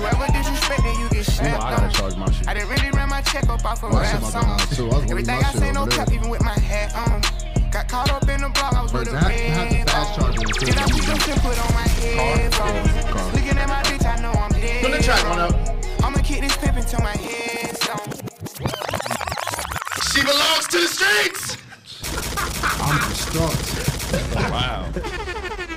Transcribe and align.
You 0.00 0.06
ever 0.06 0.26
disrespect, 0.32 0.82
then 0.82 0.98
you 0.98 1.08
get 1.10 1.28
You 1.28 1.42
know 1.50 1.58
I 1.58 1.76
gotta 1.76 1.92
charge 1.98 2.16
my 2.16 2.30
shit. 2.32 2.48
I 2.48 2.54
didn't 2.54 2.70
really 2.70 2.90
run 2.92 3.08
my 3.10 3.20
check 3.20 3.48
up 3.50 3.62
off 3.66 3.82
of 3.84 3.92
My 3.92 4.02
shit 4.04 4.14
rap 4.14 4.20
about 4.22 4.32
song. 4.32 4.44
house. 4.44 4.78
I 4.80 4.82
was 4.82 4.90
gonna 4.90 5.00
leave 5.00 5.10
Everything 5.10 5.44
I 5.44 5.52
say 5.52 5.72
no 5.72 5.86
cap, 5.86 6.10
even 6.10 6.30
with 6.30 6.42
my 6.42 6.58
hat 6.58 6.94
on. 6.96 7.20
Got 7.70 7.86
caught 7.88 8.10
up 8.10 8.26
in 8.28 8.40
the 8.40 8.48
block, 8.48 8.72
I 8.74 8.82
was 8.82 8.92
But 8.92 9.00
with 9.06 9.14
a 9.14 9.18
have- 9.18 9.30
have 9.30 9.70
the 9.70 9.76
red 9.76 9.90
fast 9.90 10.18
bone. 10.18 10.32
charger 10.32 10.40
instead 10.40 10.68
Then 10.68 10.78
I 10.78 10.84
of 10.84 10.90
picked 10.90 11.28
up 11.28 11.42
put 11.44 11.58
on 11.60 11.74
my 11.74 11.88
headphones. 12.00 13.34
Looking 13.34 13.58
at 13.58 13.68
my 13.68 13.82
bitch, 13.82 14.06
I 14.06 14.22
know 14.22 14.32
I'm 14.32 14.50
dead. 14.52 14.82
Put 14.84 14.92
the 14.96 15.02
track 15.02 15.24
on 15.26 15.38
up. 15.38 15.54
I'ma 16.02 16.18
kick 16.24 16.40
this 16.40 16.56
pimp 16.56 16.76
until 16.78 17.00
my 17.00 17.16
head's 17.16 17.88
on. 17.88 18.00
She 20.10 20.20
belongs 20.24 20.66
to 20.72 20.78
the 20.80 20.88
streets. 20.88 21.56
I'm 22.80 22.98
distraught. 23.10 24.50
Wow. 24.50 24.86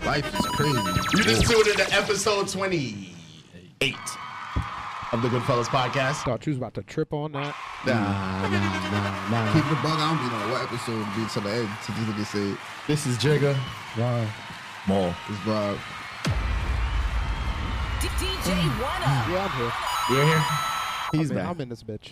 Life 0.05 0.39
is 0.39 0.45
crazy. 0.55 0.79
You 1.17 1.23
just 1.23 1.45
tuned 1.51 1.67
into 1.67 1.93
episode 1.93 2.47
28 3.83 3.95
of 5.11 5.19
the 5.21 5.27
Goodfellas 5.27 5.65
podcast. 5.65 6.23
Thought 6.23 6.45
you 6.45 6.51
was 6.51 6.57
about 6.57 6.73
to 6.75 6.83
trip 6.83 7.11
on 7.11 7.33
that. 7.33 7.53
Nah, 7.85 7.93
nah, 7.93 8.47
nah, 8.47 9.29
nah. 9.29 9.51
Keep 9.53 9.65
the 9.67 9.75
bug. 9.75 9.99
I 9.99 10.07
don't 10.07 10.19
be 10.23 10.29
know 10.31 10.47
what 10.53 10.61
episode 10.63 11.03
to 11.03 11.11
be 11.19 11.25
to 11.27 11.39
the 11.41 11.49
end. 11.51 11.67
To 11.85 11.91
these 11.91 12.07
niggas 12.07 12.27
say 12.27 12.55
This 12.87 13.05
is 13.05 13.17
Jigga. 13.17 13.57
Ron, 13.97 14.25
More. 14.87 15.13
it's 15.27 15.45
Rob. 15.45 15.77
DJ 17.99 18.39
mm. 18.39 18.81
Wanna. 18.81 19.25
Yeah, 19.29 19.43
I'm 19.43 19.51
here. 19.59 19.73
We're 20.09 20.25
here. 20.25 20.43
He's 21.11 21.29
I 21.31 21.33
mean, 21.35 21.43
back. 21.43 21.49
I'm 21.55 21.59
in 21.61 21.67
this 21.69 21.83
bitch. 21.83 22.11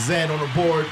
Zed 0.00 0.30
on 0.30 0.38
the 0.40 0.48
board. 0.54 0.86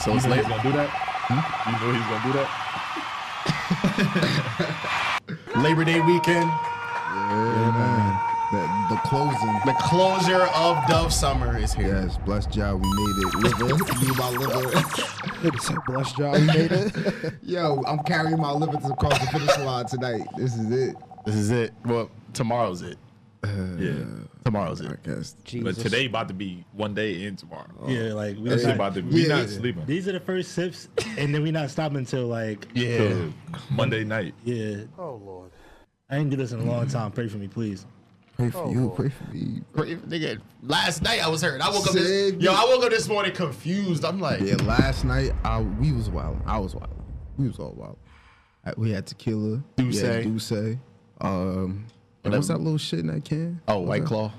So 0.00 0.10
You 0.12 0.16
it's 0.16 0.26
late. 0.26 0.38
he's 0.38 0.48
gonna 0.48 0.62
do 0.62 0.72
that? 0.72 0.88
Hmm? 1.28 1.40
You 1.68 1.72
know 1.78 1.92
he's 1.92 2.06
gonna 2.08 2.24
do 2.24 2.32
that? 2.38 2.48
Labor 5.56 5.84
Day 5.84 6.00
weekend. 6.00 6.50
Yeah, 6.50 7.72
man. 7.74 8.28
The, 8.50 8.94
the 8.94 9.00
closing. 9.02 9.60
The 9.66 9.74
closure 9.78 10.46
of 10.54 10.86
Dove 10.88 11.12
Summer 11.12 11.58
is 11.58 11.74
here. 11.74 12.02
Yes, 12.02 12.16
blessed 12.24 12.50
job. 12.50 12.82
We 12.82 12.88
made 12.94 13.26
it. 13.26 13.34
Liver. 13.34 13.84
Me, 14.00 14.10
my 14.16 14.30
liver. 14.30 15.58
Said, 15.60 15.76
job, 16.16 16.34
we 16.34 16.40
made 16.46 16.72
it. 16.72 17.34
Yo, 17.42 17.82
I'm 17.86 17.98
carrying 18.04 18.40
my 18.40 18.52
liver 18.52 18.78
to 18.78 18.92
across 18.92 19.18
the 19.18 19.26
finish 19.26 19.58
line 19.58 19.86
tonight. 19.86 20.26
This 20.36 20.54
is 20.56 20.70
it. 20.70 20.96
This 21.26 21.34
is 21.34 21.50
it. 21.50 21.74
Well, 21.84 22.10
tomorrow's 22.32 22.80
it. 22.80 22.96
Yeah. 23.44 24.04
Tomorrow's 24.44 24.80
I 24.84 24.90
it. 24.92 25.02
guess. 25.04 25.36
Jesus. 25.44 25.76
But 25.76 25.82
today 25.82 26.06
about 26.06 26.28
to 26.28 26.34
be 26.34 26.64
one 26.72 26.94
day 26.94 27.24
in 27.24 27.36
tomorrow. 27.36 27.68
Yeah, 27.86 28.12
like 28.14 28.36
we 28.38 28.48
This 28.48 28.64
not, 28.64 28.74
about 28.74 28.94
to 28.94 29.02
we 29.02 29.22
Yeah, 29.22 29.28
not 29.28 29.40
yeah. 29.50 29.58
sleeping. 29.58 29.86
these 29.86 30.08
are 30.08 30.12
the 30.12 30.20
first 30.20 30.52
sips, 30.52 30.88
and 31.16 31.34
then 31.34 31.42
we 31.42 31.50
not 31.50 31.70
stopping 31.70 31.98
until 31.98 32.26
like 32.26 32.66
Yeah. 32.74 33.26
Monday 33.70 34.04
night. 34.04 34.34
yeah. 34.44 34.84
oh, 34.98 35.20
Lord. 35.24 35.50
I 36.10 36.16
ain't 36.16 36.30
do 36.30 36.36
this 36.36 36.52
in 36.52 36.60
a 36.60 36.64
long 36.64 36.86
time. 36.88 37.12
Pray 37.12 37.28
for 37.28 37.36
me, 37.36 37.48
please. 37.48 37.84
Pray 38.36 38.50
for 38.50 38.70
you. 38.72 38.92
Pray 38.96 39.08
for 39.10 39.24
me. 39.34 39.60
Pray, 39.74 39.94
for 39.96 40.06
nigga, 40.06 40.40
last 40.62 41.02
night 41.02 41.22
I 41.22 41.28
was 41.28 41.42
hurt. 41.42 41.60
I 41.60 41.68
woke 41.70 41.86
up 41.88 41.92
this, 41.92 42.32
yo, 42.34 42.52
I 42.54 42.64
woke 42.64 42.84
up 42.84 42.90
this 42.90 43.06
morning 43.08 43.32
confused. 43.32 44.04
I'm 44.04 44.20
like, 44.20 44.40
Yeah, 44.40 44.54
last 44.62 45.04
night 45.04 45.32
I 45.44 45.60
we 45.60 45.92
was 45.92 46.08
wild. 46.08 46.40
I 46.46 46.58
was 46.58 46.74
wild. 46.74 46.94
We 47.36 47.46
was 47.48 47.58
all 47.58 47.74
wild. 47.76 47.98
Uh, 48.64 48.72
We 48.76 48.90
had 48.92 49.06
tequila. 49.06 49.62
Douce. 49.76 49.94
We 50.02 50.08
had 50.08 50.22
Douce. 50.24 50.78
Um, 51.20 51.86
and 52.32 52.36
what's 52.38 52.48
that 52.48 52.58
little 52.58 52.78
shit 52.78 53.00
in 53.00 53.06
that 53.08 53.24
can? 53.24 53.60
oh, 53.68 53.78
What's 53.80 53.88
White 53.88 54.02
that? 54.02 54.08
Claw. 54.08 54.32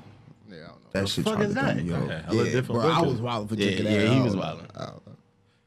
That 0.91 1.07
shit 1.07 1.23
fuck 1.23 1.35
tried 1.35 1.49
is 1.49 1.53
that? 1.53 1.77
do 1.77 1.83
me, 1.83 1.89
yo. 1.91 1.95
Okay, 1.97 2.21
hella 2.25 2.45
yeah, 2.45 2.51
different 2.51 2.81
bro, 2.81 2.89
I 2.91 3.01
was 3.01 3.21
wild 3.21 3.49
for 3.49 3.55
Yeah, 3.55 3.65
drinking 3.67 3.85
yeah, 3.85 3.97
that. 4.05 4.13
he 4.13 4.21
was 4.21 4.33
don't 4.33 4.41
wildin'. 4.41 4.57
know. 4.63 4.67
I 4.75 4.85
don't 4.85 5.07
know. 5.07 5.13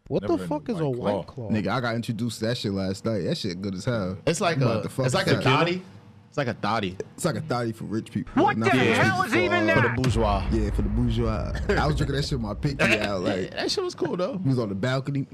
What 0.08 0.22
Never 0.22 0.36
the 0.36 0.48
fuck 0.48 0.68
is 0.68 0.74
White 0.74 0.82
a 0.82 0.88
white 0.90 1.26
claw? 1.28 1.48
Nigga, 1.48 1.68
I 1.68 1.80
got 1.80 1.94
introduced 1.94 2.40
to 2.40 2.46
that 2.46 2.58
shit 2.58 2.72
last 2.72 3.04
night. 3.04 3.20
That 3.20 3.38
shit 3.38 3.62
good 3.62 3.74
as 3.76 3.84
hell. 3.84 4.18
It's 4.26 4.40
like 4.40 4.56
I'm 4.56 4.62
a, 4.64 4.66
about 4.66 4.82
to 4.82 4.88
fuck 4.88 5.06
it's 5.06 5.14
like 5.14 5.28
a 5.28 5.34
that. 5.34 5.44
thotty. 5.44 5.80
It's 6.28 6.36
like 6.38 6.48
a 6.48 6.54
thotty 6.54 6.96
It's 7.14 7.24
like 7.24 7.36
a 7.36 7.40
thotty 7.42 7.70
for 7.72 7.84
rich 7.84 8.10
people. 8.10 8.42
What 8.42 8.58
the 8.58 8.68
hell 8.68 9.22
is 9.22 9.32
even 9.34 9.66
there? 9.68 9.76
for 9.76 9.82
the 9.82 9.88
bourgeois. 10.02 10.44
Yeah, 10.50 10.70
for 10.70 10.82
the 10.82 10.88
bourgeois. 10.88 11.52
I 11.68 11.86
was 11.86 11.94
drinking 11.94 12.16
that 12.16 12.22
shit 12.24 12.32
with 12.32 12.40
my 12.40 12.54
pinky 12.54 12.98
out. 12.98 13.20
Like, 13.20 13.52
that 13.52 13.70
shit 13.70 13.84
was 13.84 13.94
cool 13.94 14.16
though. 14.16 14.38
he 14.42 14.48
was 14.48 14.58
on 14.58 14.70
the 14.70 14.74
balcony. 14.74 15.28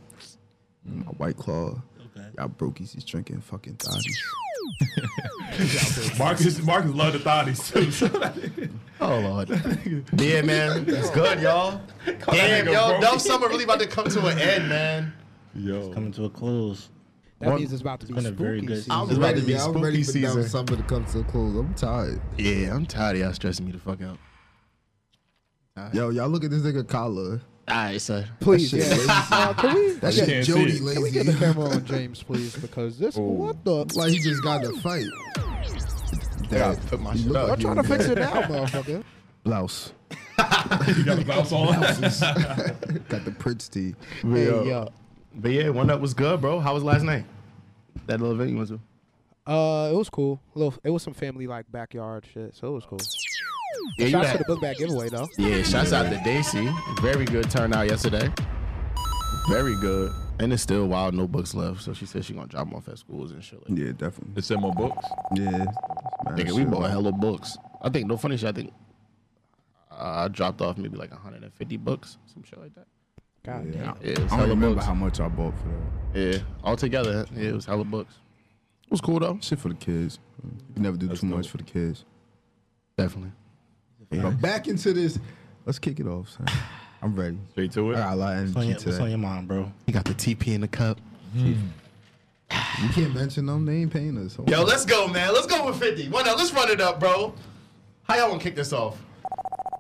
My 0.84 1.03
white 1.12 1.37
claw. 1.38 1.81
Okay. 2.16 2.27
Y'all 2.37 2.48
brokies 2.50 2.94
is 2.97 3.04
drinking 3.04 3.41
fucking 3.41 3.77
thotties. 3.77 4.04
Marcus 6.19 6.62
Marcus 6.62 6.93
love 6.93 7.12
the 7.12 7.19
thotties 7.19 7.73
too. 7.73 7.91
So 8.71 8.71
Oh 9.01 9.21
lord. 9.21 9.49
yeah, 10.21 10.43
man, 10.43 10.84
it's 10.89 11.11
good, 11.11 11.41
y'all. 11.41 11.81
Damn, 12.05 12.67
nigga 12.67 12.73
yo, 12.73 12.89
broke. 12.89 13.01
Dove 13.01 13.21
Summer 13.23 13.49
really 13.49 13.62
about 13.65 13.78
to 13.78 13.87
come 13.87 14.09
to 14.09 14.27
an 14.27 14.39
end, 14.39 14.69
man. 14.69 15.12
Yo. 15.55 15.87
it's 15.87 15.95
Coming 15.95 16.11
to 16.12 16.25
a 16.25 16.31
close. 16.31 16.91
That 17.39 17.51
One- 17.51 17.59
means 17.61 17.73
it's 17.73 17.83
about 17.83 18.01
to 18.01 18.07
be 18.07 18.15
been 18.15 18.27
a 18.27 18.28
spooky 18.31 18.43
very 18.43 18.61
good 18.61 18.77
season. 18.78 18.91
I'm 18.93 19.09
It's 19.09 19.17
about 19.19 19.37
to 19.37 19.43
be 19.43 19.53
yeah, 19.53 19.65
I'm 19.65 19.81
ready 19.81 20.03
for 20.03 20.11
spooky 20.11 20.23
Devil 20.23 20.43
season. 20.43 20.67
Summer 20.67 20.83
to 20.83 20.89
come 20.89 21.05
to 21.07 21.21
a 21.21 21.25
close. 21.25 21.55
I'm 21.55 21.75
tired. 21.75 22.21
Yeah, 22.37 22.75
I'm 22.75 22.87
tired 22.87 23.17
of 23.17 23.23
y'all 23.23 23.33
stressing 23.33 23.67
me 23.67 23.71
the 23.73 23.78
fuck 23.78 24.01
out. 24.03 24.19
Yo, 25.95 26.11
y'all 26.11 26.28
look 26.28 26.43
at 26.43 26.51
this 26.51 26.62
nigga 26.62 26.87
collar. 26.89 27.41
Alright, 27.69 28.01
sir. 28.01 28.27
Please, 28.41 28.71
That 28.71 28.81
shit 28.81 28.89
yeah. 28.89 28.97
lazy. 28.97 29.09
Uh, 29.31 29.53
can 29.55 29.75
we, 29.75 29.93
That 29.95 30.15
yeah, 30.15 30.25
shit 30.25 30.29
can't 30.29 30.47
Jody 30.47 30.73
it. 30.73 30.93
can 30.95 31.03
we 31.03 31.11
get 31.11 31.27
the 31.27 31.34
camera 31.34 31.69
on 31.71 31.84
James, 31.84 32.23
please? 32.23 32.56
Because 32.56 32.99
this, 32.99 33.17
what 33.17 33.62
the? 33.65 33.84
like 33.95 34.11
he 34.12 34.19
just 34.21 34.43
got 34.43 34.65
in 34.65 34.75
a 34.75 34.81
fight. 34.81 35.05
gotta 36.51 36.81
put 36.87 37.01
my 37.01 37.15
shit 37.15 37.27
look 37.27 37.37
up. 37.37 37.51
I'm 37.51 37.61
trying 37.61 37.77
to 37.77 37.83
fix 37.83 38.05
it 38.07 38.19
now, 38.19 38.31
motherfucker. 38.43 39.05
Blouse. 39.45 39.93
You 40.97 41.05
got 41.05 41.19
the 41.19 41.25
bounce 41.27 41.51
on. 41.53 41.81
Got 43.09 43.25
the 43.25 43.33
Prince 43.39 43.69
tee. 43.69 43.95
Hey, 44.23 44.45
yo. 44.47 44.62
yo. 44.62 44.89
But 45.34 45.51
yeah, 45.51 45.69
one 45.71 45.91
up 45.91 46.01
was 46.01 46.15
good, 46.15 46.41
bro. 46.41 46.61
How 46.61 46.75
was 46.75 46.84
last 46.84 47.03
night? 47.03 47.25
That 48.07 48.21
little 48.21 48.34
event 48.37 48.51
you 48.51 48.57
went 48.57 48.69
to? 48.69 48.81
Uh, 49.53 49.91
it 49.93 49.97
was 49.97 50.09
cool. 50.09 50.41
A 50.55 50.59
little, 50.59 50.75
it 50.84 50.91
was 50.91 51.03
some 51.03 51.12
family 51.15 51.47
like 51.49 51.71
backyard 51.73 52.25
shit, 52.33 52.55
so 52.55 52.69
it 52.69 52.71
was 52.73 52.84
cool. 52.84 53.01
Yeah, 53.99 54.05
you 54.06 54.11
Shout 54.12 54.27
out 54.27 54.33
to 54.33 54.39
the 54.39 54.44
book 54.44 54.61
bag 54.61 54.77
giveaway 54.77 55.09
though. 55.09 55.28
Yeah, 55.39 55.62
shouts 55.62 55.93
out 55.93 56.05
to 56.11 56.21
Daisy. 56.25 56.69
Very 57.03 57.25
good 57.25 57.50
turnout 57.50 57.89
yesterday. 57.89 58.31
Very 59.49 59.75
good. 59.77 60.12
And 60.41 60.53
it's 60.53 60.62
still 60.62 60.87
wild, 60.87 61.15
no 61.15 61.27
books 61.27 61.55
left. 61.55 61.83
So 61.83 61.93
she 61.93 62.06
said 62.06 62.25
she 62.25 62.33
gonna 62.33 62.47
drop 62.47 62.66
them 62.69 62.75
off 62.77 62.89
at 62.89 62.99
schools 62.99 63.33
and 63.33 63.43
shit. 63.43 63.59
Like 63.69 63.77
that. 63.77 63.84
Yeah, 63.84 63.93
definitely. 63.93 64.34
To 64.34 64.43
send 64.43 64.61
more 64.61 64.72
books. 64.75 65.05
Yeah. 65.34 65.50
Man, 65.50 65.66
Nigga, 66.37 66.53
we 66.53 66.62
shit, 66.62 66.71
bought 66.71 66.83
man. 66.83 66.91
hella 66.91 67.12
books. 67.12 67.56
I 67.83 67.89
think 67.89 68.06
no 68.06 68.16
funny 68.16 68.37
shit. 68.37 68.49
I 68.49 68.53
think 68.53 68.72
uh, 69.91 69.95
I 70.25 70.28
dropped 70.28 70.60
off 70.60 70.78
maybe 70.78 70.97
like 70.97 71.10
150 71.10 71.77
books, 71.78 72.19
some 72.33 72.45
shit 72.45 72.60
like 72.60 72.75
that. 72.77 72.87
God 73.45 73.66
Yeah. 73.66 73.72
damn. 73.72 73.97
Yeah, 74.03 74.10
it 74.12 74.19
was 74.19 74.19
I 74.19 74.28
don't 74.28 74.39
hella 74.39 74.49
remember 74.50 74.75
books. 74.77 74.87
how 74.87 74.95
much 74.95 75.19
I 75.21 75.28
bought 75.28 75.55
for 75.59 75.69
that. 76.15 76.21
Yeah, 76.34 76.39
all 76.62 76.77
together, 76.77 77.27
yeah, 77.34 77.49
it 77.49 77.55
was 77.55 77.66
hella 77.66 77.84
books. 77.84 78.15
It 78.84 78.91
was 78.93 79.00
cool 79.00 79.19
though. 79.19 79.39
Shit 79.43 79.59
for 79.59 79.69
the 79.71 79.75
kids. 79.75 80.19
You 80.45 80.75
can 80.75 80.83
never 80.83 80.97
do 80.97 81.09
That's 81.09 81.21
too 81.21 81.27
much 81.27 81.49
for 81.49 81.56
the 81.56 81.65
kids. 81.65 82.05
Definitely. 82.97 83.33
But 84.11 84.41
back 84.41 84.69
into 84.69 84.93
this. 84.93 85.19
Let's 85.67 85.79
kick 85.79 86.01
it 86.01 86.07
off, 86.07 86.31
son. 86.31 86.47
I'm 87.03 87.15
ready. 87.15 87.39
Straight 87.53 87.73
to 87.73 87.89
I 87.89 87.93
it. 87.93 87.95
got 87.97 88.13
a 88.13 88.17
lot 88.17 88.37
of 88.37 88.43
What's 88.43 88.57
on, 88.57 88.63
energy 88.65 88.85
your, 88.85 88.93
what's 88.93 89.03
on 89.03 89.09
your 89.11 89.19
mind, 89.19 89.49
bro? 89.49 89.73
You 89.87 89.93
got 89.93 90.05
the 90.05 90.15
TP 90.15 90.55
in 90.55 90.63
the 90.63 90.69
cup. 90.69 90.99
Hmm. 91.33 91.55
You 92.83 92.89
can't 92.91 93.15
mention 93.15 93.47
them. 93.47 93.67
They 93.67 93.77
ain't 93.77 93.93
paying 93.93 94.17
us. 94.19 94.39
Yo, 94.47 94.63
let's 94.63 94.85
go, 94.85 95.07
man. 95.07 95.33
Let's 95.35 95.47
go 95.47 95.67
with 95.67 95.79
50. 95.79 96.09
One 96.09 96.27
up. 96.27 96.39
Let's 96.39 96.53
run 96.53 96.71
it 96.71 96.81
up, 96.81 96.99
bro. 96.99 97.35
How 98.05 98.17
y'all 98.17 98.31
want 98.31 98.41
to 98.41 98.49
kick 98.49 98.57
this 98.57 98.73
off? 98.73 98.99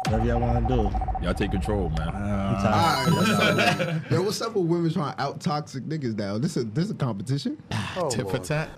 Whatever 0.06 0.26
y'all 0.26 0.40
want 0.40 0.68
to 0.68 0.74
do. 0.74 1.24
Y'all 1.24 1.34
take 1.34 1.50
control, 1.50 1.88
man. 1.90 2.08
I'm 2.08 2.54
All 2.56 2.62
tired. 2.62 3.12
what's 3.14 3.30
up? 3.30 4.10
Yo, 4.10 4.22
what's 4.22 4.42
up 4.42 4.54
with 4.54 4.66
women 4.66 4.92
trying 4.92 5.14
to 5.14 5.22
out 5.22 5.40
toxic 5.40 5.84
niggas 5.84 6.16
now? 6.16 6.38
This 6.38 6.56
is 6.56 6.66
this 6.66 6.90
a 6.90 6.94
competition. 6.94 7.60
Tit 8.10 8.28
for 8.28 8.38
tat. 8.38 8.70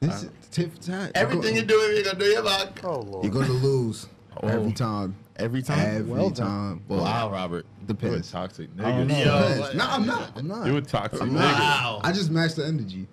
This 0.00 0.24
is 0.24 0.30
tit 0.50 0.72
for 0.72 0.80
tat. 0.80 1.12
Everything 1.14 1.56
you're 1.56 1.64
you're 1.64 1.66
doing, 1.66 1.94
you're 1.96 2.04
gonna 2.04 2.18
do 2.18 2.24
your 2.26 2.42
luck. 2.42 2.80
you're 2.82 3.32
gonna 3.32 3.52
lose 3.52 4.06
every 4.42 4.72
time. 4.72 5.14
Every 5.36 5.62
time. 5.62 5.78
Every 5.96 6.02
Well 6.12 6.30
time. 6.30 6.82
Well, 6.88 7.00
Wow, 7.00 7.30
Robert. 7.30 7.66
You 7.80 7.84
a 7.84 7.86
depends. 7.88 8.30
toxic 8.30 8.68
I 8.78 8.82
don't 8.90 9.08
nigga. 9.08 9.08
know. 9.08 9.18
Yo, 9.40 9.48
Depends. 9.56 9.74
No, 9.76 9.84
I'm 9.86 10.06
not. 10.06 10.30
I'm 10.36 10.48
not. 10.48 10.66
You 10.66 10.76
a 10.76 10.80
toxic 10.82 11.20
I'm 11.22 11.30
nigga. 11.30 11.34
not. 11.34 11.58
Wow. 11.58 12.00
I 12.04 12.12
just 12.12 12.30
match 12.30 12.54
the 12.54 12.64
energy. 12.66 13.06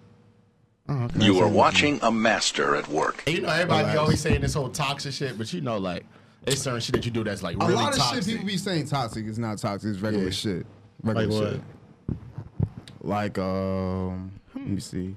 You 1.18 1.40
are 1.40 1.48
watching 1.48 2.00
a 2.04 2.12
master 2.12 2.76
at 2.76 2.88
work. 2.90 3.24
And 3.26 3.36
you 3.38 3.42
know, 3.42 3.50
everybody 3.50 3.82
Alright. 3.84 3.98
always 3.98 4.20
saying 4.20 4.42
this 4.42 4.54
whole 4.54 4.68
toxic 4.70 5.14
shit, 5.14 5.38
but 5.38 5.52
you 5.54 5.62
know, 5.62 5.78
like, 5.78 6.06
it's 6.46 6.62
certain 6.62 6.82
shit 6.82 6.94
that 6.96 7.06
you 7.06 7.12
do 7.12 7.24
that's 7.24 7.42
like 7.44 7.56
A 7.56 7.60
lot 7.60 7.94
of 7.94 7.98
toxic. 8.00 8.24
shit 8.24 8.32
people 8.34 8.46
be 8.48 8.58
saying 8.58 8.88
toxic 8.88 9.26
is 9.26 9.40
not 9.40 9.58
toxic. 9.58 9.90
It's 9.92 10.00
regular 10.00 10.26
Yeah. 10.26 10.32
shit. 10.32 10.66
Regular 11.04 11.28
Like 11.28 11.42
what? 11.42 11.54
shit. 11.54 11.62
Like 13.04 13.38
um, 13.40 14.32
let 14.54 14.68
me 14.68 14.80
see. 14.80 15.16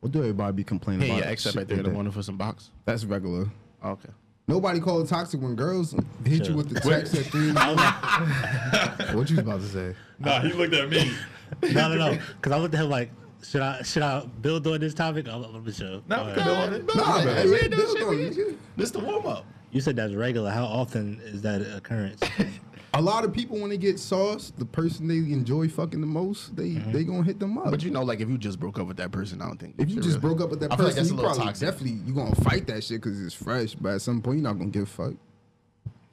What 0.00 0.12
do 0.12 0.20
everybody 0.20 0.52
be 0.56 0.64
complaining 0.64 1.02
Hey, 1.02 1.08
about? 1.10 1.18
your 1.24 1.28
ex 1.32 1.46
up 1.46 1.54
right 1.54 1.68
there 1.68 1.74
in 1.76 1.78
like 1.80 1.84
the 1.84 1.90
that. 1.90 1.94
morning 1.94 2.12
for 2.12 2.22
some 2.22 2.36
box. 2.38 2.70
That's 2.86 3.04
regular. 3.04 3.46
Okay. 3.84 4.08
Nobody 4.50 4.80
called 4.80 5.06
it 5.06 5.08
toxic 5.08 5.40
when 5.40 5.54
girls 5.54 5.94
hit 6.26 6.48
you 6.48 6.56
with 6.56 6.70
the 6.74 6.80
text 6.80 7.14
at 7.14 7.26
three. 7.26 7.50
in 7.50 7.54
the 7.54 7.60
morning. 7.64 9.16
what 9.16 9.30
you 9.30 9.36
was 9.36 9.44
about 9.44 9.60
to 9.60 9.66
say? 9.68 9.94
Nah, 10.18 10.40
he 10.40 10.52
looked 10.52 10.74
at 10.74 10.90
me. 10.90 11.12
no, 11.72 11.88
no, 11.88 11.94
no. 11.94 12.18
Because 12.36 12.50
I 12.50 12.58
looked 12.58 12.74
at 12.74 12.82
him 12.82 12.90
like, 12.90 13.12
should 13.44 13.62
I 13.62 13.82
should 13.82 14.02
I 14.02 14.24
build 14.42 14.66
on 14.66 14.80
this 14.80 14.92
topic? 14.92 15.28
I'm, 15.28 15.44
I'm 15.44 15.64
the 15.64 15.72
show. 15.72 16.02
No, 16.08 16.16
All 16.16 16.24
we 16.26 16.32
right. 16.32 16.36
can 16.36 16.44
build 16.46 16.58
on 16.58 16.74
it. 16.74 16.94
Nah, 16.96 17.16
man, 17.18 17.24
man, 17.26 17.44
we 17.46 17.50
man, 17.52 17.60
ain't 17.62 17.70
doing 17.70 17.84
build 17.86 17.96
shit. 17.98 18.06
on 18.08 18.16
We- 18.16 18.24
it. 18.24 18.58
This 18.76 18.90
the 18.90 18.98
warm 18.98 19.26
up. 19.26 19.46
You 19.70 19.80
said 19.80 19.94
that's 19.94 20.14
regular. 20.14 20.50
How 20.50 20.64
often 20.64 21.20
is 21.22 21.42
that 21.42 21.60
an 21.62 21.76
occurrence? 21.76 22.20
A 22.94 23.00
lot 23.00 23.24
of 23.24 23.32
people 23.32 23.58
when 23.58 23.70
they 23.70 23.76
get 23.78 24.00
sauce, 24.00 24.52
the 24.58 24.64
person 24.64 25.06
they 25.06 25.18
enjoy 25.18 25.68
fucking 25.68 26.00
the 26.00 26.06
most, 26.08 26.56
they 26.56 26.70
Mm-hmm. 26.70 26.92
they 26.92 27.04
gonna 27.04 27.22
hit 27.22 27.38
them 27.38 27.56
up. 27.58 27.70
But 27.70 27.82
you 27.84 27.90
know, 27.90 28.02
like 28.02 28.20
if 28.20 28.28
you 28.28 28.36
just 28.36 28.58
broke 28.58 28.78
up 28.80 28.86
with 28.88 28.96
that 28.96 29.12
person, 29.12 29.40
I 29.40 29.46
don't 29.46 29.58
think. 29.58 29.76
if 29.78 29.88
you 29.90 29.96
just 29.96 30.08
really- 30.08 30.20
broke 30.20 30.40
up 30.40 30.50
with 30.50 30.60
that 30.60 30.72
I 30.72 30.76
feel 30.76 30.86
like 30.86 30.94
person, 30.96 31.04
that's 31.04 31.10
a 31.10 31.12
you 31.12 31.16
little 31.16 31.30
probably 31.30 31.46
toxic. 31.46 31.68
definitely 31.68 31.98
you 32.06 32.14
gonna 32.14 32.34
fight 32.36 32.66
that 32.66 32.82
shit 32.82 33.00
because 33.00 33.24
it's 33.24 33.34
fresh. 33.34 33.74
But 33.74 33.94
at 33.94 34.02
some 34.02 34.20
point, 34.20 34.38
you're 34.38 34.44
not 34.48 34.58
gonna 34.58 34.70
give 34.70 34.82
a 34.82 34.86
fuck. 34.86 35.12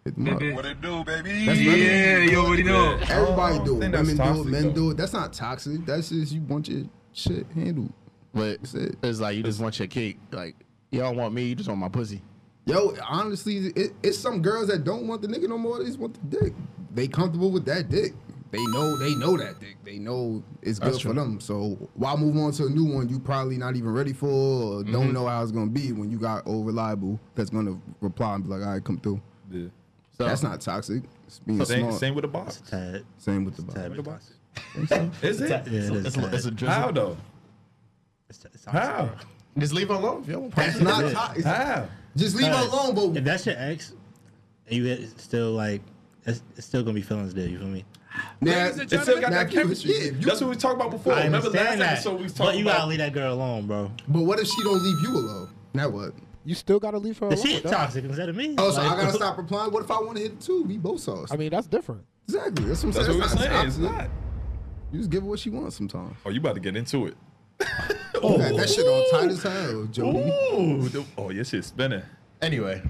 Hit 0.05 0.15
them 0.15 0.27
up. 0.29 0.55
What 0.55 0.65
it 0.65 0.81
do, 0.81 1.03
baby? 1.03 1.45
That's 1.47 1.59
Yeah, 1.59 2.17
you 2.19 2.37
already 2.37 2.63
know. 2.63 2.97
Everybody 3.09 3.59
do 3.65 3.77
it. 3.77 3.79
think 3.79 3.93
that's 3.93 4.07
Women 4.09 4.33
do 4.35 4.41
it. 4.41 4.45
Men 4.51 4.63
though. 4.67 4.71
do 4.73 4.91
it. 4.91 4.97
That's 4.97 5.13
not 5.13 5.33
toxic. 5.33 5.85
That's 5.85 6.09
just 6.09 6.31
you 6.31 6.41
want 6.41 6.69
your 6.69 6.83
shit 7.11 7.45
handled. 7.55 7.91
But 8.33 8.59
it. 8.75 8.95
it's 9.01 9.19
like 9.19 9.35
you 9.35 9.41
just 9.43 9.59
want 9.59 9.79
your 9.79 9.87
cake. 9.87 10.19
Like 10.31 10.55
you 10.91 10.99
don't 10.99 11.17
want 11.17 11.33
me, 11.33 11.45
you 11.45 11.55
just 11.55 11.67
want 11.69 11.81
my 11.81 11.89
pussy. 11.89 12.21
Yo, 12.67 12.93
honestly, 13.07 13.67
it, 13.75 13.93
it's 14.03 14.17
some 14.17 14.41
girls 14.41 14.67
that 14.67 14.83
don't 14.83 15.07
want 15.07 15.21
the 15.21 15.27
nigga 15.27 15.47
no 15.47 15.57
more. 15.57 15.79
They 15.79 15.85
just 15.85 15.99
want 15.99 16.13
the 16.29 16.39
dick. 16.39 16.53
They 16.93 17.07
comfortable 17.07 17.49
with 17.49 17.65
that 17.65 17.89
dick. 17.89 18.13
They 18.51 18.63
know 18.67 18.97
they 18.97 19.13
know 19.15 19.35
that 19.37 19.59
dick. 19.59 19.77
They 19.83 19.97
know 19.99 20.43
it's 20.61 20.79
good 20.79 21.01
for 21.01 21.13
them. 21.13 21.39
So 21.39 21.77
why 21.95 22.15
move 22.15 22.35
on 22.37 22.51
to 22.53 22.65
a 22.65 22.69
new 22.69 22.85
one 22.85 23.09
you 23.09 23.19
probably 23.19 23.57
not 23.57 23.75
even 23.75 23.91
ready 23.93 24.13
for 24.13 24.27
or 24.27 24.81
Mm-hmm. 24.83 24.91
don't 24.91 25.13
know 25.13 25.27
how 25.27 25.41
it's 25.43 25.51
gonna 25.51 25.67
be 25.71 25.91
when 25.93 26.09
you 26.11 26.17
got 26.17 26.45
old 26.47 26.65
reliable 26.65 27.19
that's 27.35 27.49
gonna 27.49 27.79
reply 28.01 28.35
and 28.35 28.43
be 28.45 28.49
like, 28.49 28.61
all 28.65 28.73
right, 28.73 28.83
come 28.83 28.97
through. 28.99 29.21
Yeah. 29.51 29.67
So 30.17 30.25
That's 30.25 30.43
not 30.43 30.59
toxic. 30.61 31.03
It's 31.27 31.39
being 31.39 31.63
Same, 31.65 31.81
smart. 31.81 31.93
same 31.99 32.15
with 32.15 32.21
the 32.23 32.27
box. 32.29 32.61
Same 33.17 33.45
with 33.45 33.55
the 33.57 33.63
tad 33.71 33.91
body. 33.95 34.01
bit 34.01 34.05
toxic. 34.05 35.23
Is 35.23 35.41
it? 35.41 35.49
Yeah, 35.49 35.61
it 35.61 35.67
is. 35.67 35.89
it's, 36.05 36.15
a, 36.17 36.21
tad. 36.21 36.33
it's 36.33 36.45
a 36.45 36.51
drizzle. 36.51 36.75
How 36.75 36.91
though? 36.91 37.17
It's- 38.29 38.45
it's 38.53 38.65
How? 38.65 39.09
Just 39.57 39.73
leave 39.73 39.87
her 39.89 39.95
alone. 39.95 40.21
If 40.21 40.27
you 40.27 40.33
don't 40.33 40.41
want 40.43 40.55
That's 40.55 40.73
pussy. 40.73 40.83
not 40.85 41.11
toxic. 41.13 41.45
How? 41.45 41.87
Just 42.17 42.35
leave 42.35 42.47
her 42.47 42.53
Cause 42.53 42.73
alone, 42.93 43.07
If 43.09 43.13
but 43.13 43.23
that's 43.25 43.45
your 43.45 43.55
ex, 43.57 43.93
and 44.67 44.75
you 44.75 44.83
hit- 44.85 45.19
still 45.19 45.51
like, 45.51 45.81
it's, 46.25 46.41
it's 46.57 46.67
still 46.67 46.83
gonna 46.83 46.95
be 46.95 47.01
feelings 47.01 47.33
there. 47.33 47.47
You 47.47 47.59
feel 47.59 47.67
me? 47.67 47.85
now, 48.41 48.65
It 48.67 48.89
still 48.89 49.21
got 49.21 49.31
now, 49.31 49.43
that 49.43 49.51
you- 49.53 49.59
chemistry. 49.61 49.91
yeah, 49.91 50.03
you- 50.05 50.11
That's 50.21 50.41
what 50.41 50.49
we 50.49 50.55
talked 50.55 50.75
about 50.75 50.91
before. 50.91 51.13
I 51.13 51.23
Remember 51.25 51.49
last 51.49 51.77
that, 51.77 51.91
episode 51.93 52.17
we 52.17 52.23
was 52.23 52.33
but 52.33 52.43
talking 52.45 52.59
you 52.59 52.65
gotta 52.65 52.77
about? 52.79 52.89
leave 52.89 52.97
that 52.97 53.13
girl 53.13 53.33
alone, 53.33 53.67
bro. 53.67 53.91
But 54.09 54.23
what 54.23 54.39
if 54.39 54.47
she 54.47 54.61
don't 54.63 54.83
leave 54.83 54.97
you 55.03 55.15
alone? 55.17 55.49
Now 55.73 55.89
what? 55.89 56.13
You 56.43 56.55
still 56.55 56.79
gotta 56.79 56.97
leave 56.97 57.17
her 57.19 57.31
Is 57.31 57.41
alone. 57.43 57.55
she 57.55 57.61
dog. 57.61 57.71
toxic 57.71 58.05
instead 58.05 58.29
of 58.29 58.35
me? 58.35 58.55
Oh, 58.57 58.71
so 58.71 58.81
Like, 58.81 58.91
I 58.91 59.01
gotta 59.01 59.13
stop 59.17 59.37
replying. 59.37 59.71
What 59.71 59.83
if 59.83 59.91
I 59.91 59.99
want 59.99 60.17
to 60.17 60.23
hit 60.23 60.31
it 60.33 60.41
too? 60.41 60.63
We 60.63 60.77
both 60.77 61.01
sauce. 61.01 61.29
I 61.31 61.35
mean, 61.37 61.49
that's 61.51 61.67
different. 61.67 62.03
exactly. 62.27 62.65
That's 62.65 62.83
what 62.83 62.89
I'm 62.89 62.93
That's 62.93 63.05
saying. 63.07 63.19
what 63.19 63.27
we're 63.27 63.33
It's 63.33 63.35
not 63.35 63.43
saying. 63.51 63.67
It's 63.67 63.77
not. 63.77 64.09
You 64.91 64.99
just 64.99 65.09
give 65.11 65.21
her 65.23 65.29
what 65.29 65.39
she 65.39 65.49
wants 65.49 65.75
sometimes. 65.75 66.15
Oh, 66.25 66.29
you 66.29 66.39
about 66.39 66.55
to 66.55 66.61
get 66.61 66.75
into 66.77 67.05
it. 67.07 67.15
That, 68.19 68.55
that 68.57 68.69
shit 68.69 68.85
on 68.85 69.11
tight 69.11 69.29
as 69.31 69.43
hell, 69.43 69.83
Jody. 69.85 70.17
Ooh. 70.19 70.89
the- 70.89 71.05
Oh, 71.17 71.29
your 71.29 71.45
shit's 71.45 71.67
spinning. 71.67 72.01
Anyway, 72.41 72.81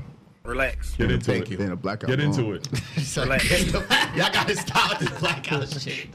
Relax. 0.43 0.95
Get 0.95 1.11
into 1.11 1.25
Thank 1.25 1.45
it. 1.45 1.51
you. 1.51 1.57
Then 1.57 1.71
a 1.71 1.75
blackout. 1.75 2.09
Get 2.09 2.21
into 2.21 2.53
it. 2.53 2.65
He's 2.95 3.15
y'all 3.17 3.27
gotta 3.27 4.55
stop 4.55 4.97
this 4.99 5.09
blackout 5.19 5.67
shit. 5.81 6.07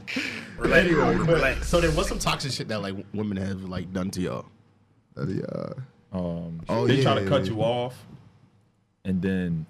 Relax. 0.57 0.85
Anyway, 0.87 1.15
Relax. 1.17 1.67
so 1.67 1.79
then, 1.79 1.95
what's 1.95 2.09
some 2.09 2.17
toxic 2.17 2.51
shit 2.51 2.67
that 2.69 2.79
like 2.81 2.95
women 3.13 3.37
have 3.37 3.63
like 3.65 3.93
done 3.93 4.09
to 4.11 4.21
y'all? 4.21 4.45
The, 5.15 5.45
uh, 6.13 6.17
Um, 6.17 6.61
Oh, 6.67 6.87
they 6.87 7.03
try 7.03 7.13
yeah, 7.13 7.19
to 7.19 7.29
cut 7.29 7.45
yeah. 7.45 7.51
you 7.51 7.61
off, 7.61 7.95
and 9.05 9.21
then 9.21 9.67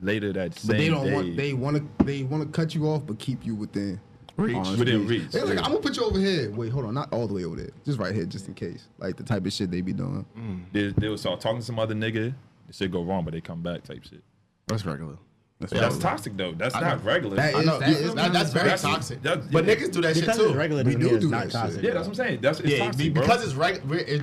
later 0.00 0.32
that 0.32 0.54
same 0.58 0.68
but 0.68 0.78
they 0.78 0.88
don't 0.88 1.04
day, 1.06 1.12
want. 1.14 1.36
They 1.36 1.52
want 1.52 1.76
to. 1.98 2.04
They 2.06 2.22
want 2.22 2.42
to 2.44 2.48
cut 2.58 2.74
you 2.74 2.86
off, 2.88 3.04
but 3.06 3.18
keep 3.18 3.44
you 3.44 3.54
within 3.54 4.00
Reach. 4.36 4.54
arm's 4.56 4.76
Within 4.76 5.06
reach, 5.06 5.30
They're 5.30 5.44
like, 5.46 5.54
yeah. 5.54 5.62
I'm 5.64 5.70
gonna 5.70 5.80
put 5.82 5.96
you 5.96 6.04
over 6.04 6.18
here. 6.18 6.50
Wait, 6.50 6.70
hold 6.70 6.84
on, 6.84 6.94
not 6.94 7.10
all 7.12 7.26
the 7.26 7.32
way 7.34 7.44
over 7.44 7.56
there, 7.56 7.70
just 7.84 7.98
right 7.98 8.14
here, 8.14 8.26
just 8.26 8.48
in 8.48 8.54
case. 8.54 8.88
Like 8.98 9.16
the 9.16 9.22
type 9.22 9.46
of 9.46 9.52
shit 9.52 9.70
they 9.70 9.80
be 9.80 9.92
doing. 9.94 10.26
Mm. 10.38 10.64
they, 10.72 10.88
they 11.00 11.08
will 11.08 11.16
start 11.18 11.40
talking 11.40 11.60
to 11.60 11.64
some 11.64 11.78
other 11.78 11.94
nigga. 11.94 12.34
The 12.66 12.72
shit 12.72 12.90
go 12.90 13.02
wrong, 13.02 13.24
but 13.24 13.32
they 13.32 13.40
come 13.40 13.62
back 13.62 13.84
type 13.84 14.04
shit. 14.04 14.22
That's 14.66 14.84
regular. 14.84 15.16
That's, 15.58 15.72
That's 15.72 15.96
toxic 15.98 16.36
though. 16.36 16.52
That's 16.52 16.74
I 16.74 16.80
not 16.80 16.98
know. 16.98 17.04
regular. 17.10 17.36
That 17.36 17.54
I 17.54 17.62
know 17.62 17.78
that 17.78 17.88
you- 17.88 17.94
is 17.96 18.14
that- 18.14 18.32
that's 18.34 18.52
very 18.52 18.64
That's- 18.64 18.82
toxic. 18.82 19.22
that's- 19.22 19.46
but 19.50 19.64
yeah. 19.64 19.74
niggas 19.74 19.90
do 19.92 20.02
that 20.02 20.14
shit 20.14 20.24
too. 20.34 20.46
it's 20.48 20.54
regular, 20.54 20.84
We 20.84 20.96
do 20.96 21.14
it's 21.14 21.24
do 21.24 21.30
not 21.30 21.44
that 21.44 21.52
toxic. 21.52 21.76
shit. 21.76 21.84
yeah, 21.84 21.94
that's 21.94 22.08
what 22.08 22.18
I'm 22.20 22.26
saying. 22.26 22.40
That's 22.42 22.60
it's 22.60 22.68
yeah, 22.72 22.78
toxic, 22.78 22.98
be- 22.98 23.08
bro. 23.08 23.22
because 23.22 23.42
it's 23.44 23.54
regular. 23.54 23.86
We're, 24.06 24.22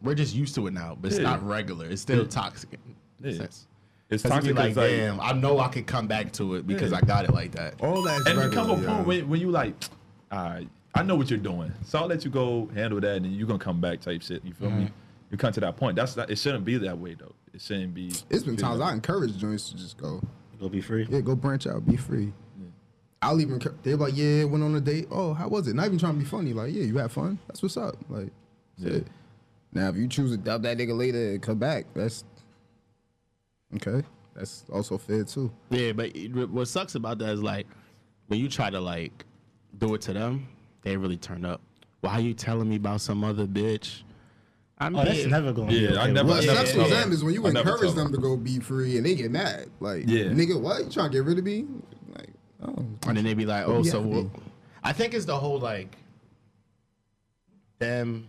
we're 0.00 0.14
just 0.14 0.34
used 0.34 0.54
to 0.54 0.66
it 0.66 0.72
now, 0.72 0.96
but 0.98 1.08
it's 1.10 1.18
Yeah. 1.18 1.24
not 1.28 1.46
regular. 1.46 1.84
It's 1.86 2.00
still 2.00 2.22
Yeah. 2.22 2.28
toxic. 2.28 2.72
in 3.22 3.30
Yeah. 3.30 3.36
sense. 3.36 3.66
It's 4.14 4.22
Because 4.22 4.36
toxic. 4.38 4.54
be 4.54 4.58
like, 4.60 4.68
'cause, 4.70 4.76
like, 4.78 4.90
damn, 4.90 5.20
I 5.20 5.32
know 5.32 5.58
I 5.60 5.68
could 5.68 5.86
come 5.86 6.06
back 6.06 6.32
to 6.34 6.54
it 6.54 6.66
because 6.66 6.92
Yeah. 6.92 6.98
I 6.98 7.00
got 7.06 7.24
it 7.24 7.32
like 7.32 7.52
that. 7.52 7.74
all 7.82 8.02
that's 8.02 8.26
and 8.26 8.38
regular. 8.38 8.46
it 8.48 8.52
come 8.54 8.70
a 8.70 8.82
yeah. 8.82 8.94
point 8.96 9.06
when, 9.06 9.28
when 9.28 9.40
you 9.40 9.50
like, 9.50 9.74
all 10.32 10.42
right, 10.44 10.68
I 10.94 11.02
know 11.02 11.16
what 11.16 11.28
you're 11.30 11.38
doing, 11.38 11.72
so 11.84 11.98
I'll 11.98 12.06
let 12.06 12.24
you 12.24 12.30
go 12.30 12.68
handle 12.74 13.00
that, 13.00 13.16
and 13.16 13.26
you're 13.26 13.46
gonna 13.46 13.58
come 13.58 13.80
back 13.80 14.00
type 14.00 14.22
shit. 14.22 14.44
You 14.44 14.54
feel 14.54 14.70
me? 14.70 14.84
Mm-hmm. 14.84 14.92
You 15.32 15.38
come 15.38 15.52
to 15.52 15.60
that 15.60 15.76
point. 15.76 15.96
That's 15.96 16.16
not, 16.16 16.30
it. 16.30 16.38
Shouldn't 16.38 16.64
be 16.64 16.78
that 16.78 16.96
way 16.98 17.14
though. 17.14 17.32
It 17.52 17.60
shouldn't 17.60 17.94
be. 17.94 18.12
It's 18.30 18.44
been 18.44 18.56
times 18.56 18.80
I 18.80 18.92
encourage 18.92 19.36
joints 19.36 19.70
to 19.70 19.76
just 19.76 19.96
go. 19.96 20.22
Go 20.60 20.68
be 20.68 20.80
free. 20.80 21.06
Yeah, 21.10 21.20
go 21.20 21.34
branch 21.34 21.66
out, 21.66 21.84
be 21.84 21.96
free. 21.96 22.32
I'll 23.22 23.40
even. 23.40 23.58
encour- 23.58 23.74
They're 23.82 23.96
like, 23.96 24.16
yeah, 24.16 24.44
went 24.44 24.62
on 24.62 24.74
a 24.74 24.80
date. 24.80 25.08
Oh, 25.10 25.32
how 25.34 25.48
was 25.48 25.66
it? 25.66 25.74
Not 25.74 25.86
even 25.86 25.98
trying 25.98 26.12
to 26.14 26.18
be 26.18 26.24
funny. 26.26 26.52
Like, 26.52 26.72
yeah, 26.74 26.82
you 26.84 26.98
had 26.98 27.10
fun. 27.10 27.38
That's 27.48 27.62
what's 27.62 27.76
up. 27.76 27.96
Like, 28.10 28.28
that's 28.78 28.90
Yeah. 28.92 28.98
it. 28.98 29.06
Now, 29.72 29.88
if 29.88 29.96
you 29.96 30.06
choose 30.06 30.30
to 30.32 30.36
doubt 30.36 30.62
that 30.62 30.76
nigga 30.78 30.96
later 30.96 31.30
and 31.32 31.42
come 31.42 31.58
back, 31.58 31.86
that's 31.94 32.22
okay. 33.76 34.06
That's 34.34 34.64
also 34.72 34.98
fair 34.98 35.24
too. 35.24 35.52
Yeah, 35.70 35.92
but 35.92 36.14
it- 36.16 36.32
what 36.32 36.66
sucks 36.68 36.94
about 36.96 37.18
that 37.18 37.30
is 37.34 37.42
like 37.42 37.66
when 38.26 38.40
you 38.40 38.48
try 38.48 38.70
to 38.70 38.80
like 38.80 39.24
do 39.78 39.94
it 39.94 40.00
to 40.02 40.12
them, 40.12 40.48
they 40.82 40.96
really 40.96 41.16
turn 41.16 41.44
up. 41.44 41.60
Why 42.00 42.12
are 42.14 42.20
you 42.20 42.34
telling 42.34 42.68
me 42.68 42.76
about 42.76 43.00
some 43.00 43.24
other 43.24 43.46
bitch? 43.46 44.02
I 44.76 44.88
mean, 44.90 45.00
Oh, 45.00 45.04
that's 45.04 45.24
never 45.26 45.52
going. 45.52 45.68
to 45.68 45.74
Yeah, 45.74 45.90
be 45.92 45.96
I 45.96 46.02
okay 46.04 46.12
never- 46.12 46.28
What 46.28 46.36
with 46.40 46.48
I 46.48 46.52
me. 46.52 46.54
never 46.54 46.58
sucks 46.66 46.72
tell 46.72 46.82
with 46.82 46.90
them. 46.90 47.00
them 47.02 47.12
is 47.12 47.24
when 47.24 47.34
you 47.34 47.46
I 47.46 47.50
encourage 47.50 47.80
tell 47.80 47.92
them 47.92 48.12
to 48.12 48.18
go 48.18 48.36
be 48.36 48.58
free 48.58 48.96
and 48.96 49.06
they 49.06 49.14
get 49.14 49.30
mad. 49.30 49.70
Like, 49.80 50.04
Yeah. 50.08 50.24
nigga, 50.24 50.60
what? 50.60 50.84
You 50.84 50.90
trying 50.90 51.10
to 51.10 51.16
get 51.16 51.24
rid 51.24 51.38
of 51.38 51.44
me? 51.44 51.64
Like, 52.16 52.30
oh, 52.62 52.74
and 53.06 53.16
then 53.16 53.24
they 53.24 53.34
be 53.34 53.46
like, 53.46 53.66
oh, 53.68 53.82
be 53.82 53.88
so 53.88 54.02
happy. 54.02 54.22
what? 54.22 54.26
I 54.82 54.92
think 54.92 55.14
it's 55.14 55.24
the 55.26 55.36
whole 55.38 55.60
like 55.60 55.96
them, 57.78 58.26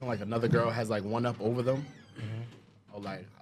like 0.00 0.20
another 0.20 0.48
girl 0.48 0.70
has 0.70 0.90
like 0.90 1.04
one 1.04 1.24
up 1.26 1.40
over 1.40 1.62
them, 1.62 1.84
mm-hmm. 2.18 2.94
or 2.94 3.00
like 3.00 3.26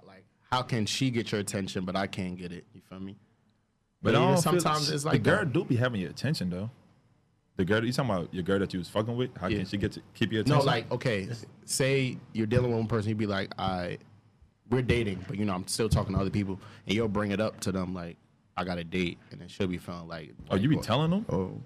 how 0.51 0.61
can 0.61 0.85
she 0.85 1.09
get 1.09 1.31
your 1.31 1.39
attention 1.41 1.85
but 1.85 1.95
I 1.95 2.07
can't 2.07 2.37
get 2.37 2.51
it? 2.51 2.65
You 2.73 2.81
feel 2.89 2.99
me? 2.99 3.15
But 4.01 4.13
But 4.13 4.15
I 4.15 4.21
even 4.23 4.33
don't 4.35 4.43
feel- 4.43 4.51
sometimes 4.61 4.89
it's 4.91 5.05
like 5.05 5.13
the 5.23 5.29
girl 5.29 5.39
that. 5.45 5.53
do 5.53 5.63
be 5.63 5.75
having 5.75 6.01
your 6.01 6.09
attention 6.09 6.49
though. 6.49 6.69
The 7.57 7.65
girl 7.65 7.85
you 7.85 7.91
talking 7.91 8.11
about 8.11 8.33
your 8.33 8.43
girl 8.43 8.59
that 8.59 8.73
you 8.73 8.79
was 8.79 8.89
fucking 8.89 9.15
with? 9.15 9.37
How 9.37 9.47
Yeah. 9.47 9.57
can 9.57 9.65
she 9.67 9.77
get 9.77 9.91
to 9.93 10.01
keep 10.13 10.31
your 10.31 10.41
attention? 10.41 10.59
No, 10.59 10.65
like 10.65 10.91
okay, 10.91 11.29
say 11.65 12.17
you're 12.33 12.47
dealing 12.47 12.71
with 12.71 12.77
one 12.79 12.87
person, 12.87 13.09
you'd 13.09 13.17
be 13.17 13.27
like, 13.27 13.53
I, 13.59 13.97
we're 14.69 14.81
dating, 14.81 15.23
but 15.27 15.37
you 15.37 15.45
know 15.45 15.53
I'm 15.53 15.67
still 15.67 15.89
talking 15.89 16.15
to 16.15 16.21
other 16.21 16.29
people, 16.29 16.59
and 16.87 16.95
you'll 16.95 17.07
bring 17.09 17.31
it 17.31 17.39
up 17.41 17.59
to 17.61 17.71
them 17.71 17.93
like, 17.93 18.17
I 18.57 18.63
got 18.63 18.77
a 18.77 18.83
date, 18.83 19.19
and 19.31 19.39
then 19.39 19.47
she'll 19.47 19.67
be 19.67 19.77
feeling 19.77 20.07
like, 20.07 20.31
oh, 20.49 20.55
you 20.55 20.69
be 20.69 20.77
telling 20.77 21.11
them? 21.11 21.25
oh, 21.29 21.61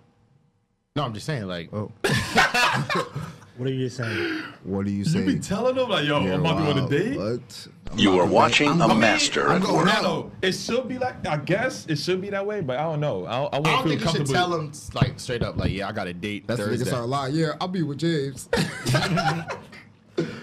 No, 0.97 1.03
I'm 1.03 1.13
just 1.13 1.25
saying 1.25 1.45
like, 1.45 1.69
oh. 1.73 1.91
What 3.57 3.69
are 3.69 3.73
you 3.73 3.87
saying? 3.89 4.43
What 4.63 4.85
are 4.85 4.89
you 4.89 5.03
saying? 5.05 5.27
You 5.29 5.33
be 5.35 5.39
telling 5.39 5.75
them 5.75 5.89
like, 5.89 6.05
yo, 6.05 6.21
Yeah, 6.25 6.35
I'm 6.35 6.39
about 6.41 6.57
to 6.57 6.73
go 6.73 6.79
on 6.81 6.85
a 6.85 6.89
date. 6.89 7.17
What? 7.17 7.67
I'm 7.91 7.99
You 7.99 8.09
about 8.13 8.21
are 8.21 8.27
to- 8.27 8.33
watching 8.33 8.69
I'm 8.69 8.81
a 8.81 8.87
going- 8.87 8.99
master 9.01 9.47
I'm 9.49 9.57
at 9.57 9.61
going 9.67 9.75
work. 9.87 9.93
out. 9.95 10.03
No, 10.03 10.31
it 10.41 10.53
should 10.53 10.87
be 10.87 10.97
like 10.97 11.27
I 11.27 11.35
guess 11.35 11.85
it 11.87 11.97
should 11.97 12.21
be 12.21 12.29
that 12.29 12.45
way, 12.45 12.61
but 12.61 12.79
I 12.79 12.83
don't 12.83 13.01
know. 13.01 13.25
I, 13.25 13.29
I 13.29 13.35
I 13.35 13.41
won't 13.41 13.51
don't 13.51 13.63
feel 13.63 13.75
think 13.83 13.85
you 13.87 14.07
should 14.07 14.15
comfortable. 14.19 14.33
tell 14.33 14.49
them 14.51 14.71
like 14.93 15.19
straight 15.19 15.43
up 15.43 15.57
like, 15.57 15.71
yeah, 15.71 15.89
I 15.89 15.91
got 15.91 16.07
a 16.07 16.13
date 16.13 16.47
That's 16.47 16.59
the 16.61 16.65
nigga 16.65 16.69
Thursday. 16.69 16.85
start 16.85 17.07
lying. 17.09 17.35
Yeah, 17.35 17.55
I'll 17.59 17.67
be 17.67 17.83
with 17.83 17.97
James. 17.97 18.47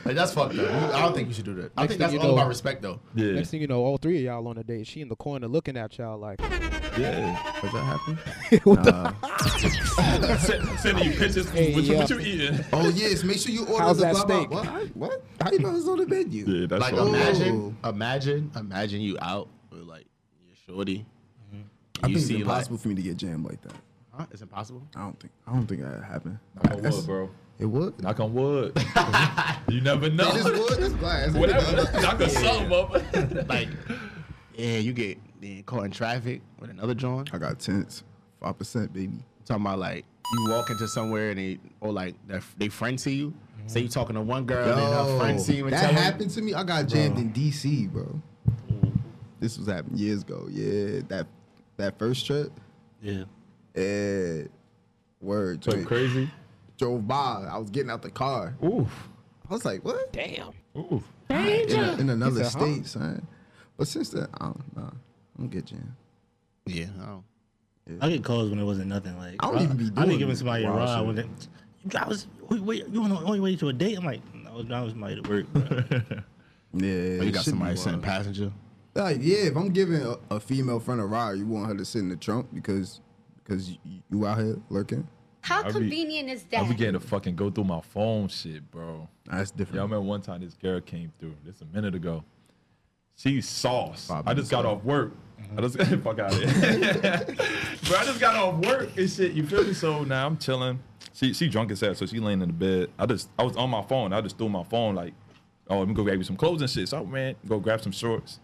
Like 0.04 0.16
that's 0.16 0.34
fucked 0.34 0.58
up. 0.58 0.70
I 0.94 1.00
don't 1.00 1.14
think 1.14 1.28
you 1.28 1.34
should 1.34 1.46
do 1.46 1.54
that. 1.54 1.72
I 1.78 1.82
Next 1.82 1.88
think 1.88 1.88
thing 1.92 1.98
that's 2.00 2.12
you 2.12 2.18
all 2.20 2.26
know- 2.26 2.34
about 2.34 2.48
respect 2.48 2.82
though. 2.82 3.00
yeah, 3.14 3.32
Next 3.32 3.48
thing 3.52 3.62
you 3.62 3.66
know, 3.68 3.82
all 3.82 3.96
three 3.96 4.18
of 4.18 4.22
y'all 4.24 4.46
on 4.48 4.58
a 4.58 4.62
date. 4.62 4.86
She 4.86 5.00
in 5.00 5.08
the 5.08 5.16
corner 5.16 5.48
looking 5.48 5.78
at 5.78 5.96
y'all 5.96 6.18
like, 6.18 6.40
yeah. 6.98 7.52
Does 7.62 7.72
that 7.72 7.82
happen? 7.84 8.18
what 8.64 8.82
the? 8.84 10.36
Send- 10.38 10.78
Sending 10.80 11.04
you 11.12 11.18
pictures. 11.18 11.48
Hey, 11.50 11.74
what, 11.74 11.84
you, 11.84 11.96
what 11.96 12.10
you 12.10 12.18
eating? 12.20 12.60
Oh 12.72 12.88
yes, 12.90 13.22
make 13.24 13.38
sure 13.38 13.52
you 13.52 13.64
order 13.66 13.82
How's 13.84 13.98
the 13.98 14.04
that 14.04 14.12
blah, 14.14 14.24
blah, 14.24 14.36
steak? 14.38 14.50
blah. 14.50 14.62
What? 14.64 14.96
What? 14.96 15.24
How 15.40 15.50
you 15.52 15.58
know 15.60 15.74
it's 15.76 15.86
on 15.88 15.98
the 15.98 16.06
menu? 16.06 16.44
Yeah, 16.46 16.66
that's 16.66 16.80
Like 16.80 16.92
what 16.94 17.02
I'm- 17.02 17.14
oh. 17.14 17.14
imagine, 17.14 17.76
imagine, 17.84 18.50
imagine 18.56 19.00
you 19.00 19.16
out 19.20 19.48
with 19.70 19.82
like 19.82 20.06
your 20.46 20.56
shorty. 20.76 21.04
I 22.02 22.08
You 22.08 22.14
think 22.14 22.16
it's 22.16 22.26
see 22.26 22.34
like, 22.34 22.42
impossible 22.42 22.78
for 22.78 22.88
me 22.88 22.94
to 22.96 23.02
get 23.02 23.16
jammed 23.16 23.44
like 23.44 23.62
that. 23.62 23.74
huh? 24.12 24.26
It's 24.32 24.42
impossible. 24.42 24.82
I 24.96 25.00
don't 25.02 25.20
think. 25.20 25.32
I 25.46 25.52
don't 25.52 25.66
think 25.66 25.82
that 25.82 26.02
happened. 26.02 26.38
Knock 26.64 26.74
on 26.74 26.82
wood, 26.82 27.06
bro. 27.06 27.30
It 27.60 27.66
would. 27.66 28.02
Knock 28.02 28.18
on 28.18 28.34
wood. 28.34 28.84
you 29.68 29.80
never 29.82 30.10
know. 30.10 30.28
It 30.30 30.36
is 30.36 30.44
wood. 30.46 30.78
It's 30.80 30.94
glass. 30.94 31.32
Whatever. 31.32 32.00
Knock 32.00 32.20
on 32.20 32.28
something 32.30 32.72
up. 32.72 33.48
like, 33.48 33.68
yeah, 34.56 34.78
you 34.78 34.92
get 34.92 35.18
then 35.42 35.62
caught 35.64 35.84
in 35.84 35.90
traffic 35.90 36.40
with 36.58 36.70
another 36.70 36.94
John. 36.94 37.24
I 37.32 37.38
got 37.38 37.58
tents. 37.58 38.04
Five 38.40 38.58
percent, 38.58 38.92
baby. 38.92 39.18
Talking 39.44 39.64
about 39.66 39.78
like 39.78 40.04
you 40.34 40.50
walk 40.50 40.70
into 40.70 40.88
somewhere 40.88 41.30
and 41.30 41.38
they 41.38 41.58
or 41.80 41.92
like 41.92 42.14
their, 42.26 42.40
they 42.58 42.68
friend 42.68 43.00
see 43.00 43.14
you. 43.14 43.34
Say 43.66 43.80
you 43.80 43.88
talking 43.88 44.14
to 44.16 44.20
one 44.22 44.44
girl 44.44 44.68
and 44.68 44.78
her 45.10 45.18
friend 45.18 45.40
see 45.40 45.56
you 45.56 45.64
and 45.64 45.72
that 45.72 45.82
tell 45.82 45.92
her- 45.92 46.00
happened 46.00 46.30
to 46.30 46.42
me. 46.42 46.52
I 46.54 46.64
got 46.64 46.86
jammed 46.88 47.18
in 47.18 47.32
DC, 47.32 47.90
bro. 47.92 48.20
This 49.40 49.58
was 49.58 49.66
happening 49.68 49.98
years 49.98 50.22
ago. 50.22 50.46
Yeah, 50.50 51.00
that 51.08 51.26
that 51.76 51.98
first 51.98 52.26
trip. 52.26 52.52
Yeah. 53.00 53.24
Eh, 53.74 54.44
word. 55.20 55.64
So 55.64 55.84
crazy. 55.84 56.30
Drove 56.78 57.06
by. 57.06 57.46
I 57.50 57.58
was 57.58 57.70
getting 57.70 57.90
out 57.90 58.02
the 58.02 58.10
car. 58.10 58.54
Oof. 58.64 59.08
I 59.48 59.52
was 59.54 59.64
like, 59.64 59.84
what? 59.84 60.12
Damn. 60.12 60.50
Oof. 60.76 61.02
In, 61.30 61.36
a- 61.36 61.96
in 61.98 62.10
another 62.10 62.44
said, 62.44 62.52
huh? 62.60 62.66
state, 62.66 62.86
son. 62.86 63.26
But 63.76 63.88
since 63.88 64.10
then, 64.10 64.26
I 64.40 64.44
don't 64.46 64.76
know. 64.76 64.92
I 65.36 65.40
don't 65.40 65.50
get 65.50 65.66
jammed. 65.66 65.92
Yeah, 66.66 66.86
I 67.02 67.06
don't. 67.06 67.24
I 68.00 68.08
get 68.10 68.22
calls 68.24 68.50
when 68.50 68.58
it 68.58 68.64
wasn't 68.64 68.88
nothing. 68.88 69.16
Like 69.18 69.36
I 69.40 69.50
don't 69.50 69.62
even 69.62 69.76
be 69.76 69.84
doing. 69.90 69.98
I 69.98 70.06
be 70.06 70.18
giving 70.18 70.36
somebody 70.36 70.64
a 70.64 70.70
ride 70.70 70.98
shit. 70.98 71.06
when 71.06 71.18
it, 71.18 71.96
I 71.96 72.06
was 72.08 72.28
wait, 72.48 72.60
wait, 72.62 72.88
you 72.88 73.02
on 73.02 73.10
the 73.10 73.16
only 73.16 73.40
way 73.40 73.56
to 73.56 73.68
a 73.68 73.72
date? 73.72 73.98
I'm 73.98 74.04
like, 74.04 74.20
no, 74.34 74.50
I 74.50 74.54
was 74.56 74.66
driving 74.66 74.90
somebody 74.90 75.20
to 75.20 75.28
work. 75.28 75.46
bro. 75.52 75.62
Yeah, 76.74 77.18
But 77.18 77.26
you 77.26 77.32
got 77.32 77.44
somebody 77.44 77.76
sitting 77.76 78.00
passenger. 78.00 78.50
Like, 78.94 79.18
yeah, 79.20 79.40
if 79.40 79.56
I'm 79.56 79.68
giving 79.70 80.00
a, 80.00 80.16
a 80.30 80.40
female 80.40 80.80
friend 80.80 81.02
a 81.02 81.04
ride, 81.04 81.36
you 81.36 81.46
want 81.46 81.66
her 81.68 81.74
to 81.74 81.84
sit 81.84 81.98
in 81.98 82.08
the 82.08 82.16
trunk 82.16 82.46
because 82.54 83.00
because 83.44 83.70
you, 83.70 83.76
you 84.10 84.26
out 84.26 84.38
here 84.38 84.56
lurking. 84.70 85.06
How 85.42 85.60
I 85.60 85.66
be- 85.66 85.72
convenient 85.72 86.30
is 86.30 86.44
that? 86.44 86.60
I 86.60 86.62
that? 86.62 86.68
began 86.70 86.92
to 86.94 87.00
fucking 87.00 87.36
go 87.36 87.50
through 87.50 87.64
my 87.64 87.80
phone 87.82 88.28
shit, 88.28 88.70
bro. 88.70 89.06
That's 89.26 89.50
Yeah, 89.50 89.54
I 89.54 89.58
different. 89.58 89.82
remember 89.82 90.00
one 90.00 90.22
time 90.22 90.40
this 90.40 90.54
girl 90.54 90.80
came 90.80 91.12
through. 91.18 91.34
This 91.44 91.60
a 91.60 91.66
minute 91.66 91.94
ago. 91.94 92.24
She's 93.16 93.46
sauce. 93.46 94.06
Five 94.06 94.26
I 94.26 94.32
just 94.32 94.50
got 94.50 94.60
ago. 94.60 94.70
off 94.76 94.84
work. 94.84 95.12
Mm-hmm. 95.40 95.58
I 95.58 95.62
just 95.62 96.02
fuck 96.02 96.18
out 96.18 96.32
of 96.32 96.38
here. 96.38 97.24
but 97.82 97.94
I 97.94 98.04
just 98.04 98.20
got 98.20 98.36
off 98.36 98.64
work 98.64 98.96
and 98.96 99.10
shit. 99.10 99.32
You 99.32 99.46
feel 99.46 99.64
me? 99.64 99.72
So 99.74 100.04
now 100.04 100.26
I'm 100.26 100.36
chilling. 100.38 100.80
She 101.14 101.32
she 101.34 101.48
drunk 101.48 101.70
as 101.70 101.80
hell, 101.80 101.94
so 101.94 102.06
she 102.06 102.18
laying 102.18 102.40
in 102.42 102.48
the 102.48 102.54
bed. 102.54 102.90
I 102.98 103.06
just 103.06 103.28
I 103.38 103.42
was 103.42 103.56
on 103.56 103.70
my 103.70 103.82
phone. 103.82 104.12
I 104.12 104.20
just 104.20 104.38
threw 104.38 104.48
my 104.48 104.64
phone 104.64 104.94
like, 104.94 105.14
oh, 105.68 105.78
let 105.80 105.88
me 105.88 105.94
go 105.94 106.02
grab 106.02 106.18
you 106.18 106.24
some 106.24 106.36
clothes 106.36 106.62
and 106.62 106.70
shit. 106.70 106.88
So 106.88 106.98
I 106.98 107.02
ran, 107.02 107.34
go 107.46 107.58
grab 107.58 107.80
some 107.82 107.92
shorts. 107.92 108.40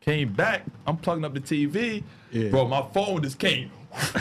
Came 0.00 0.32
back. 0.32 0.64
I'm 0.86 0.96
plugging 0.96 1.24
up 1.24 1.34
the 1.34 1.40
TV. 1.40 2.02
Bro, 2.50 2.68
my 2.68 2.82
phone 2.92 3.22
just 3.22 3.38
came. 3.38 3.70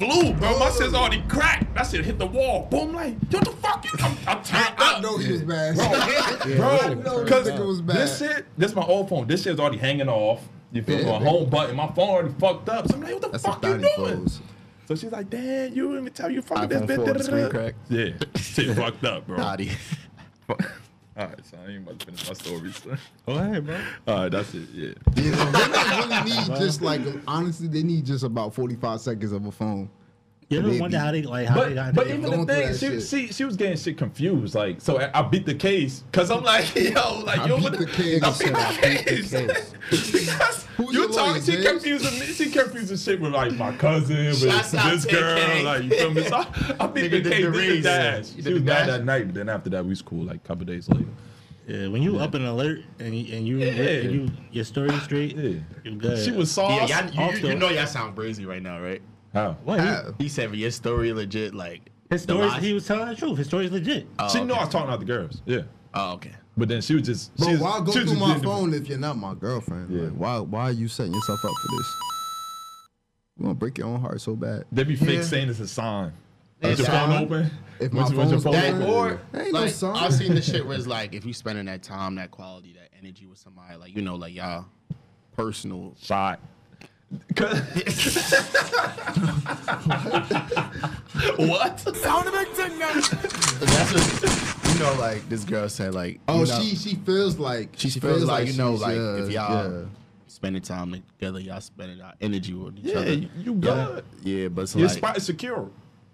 Flew, 0.00 0.32
bro. 0.32 0.58
My 0.58 0.70
shit's 0.70 0.94
already 0.94 1.22
cracked. 1.28 1.74
That 1.74 1.86
shit 1.86 2.06
hit 2.06 2.18
the 2.18 2.24
wall. 2.24 2.66
Boom, 2.70 2.94
like, 2.94 3.18
what 3.30 3.44
the 3.44 3.50
fuck? 3.52 3.84
You? 3.84 3.90
I'm, 4.00 4.16
I'm 4.26 4.42
turned 4.42 4.74
I 4.78 4.94
up. 4.96 5.02
know 5.02 5.18
he 5.18 5.32
was 5.32 5.42
bad. 5.42 5.76
Bro, 5.76 6.94
know 7.02 7.24
because 7.24 7.44
this 7.44 7.54
nigga 7.54 7.66
was 7.66 7.82
bad. 7.82 7.96
this 7.96 8.18
shit, 8.18 8.46
this 8.56 8.74
my 8.74 8.82
old 8.82 9.10
phone. 9.10 9.26
This 9.26 9.42
shit's 9.42 9.60
already 9.60 9.76
hanging 9.76 10.08
off. 10.08 10.40
You 10.72 10.82
feel 10.82 10.96
me? 10.98 11.02
Yeah, 11.04 11.10
My 11.12 11.18
baby. 11.18 11.30
home 11.30 11.50
button. 11.50 11.76
My 11.76 11.86
phone 11.88 12.08
already 12.08 12.34
fucked 12.38 12.68
up. 12.68 12.88
So 12.88 12.94
I'm 12.94 13.00
like, 13.02 13.12
what 13.14 13.22
the 13.22 13.28
That's 13.28 13.44
fuck 13.44 13.64
you 13.64 13.78
doing? 13.78 13.94
clothes. 13.94 14.40
So 14.86 14.94
she's 14.96 15.12
like, 15.12 15.30
damn, 15.30 15.72
you 15.72 15.84
didn't 15.88 16.00
even 16.00 16.12
tell 16.12 16.30
you 16.30 16.42
fucking 16.42 16.68
this 16.68 16.82
iPhone 16.82 16.86
bit. 16.86 16.96
4, 16.96 17.06
the 17.06 17.12
da-da-da." 17.14 17.48
crack. 17.50 17.74
Yeah, 17.88 18.08
shit 18.36 18.76
fucked 18.76 19.04
up, 19.04 19.26
bro. 19.26 19.36
All 19.38 19.44
Naughty. 19.44 19.70
right, 21.16 21.44
so 21.44 21.58
I 21.64 21.70
ain't 21.70 21.82
about 21.86 21.98
to 22.00 22.06
finish 22.06 22.26
my 22.28 22.34
story. 22.34 22.72
son. 22.72 22.98
Go 23.26 23.32
ahead, 23.34 23.66
bro. 23.66 23.80
All 24.08 24.14
right, 24.22 24.28
that's 24.32 24.54
it. 24.54 24.68
Yeah. 24.72 24.92
Yeah, 25.16 25.44
women 25.52 25.70
really 26.10 26.24
need 26.30 26.46
just 26.60 26.82
like 26.82 27.02
honestly, 27.26 27.68
they 27.68 27.82
need 27.82 28.04
just 28.06 28.24
about 28.24 28.54
45 28.54 29.00
seconds 29.00 29.32
of 29.32 29.46
a 29.46 29.52
phone. 29.52 29.90
You 30.50 30.58
ever 30.58 30.66
Baby. 30.68 30.80
wonder 30.80 30.98
how 30.98 31.12
they 31.12 31.22
like 31.22 31.46
how 31.46 31.60
they 31.62 31.68
But, 31.68 31.74
got 31.74 31.94
but 31.94 32.06
there? 32.08 32.16
even 32.18 32.28
Going 32.28 32.44
the 32.44 32.52
through 32.52 32.62
thing, 32.64 32.72
that 32.72 32.78
she, 32.80 33.00
shit. 33.20 33.28
she 33.28 33.32
she 33.32 33.44
was 33.44 33.56
getting 33.56 33.76
shit 33.76 33.96
confused. 33.96 34.56
Like, 34.56 34.80
so 34.80 34.98
I, 34.98 35.20
I 35.20 35.22
beat 35.22 35.46
the 35.46 35.54
case 35.54 36.00
because 36.10 36.28
I'm 36.28 36.42
like, 36.42 36.74
yo, 36.74 37.20
like 37.20 37.38
I 37.38 37.46
yo, 37.46 37.54
beat 37.58 37.62
what 37.70 37.78
the 37.78 37.86
case. 37.86 38.20
I 38.24 38.30
beat 38.32 39.04
the 39.04 39.04
case. 39.04 39.74
because 39.90 40.66
Who's 40.76 40.92
you 40.92 41.02
your 41.02 41.08
lawyer, 41.08 41.26
talking, 41.28 41.42
she 41.42 41.52
James? 41.52 41.66
confusing 41.68 42.18
me. 42.18 42.26
She 42.26 42.50
confusing 42.50 42.96
shit 42.96 43.20
with 43.20 43.32
like 43.32 43.52
my 43.52 43.76
cousin, 43.76 44.26
with 44.26 44.40
Shouts 44.42 44.74
out 44.74 44.90
this 44.90 45.04
girl. 45.04 45.38
K. 45.38 45.62
Like, 45.62 45.84
you 45.84 45.90
feel 45.90 46.10
me? 46.14 46.24
So 46.24 46.36
I, 46.38 46.74
I 46.80 46.86
beat 46.88 47.08
the 47.12 47.20
case, 47.20 47.22
the 47.22 47.30
did 47.30 47.44
the 47.44 47.50
reason. 47.52 47.82
dash. 47.82 48.28
Did 48.30 48.44
She 48.44 48.52
was 48.54 48.62
mad 48.64 48.88
that 48.88 49.04
night, 49.04 49.26
but 49.26 49.34
then 49.36 49.48
after 49.48 49.70
that, 49.70 49.84
we 49.84 49.90
was 49.90 50.02
cool. 50.02 50.24
Like 50.24 50.36
a 50.36 50.48
couple 50.48 50.64
days 50.64 50.88
later. 50.88 51.06
Yeah, 51.68 51.86
when 51.86 52.02
you 52.02 52.18
up 52.18 52.34
and 52.34 52.44
alert 52.44 52.80
and 52.98 53.14
you, 53.16 53.36
and 53.36 53.46
you, 53.46 53.58
Yeah. 53.58 53.66
and 54.00 54.10
you 54.12 54.28
your 54.50 54.64
story 54.64 54.90
straight, 54.98 55.36
Yeah. 55.36 55.60
you 55.84 55.94
good. 55.94 56.18
She 56.24 56.32
was 56.32 56.50
sauce. 56.50 56.88
Yeah, 56.90 57.08
y'all, 57.08 57.30
you, 57.34 57.38
you, 57.38 57.48
you 57.50 57.54
know 57.54 57.68
y'all 57.68 57.86
sound 57.86 58.16
crazy 58.16 58.44
right 58.46 58.60
now, 58.60 58.80
right? 58.82 59.00
How? 59.32 59.56
What, 59.64 59.80
he- 59.80 59.86
How? 59.86 60.14
He 60.18 60.28
said 60.28 60.54
your 60.54 60.70
story 60.70 61.12
legit, 61.12 61.54
like 61.54 61.82
his 62.10 62.26
the 62.26 62.32
stories, 62.34 62.52
lies- 62.52 62.62
he 62.62 62.72
was 62.72 62.86
telling 62.86 63.08
the 63.08 63.14
truth. 63.14 63.38
His 63.38 63.46
story's 63.46 63.70
legit. 63.70 64.06
Oh, 64.18 64.28
she 64.28 64.38
okay. 64.38 64.46
knew 64.46 64.54
I 64.54 64.60
was 64.64 64.68
talking 64.68 64.88
about 64.88 64.98
the 65.00 65.06
girls. 65.06 65.42
Yeah. 65.46 65.62
Oh, 65.94 66.12
okay. 66.14 66.32
But 66.56 66.68
then 66.68 66.80
she 66.82 66.94
was 66.94 67.02
just. 67.04 67.34
Bro, 67.36 67.46
she 67.46 67.52
was, 67.52 67.60
why 67.62 67.78
go 67.78 67.78
she 67.78 67.84
was 67.84 67.94
through 67.94 68.04
just 68.06 68.20
my 68.20 68.32
being- 68.34 68.42
phone 68.44 68.74
if 68.74 68.88
you're 68.88 68.98
not 68.98 69.16
my 69.16 69.34
girlfriend? 69.34 69.90
Yeah. 69.90 70.02
Like, 70.04 70.12
why 70.12 70.38
why 70.40 70.62
are 70.64 70.72
you 70.72 70.88
setting 70.88 71.12
yourself 71.14 71.44
up 71.44 71.52
for 71.62 71.76
this? 71.76 71.86
You 73.38 73.44
wanna 73.46 73.54
break 73.54 73.78
your 73.78 73.86
own 73.86 74.00
heart 74.00 74.20
so 74.20 74.36
bad. 74.36 74.64
They 74.72 74.84
be 74.84 74.96
fake 74.96 75.08
Yeah. 75.18 75.22
saying 75.22 75.48
it's 75.48 75.60
a 75.60 75.68
sign. 75.68 76.12
Yeah, 76.62 76.68
Is 76.70 76.78
your 76.80 76.86
sign. 76.88 77.08
phone 77.08 77.22
open? 77.24 77.50
If 77.78 77.92
my 77.92 78.00
when's 78.02 78.12
your 78.12 78.24
phone's 78.24 78.44
phone 78.44 78.54
open- 78.54 78.78
That 78.80 78.88
open? 78.88 78.94
or 78.94 79.40
Ain't 79.40 79.52
no 79.54 79.60
like 79.60 79.70
sign. 79.72 79.96
I've 79.96 80.12
seen 80.12 80.34
the 80.34 80.42
shit 80.42 80.66
where 80.66 80.76
it's 80.76 80.86
like 80.86 81.14
if 81.14 81.24
you 81.24 81.32
spending 81.32 81.64
that 81.66 81.82
time, 81.82 82.16
that 82.16 82.30
quality, 82.30 82.74
that 82.74 82.90
energy 83.00 83.24
with 83.26 83.38
somebody, 83.38 83.76
like 83.76 83.96
you 83.96 84.02
know, 84.02 84.16
like 84.16 84.34
y'all 84.34 84.66
personal. 85.36 85.94
Shot. 85.98 86.40
What? 91.36 91.80
Sound 91.96 92.28
of 92.28 92.34
That's 92.34 93.92
what, 93.92 94.72
you 94.72 94.78
know, 94.78 94.94
like 95.00 95.28
this 95.28 95.44
girl 95.44 95.68
said, 95.68 95.94
like 95.94 96.20
Oh, 96.28 96.40
you 96.40 96.46
know, 96.46 96.60
she 96.60 96.76
she 96.76 96.94
feels 96.96 97.36
like 97.38 97.70
she, 97.76 97.90
feels, 97.90 98.24
like, 98.24 98.46
you 98.46 98.52
know, 98.54 98.74
like 98.74 98.96
uh, 98.96 99.24
if 99.24 99.30
y'all 99.30 99.72
yeah. 99.80 99.84
spending 100.28 100.62
time 100.62 100.92
together, 101.18 101.40
y'all 101.40 101.60
spending 101.60 101.98
y'all 101.98 102.12
energy 102.20 102.54
with 102.54 102.78
each 102.78 102.84
Yeah, 102.84 102.98
other. 102.98 103.12
you 103.14 103.28
you 103.38 103.54
good. 103.54 104.04
yeah, 104.22 104.48
but 104.48 104.62
it's 104.62 104.76
Your 104.76 104.86
like 104.88 104.96
spot 104.98 105.16
is 105.16 105.26
secure. 105.26 105.68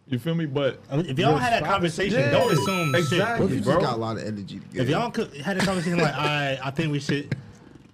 You 0.08 0.18
feel 0.18 0.34
me? 0.34 0.46
But 0.46 0.78
I 0.90 0.96
mean, 0.96 1.06
if 1.06 1.18
y'all 1.18 1.36
had 1.36 1.52
that 1.52 1.64
conversation, 1.68 2.20
Yeah, 2.20 2.30
don't 2.30 2.52
assume 2.52 2.94
exactly. 2.94 3.44
What 3.44 3.52
if 3.52 3.58
you 3.58 3.64
bro. 3.64 3.74
just 3.74 3.86
got 3.86 3.94
a 3.96 4.00
lot 4.00 4.16
of 4.16 4.22
energy 4.22 4.60
together? 4.60 4.82
If 4.82 4.88
y'all 4.88 5.10
could, 5.10 5.34
had 5.36 5.56
a 5.58 5.60
conversation 5.66 5.98
like, 5.98 6.14
I, 6.14 6.58
I 6.62 6.70
think 6.70 6.92
we 6.92 7.00
should, 7.00 7.34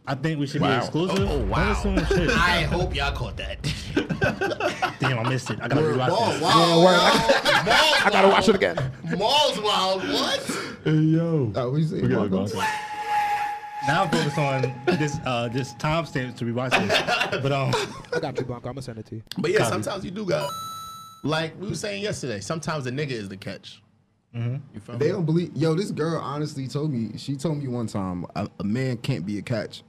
I 0.06 0.14
think 0.16 0.40
we 0.40 0.46
should 0.48 0.62
be 0.62 0.68
exclusive. 0.68 1.28
Oh, 1.30 1.44
wow. 1.46 1.80
Don't 1.82 1.96
shit. 2.08 2.28
I 2.30 2.62
hope 2.62 2.94
y'all 2.94 3.12
caught 3.14 3.36
that. 3.36 3.62
Damn, 5.00 5.18
I 5.20 5.28
missed 5.28 5.50
it. 5.50 5.60
I 5.62 5.68
gotta 5.68 5.82
rewatch 5.82 6.08
ball, 6.08 6.30
this. 6.32 6.42
wow, 6.42 6.50
I 8.04 8.08
gotta 8.10 8.28
watch 8.28 8.48
it 8.48 8.56
again. 8.56 8.76
Mall's 9.16 9.60
wild. 9.60 10.02
What? 10.02 10.40
Hey, 10.84 10.90
yo. 10.92 11.52
Oh, 11.54 11.70
what 11.70 11.80
you? 11.80 12.02
We 12.02 12.08
gotta 12.08 12.28
go. 12.28 12.46
Now 13.86 14.04
I'm 14.04 14.10
focused 14.10 14.38
on 14.38 14.62
this, 14.86 15.16
uh, 15.24 15.48
this 15.48 15.74
timestamp 15.74 16.36
to 16.36 16.44
rewatch 16.44 16.70
this. 16.70 17.40
But 17.42 17.52
um, 17.52 17.72
I 18.14 18.20
got 18.20 18.38
you, 18.38 18.44
Blanco. 18.44 18.68
I'm 18.68 18.74
gonna 18.74 18.82
send 18.82 18.98
it 18.98 19.06
to 19.06 19.16
you. 19.16 19.22
But 19.38 19.50
yeah, 19.52 19.58
Copy. 19.58 19.70
sometimes 19.70 20.04
you 20.04 20.10
do 20.10 20.24
got, 20.24 20.50
like 21.24 21.58
we 21.60 21.68
were 21.68 21.74
saying 21.74 22.02
yesterday. 22.02 22.40
Sometimes 22.40 22.84
the 22.84 22.90
nigga 22.90 23.10
is 23.10 23.28
the 23.28 23.36
catch. 23.36 23.80
You 24.34 24.60
feel 24.80 24.96
They 24.98 25.06
me? 25.06 25.12
don't 25.12 25.26
believe. 25.26 25.50
Yo, 25.56 25.74
this 25.74 25.90
girl 25.90 26.18
honestly 26.20 26.66
told 26.66 26.90
me. 26.92 27.16
She 27.18 27.36
told 27.36 27.58
me 27.58 27.68
one 27.68 27.86
time 27.86 28.24
a, 28.34 28.48
a 28.60 28.64
man 28.64 28.96
can't 28.98 29.26
be 29.26 29.38
a 29.38 29.42
catch. 29.42 29.82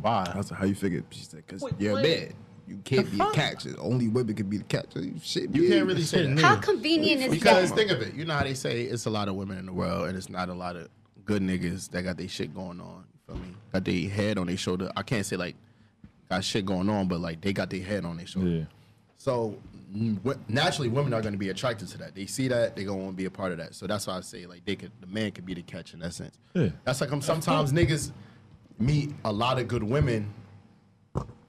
Why? 0.00 0.30
I 0.32 0.36
was 0.36 0.50
like, 0.50 0.60
how 0.60 0.66
you 0.66 0.74
figure? 0.74 1.02
She 1.10 1.24
said, 1.24 1.44
because 1.46 1.64
you're 1.78 1.98
a 1.98 2.02
man. 2.02 2.34
You 2.66 2.78
can't 2.84 3.10
be 3.10 3.18
a 3.18 3.30
catcher. 3.30 3.74
Only 3.78 4.08
women 4.08 4.34
can 4.34 4.48
be 4.48 4.58
the 4.58 4.64
catch. 4.64 4.92
Shit, 5.22 5.54
You 5.54 5.68
can't 5.68 5.86
really 5.86 6.02
say 6.04 6.26
that. 6.26 6.38
How 6.38 6.56
convenient 6.56 7.22
is 7.22 7.28
that? 7.28 7.30
Because 7.30 7.70
think 7.70 7.90
of 7.90 8.02
it, 8.02 8.14
you 8.14 8.26
know 8.26 8.34
how 8.34 8.42
they 8.44 8.54
say 8.54 8.82
it's 8.82 9.06
a 9.06 9.10
lot 9.10 9.28
of 9.28 9.36
women 9.36 9.58
in 9.58 9.66
the 9.66 9.72
world, 9.72 10.08
and 10.08 10.16
it's 10.16 10.28
not 10.28 10.50
a 10.50 10.54
lot 10.54 10.76
of 10.76 10.88
good 11.24 11.42
niggas 11.42 11.90
that 11.90 12.02
got 12.02 12.18
their 12.18 12.28
shit 12.28 12.54
going 12.54 12.80
on. 12.80 13.04
You 13.12 13.34
feel 13.34 13.42
me? 13.42 13.54
Got 13.72 13.84
their 13.84 14.08
head 14.10 14.38
on 14.38 14.48
their 14.48 14.56
shoulder. 14.58 14.92
I 14.96 15.02
can't 15.02 15.24
say 15.24 15.36
like 15.36 15.56
got 16.28 16.44
shit 16.44 16.66
going 16.66 16.90
on, 16.90 17.08
but 17.08 17.20
like 17.20 17.40
they 17.40 17.54
got 17.54 17.70
their 17.70 17.82
head 17.82 18.04
on 18.04 18.18
their 18.18 18.26
shoulder. 18.26 18.48
Yeah. 18.48 18.64
So 19.16 19.58
mm, 19.94 20.18
naturally, 20.48 20.88
women 20.88 21.14
are 21.14 21.22
going 21.22 21.32
to 21.32 21.38
be 21.38 21.48
attracted 21.48 21.88
to 21.88 21.98
that. 21.98 22.14
They 22.14 22.26
see 22.26 22.48
that, 22.48 22.76
they 22.76 22.84
going 22.84 22.98
to 22.98 23.04
want 23.04 23.16
to 23.16 23.18
be 23.18 23.24
a 23.24 23.30
part 23.30 23.52
of 23.52 23.58
that. 23.58 23.74
So 23.74 23.86
that's 23.86 24.06
why 24.06 24.16
I 24.16 24.20
say 24.20 24.46
like 24.46 24.64
they 24.64 24.76
could, 24.76 24.92
the 25.00 25.06
man 25.06 25.32
could 25.32 25.46
be 25.46 25.54
the 25.54 25.62
catch 25.62 25.94
in 25.94 26.00
that 26.00 26.14
sense. 26.14 26.38
Yeah. 26.54 26.68
That's 26.84 27.00
like 27.00 27.10
I'm 27.10 27.22
sometimes 27.22 27.72
niggas 27.72 28.12
meet 28.78 29.10
a 29.24 29.32
lot 29.32 29.58
of 29.58 29.66
good 29.68 29.82
women 29.82 30.32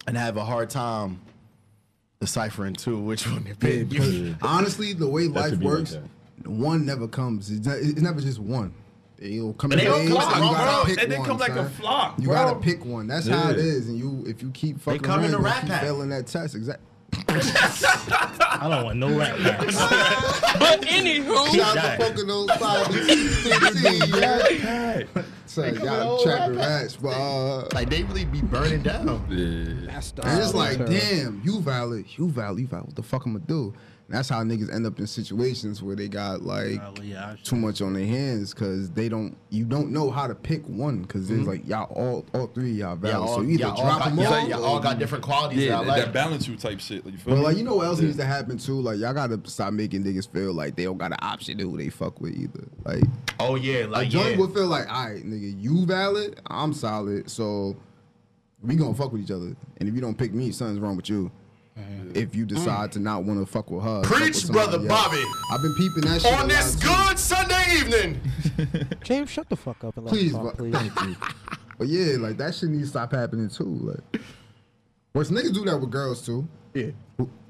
and 0.07 0.17
have 0.17 0.38
a 0.38 0.45
hard 0.45 0.69
time 0.69 1.19
deciphering 2.19 2.74
too 2.74 3.00
which 3.00 3.27
one 3.27 3.43
they 3.43 3.53
pick. 3.53 3.89
Because 3.89 4.33
honestly, 4.41 4.93
the 4.93 5.07
way 5.07 5.27
life 5.27 5.50
should 5.51 5.59
be 5.59 5.65
like 5.65 5.74
works, 5.79 5.98
one 6.45 6.86
never 6.86 7.07
comes. 7.07 7.51
It's, 7.51 7.67
not, 7.67 7.77
it's 7.77 8.01
never 8.01 8.21
just 8.21 8.39
one. 8.39 8.74
They'll 9.17 9.53
come 9.53 9.71
And 9.74 9.81
they 9.81 9.86
don't 9.86 10.07
come 10.07 10.33
and 10.33 10.43
the 10.43 10.48
wrong- 10.55 10.86
pick 10.86 10.98
they- 10.98 11.05
they 11.07 11.17
one, 11.17 11.27
come 11.27 11.38
like 11.38 11.51
a 11.51 11.55
son. 11.55 11.69
flock, 11.71 12.17
You 12.19 12.27
bro. 12.29 12.36
gotta 12.36 12.59
pick 12.59 12.86
one. 12.86 13.07
That's 13.07 13.27
how 13.27 13.50
it 13.50 13.57
is. 13.57 13.89
And 13.89 13.98
you, 13.98 14.24
if 14.25 14.41
you 14.41 14.50
keep 14.51 14.79
fucking 14.79 15.01
they 15.01 15.05
come 15.07 15.24
in 15.25 15.31
around, 15.33 15.43
the 15.43 15.50
rat 15.50 15.65
pack. 15.65 15.81
failing 15.81 16.07
that 16.09 16.27
test. 16.27 16.55
Exactly. 16.55 16.86
I 17.27 18.67
don't 18.69 18.86
want 18.86 18.98
no 19.00 19.09
rap 19.17 19.36
packs. 19.39 19.75
But 20.57 20.81
anywho, 20.83 21.53
Shout 21.55 21.77
out 21.77 21.98
that. 22.00 22.15
to 22.15 22.24
Poconos 22.24 22.57
5 22.57 24.63
yeah. 24.63 25.24
So 25.50 25.65
y'all 25.65 26.22
trapping 26.22 26.58
rats, 26.58 26.96
but 26.96 27.10
uh, 27.10 27.68
like 27.74 27.89
they 27.89 28.03
really 28.03 28.24
be 28.24 28.39
burning 28.39 28.84
down. 28.84 29.25
Yeah. 29.29 29.91
That's 29.91 30.12
the 30.12 30.27
And 30.27 30.39
it's 30.39 30.53
like, 30.53 30.77
damn, 30.86 31.41
you 31.44 31.60
valid, 31.62 32.06
you 32.18 32.29
valid, 32.29 32.60
you 32.60 32.68
valid. 32.68 32.86
What 32.86 32.96
the 32.96 33.01
fuck 33.01 33.25
I'm 33.25 33.34
gonna 33.34 33.46
do? 33.46 33.74
And 34.09 34.17
that's 34.17 34.27
how 34.27 34.41
niggas 34.43 34.73
end 34.73 34.87
up 34.87 34.97
in 34.97 35.05
situations 35.05 35.83
where 35.83 35.95
they 35.95 36.07
got 36.07 36.41
like 36.41 36.79
Uh, 36.81 36.91
yeah, 37.03 37.27
I- 37.33 37.35
too 37.43 37.55
much 37.55 37.79
on 37.79 37.93
their 37.93 38.07
hands 38.07 38.55
because 38.55 38.89
they 38.89 39.07
don't, 39.07 39.37
you 39.51 39.65
don't 39.65 39.91
know 39.91 40.09
how 40.09 40.25
to 40.25 40.33
pick 40.33 40.67
one 40.67 41.03
because 41.03 41.29
it's 41.29 41.47
like 41.47 41.67
y'all 41.67 41.93
all, 41.93 42.25
all 42.33 42.47
three 42.47 42.71
y'all 42.71 42.95
valid. 42.95 43.27
Y'all 43.27 43.35
so 43.35 43.41
you 43.43 43.49
either 43.51 43.61
y'all 43.65 43.71
all 43.77 43.83
drop 43.83 43.99
got, 43.99 44.09
them 44.09 44.17
y'all, 44.19 44.49
y'all 44.49 44.65
all 44.65 44.79
got 44.79 44.97
different 44.97 45.23
qualities. 45.23 45.59
Yeah, 45.63 45.77
that 45.77 45.85
like. 45.87 46.05
that 46.05 46.11
balance 46.13 46.47
you 46.47 46.55
type 46.55 46.79
shit. 46.79 47.05
Like, 47.05 47.13
you 47.13 47.19
feel 47.19 47.35
But 47.35 47.39
me? 47.41 47.45
like 47.45 47.57
you 47.57 47.63
know 47.63 47.75
what 47.75 47.85
else 47.85 47.99
Yeah. 47.99 48.05
needs 48.05 48.17
to 48.17 48.25
happen 48.25 48.57
too? 48.57 48.81
Like 48.81 48.97
y'all 48.97 49.13
gotta 49.13 49.39
stop 49.43 49.73
making 49.73 50.03
niggas 50.03 50.27
feel 50.27 50.53
like 50.53 50.75
they 50.75 50.85
don't 50.85 50.97
got 50.97 51.11
an 51.11 51.19
option 51.21 51.59
to 51.59 51.69
who 51.69 51.77
they 51.77 51.89
fuck 51.89 52.19
with 52.19 52.33
either. 52.35 52.67
Like 52.85 53.03
oh 53.39 53.57
yeah, 53.57 53.85
a 53.85 53.87
like 53.89 54.09
joint 54.09 54.31
yeah. 54.31 54.37
would 54.37 54.55
feel 54.55 54.65
like, 54.65 54.91
all 54.91 55.07
right, 55.07 55.23
nigga, 55.23 55.61
you 55.61 55.85
valid, 55.85 56.41
I'm 56.47 56.73
solid, 56.73 57.29
so 57.29 57.75
we 58.63 58.75
gonna 58.75 58.95
fuck 58.95 59.11
with 59.11 59.21
each 59.21 59.29
other. 59.31 59.55
And 59.77 59.87
if 59.87 59.93
you 59.93 60.01
don't 60.01 60.17
pick 60.17 60.33
me, 60.33 60.51
something's 60.51 60.79
wrong 60.79 60.95
with 60.97 61.09
you. 61.11 61.31
Mm-hmm. 61.79 62.12
If 62.15 62.36
you 62.36 62.45
decide 62.45 62.89
mm. 62.89 62.93
to 62.93 63.00
not 63.00 63.24
want 63.24 63.39
to 63.39 63.45
fuck 63.45 63.69
with 63.69 63.83
her, 63.83 64.03
fuck 64.03 64.12
with 64.12 64.21
Preach, 64.21 64.48
brother 64.48 64.77
else. 64.77 64.88
Bobby. 64.88 65.24
I've 65.51 65.62
been 65.62 65.75
peeping 65.75 66.09
that 66.09 66.21
shit 66.21 66.33
on 66.33 66.39
lot, 66.39 66.50
this 66.50 66.75
too. 66.75 66.88
good 66.88 67.19
Sunday 67.19 67.63
evening. 67.77 68.21
James, 69.03 69.29
shut 69.29 69.50
the 69.50 69.55
fuck 69.55 69.83
up 69.83 69.95
and 69.98 70.05
let 70.05 70.13
Please, 70.13 70.33
me 70.33 70.39
talk, 70.39 70.57
please. 70.57 70.74
thank 70.74 71.01
you. 71.01 71.15
But 71.77 71.88
yeah, 71.88 72.17
like 72.17 72.38
that 72.38 72.55
shit 72.55 72.69
needs 72.69 72.86
to 72.86 72.89
stop 72.89 73.13
happening 73.13 73.50
too. 73.50 73.63
Like, 73.63 74.21
which 75.13 75.29
niggas 75.29 75.53
do 75.53 75.65
that 75.65 75.79
with 75.79 75.91
girls 75.91 76.25
too. 76.25 76.48
Yeah. 76.74 76.91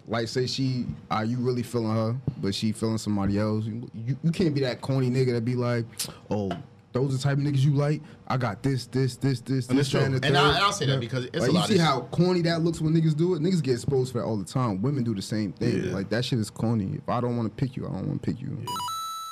Like 0.08 0.28
say 0.28 0.48
she, 0.48 0.86
are 1.12 1.24
you 1.24 1.38
really 1.38 1.64
feeling 1.64 1.96
her, 1.96 2.16
but 2.42 2.56
she 2.56 2.72
feeling 2.72 2.98
somebody 2.98 3.38
else? 3.38 3.66
You, 3.66 4.18
you 4.24 4.32
can't 4.32 4.54
be 4.54 4.62
that 4.62 4.82
corny 4.82 5.10
nigga 5.10 5.34
that 5.34 5.46
be 5.46 5.56
like, 5.56 5.86
oh, 6.30 6.52
those 6.92 7.14
are 7.14 7.18
the 7.18 7.24
type 7.24 7.38
of 7.38 7.44
niggas 7.44 7.60
you 7.60 7.74
like. 7.74 8.02
I 8.28 8.38
got 8.38 8.64
this, 8.64 8.86
this, 8.88 9.16
this, 9.18 9.42
this, 9.42 9.68
And 9.70 9.78
this, 9.78 9.88
it's 9.88 9.92
true. 9.92 10.00
that, 10.00 10.06
and, 10.08 10.26
And 10.26 10.38
I, 10.38 10.50
and 10.50 10.58
I'll 10.58 10.72
say 10.72 10.86
that 10.88 11.00
because 11.00 11.26
it's 11.26 11.40
like, 11.40 11.50
a 11.50 11.52
lot 11.52 11.70
You 11.70 11.76
see 11.76 11.82
of 11.82 11.86
how 11.88 12.02
corny 12.12 12.42
that 12.44 12.62
looks 12.62 12.82
when 12.82 12.94
niggas 12.94 13.16
do 13.16 13.36
it. 13.36 13.42
Niggas 13.42 13.62
get 13.62 13.74
exposed 13.76 14.12
for 14.12 14.20
that 14.20 14.26
all 14.26 14.38
the 14.38 14.44
time. 14.46 14.82
Women 14.82 15.04
do 15.04 15.14
the 15.14 15.22
same 15.22 15.54
thing. 15.54 15.86
Yeah. 15.86 15.94
Like 15.94 16.10
that 16.10 16.26
shit 16.26 16.40
is 16.40 16.50
corny. 16.50 16.96
If 16.96 17.08
I 17.08 17.22
don't 17.22 17.38
want 17.38 17.48
to 17.50 17.56
pick 17.66 17.76
you, 17.76 17.86
I 17.88 17.92
don't 17.92 18.08
want 18.08 18.24
to 18.24 18.32
pick 18.32 18.42
you. 18.42 18.48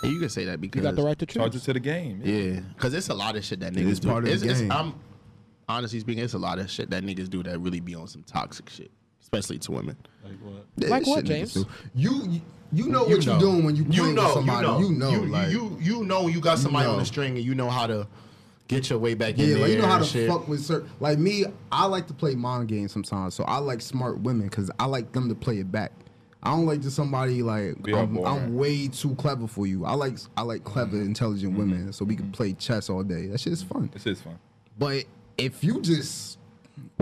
And 0.04 0.12
you 0.14 0.20
can 0.20 0.30
say 0.30 0.46
that 0.46 0.62
because 0.62 0.80
You 0.80 0.84
got 0.84 0.96
the 0.96 1.02
right 1.04 1.18
to 1.18 1.26
Charge 1.26 1.54
choose. 1.54 1.64
it 1.64 1.66
to 1.66 1.74
the 1.74 1.80
game. 1.80 2.22
Yeah, 2.24 2.60
because 2.76 2.94
it's 2.94 3.10
a 3.10 3.14
lot 3.16 3.36
of 3.36 3.44
shit 3.44 3.60
that 3.62 3.74
niggas 3.74 3.88
is 3.90 4.00
do. 4.00 4.10
part 4.10 4.24
of 4.24 4.30
the 4.30 4.36
It's- 4.36 4.44
it's- 4.44 4.62
game. 4.62 4.72
I'm 4.72 4.94
honestly 5.68 6.00
speaking, 6.00 6.24
it's 6.24 6.36
a 6.36 6.38
lot 6.40 6.60
of 6.60 6.70
shit 6.70 6.92
that 6.92 7.04
niggas 7.04 7.30
do 7.30 7.42
that 7.44 7.60
really 7.60 7.80
be 7.80 7.96
on 7.96 8.08
some 8.08 8.22
toxic 8.24 8.70
shit, 8.70 8.92
especially 9.28 9.60
to 9.60 9.72
women. 9.74 9.98
Yeah, 10.78 10.88
Like 10.90 11.06
what, 11.08 11.28
shit 11.28 11.44
niggas 11.44 11.54
James? 11.54 11.66
You 11.96 12.24
you, 12.30 12.42
you 12.72 12.88
know 12.88 13.04
what 13.04 13.24
you're 13.26 13.40
doing 13.40 13.64
when 13.66 13.76
you 13.76 13.84
playing 13.86 14.16
with 14.16 14.28
somebody. 14.32 14.68
You 14.84 14.92
know, 14.92 15.10
you, 15.12 15.26
like 15.26 15.52
you 15.52 15.78
you 15.82 16.04
know 16.06 16.28
you 16.28 16.40
got 16.40 16.60
somebody 16.60 16.88
on 16.88 16.94
know. 16.94 17.00
the 17.00 17.06
string 17.06 17.36
and 17.38 17.46
you 17.46 17.54
know 17.56 17.70
how 17.70 17.88
to 17.88 18.08
get 18.68 18.90
your 18.90 19.00
way 19.00 19.14
back 19.14 19.36
in 19.38 19.40
Yeah, 19.42 19.46
there. 19.48 19.58
like 19.60 19.72
you 19.72 19.78
know 19.80 19.88
how 19.88 20.00
to 20.00 20.06
shit. 20.06 20.30
fuck 20.30 20.48
with 20.48 20.62
certain. 20.64 20.90
Like 21.00 21.18
me, 21.20 21.46
I 21.72 21.86
like 21.86 22.08
to 22.08 22.14
play 22.14 22.36
mind 22.36 22.68
games 22.70 22.92
sometimes. 22.92 23.36
So 23.36 23.44
I 23.46 23.58
like 23.58 23.82
smart 23.82 24.20
women 24.20 24.48
because 24.48 24.72
I 24.80 24.86
like 24.86 25.12
them 25.12 25.28
to 25.30 25.36
play 25.36 25.60
it 25.60 25.72
back. 25.72 25.92
I 26.44 26.52
don't 26.52 26.66
like 26.66 26.82
just 26.82 26.96
somebody 26.96 27.42
like 27.44 27.76
I'm. 27.88 28.18
I'm 28.26 28.56
way 28.56 28.88
too 28.88 29.16
clever 29.16 29.48
for 29.48 29.66
you. 29.68 29.86
I 29.86 29.94
like 29.94 30.18
I 30.38 30.42
like 30.44 30.64
clever, 30.64 30.98
intelligent 31.02 31.52
Mm-hmm. 31.54 31.60
women, 31.60 31.94
so 31.94 32.06
we 32.06 32.16
can 32.16 32.32
play 32.32 32.54
chess 32.54 32.90
all 32.90 33.04
day. 33.04 33.28
That 33.28 33.40
shit 33.40 33.54
is 33.54 33.64
fun. 33.64 33.90
This 33.94 34.06
is 34.06 34.22
fun. 34.22 34.38
But 34.78 35.06
if 35.38 35.64
you 35.64 35.82
just 35.82 36.38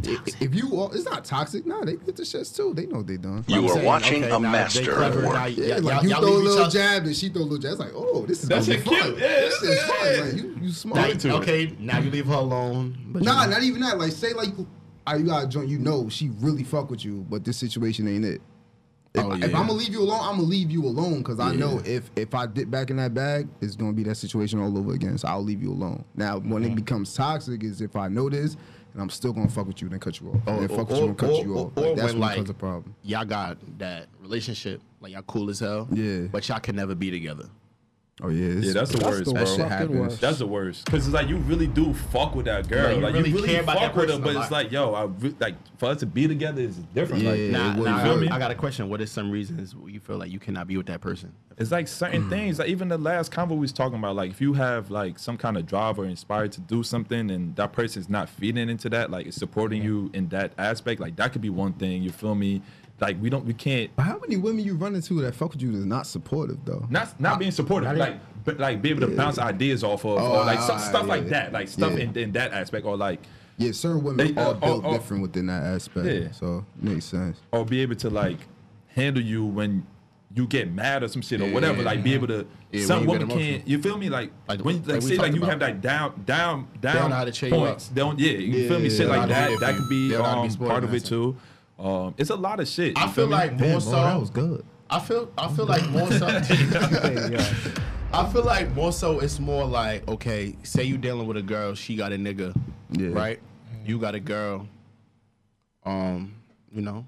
i- 0.08 0.18
if 0.40 0.54
you 0.56 0.70
all, 0.72 0.92
it's 0.92 1.06
not 1.06 1.26
toxic. 1.26 1.66
Nah, 1.66 1.84
they 1.86 1.96
get 1.96 2.16
the 2.16 2.24
shits 2.24 2.56
too. 2.56 2.74
They 2.74 2.86
know 2.86 2.98
what 2.98 3.08
they 3.08 3.18
done. 3.18 3.44
You 3.48 3.60
I'm 3.60 3.66
are 3.66 3.70
saying, 3.70 3.86
watching 3.86 4.24
okay, 4.24 4.36
a 4.36 4.40
now 4.40 4.52
master 4.52 4.94
clever, 4.94 5.20
at 5.20 5.26
work. 5.26 5.34
now 5.36 5.46
Yeah, 5.46 5.66
y'all- 5.66 5.82
like 5.82 5.94
y'all- 5.96 6.04
you 6.04 6.10
y'all 6.10 6.20
throw 6.22 6.34
a 6.34 6.38
little 6.38 6.64
other- 6.64 6.72
jab 6.72 7.04
and 7.06 7.16
she 7.16 7.30
throw 7.30 7.42
a 7.42 7.44
little 7.44 7.58
jab. 7.58 7.72
It's 7.72 7.80
like, 7.80 7.92
oh, 7.96 8.26
this 8.28 8.44
is 8.44 8.50
That 8.50 8.56
gonna 8.60 8.66
be 8.66 8.74
shit 8.74 8.84
fun. 8.84 8.96
cute. 8.96 9.18
Yeah, 9.20 9.28
this 9.28 9.64
is 9.64 9.76
yeah. 9.76 9.88
fun. 9.88 10.20
Like 10.30 10.36
you, 10.44 10.58
you 10.62 10.72
smart. 10.72 11.24
Like, 11.24 11.26
okay, 11.42 11.76
now 11.80 12.00
you 12.00 12.12
leave 12.12 12.28
her 12.28 12.34
alone. 12.34 12.98
But 13.08 13.24
Nah, 13.24 13.44
you, 13.46 13.50
not 13.52 13.64
even 13.64 13.82
that. 13.82 13.98
Like, 13.98 14.12
say 14.12 14.34
like, 14.34 14.50
ah, 15.08 15.16
you 15.16 15.26
got 15.26 15.44
a 15.46 15.48
joint. 15.48 15.70
You 15.70 15.80
know, 15.80 16.10
she 16.10 16.30
really 16.40 16.64
fuck 16.64 16.90
with 16.90 17.04
you, 17.06 17.26
but 17.30 17.44
this 17.44 17.58
situation 17.58 18.08
ain't 18.08 18.26
it. 18.26 18.42
If, 19.14 19.24
Oh, 19.24 19.32
if. 19.32 19.44
I'm 19.46 19.52
gonna 19.68 19.72
leave 19.74 19.94
you 19.94 20.02
alone, 20.02 20.20
I'm 20.22 20.36
gonna 20.36 20.42
leave 20.44 20.70
you 20.70 20.84
alone 20.86 21.20
because 21.20 21.40
I 21.40 21.56
know 21.56 21.82
if 21.86 22.12
if 22.18 22.36
I 22.36 22.48
dip 22.48 22.70
back 22.70 22.90
in 22.90 22.98
that 22.98 23.14
bag, 23.14 23.48
it's 23.62 23.78
gonna 23.78 23.94
be 23.94 24.04
that 24.04 24.16
situation 24.16 24.60
all 24.60 24.78
over 24.78 24.92
again. 24.94 25.18
So 25.18 25.30
I'll 25.30 25.42
leave 25.42 25.64
you 25.64 25.72
alone. 25.72 26.04
Now, 26.18 26.40
when 26.40 26.64
Mm-hmm. 26.64 26.72
it 26.74 26.76
becomes 26.76 27.14
toxic, 27.14 27.64
is 27.64 27.80
if 27.80 27.96
I 27.96 28.10
know 28.10 28.30
this 28.30 28.58
and 28.96 29.02
I'm 29.02 29.10
still 29.10 29.34
gonna 29.34 29.50
fuck 29.50 29.68
with 29.68 29.82
you, 29.82 29.88
and 29.88 29.94
then 29.94 30.00
cut 30.00 30.22
you 30.22 30.30
off. 30.30 30.36
Or- 30.48 30.60
then 30.66 30.70
fuck 30.70 30.88
with 30.90 30.98
or- 30.98 31.02
you 31.02 31.08
and 31.10 31.18
cut 31.18 31.30
or- 31.30 31.44
you 31.44 31.58
off. 31.58 31.72
or 31.76 31.82
Like, 31.82 31.96
that's 31.98 32.14
when, 32.14 32.22
like, 32.22 32.32
becomes 32.36 32.50
a 32.50 32.54
problem. 32.54 32.96
y'all 33.04 33.26
got 33.26 33.58
that 33.80 34.08
relationship, 34.22 34.82
like 35.02 35.12
y'all 35.12 35.22
cool 35.24 35.50
as 35.50 35.60
hell. 35.60 35.90
Yeah. 35.92 36.28
But 36.32 36.48
y'all 36.48 36.60
can 36.62 36.78
never 36.78 36.96
be 36.96 37.12
together. 37.12 37.50
Oh 38.24 38.30
yeah, 38.30 38.46
it's- 38.46 38.66
Yeah, 38.66 38.74
that's 38.74 38.92
the 38.92 38.98
That's 38.98 39.10
worst, 39.12 39.26
the 39.26 39.34
bro. 39.34 39.44
that 39.44 39.50
shit 39.50 39.68
happens. 39.68 40.20
That's 40.20 40.40
the 40.40 40.48
worst. 40.48 40.86
Cause 40.86 41.06
it's 41.06 41.14
like 41.14 41.28
you 41.28 41.36
really 41.36 41.68
do 41.68 41.94
fuck 41.94 42.34
with 42.34 42.46
that 42.46 42.66
girl. 42.70 42.86
Like, 42.88 42.96
you 42.96 43.02
Like, 43.02 43.14
really 43.14 43.30
you 43.30 43.36
really 43.36 43.50
care 43.50 43.62
about 43.62 43.78
fuck 43.78 43.94
that 43.94 43.96
with 43.96 44.10
her, 44.10 44.20
but 44.20 44.36
it's 44.38 44.52
like, 44.52 44.72
yo, 44.72 44.94
I 44.94 45.04
re- 45.04 45.36
like 45.38 45.56
for 45.78 45.90
us 45.90 46.00
to 46.00 46.06
be 46.06 46.26
together 46.26 46.62
is 46.62 46.78
different. 46.94 47.24
Yeah, 47.24 47.32
like, 47.32 47.40
it 47.40 47.52
Now, 47.52 47.78
wouldn't 47.78 47.98
now, 47.98 48.04
feel 48.04 48.14
I, 48.14 48.18
me? 48.18 48.30
I 48.30 48.40
got 48.40 48.52
a 48.52 48.56
question. 48.56 48.88
What 48.88 49.02
is 49.02 49.12
some 49.12 49.30
reasons 49.30 49.76
you 49.86 50.00
feel 50.00 50.18
like 50.18 50.32
you 50.32 50.40
cannot 50.40 50.66
be 50.66 50.78
with 50.78 50.86
that 50.86 51.02
person? 51.02 51.34
It's 51.58 51.72
like 51.72 51.90
certain 51.90 52.24
mm. 52.24 52.30
things. 52.30 52.60
Like 52.60 52.70
even 52.70 52.88
the 52.88 52.98
last 52.98 53.34
convo 53.34 53.50
we 53.50 53.58
was 53.58 53.74
talking 53.74 54.00
about. 54.00 54.16
Like 54.16 54.32
if 54.32 54.40
you 54.40 54.54
have 54.54 54.92
like 54.92 55.20
some 55.20 55.38
kind 55.38 55.58
of 55.58 55.66
drive 55.66 56.00
or 56.00 56.06
inspired 56.06 56.54
to 56.54 56.62
do 56.62 56.84
something, 56.84 57.30
and 57.30 57.54
that 57.58 57.74
person's 57.74 58.08
not 58.08 58.30
feeding 58.30 58.70
into 58.70 58.90
that, 58.92 59.12
like 59.12 59.28
it's 59.28 59.38
supporting 59.38 59.84
you 59.84 60.10
in 60.14 60.30
that 60.30 60.54
aspect. 60.58 61.02
Like 61.02 61.18
that 61.18 61.34
could 61.34 61.42
be 61.42 61.50
one 61.50 61.74
thing. 61.74 62.02
You 62.02 62.12
feel 62.12 62.36
me? 62.36 62.62
Like 63.02 63.18
we 63.22 63.30
don't, 63.30 63.46
we 63.46 63.54
can't. 63.54 63.92
But 63.96 64.04
how 64.04 64.18
many 64.20 64.38
women 64.38 64.64
you 64.64 64.76
run 64.76 64.96
into 64.96 65.20
that 65.22 65.36
fuck 65.36 65.52
with 65.52 65.62
you 65.62 65.72
that's 65.72 65.84
not 65.86 66.08
supportive 66.08 66.64
though? 66.64 66.86
Not 66.90 67.20
not 67.20 67.40
being 67.40 67.52
supportive, 67.52 67.90
Not 67.90 67.98
like 67.98 68.20
but 68.46 68.58
like 68.60 68.82
be 68.82 68.90
able 68.92 69.02
to 69.02 69.08
bounce 69.16 69.38
ideas 69.38 69.84
off 69.84 70.06
of, 70.06 70.20
Oh, 70.22 70.42
or 70.42 70.46
like 70.46 70.60
some 70.62 70.78
ah, 70.78 70.80
stuff 70.80 71.06
like 71.08 71.24
yeah. 71.24 71.30
that, 71.30 71.54
like 71.54 71.68
stuff 71.68 71.94
Yeah. 71.94 72.06
in, 72.06 72.18
in 72.18 72.32
that 72.34 72.54
aspect, 72.54 72.86
or 72.86 72.96
like 72.96 73.20
Yeah, 73.58 73.72
certain 73.74 74.02
women 74.04 74.34
They- 74.34 74.42
are 74.42 74.52
uh, 74.52 74.54
built 74.54 74.86
oh, 74.86 74.90
oh. 74.90 74.94
different 74.94 75.24
within 75.24 75.48
that 75.48 75.64
aspect. 75.64 76.06
Yeah. 76.08 76.32
So 76.32 76.66
makes 76.80 77.06
sense. 77.06 77.38
or 77.52 77.66
be 77.66 77.82
able 77.82 77.96
to 77.96 78.10
like 78.10 78.38
handle 78.88 79.22
you 79.24 79.44
when 79.46 79.86
you 80.34 80.46
get 80.48 80.72
mad 80.72 81.02
or 81.04 81.08
some 81.08 81.22
shit 81.22 81.40
or 81.42 81.50
whatever. 81.52 81.80
yeah, 81.80 81.86
like 81.86 82.04
be 82.04 82.14
able 82.14 82.28
to. 82.28 82.46
Yeah, 82.72 82.86
some 82.86 83.06
when 83.06 83.22
you 83.22 83.28
get 83.28 83.36
women 83.36 83.52
can't. 83.58 83.68
You 83.68 83.82
feel 83.82 83.98
me? 83.98 84.10
Like, 84.10 84.32
Like- 84.48 84.64
when 84.64 84.78
like 84.84 84.88
like, 84.88 84.96
we 85.02 85.10
say 85.10 85.16
like 85.18 85.32
talked 85.32 85.36
you 85.36 85.42
have 85.50 85.60
that 85.60 85.82
down 85.82 86.24
down 86.26 86.68
down 86.80 87.10
know 87.10 87.16
how 87.18 87.26
to 87.26 87.32
cheer 87.32 87.50
points. 87.50 87.90
up. 87.90 87.96
Don't 87.96 88.20
yeah. 88.20 88.32
You 88.32 88.38
Yeah, 88.62 88.68
feel 88.70 88.80
me? 88.80 88.88
yeah, 88.90 88.98
Shit 88.98 89.08
like 89.10 89.28
Know 89.28 89.34
how 89.36 89.48
to 89.48 89.52
that. 89.52 89.60
That 89.60 89.76
could 89.76 89.90
be 89.90 90.10
They 90.10 90.18
know 90.18 90.24
how 90.24 90.36
to 90.36 90.42
be 90.42 90.46
um, 90.48 90.50
spoiled 90.52 90.70
part 90.72 90.84
of 90.86 90.94
it 90.94 91.04
too. 91.06 91.36
Um, 91.78 92.16
it's 92.18 92.30
a 92.30 92.36
lot 92.36 92.60
of 92.60 92.68
shit. 92.68 92.98
I 92.98 93.06
you 93.06 93.12
feel 93.12 93.28
me? 93.28 93.34
like 93.34 93.52
more 93.54 93.70
Damn, 93.70 93.82
so. 93.82 93.92
bro, 93.92 94.02
that 94.02 94.20
was 94.20 94.30
good. 94.30 94.66
I 94.90 95.00
feel 95.00 95.32
I 95.38 95.48
feel 95.50 95.66
like 95.66 95.88
more 95.90 96.12
so. 96.12 96.28
I 98.14 98.30
feel 98.32 98.44
like 98.44 98.72
more 98.74 98.94
so 98.94 99.20
it's 99.20 99.40
more 99.40 99.66
like 99.66 100.08
okay, 100.08 100.56
say 100.64 100.84
you 100.84 100.98
dealing 100.98 101.28
with 101.28 101.38
a 101.38 101.42
girl, 101.42 101.74
she 101.76 101.96
got 101.96 102.14
a 102.14 102.18
nigga, 102.18 102.56
Yeah. 102.92 103.10
right? 103.10 103.40
You 103.86 104.00
got 104.00 104.16
a 104.16 104.20
girl, 104.20 104.68
um, 105.86 106.34
you 106.72 106.82
know. 106.82 107.06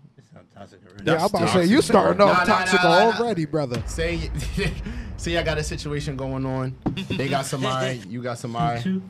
Toxic 0.53 0.79
Yeah, 1.03 1.17
I'm 1.17 1.25
about 1.25 1.39
to 1.41 1.47
say 1.49 1.65
you 1.65 1.81
starting 1.81 2.21
off 2.21 2.47
nah, 2.47 2.55
toxic 2.55 2.83
nah, 2.83 2.89
nah, 2.89 3.11
nah. 3.11 3.17
already, 3.17 3.45
brother. 3.45 3.81
Say, 3.85 4.31
say 5.17 5.37
I 5.37 5.43
got 5.43 5.57
a 5.57 5.63
situation 5.63 6.15
going 6.15 6.45
on. 6.45 6.75
They 7.09 7.27
got 7.27 7.45
some 7.45 7.61
somebody, 7.61 8.01
you 8.09 8.21
got 8.23 8.37
somebody. 8.39 9.01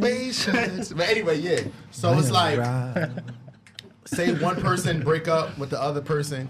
Patience. 0.00 0.92
But 0.96 1.08
anyway, 1.08 1.38
yeah. 1.38 1.60
So 1.90 2.18
it's 2.18 2.30
like, 2.30 2.58
say 4.08 4.32
one 4.34 4.60
person 4.60 5.00
break 5.02 5.28
up 5.28 5.56
with 5.58 5.70
the 5.70 5.80
other 5.80 6.00
person, 6.00 6.48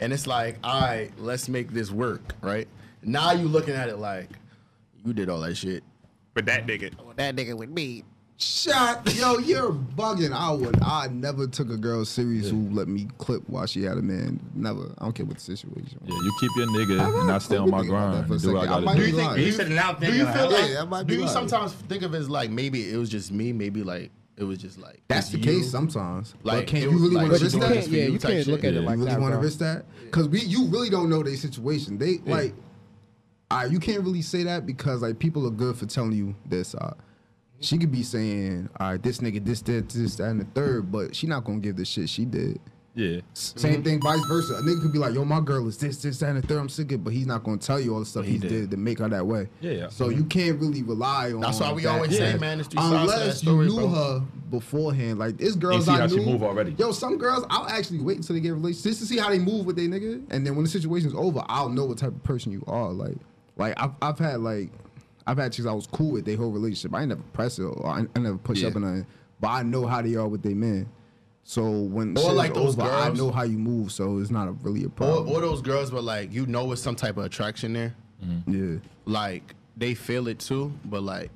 and 0.00 0.12
it's 0.12 0.26
like, 0.26 0.58
all 0.64 0.80
right, 0.80 1.10
let's 1.18 1.48
make 1.48 1.70
this 1.70 1.90
work, 1.90 2.34
right? 2.42 2.68
Now 3.02 3.32
you 3.32 3.48
looking 3.48 3.74
at 3.74 3.88
it 3.88 3.96
like, 3.98 4.28
you 5.04 5.12
did 5.12 5.28
all 5.28 5.40
that 5.40 5.56
shit. 5.56 5.82
But 6.34 6.46
that 6.46 6.66
nigga. 6.66 6.92
That 7.16 7.34
nigga 7.36 7.56
with 7.56 7.70
me. 7.70 8.04
Shut, 8.42 9.14
yo, 9.16 9.36
you're 9.36 9.70
bugging. 9.70 10.32
I 10.32 10.50
would, 10.50 10.82
I 10.82 11.08
never 11.08 11.46
took 11.46 11.68
a 11.68 11.76
girl 11.76 12.06
serious 12.06 12.48
who 12.48 12.70
let 12.70 12.88
me 12.88 13.06
clip 13.18 13.42
while 13.50 13.66
she 13.66 13.82
had 13.82 13.98
a 13.98 14.02
man. 14.02 14.40
Never. 14.54 14.94
I 14.96 15.04
don't 15.04 15.12
care 15.14 15.26
what 15.26 15.36
the 15.36 15.42
situation. 15.42 15.98
was. 16.00 16.08
Yeah, 16.08 16.14
you 16.14 16.32
keep 16.40 16.50
your 16.56 16.66
nigga 16.68 17.20
and 17.20 17.30
I 17.30 17.36
stay 17.36 17.58
on 17.58 17.68
my 17.70 17.80
Think 17.80 17.90
about 17.90 18.12
that 18.12 18.26
grind. 18.26 18.26
for 18.28 18.32
a 18.32 18.36
and 18.36 18.42
Do 18.42 18.52
what 18.54 18.62
I 18.62 18.66
gotta 18.66 18.86
do. 18.86 19.02
be 19.04 19.10
you 19.10 19.16
think- 19.16 19.34
do 19.34 19.42
You 19.42 19.52
said 19.52 19.70
now 19.70 19.92
Do 19.92 20.10
you 20.14 20.24
like, 20.24 20.34
feel 20.34 20.50
Yeah, 20.52 20.58
like? 20.58 20.70
that 20.72 20.88
might 20.88 21.06
do 21.06 21.06
be 21.08 21.14
you 21.16 21.20
right. 21.26 21.30
sometimes 21.30 21.72
think 21.74 22.02
of 22.02 22.14
it 22.14 22.18
as 22.18 22.30
like 22.30 22.48
maybe 22.50 22.90
it 22.90 22.96
was 22.96 23.10
just 23.10 23.30
me? 23.30 23.52
Maybe 23.52 23.82
like 23.82 24.10
it 24.40 24.44
was 24.44 24.58
just 24.58 24.78
like 24.78 25.02
That's 25.08 25.28
the 25.28 25.38
you? 25.38 25.44
case 25.44 25.70
sometimes. 25.70 26.34
Like, 26.42 26.56
Like, 26.56 26.66
can 26.66 26.82
you 26.82 26.90
really 26.90 27.14
like 27.14 27.28
want 27.28 27.38
to 27.38 27.44
risk 27.44 27.58
that? 27.60 27.88
Yeah, 27.88 28.04
you 28.06 28.12
you 28.14 28.18
can't 28.18 28.32
shit. 28.34 28.46
look 28.48 28.60
at 28.64 28.72
it 28.72 28.74
you 28.74 28.80
like 28.80 28.96
really 28.96 29.10
that, 29.10 29.20
want 29.20 29.34
to 29.34 29.38
risk 29.38 29.58
that? 29.58 29.84
Because 30.04 30.28
we, 30.28 30.40
you 30.40 30.66
really 30.66 30.88
don't 30.90 31.10
know 31.10 31.22
their 31.22 31.36
situation. 31.36 31.98
They 31.98 32.18
like, 32.24 32.54
uh, 33.50 33.68
you 33.70 33.78
can't 33.78 34.00
really 34.02 34.22
say 34.22 34.42
that 34.44 34.64
because 34.66 35.02
like 35.02 35.18
people 35.18 35.46
are 35.46 35.50
good 35.50 35.76
for 35.76 35.84
telling 35.86 36.12
you 36.12 36.34
this. 36.46 36.74
Uh, 36.74 36.94
she 37.60 37.76
could 37.76 37.92
be 37.92 38.02
saying, 38.02 38.70
all 38.80 38.92
right, 38.92 39.02
this 39.02 39.18
nigga, 39.18 39.44
this, 39.44 39.60
this, 39.60 39.82
this, 39.92 40.16
that, 40.16 40.24
and 40.30 40.40
the 40.40 40.46
third, 40.46 40.90
but 40.90 41.14
she 41.14 41.26
not 41.26 41.44
gonna 41.44 41.58
give 41.58 41.76
the 41.76 41.84
shit 41.84 42.08
she 42.08 42.24
did. 42.24 42.58
Yeah. 43.00 43.20
S- 43.32 43.54
Same 43.56 43.74
mm-hmm. 43.74 43.82
thing, 43.82 44.00
vice 44.02 44.24
versa. 44.26 44.54
A 44.54 44.60
nigga 44.62 44.82
could 44.82 44.92
be 44.92 44.98
like, 44.98 45.14
yo, 45.14 45.24
my 45.24 45.40
girl 45.40 45.66
is 45.68 45.78
this, 45.78 46.02
this, 46.02 46.18
that, 46.18 46.28
and 46.28 46.42
the 46.42 46.46
third. 46.46 46.58
I'm 46.58 46.68
sick 46.68 46.88
of 46.92 47.00
it, 47.00 47.04
but 47.04 47.12
he's 47.14 47.26
not 47.26 47.42
gonna 47.44 47.56
tell 47.56 47.80
you 47.80 47.94
all 47.94 48.00
the 48.00 48.06
stuff 48.06 48.26
He 48.26 48.32
he, 48.32 48.38
did. 48.38 48.48
did. 48.48 48.70
to 48.72 48.76
make 48.76 48.98
her 48.98 49.08
that 49.08 49.26
way. 49.26 49.48
Yeah, 49.60 49.72
yeah. 49.72 49.88
So 49.88 50.10
you 50.10 50.18
mm-hmm. 50.18 50.28
can't 50.28 50.60
really 50.60 50.82
rely 50.82 51.32
on. 51.32 51.40
That's 51.40 51.60
why 51.60 51.72
we 51.72 51.82
that 51.82 51.88
always 51.88 52.16
say, 52.16 52.24
aspect. 52.24 52.40
man, 52.42 52.58
there's 52.58 52.66
three 52.68 52.82
sides 52.82 52.90
to 52.90 53.06
that 53.06 53.20
unless 53.20 53.38
story, 53.38 53.66
you 53.66 53.72
knew 53.72 53.78
bro. 53.88 53.88
her 53.88 54.20
beforehand. 54.50 55.18
Like 55.18 55.38
this 55.38 55.54
girls 55.56 55.86
see 55.86 55.92
I 55.92 56.00
how 56.00 56.06
knew. 56.06 56.22
move 56.26 56.42
already. 56.42 56.72
Yo, 56.78 56.92
some 56.92 57.16
girls 57.16 57.44
I'll 57.48 57.68
actually 57.68 58.00
wait 58.00 58.18
until 58.18 58.34
they 58.34 58.40
get 58.40 58.50
a 58.50 58.54
relationship 58.54 58.90
just 58.90 59.00
to 59.00 59.06
see 59.06 59.18
how 59.18 59.30
they 59.30 59.38
move 59.38 59.64
with 59.64 59.76
their 59.76 59.88
nigga, 59.88 60.22
and 60.30 60.46
then 60.46 60.54
when 60.54 60.64
the 60.64 60.70
situation's 60.70 61.14
over, 61.14 61.42
I'll 61.48 61.70
know 61.70 61.86
what 61.86 61.98
type 61.98 62.10
of 62.10 62.22
person 62.22 62.52
you 62.52 62.62
are. 62.66 62.90
Like, 62.92 63.16
like 63.56 63.74
I've 63.80 63.92
I've 64.02 64.18
had 64.18 64.40
like. 64.40 64.70
I've 65.26 65.36
had 65.36 65.52
chicks 65.52 65.68
I 65.68 65.72
was 65.72 65.86
cool 65.86 66.12
with 66.12 66.24
their 66.24 66.36
whole 66.36 66.50
relationship. 66.50 66.92
I 66.92 67.00
ain't 67.02 67.10
never 67.10 67.22
press 67.34 67.58
it 67.58 67.62
or 67.62 67.86
I, 67.86 68.04
I 68.16 68.18
never 68.18 68.38
push 68.38 68.62
Yeah. 68.62 68.68
up 68.68 68.76
on 68.76 68.82
nothing. 68.82 69.06
But 69.38 69.48
I 69.48 69.62
know 69.62 69.86
how 69.86 70.02
they 70.02 70.16
are 70.16 70.26
with 70.26 70.42
their 70.42 70.56
men. 70.56 70.88
So 71.50 71.68
when 71.68 72.16
Or 72.16 72.32
like 72.32 72.54
those 72.54 72.78
over, 72.78 72.88
I 72.88 73.08
know 73.08 73.32
how 73.32 73.42
you 73.42 73.58
move. 73.58 73.90
So 73.90 74.18
it's 74.18 74.30
not 74.30 74.46
a, 74.46 74.52
really 74.52 74.84
a 74.84 74.88
problem. 74.88 75.28
or 75.28 75.40
those 75.40 75.60
girls 75.60 75.90
but 75.90 76.04
like, 76.04 76.32
you 76.32 76.46
know, 76.46 76.70
it's 76.70 76.80
some 76.80 76.94
type 76.94 77.16
of 77.16 77.24
attraction 77.24 77.72
there. 77.72 77.92
Mm-hmm. 78.24 78.74
yeah. 78.74 78.78
Like 79.04 79.56
they 79.76 79.94
feel 79.94 80.28
it 80.28 80.38
too, 80.38 80.72
but 80.84 81.02
like 81.02 81.32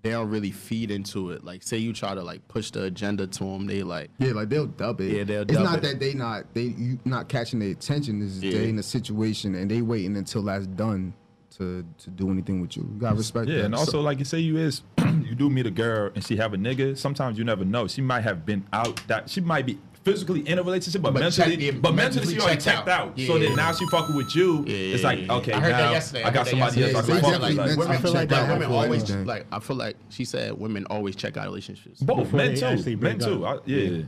they 0.00 0.12
don't 0.12 0.30
really 0.30 0.50
feed 0.50 0.90
into 0.90 1.32
it. 1.32 1.44
Like, 1.44 1.62
say 1.62 1.76
you 1.76 1.92
try 1.92 2.14
to 2.14 2.22
like 2.22 2.48
push 2.48 2.70
the 2.70 2.84
agenda 2.84 3.26
to 3.26 3.44
them, 3.44 3.66
they 3.66 3.82
like, 3.82 4.08
Yeah, 4.18 4.32
like 4.32 4.48
they'll 4.48 4.64
dub 4.66 5.02
it. 5.02 5.14
Yeah, 5.14 5.24
they'll 5.24 5.42
It's 5.42 5.52
dub 5.52 5.62
not 5.62 5.78
it. 5.78 5.82
that 5.82 6.00
they 6.00 6.14
not 6.14 6.54
they 6.54 6.62
you 6.62 6.98
not 7.04 7.28
catching 7.28 7.58
their 7.58 7.72
attention. 7.72 8.22
Is 8.22 8.42
Yeah. 8.42 8.52
they 8.52 8.70
in 8.70 8.78
a 8.78 8.82
situation 8.82 9.54
and 9.56 9.70
they 9.70 9.82
waiting 9.82 10.16
until 10.16 10.42
that's 10.44 10.66
done 10.68 11.12
to 11.58 11.84
to 11.98 12.10
do 12.10 12.30
anything 12.30 12.60
with 12.60 12.76
you. 12.76 12.82
You 12.82 13.00
gotta 13.00 13.16
respect 13.16 13.48
Yeah, 13.48 13.58
that. 13.58 13.64
and 13.66 13.74
also 13.74 14.00
like 14.00 14.18
you 14.18 14.24
say 14.24 14.38
you 14.38 14.56
is 14.56 14.82
you 14.98 15.34
do 15.34 15.50
meet 15.50 15.66
a 15.66 15.70
girl 15.70 16.10
and 16.14 16.24
she 16.24 16.36
have 16.36 16.54
a 16.54 16.56
nigga. 16.56 16.96
Sometimes 16.96 17.36
you 17.38 17.44
never 17.44 17.64
know. 17.64 17.86
She 17.86 18.00
might 18.00 18.22
have 18.22 18.46
been 18.46 18.64
out 18.72 19.00
that 19.08 19.28
she 19.28 19.40
might 19.40 19.66
be 19.66 19.78
physically 20.04 20.40
in 20.48 20.58
a 20.58 20.62
relationship, 20.62 21.02
but, 21.02 21.12
But 21.12 21.20
mentally, 21.20 21.56
check- 21.56 21.60
yeah, 21.60 21.70
but 21.72 21.94
mentally, 21.94 22.20
mentally 22.20 22.34
she 22.34 22.40
already 22.40 22.54
checked 22.60 22.76
checked 22.76 22.88
out. 22.88 23.08
out. 23.08 23.18
Yeah, 23.18 23.26
so 23.26 23.36
yeah, 23.36 23.48
then 23.48 23.56
now 23.56 23.72
she 23.72 23.86
fucking 23.88 24.16
with 24.16 24.34
you. 24.34 24.64
yeah, 24.66 24.94
it's 24.94 25.02
like 25.04 25.28
okay, 25.28 25.52
I 25.52 25.60
heard 25.60 25.70
now 25.72 25.78
that 25.78 25.92
yesterday. 25.92 26.22
I 26.22 26.28
I 26.28 26.30
got 26.30 26.46
heard 26.48 26.58
that 26.58 26.72
somebody 26.72 26.94
else 26.94 26.94
I 26.94 27.12
can 27.12 27.20
fuck 27.20 27.32
with. 27.32 27.40
Like, 27.42 27.56
mentally 27.56 27.76
women, 27.76 28.02
feel 28.02 28.12
like 28.14 28.28
that 28.30 28.48
women 28.48 28.70
always 28.72 29.02
anything. 29.02 29.26
like. 29.26 29.46
I 29.52 29.58
feel 29.60 29.76
like 29.76 29.96
she 30.08 30.24
said 30.24 30.52
women 30.58 30.86
always 30.88 31.16
check 31.16 31.36
out 31.36 31.44
relationships. 31.46 32.00
both 32.00 32.18
Before 32.18 32.36
men 32.38 32.54
too, 32.54 32.96
men 32.96 33.18
too. 33.18 33.44
up. 33.44 33.58
I, 33.66 33.70
yeah. 33.70 34.02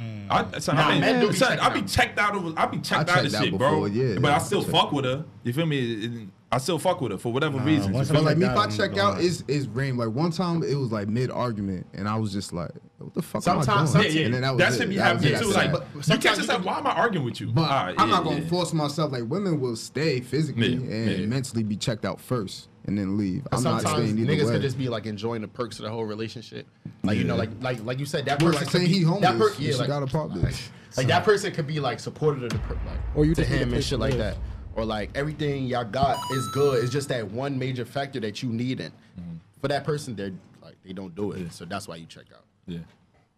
Mm. 0.00 0.26
I, 0.30 0.58
son, 0.60 0.76
Nah, 0.76 0.88
I, 0.90 1.00
men 1.00 1.20
do 1.20 1.30
be 1.30 1.36
son, 1.36 1.48
checking 1.58 1.64
I 1.64 1.68
be 1.80 1.82
checked 1.82 2.18
out 2.20 2.36
of 2.36 2.56
I 2.56 2.66
be 2.66 2.78
checked 2.78 3.10
I 3.10 3.18
out 3.18 3.24
of 3.26 3.32
checked 3.32 3.34
out 3.34 3.44
shit, 3.44 3.58
bro. 3.58 3.86
yeah, 3.86 4.14
but 4.20 4.28
yeah, 4.28 4.34
I 4.36 4.38
still 4.38 4.62
fuck 4.62 4.92
with 4.92 5.04
her. 5.04 5.24
You 5.42 5.52
feel 5.52 5.66
me? 5.66 6.28
It- 6.50 6.54
I 6.54 6.58
still 6.58 6.78
fuck 6.78 7.00
with 7.00 7.12
her 7.12 7.18
for 7.18 7.30
whatever 7.32 7.58
Nah, 7.58 7.64
reason. 7.64 7.92
once 7.92 8.08
But 8.08 8.16
I 8.18 8.20
like 8.20 8.38
me, 8.38 8.46
if 8.46 8.56
I 8.56 8.66
check 8.68 8.96
out, 8.96 9.20
it's 9.22 9.44
it's 9.48 9.66
rain. 9.66 9.96
Like 9.98 10.08
one 10.08 10.30
time, 10.30 10.62
it 10.62 10.74
was 10.76 10.90
like 10.90 11.06
mid 11.08 11.30
argument, 11.30 11.86
and 11.92 12.08
I 12.08 12.16
was 12.16 12.32
just 12.32 12.52
like, 12.54 12.70
"What 12.98 13.12
the 13.14 13.20
fuck 13.22 13.42
Sometimes- 13.42 13.94
am 13.94 14.00
I 14.00 14.04
doing?" 14.04 14.14
yeah, 14.14 14.20
yeah. 14.20 14.24
And 14.26 14.34
then 14.34 14.42
that 14.42 14.50
was 14.54 14.58
that 14.60 14.72
it. 14.72 14.76
should 14.78 14.88
be 14.88 14.96
That 14.96 15.14
was 15.16 15.22
happening 15.24 15.40
too. 15.40 15.52
That's 15.52 15.56
Like, 15.56 15.72
but 15.72 15.86
you 15.94 16.02
sometimes 16.02 16.24
catch 16.24 16.36
you 16.36 16.42
yourself. 16.42 16.62
can- 16.62 16.66
Why 16.72 16.78
am 16.78 16.86
I 16.86 16.90
arguing 16.92 17.26
with 17.26 17.40
you? 17.40 17.48
But 17.48 17.62
Alright, 17.70 17.94
I'm 17.98 18.08
yeah, 18.08 18.14
not 18.14 18.24
gonna 18.24 18.40
yeah. 18.40 18.48
force 18.48 18.72
myself. 18.72 19.12
Like 19.12 19.24
women 19.28 19.60
will 19.60 19.76
stay 19.76 20.20
physically 20.20 20.74
Yeah, 20.76 20.90
and 20.94 21.10
yeah. 21.20 21.26
mentally 21.26 21.62
be 21.64 21.76
checked 21.76 22.06
out 22.06 22.18
first, 22.18 22.68
and 22.86 22.96
then 22.96 23.18
leave. 23.18 23.46
I'm 23.52 23.62
not 23.62 23.82
Sometimes 23.82 24.08
staying 24.10 24.18
either 24.18 24.32
niggas 24.32 24.46
way. 24.46 24.52
could 24.52 24.62
just 24.62 24.78
be 24.78 24.88
like 24.88 25.04
enjoying 25.04 25.42
the 25.42 25.48
perks 25.48 25.78
of 25.78 25.84
the 25.84 25.90
whole 25.90 26.06
relationship. 26.06 26.66
Like 27.02 27.18
you 27.18 27.24
know, 27.24 27.36
like 27.36 27.50
like 27.60 27.84
like 27.84 27.98
you 27.98 28.06
said, 28.06 28.24
that 28.24 28.38
person 28.38 28.52
like 28.54 28.62
could 28.62 28.70
saying 28.80 28.86
be 28.86 28.92
he 28.94 29.02
homeless, 29.02 29.30
That 29.32 29.38
per- 29.38 29.52
yeah, 29.62 29.70
should 29.72 29.80
like, 29.80 29.88
got 29.88 30.02
a 30.02 30.06
problem. 30.06 30.42
like, 30.42 30.54
like 30.96 31.06
that 31.08 31.24
person 31.24 31.52
could 31.52 31.66
be 31.66 31.78
like 31.78 32.00
supportive 32.00 32.42
of 32.42 32.50
the 32.50 32.58
per- 32.60 32.72
like 32.74 32.98
Or 33.14 33.26
you 33.26 33.34
to 33.34 33.42
just 33.42 33.52
him 33.52 33.74
and 33.74 33.84
shit 33.84 33.98
like 34.00 34.16
that. 34.16 34.38
Or 34.78 34.84
like 34.84 35.10
everything 35.16 35.66
y'all 35.66 35.82
got 35.82 36.16
is 36.30 36.46
good. 36.50 36.84
It's 36.84 36.92
just 36.92 37.08
that 37.08 37.28
one 37.32 37.58
major 37.58 37.84
factor 37.84 38.20
that 38.20 38.44
you 38.44 38.48
need 38.48 38.78
it. 38.78 38.92
Mm-hmm. 39.18 39.38
For 39.60 39.66
that 39.66 39.82
person, 39.82 40.14
they're 40.14 40.30
like 40.62 40.76
they 40.84 40.92
don't 40.92 41.12
do 41.16 41.32
it, 41.32 41.52
so 41.52 41.64
that's 41.64 41.88
why 41.88 41.96
you 41.96 42.06
check 42.06 42.26
out. 42.32 42.44
Yeah. 42.68 42.78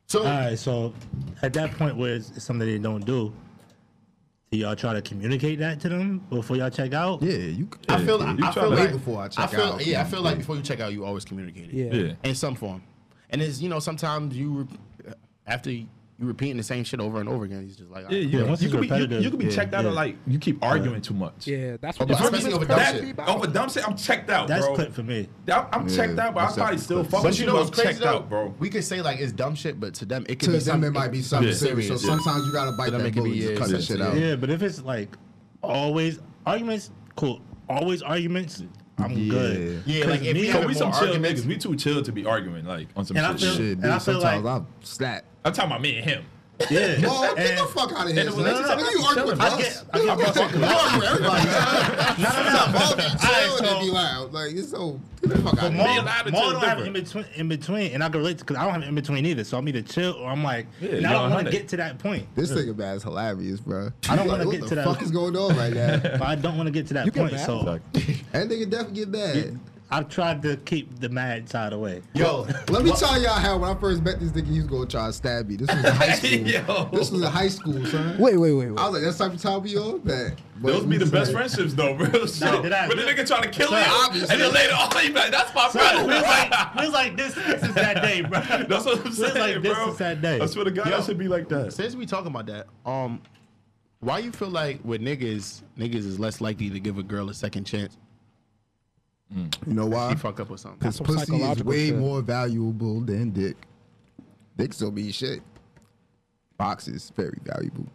So 0.06 0.18
All 0.18 0.26
right, 0.26 0.58
so 0.58 0.92
at 1.40 1.54
that 1.54 1.70
point 1.78 1.96
where 1.96 2.14
it's, 2.16 2.30
it's 2.32 2.44
something 2.44 2.68
they 2.68 2.76
don't 2.76 3.06
do, 3.06 3.32
do 4.50 4.58
y'all 4.58 4.76
try 4.76 4.92
to 4.92 5.00
communicate 5.00 5.60
that 5.60 5.80
to 5.80 5.88
them 5.88 6.18
before 6.28 6.56
y'all 6.56 6.68
check 6.68 6.92
out? 6.92 7.22
Yeah, 7.22 7.32
you. 7.32 7.70
c- 7.72 7.80
I 7.88 8.04
feel 8.04 8.20
yeah, 8.20 8.26
I, 8.26 8.32
you 8.32 8.44
I 8.44 8.52
try 8.52 8.62
feel 8.62 8.70
like 8.70 8.92
before 8.92 9.22
I 9.22 9.28
check 9.28 9.44
I 9.44 9.46
feel, 9.46 9.60
out. 9.62 9.86
Yeah, 9.86 10.00
I 10.02 10.04
feel 10.04 10.20
like 10.20 10.36
before 10.36 10.56
you 10.56 10.62
check 10.62 10.80
out, 10.80 10.92
you 10.92 11.06
always 11.06 11.24
communicate 11.24 11.70
it. 11.70 11.74
Yeah. 11.74 11.92
Yeah. 11.94 12.12
in 12.22 12.34
some 12.34 12.54
form. 12.54 12.82
And 13.30 13.40
it's 13.40 13.62
you 13.62 13.70
know 13.70 13.78
sometimes 13.78 14.36
you 14.36 14.68
re- 15.06 15.14
after 15.46 15.70
you 16.20 16.26
repeating 16.26 16.58
the 16.58 16.62
same 16.62 16.84
shit 16.84 17.00
over 17.00 17.18
and 17.18 17.28
over 17.28 17.44
again, 17.44 17.62
he's 17.62 17.76
just 17.76 17.90
like 17.90 18.02
Yeah, 18.10 18.18
"Alright, 18.18 18.28
yeah. 18.30 18.42
once 18.44 18.60
you 18.60 18.66
it's 18.68 18.72
could 18.74 18.80
be 18.82 18.86
you, 18.88 18.92
repetitive, 18.92 19.22
you 19.24 19.30
could 19.30 19.38
be 19.38 19.46
yeah, 19.46 19.50
checked 19.52 19.72
out 19.74 19.86
of 19.86 19.94
like 19.94 20.16
you 20.26 20.38
keep 20.38 20.62
arguing 20.62 21.00
too 21.00 21.14
much. 21.14 21.46
Yeah, 21.46 21.76
that's 21.80 21.96
But 21.96 22.08
what 22.08 22.18
the 22.18 22.24
especially 22.24 22.52
argument's 22.52 22.54
over 22.56 22.64
dumb 22.66 22.78
supposed 22.78 23.04
shit. 23.06 23.16
That, 23.16 23.22
about. 23.24 23.36
over 23.36 23.46
dumb 23.46 23.68
shit, 23.70 23.88
I'm 23.88 23.96
checked 23.96 24.30
out, 24.30 24.48
That's 24.48 24.66
bro. 24.66 24.74
clip 24.74 24.92
for 24.92 25.02
me. 25.02 25.28
I'm, 25.48 25.66
I'm 25.72 25.88
Yeah, 25.88 25.96
checked 25.96 26.18
out, 26.18 26.34
but 26.34 26.40
I 26.40 26.44
that's 26.44 26.56
probably 26.56 26.78
still 26.78 26.98
clip. 26.98 27.10
fuck 27.10 27.22
But 27.22 27.28
with 27.30 27.38
you 27.38 27.46
you. 27.46 27.50
know 27.52 27.56
what's 27.58 27.70
crazy 27.70 27.88
checked 27.88 28.00
though? 28.00 28.16
out, 28.16 28.28
bro. 28.28 28.54
We 28.58 28.68
could 28.68 28.84
say 28.84 29.00
like 29.00 29.18
it's 29.20 29.32
dumb 29.32 29.54
shit, 29.54 29.80
but 29.80 29.94
to 29.94 30.04
them 30.04 30.24
it 30.28 30.38
could 30.38 30.46
To 30.46 30.46
be 30.48 30.52
them, 30.58 30.60
something. 30.60 30.88
it 30.90 30.92
might 30.94 31.10
be 31.12 31.22
something 31.22 31.48
Yeah. 31.48 31.54
serious. 31.54 31.88
So 31.88 31.94
Yeah. 31.94 32.14
sometimes 32.16 32.46
you 32.46 32.52
gotta 32.52 32.72
bite 32.76 32.90
them 32.90 33.02
that 33.02 33.14
bullet, 33.14 33.30
be, 33.30 33.40
just 33.40 33.56
cut 33.60 33.70
that 33.70 33.82
shit 33.82 34.00
out. 34.02 34.16
Yeah, 34.16 34.36
but 34.36 34.50
if 34.50 34.62
it's 34.62 34.82
like 34.82 35.16
always 35.62 36.20
arguments, 36.46 36.90
cool. 37.16 37.40
Always 37.68 38.02
arguments, 38.02 38.62
I'm 39.02 39.12
Yeah. 39.12 39.30
good. 39.30 39.82
Yeah, 39.86 40.04
like 40.06 40.22
if 40.22 40.34
me- 40.34 40.40
we 40.42 40.50
So 40.52 40.66
we 40.66 40.74
some 40.74 40.90
more 40.90 40.98
chill 41.00 41.14
niggas. 41.16 41.46
We 41.46 41.56
too 41.56 41.76
chill 41.76 42.02
to 42.02 42.12
be 42.12 42.24
arguing 42.26 42.64
like 42.64 42.88
on 42.96 43.04
some 43.04 43.16
And 43.16 43.26
I 43.26 43.30
shit. 43.32 43.40
feel- 43.40 43.52
Shit, 43.52 43.60
And 43.72 43.82
dude. 43.82 43.90
I 43.90 43.98
feel 43.98 44.20
Sometimes 44.20 44.44
like- 44.44 44.54
I'm 44.56 44.66
slap. 44.82 45.24
I'm 45.44 45.52
talking 45.52 45.70
about 45.70 45.82
me 45.82 45.96
and 45.96 46.04
him. 46.08 46.24
Yeah. 46.70 46.96
Oh, 47.06 47.34
get 47.36 47.58
the 47.58 47.64
fuck 47.66 47.92
out 47.92 48.06
of 48.06 48.12
here, 48.12 48.20
and 48.20 48.28
the 48.28 48.32
son. 48.32 48.44
relationship- 48.44 48.78
Nigga, 48.78 48.92
you 48.92 49.04
argue 49.06 49.26
with 49.26 49.40
I 49.40 49.46
us. 49.48 49.56
get- 49.56 49.84
I 49.92 49.98
You 49.98 50.04
get- 50.04 50.10
argue 50.10 50.26
with 50.26 50.36
everybody. 50.36 50.72
You 50.72 50.76
argue 50.76 50.98
with 51.00 51.08
everybody. 51.08 52.22
No, 52.22 52.28
no, 52.30 52.42
no. 52.42 52.78
All 52.80 52.96
be 52.96 53.02
chill 53.02 53.10
and 53.10 53.58
so- 53.58 53.64
then 53.64 53.80
be 53.80 53.90
loud. 53.90 54.32
Like 54.32 54.52
it's 54.52 54.70
so. 54.70 55.00
Get 55.22 55.30
the 55.30 55.38
fuck 55.38 55.46
out 55.52 55.56
But 55.56 55.64
of 55.66 55.72
more, 55.74 55.88
here. 55.88 56.02
Being 56.02 56.32
more 56.34 56.42
chill 56.42 56.52
don't 56.52 56.64
have 56.64 56.80
in 56.80 56.92
between, 56.92 57.24
in 57.34 57.48
between, 57.48 57.92
and 57.92 58.04
I 58.04 58.08
can 58.08 58.18
relate 58.20 58.38
because 58.38 58.56
I 58.56 58.64
don't 58.64 58.74
have 58.74 58.82
in 58.82 58.94
between 58.94 59.26
either. 59.26 59.44
So 59.44 59.58
I'm 59.58 59.68
either 59.68 59.82
chill 59.82 60.12
or 60.14 60.28
I'm 60.30 60.42
like, 60.44 60.66
Yeah, 60.80 60.90
and 60.90 61.06
I 61.06 61.12
don't 61.12 61.22
don't 61.22 61.32
want 61.32 61.46
to 61.46 61.52
get 61.52 61.68
to 61.68 61.76
that 61.78 61.98
point. 61.98 62.26
This 62.36 62.50
nigga 62.50 62.76
man 62.76 62.96
is 62.96 63.02
hilarious, 63.02 63.60
bro. 63.60 63.90
I 64.08 64.16
don't 64.16 64.28
Like, 64.28 64.38
wanna 64.38 64.50
get 64.50 64.66
to 64.68 64.74
that- 64.74 64.86
What 64.86 64.92
the 64.92 64.98
fuck 64.98 65.02
is 65.04 65.10
going 65.10 65.36
on 65.36 65.56
right 65.56 65.72
now? 65.74 65.96
But 66.18 66.22
I 66.22 66.34
don't 66.34 66.56
want 66.56 66.66
to 66.66 66.70
get 66.72 66.86
to 66.88 66.94
that 66.94 67.06
You 67.06 67.10
get 67.12 67.20
point. 67.20 67.32
mad? 67.34 67.46
So 67.46 67.62
That 68.32 68.48
nigga 68.48 68.68
definitely 68.70 68.94
get 69.04 69.08
mad. 69.08 69.58
I've 69.92 70.08
tried 70.08 70.42
to 70.42 70.56
keep 70.58 71.00
the 71.00 71.08
mad 71.08 71.48
side 71.48 71.72
away. 71.72 72.02
yo, 72.14 72.42
Let 72.68 72.84
me 72.84 72.92
tell 72.92 73.20
y'all 73.20 73.32
how 73.32 73.58
when 73.58 73.70
I 73.76 73.80
first 73.80 74.02
met 74.02 74.20
this 74.20 74.30
nigga, 74.30 74.46
he 74.46 74.58
was 74.58 74.66
gonna 74.68 74.86
try 74.86 75.06
to 75.08 75.12
stab 75.12 75.48
me. 75.48 75.56
This 75.56 75.68
was 75.68 75.84
in 75.84 75.92
high 75.92 76.12
school. 76.14 76.30
Yo. 76.30 76.84
This 76.92 77.10
was 77.10 77.22
in 77.22 77.26
high 77.28 77.48
school, 77.48 77.84
son. 77.86 78.16
Wait, 78.18 78.36
wait, 78.36 78.52
wait, 78.52 78.70
wait. 78.70 78.78
I 78.78 78.84
was 78.88 78.94
like, 78.94 79.02
that's 79.02 79.18
type 79.18 79.32
of 79.34 79.42
time 79.42 79.62
we 79.62 79.76
on 79.76 80.00
that. 80.04 80.36
Those 80.62 80.84
be 80.84 80.96
the 80.98 81.06
best 81.06 81.32
friendships 81.32 81.74
though, 81.74 81.96
bro. 81.96 82.26
So, 82.26 82.62
did 82.62 82.72
I- 82.72 82.86
when 82.86 82.98
the 82.98 83.02
nigga 83.04 83.26
trying 83.26 83.42
to 83.42 83.48
kill 83.50 83.68
Son, 83.68 83.82
you, 83.82 83.90
obviously. 84.04 84.32
and 84.34 84.40
then 84.42 84.52
later 84.52 84.74
on, 84.74 84.90
you 85.02 85.08
be 85.08 85.14
like, 85.14 85.30
"That's 85.32 85.54
my 85.54 85.68
Son, 85.70 86.06
we 86.06 86.12
was 86.12 86.22
brother." 86.22 86.48
like, 86.50 86.74
we 86.76 86.84
was 86.84 86.92
like 86.94 87.16
this, 87.16 87.34
this 87.34 87.62
is 87.64 87.74
that 87.74 88.02
day, 88.02 88.20
bro. 88.20 88.40
That's 88.40 88.84
what 88.84 89.04
I'm 89.04 89.12
saying, 89.12 89.34
like, 89.38 89.62
this 89.62 89.74
bro. 89.74 89.90
is 89.90 89.96
that 89.98 90.20
day. 90.22 90.38
I 90.40 90.46
swear 90.46 90.66
to 90.66 90.70
God, 90.70 90.86
Yo. 90.86 90.96
that 90.98 91.04
should 91.04 91.18
be 91.18 91.28
like 91.28 91.48
that. 91.48 91.72
since 91.72 91.96
we 91.96 92.06
talking 92.06 92.28
about 92.28 92.46
that, 92.46 92.66
um, 92.86 93.20
why 94.00 94.18
you 94.18 94.30
feel 94.30 94.50
like 94.50 94.80
with 94.84 95.00
niggas, 95.00 95.62
niggas 95.78 95.94
is 96.06 96.20
less 96.20 96.40
likely 96.40 96.70
to 96.70 96.78
give 96.78 96.98
a 96.98 97.02
girl 97.02 97.28
a 97.30 97.34
second 97.34 97.64
chance? 97.64 97.96
You 99.34 99.48
know 99.66 99.86
why? 99.86 100.10
She 100.10 100.16
fuck 100.16 100.40
up 100.40 100.50
with 100.50 100.60
something. 100.60 100.78
Because 100.78 101.00
pussy 101.00 101.36
is 101.36 101.64
way 101.64 101.88
shit. 101.88 101.96
more 101.96 102.20
valuable 102.20 103.00
than 103.00 103.30
dick. 103.30 103.56
Dick 104.56 104.72
still 104.72 104.90
be 104.90 105.12
shit. 105.12 105.40
Box 106.58 106.88
is 106.88 107.10
very 107.16 107.38
valuable. 107.44 107.86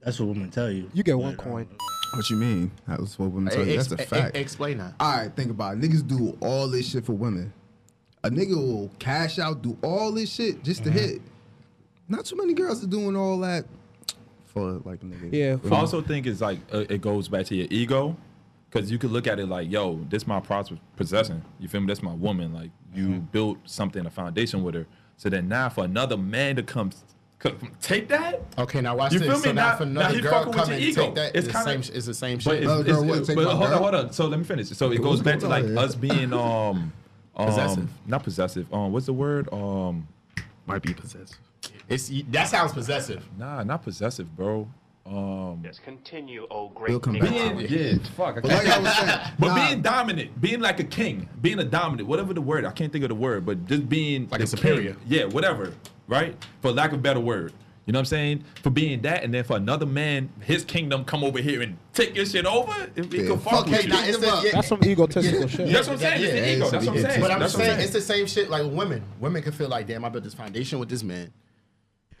That's 0.00 0.20
what 0.20 0.28
women 0.28 0.50
tell 0.50 0.70
you. 0.70 0.90
You 0.94 1.02
get 1.02 1.18
one 1.18 1.36
coin. 1.36 1.68
What 2.14 2.30
you 2.30 2.36
mean? 2.36 2.70
That 2.86 3.00
was 3.00 3.18
what 3.18 3.32
women 3.32 3.52
tell 3.52 3.66
you. 3.66 3.76
That's 3.76 3.90
a 3.90 3.96
fact. 3.96 4.36
explain 4.36 4.78
that. 4.78 4.94
All 5.00 5.16
right, 5.16 5.34
think 5.34 5.50
about 5.50 5.74
it. 5.74 5.80
Niggas 5.80 6.06
do 6.06 6.36
all 6.40 6.68
this 6.68 6.88
shit 6.88 7.04
for 7.04 7.14
women. 7.14 7.52
A 8.22 8.30
nigga 8.30 8.56
will 8.56 8.90
cash 8.98 9.38
out, 9.38 9.60
do 9.62 9.76
all 9.82 10.12
this 10.12 10.32
shit 10.32 10.62
just 10.62 10.84
to 10.84 10.90
hit. 10.90 11.20
Not 12.08 12.24
too 12.24 12.36
many 12.36 12.54
girls 12.54 12.82
are 12.84 12.86
doing 12.86 13.16
all 13.16 13.38
that 13.40 13.66
for 14.46 14.80
like 14.84 15.02
a 15.02 15.06
nigga. 15.06 15.32
Yeah. 15.32 15.70
I 15.70 15.80
also 15.80 16.00
think 16.00 16.26
it's 16.26 16.40
like 16.40 16.60
uh, 16.72 16.84
it 16.88 17.00
goes 17.00 17.28
back 17.28 17.46
to 17.46 17.54
your 17.54 17.66
ego, 17.70 18.16
because 18.74 18.90
you 18.90 18.98
could 18.98 19.12
look 19.12 19.26
at 19.28 19.38
it 19.38 19.46
like, 19.46 19.70
yo, 19.70 20.00
this 20.08 20.26
my 20.26 20.40
possession. 20.40 21.42
You 21.60 21.68
feel 21.68 21.80
me? 21.80 21.86
That's 21.86 22.02
my 22.02 22.12
woman. 22.12 22.52
Like 22.52 22.70
you 22.92 23.20
built 23.20 23.58
something, 23.64 24.04
a 24.04 24.10
foundation 24.10 24.64
with 24.64 24.74
her. 24.74 24.86
So 25.16 25.28
then 25.28 25.48
now 25.48 25.68
for 25.68 25.84
another 25.84 26.16
man 26.16 26.56
to 26.56 26.62
come, 26.64 26.90
take 27.80 28.08
that, 28.08 28.42
Okay, 28.58 28.80
now 28.80 28.96
watch 28.96 29.12
You 29.12 29.20
this. 29.20 29.28
feel 29.28 29.38
so 29.38 29.48
me? 29.50 29.52
now 29.54 29.78
Now- 29.78 29.78
now 29.78 29.82
another 30.00 30.14
he 30.16 30.20
girl 30.22 30.32
fucking 30.32 30.46
with 30.48 30.56
come 30.56 30.68
your 30.70 30.74
and 30.76 30.84
ego. 30.84 31.02
take 31.04 31.14
that, 31.14 31.36
It's 31.36 31.46
kinda- 31.46 31.82
same. 31.84 31.96
It's 31.96 32.06
the 32.06 32.14
same 32.14 32.36
But 32.38 32.42
shit. 32.42 32.62
it's, 32.64 32.72
it's- 32.72 33.02
it's- 33.04 33.34
but 33.36 33.44
hold 33.44 33.62
on, 33.70 33.78
hold 33.78 33.94
on. 33.94 34.12
So 34.12 34.26
let 34.26 34.38
me 34.38 34.44
finish. 34.44 34.68
So 34.70 34.90
it 34.90 35.00
goes 35.00 35.20
back 35.22 35.38
to 35.40 35.48
like 35.48 35.64
us 35.66 35.94
being 35.94 36.32
um, 36.32 36.92
um 37.36 37.46
Possessive. 37.46 37.88
not 38.06 38.24
possessive. 38.24 38.72
Um, 38.74 38.92
what's 38.92 39.06
the 39.06 39.12
word? 39.12 39.48
Um, 39.52 40.08
Might 40.66 40.82
be 40.82 40.94
possessive. 40.94 41.38
It's 41.88 42.10
that 42.30 42.48
sounds 42.48 42.72
possessive. 42.72 43.24
nah, 43.38 43.62
not 43.62 43.82
possessive, 43.84 44.34
bro. 44.36 44.68
Um, 45.06 45.60
Yes, 45.62 45.78
continue, 45.84 46.46
oh 46.50 46.72
We'll 46.88 46.98
great 46.98 47.02
come 47.02 47.18
back 47.18 47.28
being, 47.30 47.58
yeah, 47.60 47.98
fuck. 48.16 48.38
I 48.38 48.40
But 48.40 48.50
like 48.52 48.66
I 48.66 48.78
was 48.78 48.94
saying, 48.96 49.18
But 49.38 49.48
nah, 49.48 49.54
being 49.68 49.82
dominant, 49.82 50.40
being 50.40 50.60
like 50.60 50.80
a 50.80 50.84
king, 50.84 51.28
being 51.42 51.58
a 51.58 51.64
dominant, 51.64 52.08
whatever 52.08 52.32
the 52.32 52.40
word, 52.40 52.64
I 52.64 52.70
can't 52.72 52.90
think 52.90 53.04
of 53.04 53.10
the 53.10 53.14
word, 53.14 53.44
but 53.44 53.66
just 53.66 53.86
being 53.88 54.28
Like 54.30 54.40
a 54.40 54.46
superior. 54.46 54.94
king. 54.94 55.02
yeah, 55.06 55.24
whatever, 55.24 55.74
right? 56.08 56.34
For 56.62 56.72
lack 56.72 56.92
of 56.92 57.00
a 57.00 57.02
better 57.02 57.20
word, 57.20 57.52
you 57.84 57.92
know 57.92 57.98
what 57.98 58.02
I'm 58.02 58.06
saying? 58.06 58.44
For 58.62 58.70
being 58.70 59.02
that, 59.02 59.24
and 59.24 59.34
then 59.34 59.44
for 59.44 59.56
another 59.58 59.84
man, 59.84 60.30
his 60.40 60.64
kingdom 60.64 61.04
come 61.04 61.22
over 61.22 61.38
here 61.38 61.60
and 61.60 61.76
take 61.92 62.16
your 62.16 62.24
shit 62.24 62.46
over, 62.46 62.72
if 62.96 63.12
he 63.12 63.18
Yeah, 63.20 63.26
can 63.28 63.38
fuck 63.40 63.52
fuck 63.52 63.66
with 63.66 63.80
it, 63.80 63.84
you. 63.84 63.90
nah, 63.92 64.04
it's 64.04 64.18
the- 64.18 64.50
That's 64.54 64.68
some 64.68 64.82
egotistical 64.84 65.48
shit. 65.48 65.68
That's 65.70 65.86
what 65.86 65.94
I'm 65.94 65.98
saying. 65.98 66.22
It's 66.24 66.32
ego. 66.56 66.70
That's 66.70 66.86
what 66.86 66.96
I'm 66.96 67.02
saying. 67.02 67.20
But 67.20 67.30
I'm 67.30 67.40
That's 67.40 67.54
what 67.54 67.64
saying 67.66 67.80
it's 67.80 67.92
the 67.92 68.00
same 68.00 68.24
shit 68.26 68.48
like 68.48 68.62
women. 68.72 69.02
Women 69.20 69.42
can 69.42 69.52
feel 69.52 69.68
like, 69.68 69.86
damn, 69.86 70.02
I 70.02 70.08
built 70.08 70.24
this 70.24 70.32
foundation 70.32 70.78
with 70.78 70.88
this 70.88 71.02
man, 71.02 71.30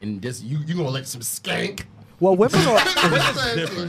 and 0.02 0.20
this 0.20 0.42
you 0.42 0.58
you 0.66 0.74
gonna 0.74 0.90
let 0.90 1.06
some 1.08 1.22
skank. 1.22 1.84
Well, 2.20 2.36
women 2.36 2.60
are. 2.60 2.78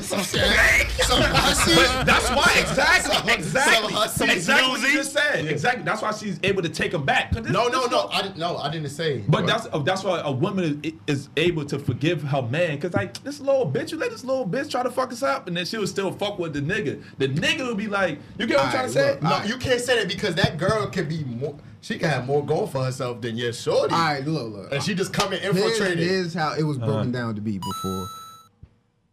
Some 0.01 0.19
skank. 0.19 0.91
But 1.07 2.05
that's 2.05 2.29
why 2.31 2.55
exactly, 2.59 3.13
Some- 3.15 3.29
exactly, 3.29 3.93
some- 3.93 4.09
some 4.09 4.29
exactly 4.29 4.69
what 4.69 4.81
you 4.81 4.93
just 4.93 5.13
said. 5.13 5.45
Exactly. 5.45 5.83
That's 5.83 6.01
why 6.01 6.11
she's 6.11 6.39
able 6.43 6.61
to 6.63 6.69
take 6.69 6.93
him 6.93 7.05
back. 7.05 7.31
'Cause 7.31 7.43
this- 7.43 7.51
No, 7.51 7.67
no, 7.67 7.81
this 7.83 7.91
no. 7.91 7.97
stuff- 7.99 8.09
I 8.13 8.21
didn't. 8.23 8.37
No, 8.37 8.57
I 8.57 8.69
didn't 8.69 8.89
say. 8.89 9.23
But 9.27 9.45
that's 9.45 9.67
uh, 9.71 9.77
that's 9.79 10.03
why 10.03 10.19
a 10.21 10.31
woman 10.31 10.79
is, 10.83 10.93
is 11.07 11.29
able 11.37 11.65
to 11.65 11.77
forgive 11.79 12.23
her 12.23 12.41
man, 12.41 12.79
cause 12.79 12.93
like 12.93 13.21
this 13.23 13.39
little 13.39 13.69
bitch, 13.71 13.91
you 13.91 13.97
let 13.97 14.11
this 14.11 14.23
little 14.23 14.47
bitch 14.47 14.71
try 14.71 14.83
to 14.83 14.91
fuck 14.91 15.11
us 15.11 15.23
up, 15.23 15.47
and 15.47 15.55
then 15.55 15.65
she 15.65 15.77
would 15.77 15.89
still 15.89 16.11
fuck 16.11 16.39
with 16.39 16.53
the 16.53 16.61
nigga. 16.61 17.01
The 17.19 17.27
nigga 17.29 17.67
would 17.67 17.77
be 17.77 17.87
like, 17.87 18.19
you 18.37 18.47
get 18.47 18.57
what 18.57 18.65
I'm 18.67 18.71
trying 18.71 18.87
to 18.87 18.91
say? 18.93 19.07
Alright, 19.09 19.23
no, 19.23 19.29
Alright. 19.31 19.49
you 19.49 19.57
can't 19.57 19.79
say 19.81 19.99
that 19.99 20.07
because 20.07 20.35
that 20.35 20.57
girl 20.57 20.87
can 20.87 21.07
be 21.07 21.23
more. 21.25 21.55
She 21.85 21.99
can 21.99 22.09
have 22.09 22.25
more 22.25 22.43
going 22.43 22.67
for 22.67 22.83
herself 22.83 23.21
than 23.21 23.37
your 23.37 23.53
shorty, 23.53 23.93
All 23.93 23.99
right, 24.01 24.25
look, 24.25 24.51
look. 24.53 24.73
and 24.73 24.81
she 24.81 24.95
just 24.95 25.13
come 25.13 25.33
and 25.33 25.39
Here's, 25.43 25.55
infiltrate 25.55 25.99
it. 25.99 26.03
here's 26.03 26.33
how 26.33 26.55
it 26.55 26.63
was 26.63 26.77
Uh-huh. 26.77 26.87
broken 26.87 27.11
down 27.11 27.35
to 27.35 27.41
be 27.41 27.59
before. 27.59 28.05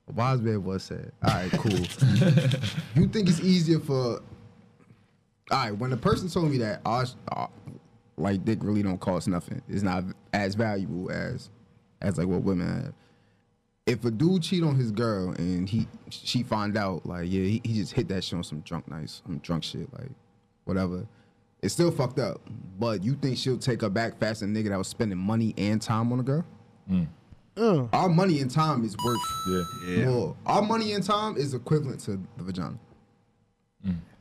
A 0.09 0.13
wise 0.15 0.41
man 0.41 0.65
was 0.65 0.83
said. 0.83 1.13
All 1.23 1.35
right, 1.35 1.51
cool. 1.53 1.73
you 2.95 3.09
think 3.09 3.29
it's 3.29 3.41
easier 3.41 3.79
for? 3.79 4.23
All 5.51 5.59
right, 5.59 5.71
when 5.77 5.93
a 5.93 5.99
person 5.99 6.31
told 6.31 6.51
me 6.51 6.57
that, 6.59 6.81
uh, 6.87 7.05
uh, 7.31 7.49
like 8.17 8.43
dick 8.47 8.61
really 8.63 8.83
don't 8.83 8.99
cost 8.99 9.29
nothing. 9.29 9.61
It's 9.69 9.83
not 9.83 10.05
as 10.33 10.55
valuable 10.55 11.11
as, 11.11 11.51
as 12.01 12.17
like 12.17 12.27
what 12.27 12.41
women 12.43 12.67
have. 12.85 12.95
If 13.85 14.03
a 14.07 14.11
dude 14.11 14.45
cheat 14.45 14.63
on 14.63 14.77
his 14.77 14.93
girl 14.93 15.33
and 15.33 15.69
he 15.69 15.89
she 16.09 16.43
find 16.43 16.79
out 16.79 17.05
like 17.05 17.25
yeah 17.25 17.43
he, 17.43 17.61
he 17.65 17.75
just 17.75 17.93
hit 17.93 18.09
that 18.09 18.25
shit 18.25 18.39
on 18.39 18.45
some 18.45 18.61
drunk 18.61 18.89
nights 18.89 19.21
some 19.27 19.39
drunk 19.41 19.63
shit 19.65 19.93
like 19.93 20.09
whatever 20.65 21.05
it's 21.63 21.73
still 21.75 21.91
fucked 21.91 22.19
up 22.19 22.41
but 22.79 23.03
you 23.05 23.15
think 23.15 23.39
she'll 23.39 23.57
take 23.59 23.81
her 23.81 23.89
back 23.91 24.19
faster 24.19 24.45
than 24.47 24.55
nigga 24.55 24.69
that 24.71 24.79
was 24.79 24.89
spending 24.89 25.17
money 25.19 25.55
and 25.57 25.81
time 25.81 26.13
on 26.13 26.21
a 26.21 26.23
girl 26.23 26.45
Uh, 27.57 27.87
our 27.93 28.09
money 28.09 28.41
and 28.41 28.51
time 28.51 28.83
is 28.85 28.97
worth 29.05 29.21
Yeah. 29.87 30.07
more. 30.07 30.37
Our 30.47 30.63
money 30.63 30.93
and 30.95 31.05
time 31.05 31.37
is 31.37 31.53
equivalent 31.53 32.01
to 32.01 32.13
the 32.39 32.43
vagina. 32.45 32.79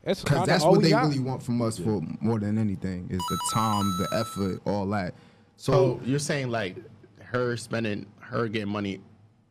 it's 0.04 0.20
Because 0.22 0.38
kinda 0.40 0.46
that's 0.46 0.64
what 0.64 0.82
they 0.82 0.90
got. 0.90 1.04
really 1.06 1.20
want 1.20 1.42
from 1.42 1.62
us 1.62 1.78
for 1.78 2.02
more 2.20 2.38
than 2.38 2.58
anything 2.58 3.06
is 3.10 3.18
the 3.30 3.38
time, 3.54 3.84
the 3.98 4.08
effort, 4.18 4.60
all 4.66 4.86
that. 4.88 5.14
So, 5.56 5.72
So 5.72 6.00
you're 6.04 6.18
saying 6.18 6.50
like 6.50 6.76
her 7.20 7.56
spending 7.56 8.04
her 8.20 8.48
getting 8.48 8.68
money 8.68 9.00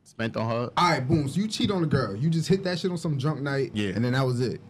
spent 0.04 0.36
on 0.38 0.48
her. 0.50 0.70
All 0.78 0.90
right, 0.92 1.08
boom. 1.08 1.28
So 1.28 1.40
you 1.42 1.48
cheat 1.48 1.72
on 1.72 1.84
a 1.84 1.88
girl. 1.88 2.16
You 2.16 2.30
just 2.30 2.48
hit 2.50 2.64
that 2.66 2.78
shit 2.80 2.92
on 2.92 2.98
some 2.98 3.18
drunk 3.18 3.42
night. 3.42 3.72
Yeah. 3.74 3.90
And 3.96 4.04
then 4.06 4.14
that 4.14 4.26
was 4.26 4.42
it. 4.42 4.62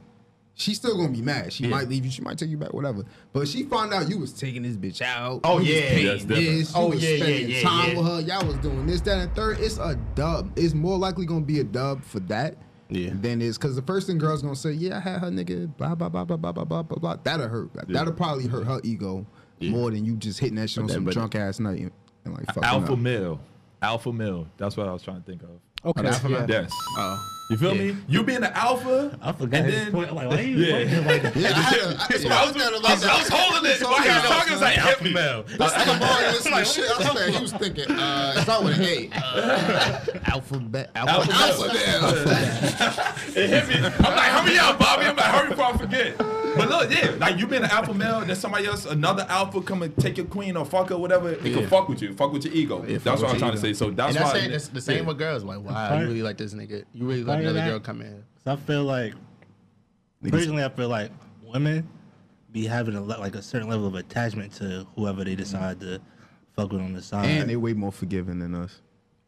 She's 0.54 0.78
still 0.78 0.96
gonna 0.96 1.10
be 1.10 1.22
mad. 1.22 1.54
She 1.54 1.64
yeah. 1.64 1.70
might 1.70 1.88
leave 1.88 2.06
you. 2.06 2.12
She 2.12 2.22
might 2.22 2.38
take 2.38 2.50
you 2.50 2.58
back. 2.58 2.74
Whatever. 2.74 3.04
But 3.34 3.48
she 3.48 3.64
found 3.64 3.94
out 3.94 4.10
you 4.10 4.20
was 4.20 4.34
taking 4.34 4.64
this 4.64 4.76
bitch 4.76 5.02
out. 5.02 5.42
Oh 5.44 5.60
you 5.60 5.74
yeah, 5.74 6.14
was 6.14 6.26
this. 6.26 6.74
oh 6.76 6.90
was 6.90 7.02
yeah, 7.02 7.18
spending 7.18 7.50
yeah, 7.50 7.58
yeah, 7.58 7.64
time 7.64 7.96
with 7.96 8.06
her. 8.06 8.22
Y'all 8.22 8.46
was 8.46 8.58
doing 8.58 8.86
this, 8.86 9.02
that, 9.02 9.18
and 9.18 9.36
third. 9.36 9.60
It's 9.60 9.78
a 9.78 9.96
dub. 10.16 10.52
It's 10.56 10.74
more 10.74 10.98
likely 10.98 11.26
gonna 11.26 11.42
be 11.42 11.60
a 11.60 11.64
dub 11.64 12.04
for 12.04 12.20
that. 12.22 12.58
Yeah. 12.90 13.12
Than 13.14 13.42
is 13.42 13.58
because 13.58 13.78
the 13.78 13.82
first 13.82 14.08
thing 14.08 14.18
girls 14.18 14.42
gonna 14.42 14.56
say, 14.56 14.74
yeah, 14.74 14.98
I 14.98 15.00
had 15.00 15.20
her 15.22 15.32
nigga. 15.32 15.76
Blah 15.78 15.96
blah 15.96 16.10
blah 16.10 16.26
blah 16.26 16.38
blah 16.38 16.52
blah 16.52 16.66
blah 16.66 16.84
blah. 16.84 17.16
That'll 17.24 17.48
hurt. 17.48 17.70
That'll 17.88 18.14
probably 18.14 18.48
hurt 18.48 18.68
her 18.68 18.82
ego 18.84 19.26
more 19.62 19.92
than 19.92 20.06
you 20.06 20.16
just 20.18 20.40
hitting 20.40 20.56
that 20.56 20.70
shit 20.70 20.84
on 20.84 20.90
some 20.90 21.06
drunk 21.06 21.36
ass 21.36 21.60
night 21.60 21.80
and, 21.80 21.92
and 22.26 22.34
like 22.34 22.58
alpha 22.64 22.94
up. 22.94 23.00
male, 23.00 23.40
alpha 23.82 24.12
male. 24.12 24.48
That's 24.58 24.76
what 24.76 24.88
I 24.88 24.94
was 24.94 25.04
trying 25.04 25.22
to 25.22 25.24
think 25.24 25.44
of. 25.44 25.50
Okay. 25.86 26.08
Alpha 26.08 26.30
yeah. 26.30 26.46
Yes. 26.48 26.72
Uh-oh. 26.98 27.41
You 27.52 27.58
feel 27.58 27.76
Yeah. 27.76 27.92
me? 27.92 27.98
You 28.08 28.24
being 28.24 28.44
an 28.46 28.52
alpha. 28.56 29.18
I 29.22 29.34
forgot 29.34 29.58
and 29.60 29.66
his 29.66 29.76
then- 29.76 29.92
point. 29.92 30.14
Like, 30.16 30.30
why 30.30 30.40
you 30.40 30.56
Yeah. 30.56 30.78
yeah. 30.78 31.00
like 31.06 31.22
that? 31.24 31.36
Yeah, 31.36 31.50
I 31.50 31.52
had 31.52 31.80
a, 31.80 31.84
I, 31.84 31.90
I 31.90 31.92
was, 32.14 32.24
yeah, 32.24 32.34
I 32.34 32.44
was 32.46 32.52
kinda 32.54 32.66
I 32.88 32.94
was, 32.94 33.04
I 33.04 33.20
was 33.20 33.28
holding 33.28 33.70
it. 33.72 33.82
While 33.84 34.02
he 34.02 34.08
was 34.08 34.24
talking, 34.24 34.54
it's 34.54 34.62
like 34.62 34.78
alpha 34.78 35.04
male. 35.04 35.44
This 35.44 35.74
nigga 35.74 36.00
Mario 36.00 36.32
listening 36.32 36.60
to 36.60 36.66
shit. 36.66 36.90
I 36.92 37.04
swear 37.12 37.30
he 37.30 37.42
was 37.42 37.52
thinking, 37.52 37.92
uh, 37.92 38.34
it's 38.38 38.48
not 38.48 38.64
with 38.64 38.80
an 38.80 38.86
A. 38.86 39.10
Uh, 39.14 40.00
alphabet. 40.28 40.92
Alpha, 40.96 41.34
Alphabet. 41.34 43.18
It 43.36 43.50
hit 43.50 43.68
me. 43.68 43.76
I'm 43.86 44.16
like, 44.16 44.32
hurry 44.32 44.58
up, 44.58 44.80
Bobby. 44.80 45.06
I'm 45.08 45.16
like, 45.18 45.26
hurry 45.26 45.50
before 45.50 45.66
I 45.66 45.78
forget. 45.78 46.18
But 46.56 46.68
look, 46.70 46.92
yeah, 46.92 47.12
like 47.18 47.38
you 47.38 47.48
being 47.48 47.64
an 47.64 47.70
alpha 47.70 47.94
male, 47.94 48.20
then 48.22 48.36
somebody 48.36 48.66
else, 48.66 48.86
another 48.86 49.26
alpha, 49.30 49.62
come 49.62 49.84
and 49.84 49.96
take 49.98 50.18
your 50.18 50.26
queen 50.26 50.58
or 50.58 50.66
fuck 50.66 50.90
her, 50.90 50.98
whatever. 50.98 51.30
It 51.32 51.42
Yeah. 51.46 51.60
can 51.60 51.68
fuck 51.68 51.88
with 51.88 52.02
you, 52.02 52.14
fuck 52.14 52.34
with 52.34 52.44
your 52.44 52.54
ego. 52.54 52.84
Yeah, 52.86 52.98
that's 52.98 53.22
what 53.22 53.30
I'm 53.30 53.36
your 53.36 53.40
trying 53.40 53.52
to 53.54 53.58
say. 53.58 53.72
So 53.74 53.90
that's 53.90 54.16
and 54.16 54.26
that's 54.26 54.34
why 54.34 54.40
saying 54.40 54.52
the 54.74 54.82
same 54.82 54.98
yeah. 54.98 55.04
with 55.08 55.18
girls. 55.18 55.44
Like, 55.46 55.60
wow, 55.62 55.98
you 56.00 56.08
really 56.08 56.24
like 56.24 56.38
this 56.38 56.54
nigga. 56.54 56.84
You 56.94 57.06
really 57.08 57.24
let 57.24 57.28
part 57.28 57.40
of 57.40 57.41
another 57.44 57.60
that- 57.60 57.70
girl 57.70 57.80
come 57.80 58.02
in. 58.02 58.24
So 58.44 58.52
I 58.54 58.56
feel 58.56 58.84
like 58.84 59.14
personally, 60.30 60.64
I 60.64 60.70
feel 60.70 60.90
like 60.90 61.12
women 61.46 61.88
be 62.52 62.66
having 62.66 62.96
a 62.96 63.02
like 63.02 63.36
a 63.36 63.42
certain 63.42 63.70
level 63.70 63.88
of 63.88 63.96
attachment 63.96 64.52
to 64.54 64.86
whoever 64.96 65.24
they 65.24 65.36
decide 65.36 65.80
to 65.82 66.00
fuck 66.56 66.72
with 66.72 66.82
on 66.82 66.94
the 66.94 67.02
side. 67.02 67.26
and 67.26 67.50
they 67.50 67.56
way 67.56 67.74
more 67.74 67.92
forgiving 67.92 68.40
than 68.40 68.56
us. 68.56 68.82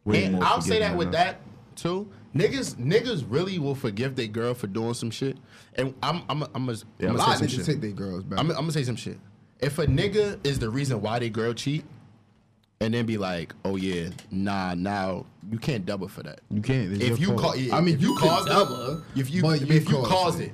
Way 0.04 0.24
And 0.24 0.34
more 0.34 0.44
I'll 0.44 0.60
say 0.60 0.80
that 0.80 0.96
with 0.96 1.08
us. 1.08 1.14
that 1.14 1.40
too. 1.76 2.10
Niggas, 2.34 2.74
niggas 2.76 3.24
really 3.28 3.58
will 3.58 3.74
forgive 3.76 4.16
their 4.16 4.26
girl 4.26 4.54
for 4.54 4.66
doing 4.66 4.92
some 4.94 5.10
shit. 5.10 5.38
And 5.76 5.94
I'm, 6.02 6.22
I'm, 6.28 6.42
I'm, 6.42 6.68
I'm, 6.68 6.76
Yeah, 6.98 7.06
a 7.06 7.10
I'm 7.10 7.16
lot 7.16 7.26
gonna 7.26 7.32
of 7.32 7.38
say 7.38 7.44
niggas 7.46 7.50
some 7.50 7.58
take 7.64 7.66
shit. 7.66 7.80
their 7.80 7.90
girls 7.92 8.24
back. 8.24 8.38
I'm, 8.40 8.50
I'm 8.50 8.56
gonna 8.56 8.72
say 8.72 8.82
some 8.84 8.96
shit. 8.96 9.18
If 9.60 9.78
a 9.78 9.86
nigga 9.86 10.44
is 10.44 10.58
the 10.58 10.68
reason 10.68 11.00
why 11.00 11.20
they 11.20 11.30
girl 11.30 11.52
cheat, 11.54 11.84
and 12.80 12.92
then 12.92 13.06
be 13.06 13.16
like, 13.18 13.54
oh 13.64 13.76
yeah, 13.76 14.08
nah, 14.30 14.74
now 14.74 15.26
you 15.50 15.58
can't 15.58 15.86
double 15.86 16.08
for 16.08 16.22
that. 16.22 16.40
you 16.50 16.60
can't. 16.60 16.92
It's 16.92 17.02
If 17.02 17.08
your 17.10 17.18
you 17.18 17.26
fault. 17.38 17.40
call, 17.56 17.74
I 17.74 17.80
mean, 17.80 17.94
if 17.94 18.00
you, 18.02 18.10
you 18.10 18.16
could 18.18 18.28
caused 18.28 18.48
double, 18.48 18.98
it, 18.98 19.04
if 19.16 19.30
you, 19.30 19.42
but 19.42 19.62
if 19.62 19.88
you 19.88 19.96
caused 19.96 20.08
caused 20.10 20.40
it, 20.40 20.52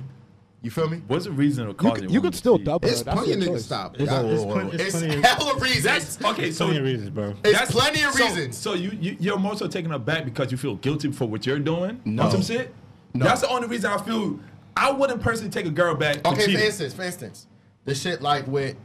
you 0.63 0.71
feel 0.71 0.89
me? 0.91 1.01
What's 1.07 1.25
the 1.25 1.31
reason 1.33 1.65
of 1.65 1.69
You 1.71 1.75
causing 1.75 2.05
could, 2.05 2.11
you 2.13 2.21
could 2.21 2.35
still 2.35 2.59
double 2.59 2.87
It's 2.87 3.01
it. 3.01 3.05
That's 3.07 3.17
plenty 3.19 3.33
of 3.33 3.39
your 3.43 3.49
niggas 3.49 3.53
choice. 3.55 3.65
stop. 3.65 3.99
It's, 3.99 4.11
Y'all- 4.13 4.31
it's, 4.31 4.43
whoa, 4.43 4.47
whoa, 4.47 4.55
whoa. 4.65 4.71
it's 4.73 4.83
It's 4.83 4.91
plenty, 4.99 5.15
of, 5.17 5.63
reasons. 5.63 5.83
That's 5.85 6.25
okay. 6.25 6.51
So 6.51 6.65
plenty 6.67 6.79
of 6.81 6.85
reasons, 6.85 7.11
bro. 7.11 7.31
It's 7.31 7.41
That's- 7.53 7.71
plenty 7.73 8.03
of 8.03 8.15
reasons. 8.15 8.59
So 8.59 8.75
you, 8.75 8.91
you 9.01 9.17
you're 9.19 9.39
more 9.39 9.57
so 9.57 9.67
taken 9.69 9.91
aback 9.93 10.27
because 10.27 10.53
you 10.53 10.59
feel 10.59 10.77
guilty 10.77 11.11
for 11.13 11.27
what 11.27 11.47
you're 11.47 11.59
doing 11.59 12.03
No. 12.05 12.25
on 12.25 12.31
some 12.31 12.43
shit. 12.43 12.75
No. 13.15 13.25
That's 13.25 13.41
the 13.41 13.49
only 13.49 13.69
reason 13.69 13.91
I 13.91 13.97
feel 14.03 14.39
I 14.77 14.91
wouldn't 14.93 15.23
personally 15.23 15.51
take 15.51 15.65
a 15.67 15.71
girl 15.71 15.95
back. 15.95 16.25
Okay, 16.27 16.55
for 16.55 16.61
instance, 16.61 16.93
for 16.93 17.03
instance, 17.05 17.47
the 17.87 17.95
shit 17.95 18.21
like 18.21 18.47
with, 18.47 18.77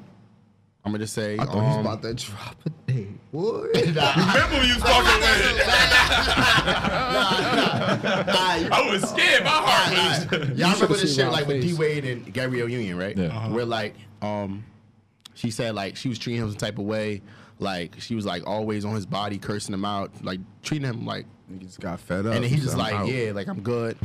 I'm 0.86 0.91
gonna 0.91 1.00
just 1.04 1.13
say, 1.15 1.34
I 1.39 1.45
thought 1.45 1.54
he 1.56 1.60
was 1.62 1.76
um, 1.78 1.86
about 1.88 2.02
to 2.04 2.13
drop 2.13 2.56
a 2.65 2.69
day. 2.91 3.08
What? 3.32 3.74
nah, 3.95 4.34
Remember 4.34 4.58
when 4.58 4.67
you 4.67 4.76
was 4.76 4.84
fucking 4.84 5.19
with 5.19 5.60
it? 5.60 5.67
nah, 6.76 8.24
nah. 8.24 8.76
I 8.76 8.89
was 8.91 9.10
scared. 9.10 9.43
My 9.43 9.50
heart 9.50 10.32
was. 10.32 10.50
Y'all 10.60 10.74
remember 10.74 10.76
should've 10.78 11.02
this 11.02 11.15
shit 11.15 11.26
Rob's 11.26 11.38
like 11.38 11.48
with 11.48 11.62
D 11.62 11.69
face. 11.69 11.78
Wade 11.80 12.06
and 12.06 12.34
Gabrielle 12.34 12.69
Union, 12.69 12.98
right? 12.98 13.17
Yeah. 13.17 13.26
Uh-huh. 13.28 13.50
Where 13.50 13.65
like, 13.65 13.95
um, 14.21 14.63
she 15.34 15.50
said 15.52 15.74
like 15.76 15.95
she 15.95 16.08
was 16.10 16.19
treating 16.19 16.41
him 16.43 16.50
some 16.50 16.58
type 16.60 16.78
of 16.78 16.86
way, 16.86 17.21
like 17.60 17.95
she 18.00 18.13
was 18.15 18.26
like 18.26 18.45
always 18.48 18.86
on 18.86 18.93
his 18.95 19.06
body, 19.08 19.38
cursing 19.39 19.74
him 19.74 19.86
out, 19.86 20.12
like 20.24 20.39
treating 20.62 20.88
him 20.88 21.06
like, 21.06 21.26
He 21.52 21.65
just 21.65 21.80
got 21.80 22.00
fed 22.00 22.26
up. 22.28 22.34
and 22.36 22.43
then 22.43 22.50
he 22.50 22.58
He 22.58 22.62
just 22.62 22.78
like, 22.78 22.93
out." 22.93 23.08
yeah, 23.08 23.32
like 23.32 23.48
I'm 23.48 23.62
good. 23.62 23.98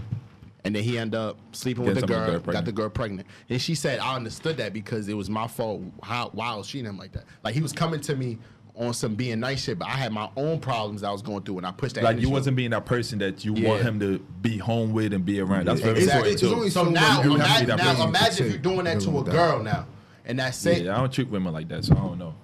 And 0.64 0.74
then 0.74 0.82
he 0.82 0.98
ended 0.98 1.18
up 1.18 1.38
sleeping 1.52 1.84
with 1.84 2.00
the 2.00 2.06
girl, 2.06 2.38
girl 2.38 2.52
got 2.52 2.64
the 2.66 2.72
girl 2.72 2.90
pregnant. 2.90 3.26
And 3.48 3.60
she 3.60 3.74
said, 3.74 3.98
I 3.98 4.14
understood 4.14 4.58
that 4.58 4.72
because 4.74 5.08
it 5.08 5.14
was 5.14 5.30
my 5.30 5.46
fault 5.46 5.82
how 6.02 6.28
why 6.32 6.54
was 6.54 6.68
treating 6.68 6.88
him 6.90 6.98
like 6.98 7.12
that. 7.12 7.24
Like 7.42 7.54
he 7.54 7.62
was 7.62 7.72
coming 7.72 8.00
to 8.02 8.14
me 8.16 8.38
on 8.76 8.94
some 8.94 9.14
being 9.14 9.40
nice 9.40 9.64
shit, 9.64 9.78
but 9.78 9.88
I 9.88 9.92
had 9.92 10.12
my 10.12 10.30
own 10.36 10.60
problems 10.60 11.02
I 11.02 11.10
was 11.10 11.22
going 11.22 11.42
through 11.42 11.58
and 11.58 11.66
I 11.66 11.72
pushed 11.72 11.94
that 11.96 12.04
Like 12.04 12.20
you 12.20 12.30
wasn't 12.30 12.56
being 12.56 12.70
that 12.70 12.86
person 12.86 13.18
that 13.18 13.44
you 13.44 13.52
want 13.52 13.82
him 13.82 13.98
to 14.00 14.18
be 14.42 14.58
home 14.58 14.92
with 14.92 15.12
and 15.12 15.24
be 15.24 15.40
around. 15.40 15.66
That's 15.66 15.80
very 15.80 15.98
Exactly. 15.98 16.32
important 16.32 16.58
too. 16.58 16.62
It's 16.64 16.74
So 16.74 16.84
so 16.84 16.90
now, 16.90 17.22
you 17.22 17.34
imagine, 17.34 17.66
be 17.66 17.82
now 17.82 18.04
imagine 18.06 18.46
if 18.46 18.52
you're 18.52 18.62
doing 18.62 18.84
that 18.84 19.00
to 19.00 19.18
a 19.18 19.24
girl 19.24 19.62
now, 19.62 19.86
and 20.24 20.38
that's 20.38 20.64
it. 20.66 20.84
yeah, 20.84 20.94
I 20.96 21.00
don't 21.00 21.12
treat 21.12 21.28
women 21.28 21.52
like 21.52 21.68
that, 21.68 21.84
so 21.84 21.94
I 21.94 22.00
don't 22.00 22.18
know. 22.18 22.34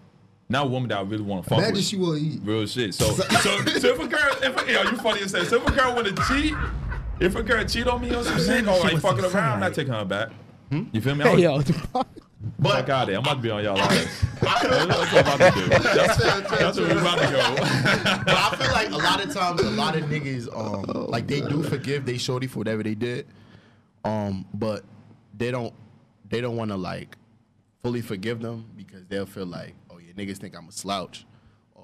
Not 0.49 0.67
a 0.67 0.69
woman 0.69 0.89
that 0.91 0.99
I 0.99 1.03
really 1.03 1.23
want 1.25 1.43
to 1.45 1.49
fuck 1.49 1.59
Imagine 1.59 1.75
with. 1.75 1.85
she 1.85 1.97
will 1.97 2.17
eat. 2.17 2.41
Real 2.45 2.67
shit. 2.67 2.95
So, 2.95 3.11
so, 3.13 3.23
so 3.29 3.89
if 3.89 3.99
a 3.99 4.07
girl, 4.07 4.33
if 4.43 4.63
a, 4.69 4.73
yo, 4.73 4.83
you 4.83 4.97
funny 4.99 5.23
as 5.23 5.33
that. 5.33 5.47
So 5.49 5.57
if 5.57 5.67
a 5.67 5.73
girl 5.73 5.95
want 5.95 6.07
to 6.07 6.23
cheat, 6.29 6.55
if 7.21 7.35
a 7.35 7.43
girl 7.43 7.65
cheat 7.65 7.87
on 7.87 8.01
me 8.01 8.15
on 8.15 8.25
some 8.25 8.39
shit 8.45 8.67
or 8.67 8.79
like 8.81 8.99
fucking 8.99 9.25
around, 9.25 9.37
I'm 9.55 9.61
not 9.61 9.75
taking 9.75 9.93
her 9.93 10.05
back. 10.05 10.31
You 10.71 11.01
feel 11.01 11.15
me? 11.15 11.25
I'm 11.25 11.37
Hey, 11.37 11.43
yo. 11.45 11.59
yo. 11.59 11.63
Fuck 12.63 12.89
out 12.89 13.03
of 13.03 13.07
there. 13.09 13.17
I'm 13.17 13.23
about 13.23 13.35
to 13.37 13.41
be 13.41 13.51
on 13.51 13.63
y'all 13.65 13.79
ass. 13.81 14.25
That's 14.41 14.65
what 14.65 14.73
I'm 14.73 14.91
about 14.91 15.55
to 15.55 15.61
do. 15.61 15.69
That's, 15.69 16.17
that's 16.51 16.79
where 16.79 16.95
we're 16.95 17.01
about 17.01 17.19
to 17.19 17.27
go. 17.27 17.55
But 18.25 18.29
I 18.29 18.57
feel 18.57 18.73
like 18.73 18.91
a 18.91 18.97
lot 18.97 19.25
of 19.25 19.33
times, 19.33 19.61
a 19.63 19.71
lot 19.71 19.97
of 19.97 20.05
niggas, 20.05 20.49
um, 20.57 21.07
like 21.09 21.27
they 21.27 21.41
do 21.41 21.63
forgive 21.63 22.05
they 22.07 22.19
shorty 22.19 22.47
for 22.47 22.59
whatever 22.59 22.83
they 22.83 22.95
did, 22.95 23.27
um, 24.05 24.45
but 24.55 24.85
they 25.37 25.51
don't, 25.51 25.73
they 26.29 26.41
don't 26.41 26.57
want 26.57 26.71
to 26.71 26.77
like 26.77 27.17
fully 27.83 28.01
forgive 28.01 28.41
them 28.41 28.67
because 28.77 29.05
they'll 29.07 29.27
feel 29.27 29.47
like, 29.47 29.75
oh 29.91 29.99
yeah, 29.99 30.13
niggas 30.13 30.37
think 30.39 30.57
I'm 30.57 30.69
a 30.69 30.73
slouch, 30.73 31.27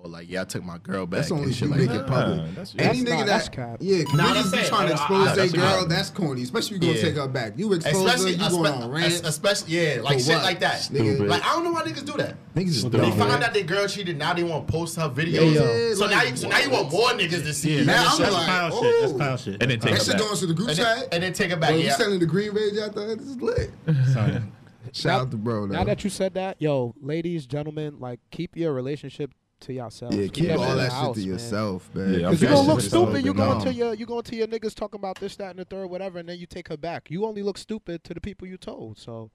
or 0.05 0.11
like 0.11 0.29
yeah, 0.29 0.41
I 0.41 0.45
took 0.45 0.65
my 0.65 0.79
girl 0.79 1.07
back 1.07 1.21
That's 1.21 1.31
only 1.31 1.45
and 1.45 1.53
if 1.53 1.59
shit 1.59 1.69
you 1.69 1.71
like 1.75 1.81
make 1.81 1.88
that. 1.91 2.01
it 2.01 2.07
public. 2.07 2.37
Nah, 2.38 2.47
that's- 2.49 2.75
Any 2.77 2.87
That's 2.87 2.99
nigga 3.01 3.19
not- 3.19 3.27
that's 3.27 3.45
that, 3.49 3.55
cap. 3.55 3.77
yeah, 3.81 4.03
'cause 4.05 4.15
Nah, 4.15 4.25
niggas 4.25 4.35
that's 4.35 4.51
be 4.51 4.69
trying 4.69 4.69
to 4.69 4.75
I- 4.75 4.81
I- 4.88 4.91
expose 5.01 5.25
that's 5.37 5.37
their 5.53 5.61
girl. 5.61 5.85
I- 5.85 5.88
That's 5.88 6.11
corny. 6.11 6.43
Especially 6.43 6.77
if 6.77 6.83
you 6.83 6.88
gonna 6.88 6.99
Yeah. 7.01 7.05
take 7.05 7.17
her 7.17 7.29
back. 7.29 7.53
You 7.57 7.73
expose 7.73 8.05
Especially, 8.05 8.37
her, 8.37 8.45
you 8.45 8.51
going 8.51 8.73
on 8.73 8.91
espe- 8.91 8.95
rants. 8.95 9.21
especially, 9.29 9.75
yeah, 9.77 10.01
like 10.03 10.19
shit 10.21 10.37
like 10.43 10.61
that. 10.61 10.81
Stupid. 10.81 11.21
Like 11.29 11.45
I 11.45 11.53
don't 11.55 11.65
know 11.65 11.73
why 11.73 11.83
niggas 11.83 12.05
do 12.05 12.12
that. 12.19 12.37
Niggas 12.57 12.69
is 12.69 12.83
They 12.85 12.99
dumb. 12.99 13.12
find 13.19 13.43
out 13.45 13.55
their 13.55 13.62
girl 13.62 13.87
cheated. 13.87 14.19
Now 14.19 14.35
they 14.35 14.43
want 14.43 14.67
to 14.67 14.73
post 14.73 14.97
her 14.97 15.09
videos. 15.09 15.55
Yeah, 15.55 15.95
so 15.95 16.01
like, 16.07 16.11
now, 16.11 16.23
you, 16.25 16.37
so 16.37 16.49
now 16.49 16.59
you 16.59 16.71
want 16.71 16.91
more 16.93 17.09
niggas 17.11 17.45
to 17.45 17.55
see. 17.55 17.77
Yeah, 17.77 17.81
it. 17.83 17.87
now 17.87 18.12
I'm 18.12 18.19
That's 18.19 18.33
like, 18.33 18.45
clown 18.47 18.73
shit. 18.73 18.95
That's 19.01 19.12
ooh. 19.12 19.17
clown 19.17 19.38
shit. 19.38 19.62
And 19.62 19.71
then 19.71 19.81
take 19.81 19.93
That 19.95 20.03
shit 20.03 20.09
back. 20.15 20.19
going 20.21 20.37
to 20.37 20.47
the 20.47 20.55
group 20.55 20.69
and, 20.71 20.79
then, 20.79 20.97
chat. 20.99 21.09
and 21.12 21.23
then 21.23 21.33
take 21.33 21.51
it 21.53 21.61
Bro, 21.61 21.69
back. 21.69 21.79
you 21.79 21.85
Yeah, 21.85 21.97
selling 21.97 22.19
the 22.19 22.27
green 22.27 22.53
rage 22.53 22.77
out 22.79 22.95
there? 22.95 23.15
This 23.17 23.27
is 23.29 23.41
lit. 23.41 23.71
Son. 24.12 24.53
Shout 24.93 25.21
out 25.23 25.31
to 25.31 25.37
bro. 25.38 25.67
Though. 25.67 25.75
Now 25.75 25.85
that 25.85 26.05
you 26.05 26.11
said 26.11 26.35
that, 26.35 26.57
yo, 26.61 26.95
ladies, 27.01 27.47
gentlemen, 27.47 27.97
like 27.99 28.21
keep 28.31 28.57
your 28.57 28.73
relationship 28.75 29.31
to 29.62 29.72
yourself. 29.72 30.12
yeah, 30.14 30.27
keep 30.29 30.46
that 30.48 30.59
all 30.59 30.77
that 30.77 30.90
the 30.90 31.05
shit 31.07 31.14
to 31.14 31.20
man. 31.20 31.29
yourself, 31.29 31.94
man. 31.94 32.14
Yeah, 32.14 32.20
Cause 32.29 32.42
you 32.42 32.48
That 32.48 32.55
gonna 32.55 32.68
look 32.68 32.81
stupid. 32.81 33.25
You 33.25 33.35
dumb. 33.35 33.48
going 33.48 33.64
to 33.64 33.72
your 33.75 33.94
you 33.94 34.07
going 34.07 34.22
to 34.22 34.37
your 34.37 34.46
niggas 34.46 34.75
talking 34.75 34.98
about 35.01 35.18
this, 35.18 35.37
that, 35.37 35.51
and 35.51 35.59
the 35.59 35.64
third, 35.64 35.87
whatever, 35.87 36.18
and 36.18 36.29
then 36.29 36.38
you 36.38 36.46
take 36.46 36.68
her 36.68 36.77
back. 36.77 37.11
You 37.11 37.25
only 37.25 37.42
look 37.42 37.59
stupid 37.59 38.05
to 38.05 38.14
the 38.14 38.20
people 38.20 38.46
you 38.46 38.57
told. 38.57 38.98
So 38.98 39.31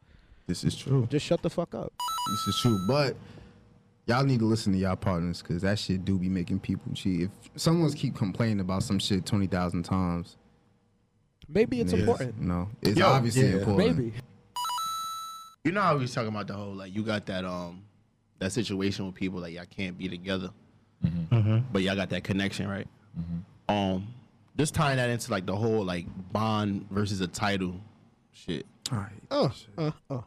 This 0.45 0.63
is 0.63 0.75
true. 0.75 1.07
just 1.09 1.25
shut 1.25 1.41
the 1.41 1.49
fuck 1.49 1.73
up. 1.75 1.91
This 2.29 2.55
is 2.55 2.61
true. 2.61 2.77
But 2.87 3.15
y'all 4.05 4.23
need 4.23 4.39
to 4.39 4.45
listen 4.45 4.73
to 4.73 4.79
y'all 4.79 4.95
partners 4.95 5.41
because 5.41 5.61
that 5.63 5.79
shit 5.79 6.05
do 6.05 6.17
be 6.17 6.29
making 6.29 6.59
people 6.59 6.91
cheat. 6.93 7.21
If 7.23 7.29
someone's 7.55 7.95
keep 7.95 8.15
complaining 8.15 8.59
about 8.59 8.83
some 8.83 8.99
shit 8.99 9.25
twenty 9.25 9.47
thousand 9.47 9.83
times, 9.83 10.37
Maybe 11.49 11.79
it's 11.79 11.91
then 11.91 12.01
important. 12.01 12.41
No, 12.41 12.69
it's 12.81 12.97
Yo, 12.99 13.07
obviously 13.07 13.43
yeah, 13.47 13.57
important. 13.59 13.97
Maybe. 13.97 14.13
You 15.63 15.71
know 15.71 15.81
how 15.81 15.95
we 15.95 16.01
was 16.01 16.13
talking 16.13 16.29
about 16.29 16.47
the 16.47 16.53
whole 16.53 16.73
like 16.73 16.93
you 16.95 17.03
got 17.03 17.25
that 17.27 17.43
um 17.45 17.83
that 18.39 18.51
situation 18.51 19.05
with 19.05 19.15
people 19.15 19.39
like 19.39 19.53
y'all 19.53 19.65
can't 19.69 19.97
be 19.97 20.07
together, 20.07 20.49
but 21.71 21.81
y'all 21.81 21.95
got 21.95 22.09
that 22.09 22.23
connection, 22.23 22.67
right? 22.67 22.87
Um, 23.69 24.07
just 24.57 24.73
tying 24.73 24.97
that 24.97 25.09
into 25.09 25.31
like 25.31 25.45
the 25.45 25.55
whole 25.55 25.83
like 25.83 26.05
bond 26.31 26.87
versus 26.89 27.21
a 27.21 27.27
title 27.27 27.75
shit. 28.33 28.65
All 28.91 28.97
right. 28.99 29.11
Uh, 29.29 29.49
uh, 29.77 29.91
uh. 30.09 30.21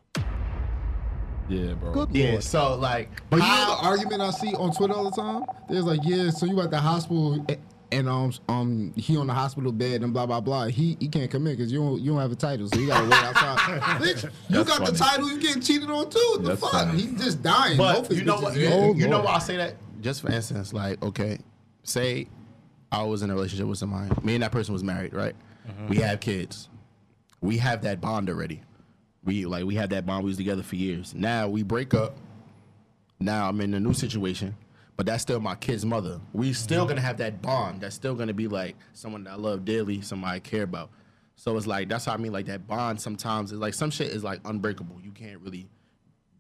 Yeah, 1.49 1.73
bro. 1.75 1.93
Good 1.93 2.15
Yeah, 2.15 2.31
lord. 2.33 2.45
so 2.45 2.77
like, 2.77 3.11
But 3.29 3.37
you 3.39 3.43
know 3.43 3.77
the 3.81 3.87
argument 3.89 4.21
I 4.23 4.31
see 4.31 4.55
on 4.55 4.73
Twitter 4.73 4.95
all 4.95 5.11
the 5.11 5.17
time? 5.21 5.45
There's 5.69 5.85
like, 5.85 6.01
yeah, 6.05 6.31
so 6.31 6.47
you 6.47 6.61
at 6.61 6.71
the 6.71 6.79
hospital 6.79 7.45
a- 7.49 7.57
and 7.93 8.09
um 8.09 8.33
um 8.49 8.93
he 8.97 9.17
on 9.17 9.27
the 9.27 9.35
hospital 9.35 9.73
bed 9.73 10.03
and 10.03 10.13
blah 10.13 10.27
blah 10.27 10.41
blah. 10.41 10.67
He 10.67 10.97
he 11.01 11.09
can't 11.09 11.31
come 11.31 11.47
in 11.47 11.57
because 11.57 11.73
you 11.73 11.79
don't 11.81 12.01
you 12.01 12.13
don't 12.13 12.21
have 12.21 12.33
a 12.33 12.37
title, 12.37 12.69
so 12.69 12.79
you 12.79 12.87
gotta 12.87 13.05
wait 13.05 13.13
outside. 13.15 13.81
Bitch, 14.01 14.25
you 14.25 14.31
That's 14.65 14.79
got 14.79 14.87
the 14.87 14.97
title, 14.97 15.29
you 15.31 15.41
getting 15.41 15.63
cheated 15.63 15.91
on 15.91 16.09
too. 16.11 16.19
What 16.33 16.43
the 16.43 16.49
That's 16.51 16.61
fuck? 16.61 16.71
funny. 16.73 17.01
He 17.03 17.17
just 17.17 17.43
dying. 17.43 17.77
But 17.79 18.09
Both 18.09 18.13
you 18.13 18.25
know 18.25 18.37
bitches 18.37 18.43
what? 18.43 18.57
is- 18.57 18.63
You, 18.63 18.69
Oh, 18.73 18.95
you 18.95 19.09
know 19.09 19.21
why 19.23 19.35
I 19.35 19.39
say 19.39 19.57
that? 19.57 19.75
Just 20.01 20.23
for 20.23 20.31
instance, 20.31 20.73
like, 20.73 21.03
okay, 21.03 21.39
say 21.83 22.27
I 22.93 23.03
was 23.05 23.23
in 23.23 23.31
a 23.31 23.35
relationship 23.35 23.67
with 23.67 23.79
somebody. 23.79 24.11
Me 24.23 24.35
and 24.35 24.43
that 24.43 24.53
person 24.53 24.73
was 24.73 24.83
married, 24.85 25.13
right? 25.15 25.35
We 25.89 25.99
have 25.99 26.21
kids. 26.21 26.69
We 27.41 27.59
have 27.59 27.83
that 27.83 28.01
bond 28.01 28.29
already. 28.29 28.61
We 29.25 29.47
like 29.47 29.65
we 29.65 29.75
had 29.75 29.91
that 29.91 30.05
bond. 30.07 30.25
We 30.25 30.29
was 30.31 30.37
together 30.37 30.63
for 30.63 30.77
years. 30.77 31.15
Now 31.15 31.49
we 31.49 31.63
break 31.63 31.95
up. 31.95 32.17
Now 33.21 33.49
I'm 33.49 33.61
in 33.61 33.75
a 33.75 33.81
new 33.81 33.93
situation. 33.93 34.57
But 35.01 35.07
that's 35.07 35.23
still 35.23 35.41
my 35.41 35.55
kid's 35.55 35.87
mother. 35.87 36.21
We 36.35 36.53
still 36.53 36.85
gonna 36.85 37.01
have 37.01 37.17
that 37.17 37.41
bond. 37.41 37.81
That's 37.81 37.95
still 37.95 38.15
gonna 38.15 38.35
be 38.35 38.49
like 38.49 38.77
someone 38.93 39.25
that 39.25 39.31
I 39.31 39.37
love 39.37 39.65
dearly, 39.65 40.03
somebody 40.03 40.37
I 40.37 40.41
care 40.41 40.65
about. 40.65 40.91
So 41.37 41.57
it's 41.57 41.67
like 41.67 41.89
that's 41.89 42.05
how 42.05 42.13
I 42.13 42.19
mean 42.19 42.33
like 42.33 42.45
that 42.47 42.67
bond. 42.67 43.01
Sometimes 43.01 43.51
it's 43.51 43.59
like 43.63 43.73
some 43.73 43.91
shit 43.91 44.09
is 44.09 44.23
like 44.23 44.41
unbreakable. 44.45 45.01
You 45.03 45.11
can't 45.13 45.41
really 45.41 45.67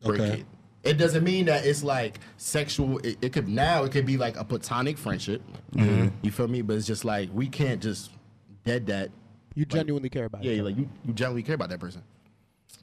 break 0.04 0.20
Okay. 0.20 0.40
it. 0.40 0.46
It 0.82 0.98
doesn't 0.98 1.24
mean 1.24 1.46
that 1.46 1.64
it's 1.64 1.82
like 1.82 2.18
sexual. 2.36 2.98
It, 2.98 3.16
it 3.22 3.32
could 3.32 3.48
now 3.48 3.84
it 3.84 3.92
could 3.92 4.04
be 4.04 4.18
like 4.18 4.36
a 4.36 4.44
platonic 4.44 4.98
friendship. 4.98 5.40
Mm-hmm. 5.72 6.08
You 6.20 6.30
feel 6.30 6.46
me? 6.48 6.60
But 6.60 6.76
it's 6.76 6.86
just 6.86 7.06
like 7.06 7.30
we 7.32 7.48
can't 7.48 7.80
just 7.80 8.10
dead 8.66 8.88
that. 8.88 9.10
You 9.54 9.64
genuinely 9.64 10.10
care 10.10 10.26
about 10.26 10.44
Yeah, 10.44 10.52
it. 10.52 10.64
like 10.64 10.76
you, 10.76 10.86
you 11.06 11.14
genuinely 11.14 11.44
care 11.44 11.54
about 11.54 11.70
that 11.70 11.80
person. 11.80 12.02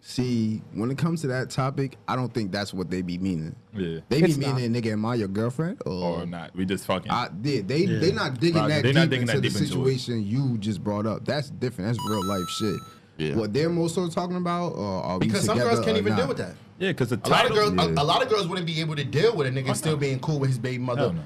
See, 0.09 0.61
when 0.73 0.89
it 0.89 0.97
comes 0.97 1.19
to 1.19 1.27
that 1.27 1.49
topic, 1.49 1.97
I 2.07 2.15
don't 2.15 2.33
think 2.33 2.49
that's 2.53 2.73
what 2.73 2.89
they 2.89 3.01
be 3.01 3.17
meaning. 3.17 3.53
Yeah. 3.73 3.99
They 4.07 4.21
be 4.21 4.29
It's 4.29 4.37
not. 4.37 4.55
meaning, 4.55 4.73
nigga, 4.81 4.93
am 4.93 5.05
I 5.05 5.15
your 5.15 5.27
girlfriend? 5.27 5.81
Or, 5.85 6.21
Or 6.21 6.25
not. 6.25 6.55
We 6.55 6.65
just 6.65 6.85
fucking. 6.85 7.11
I 7.11 7.27
did. 7.41 7.67
They 7.67 7.79
Yeah. 7.79 7.99
they 7.99 8.11
not 8.13 8.39
digging 8.39 8.55
Right, 8.61 8.69
that 8.69 8.83
they 8.83 8.89
deep 8.93 8.95
not 8.95 9.09
digging 9.09 9.21
into 9.23 9.33
that 9.33 9.41
the 9.41 9.49
deep 9.49 9.57
into 9.57 9.63
it. 9.65 9.67
situation 9.67 10.25
you 10.25 10.57
just 10.59 10.81
brought 10.81 11.05
up. 11.05 11.25
That's 11.25 11.49
different. 11.49 11.89
That's 11.89 12.09
real 12.09 12.25
life 12.25 12.47
shit. 12.57 12.79
Yeah. 13.17 13.35
What 13.35 13.51
they're 13.51 13.67
most 13.69 13.95
so 13.95 14.07
talking 14.07 14.37
about, 14.37 14.75
or 14.77 15.03
are 15.03 15.17
we 15.19 15.27
Because 15.27 15.43
some 15.43 15.57
girls 15.57 15.81
can't 15.83 15.97
even 15.97 16.11
not? 16.13 16.19
deal 16.19 16.27
with 16.29 16.37
that. 16.37 16.55
yeah, 16.79 16.91
because 16.91 17.09
the 17.09 17.19
A 17.25 17.27
lot 17.29 17.45
of 17.45 17.51
girls, 17.51 17.71
a, 17.73 17.75
yeah. 17.75 18.01
a 18.01 18.05
lot 18.05 18.23
of 18.23 18.29
girls 18.29 18.47
wouldn't 18.47 18.65
be 18.65 18.79
able 18.79 18.95
to 18.95 19.03
deal 19.03 19.35
with 19.35 19.47
a 19.47 19.49
nigga 19.49 19.75
still 19.75 19.97
being 19.97 20.19
cool 20.19 20.39
with 20.39 20.51
his 20.51 20.59
baby 20.59 20.77
mother. 20.77 21.01
Hell 21.01 21.13
no. 21.13 21.23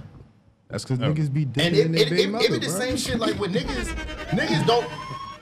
That's 0.70 0.86
because 0.86 1.00
Oh. 1.02 1.14
niggas 1.14 1.32
be 1.32 1.44
And 1.44 1.54
digging 1.54 1.76
it, 1.80 1.86
in 1.86 1.94
it, 1.94 1.98
their 1.98 2.08
it, 2.08 2.10
baby 2.10 2.24
it, 2.24 2.32
mother, 2.32 2.48
be 2.48 2.54
the 2.58 2.60
bro. 2.66 2.80
same 2.80 2.98
shit 2.98 3.20
like 3.20 3.40
with 3.40 3.54
niggas. 3.54 3.94
niggas 4.32 4.66
don't. 4.66 4.88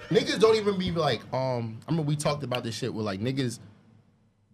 Niggas 0.09 0.39
don't 0.39 0.55
even 0.55 0.77
be 0.77 0.91
like. 0.91 1.21
Um, 1.33 1.79
I 1.87 1.91
mean, 1.91 2.05
we 2.05 2.15
talked 2.15 2.43
about 2.43 2.63
this 2.63 2.75
shit 2.75 2.93
with 2.93 3.05
like 3.05 3.19
niggas 3.19 3.59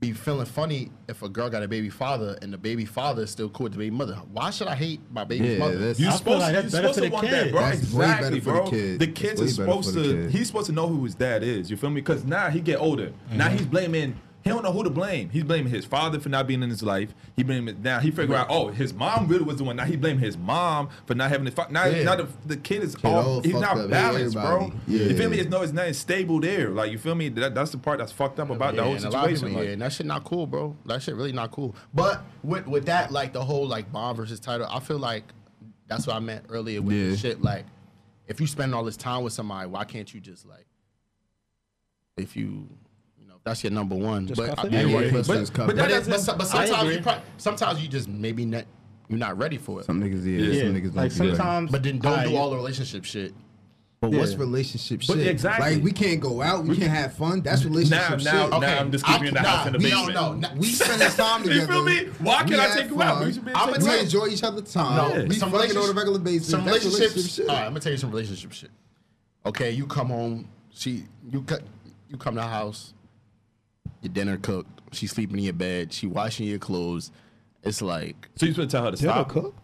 be 0.01 0.11
feeling 0.11 0.45
funny 0.45 0.91
if 1.07 1.21
a 1.23 1.29
girl 1.29 1.49
got 1.49 1.63
a 1.63 1.67
baby 1.69 1.89
father 1.89 2.37
and 2.41 2.51
the 2.51 2.57
baby 2.57 2.83
father 2.83 3.23
is 3.23 3.31
still 3.31 3.47
cool 3.49 3.63
with 3.65 3.71
the 3.73 3.79
baby 3.79 3.95
mother. 3.95 4.15
Why 4.33 4.49
should 4.49 4.67
I 4.67 4.75
hate 4.75 4.99
my 5.09 5.23
baby's 5.23 5.53
Yeah, 5.53 5.57
mother? 5.59 5.77
that's- 5.77 5.99
You're 5.99 6.09
I 6.09 6.11
feel 6.11 6.17
supposed, 6.17 6.39
like 6.41 6.55
to, 6.55 6.61
that's 6.61 6.73
you're 6.73 6.81
supposed 6.81 6.95
to 6.95 7.01
the 7.05 7.09
want 7.09 7.27
kid. 7.27 7.33
that, 7.33 7.51
bro. 7.51 7.61
That's 7.61 7.93
way 7.93 8.05
better 8.05 8.13
exactly, 8.35 8.39
for 8.41 8.45
the 8.51 8.59
bro. 8.59 8.69
kid. 8.69 8.99
The 8.99 9.07
kids 9.07 9.41
are 9.41 9.47
supposed 9.47 9.93
to. 9.93 10.03
kid. 10.03 10.31
He's 10.31 10.47
supposed 10.47 10.65
to 10.67 10.73
know 10.73 10.87
who 10.87 11.05
his 11.05 11.15
dad 11.15 11.43
is. 11.43 11.71
You 11.71 11.77
feel 11.77 11.89
me? 11.89 12.01
Because 12.01 12.25
now 12.25 12.49
he 12.49 12.59
get 12.59 12.79
older. 12.81 13.13
Now 13.31 13.45
Mm-hmm. 13.47 13.57
he's 13.57 13.65
blaming. 13.67 14.19
He 14.45 14.51
don't 14.51 14.61
know 14.61 14.71
who 14.71 14.83
to 14.83 14.91
blame. 14.91 15.29
He's 15.31 15.43
blaming 15.43 15.73
his 15.73 15.85
father 15.85 16.19
for 16.19 16.29
not 16.29 16.45
being 16.45 16.61
in 16.61 16.69
his 16.69 16.83
life. 16.83 17.15
He 17.35 17.41
blaming 17.41 17.81
now. 17.81 17.97
He 17.99 18.11
figure 18.11 18.35
out, 18.35 18.45
oh, 18.51 18.67
his 18.67 18.93
mom 18.93 19.27
really 19.27 19.43
was 19.43 19.57
the 19.57 19.63
one. 19.63 19.75
Now 19.75 19.85
he 19.85 19.95
blaming 19.95 20.19
his 20.23 20.37
mom 20.37 20.89
for 21.07 21.15
not 21.15 21.31
having 21.31 21.45
the 21.45 21.51
fa- 21.51 21.65
now. 21.71 21.85
Yeah. 21.85 22.03
Now 22.03 22.15
the, 22.17 22.27
the 22.45 22.55
kid 22.55 22.83
is 22.83 22.95
Kid 22.95 23.07
all. 23.07 23.41
He's 23.41 23.55
not 23.55 23.75
up. 23.75 23.89
balanced, 23.89 24.35
bro. 24.35 24.65
Everybody. 24.67 24.79
You 24.87 24.99
Yeah. 24.99 25.17
feel 25.17 25.29
me? 25.31 25.39
It's 25.39 25.49
no, 25.49 25.63
it's 25.63 25.73
not 25.73 25.95
stable 25.95 26.39
there. 26.39 26.69
Like 26.69 26.91
you 26.91 26.99
feel 26.99 27.15
me? 27.15 27.29
That, 27.29 27.55
that's 27.55 27.71
the 27.71 27.79
part 27.79 27.97
that's 27.97 28.11
fucked 28.11 28.39
up 28.39 28.51
about 28.51 28.75
the 28.75 28.83
whole 28.83 28.93
and 28.93 29.03
a 29.05 29.09
lot 29.09 29.23
of 29.31 29.35
situation. 29.35 29.47
people- 29.47 29.59
like- 29.61 29.65
yeah, 29.67 29.73
and 29.73 29.81
that 29.81 29.93
shit 29.93 30.05
not 30.05 30.23
cool, 30.25 30.45
bro. 30.45 30.75
That 30.85 31.01
shit 31.01 31.15
really 31.15 31.31
not 31.31 31.49
cool. 31.49 31.75
But 31.95 32.23
with 32.43 32.67
with 32.67 32.85
that, 32.85 33.11
like 33.11 33.33
the 33.33 33.43
whole 33.43 33.67
like 33.67 33.91
bond 33.91 34.15
versus 34.17 34.39
title, 34.39 34.67
I 34.69 34.79
feel 34.79 34.99
like 34.99 35.23
that's 35.87 36.05
what 36.05 36.15
I 36.17 36.19
meant 36.19 36.45
earlier 36.49 36.83
with 36.83 36.95
Yeah. 36.95 37.15
shit. 37.15 37.41
Like, 37.41 37.65
if 38.27 38.39
you 38.39 38.45
spend 38.45 38.75
all 38.75 38.83
this 38.83 38.95
time 38.97 39.23
with 39.23 39.33
somebody, 39.33 39.67
why 39.67 39.85
can't 39.85 40.13
you 40.13 40.19
just 40.21 40.45
like, 40.45 40.67
if 42.15 42.35
you, 42.35 42.45
you 42.45 42.57
know, 42.57 42.67
if 42.75 42.84
that's 43.45 43.63
your 43.63 43.71
number 43.71 43.95
one. 43.95 44.27
Just 44.27 44.41
but 44.41 44.55
cuff 44.55 44.65
it? 44.65 44.71
yeah, 44.73 44.81
Yeah, 44.81 44.87
yeah, 44.87 44.99
yeah, 44.99 45.11
but, 45.11 45.17
just 45.25 45.27
but, 45.29 45.53
cuff 45.53 45.67
but, 45.67 45.75
it. 45.77 46.05
that- 46.05 46.25
but, 46.25 46.37
but 46.39 46.47
sometimes 46.47 46.95
you 46.95 47.01
pro- 47.01 47.21
sometimes 47.37 47.81
you 47.81 47.87
just 47.87 48.09
maybe 48.09 48.45
not 48.45 48.65
you're 49.07 49.19
not 49.19 49.37
ready 49.37 49.57
for 49.57 49.79
it. 49.79 49.85
Some 49.85 50.01
niggas, 50.01 50.25
yeah, 50.25 50.39
Yeah, 50.51 50.63
some 50.63 50.73
niggas 50.73 50.83
don't 50.85 50.95
like 50.95 51.13
be 51.13 51.19
ready. 51.19 51.35
sometimes. 51.37 51.71
But 51.71 51.83
then 51.83 51.99
don't 51.99 52.11
Alright, 52.11 52.27
do 52.29 52.35
all 52.35 52.49
the 52.49 52.55
relationship 52.55 53.05
shit. 53.05 53.33
But 54.01 54.11
what's 54.11 54.31
Yeah. 54.33 54.39
relationship 54.39 55.01
But 55.07 55.17
shit? 55.17 55.27
exactly. 55.27 55.75
Like 55.75 55.83
we 55.83 55.91
can't 55.91 56.19
go 56.19 56.41
out, 56.41 56.65
we 56.65 56.75
can't 56.75 56.89
have 56.89 57.13
fun. 57.13 57.41
That's 57.41 57.63
relationship 57.63 58.09
Now, 58.09 58.17
shit. 58.17 58.25
now, 58.25 58.45
Okay, 58.47 58.59
now 58.59 58.79
I'm 58.79 58.91
just 58.91 59.05
keeping 59.05 59.21
you 59.23 59.27
in 59.29 59.33
the 59.35 59.39
I- 59.41 59.43
house 59.43 59.67
in 59.67 59.73
the 59.73 59.79
nah, 59.79 59.83
we 59.85 59.89
basement. 59.91 60.13
don't 60.15 60.39
know. 60.41 60.49
Nah, 60.49 60.55
we 60.55 60.67
spending 60.71 61.07
time 61.09 61.43
You 61.45 61.49
together. 61.51 61.71
feel 61.73 61.83
me? 61.85 62.05
Why 62.19 62.37
can't 62.39 62.53
I 62.55 62.63
have 62.63 62.77
take 62.77 62.89
you 62.89 63.01
out? 63.01 63.19
We 63.25 63.25
I'ma 63.53 63.71
We 63.71 63.77
tell 63.77 63.87
you 63.87 63.91
you- 63.93 63.99
enjoy 63.99 64.27
each 64.27 64.43
other's 64.43 64.73
time. 64.73 65.11
Yeah. 65.21 65.23
We 65.27 65.35
some 65.35 65.51
fucking 65.51 65.77
on 65.77 65.89
a 65.89 65.93
regular 65.93 66.19
basis. 66.19 66.49
Some 66.49 66.65
That's 66.65 66.79
relationship 66.83 67.11
relationship 67.15 67.31
shit. 67.35 67.49
All 67.49 67.55
right, 67.55 67.61
I'm 67.65 67.71
gonna 67.71 67.79
tell 67.79 67.91
you 67.91 67.97
some 67.99 68.09
relationship 68.11 68.51
shit. 68.53 68.71
Okay, 69.45 69.71
you 69.71 69.85
come 69.85 70.07
home. 70.07 70.49
She, 70.71 71.05
you 71.31 71.43
cut, 71.43 71.61
you 72.09 72.17
come 72.17 72.33
to 72.35 72.41
the 72.41 72.47
house. 72.47 72.93
Your 74.01 74.13
dinner 74.13 74.37
cooked. 74.37 74.81
She's 74.93 75.11
sleeping 75.11 75.37
in 75.37 75.43
your 75.45 75.53
bed. 75.53 75.91
She 75.93 76.07
washing 76.07 76.47
your 76.47 76.59
clothes. 76.59 77.11
It's 77.63 77.81
like 77.81 78.29
So 78.35 78.45
you 78.45 78.53
supposed 78.53 78.69
to 78.69 78.77
tell 78.77 78.85
her 78.85 78.91
to 78.91 78.97
Dinner 78.97 79.13
stop? 79.13 79.29
cooked? 79.29 79.59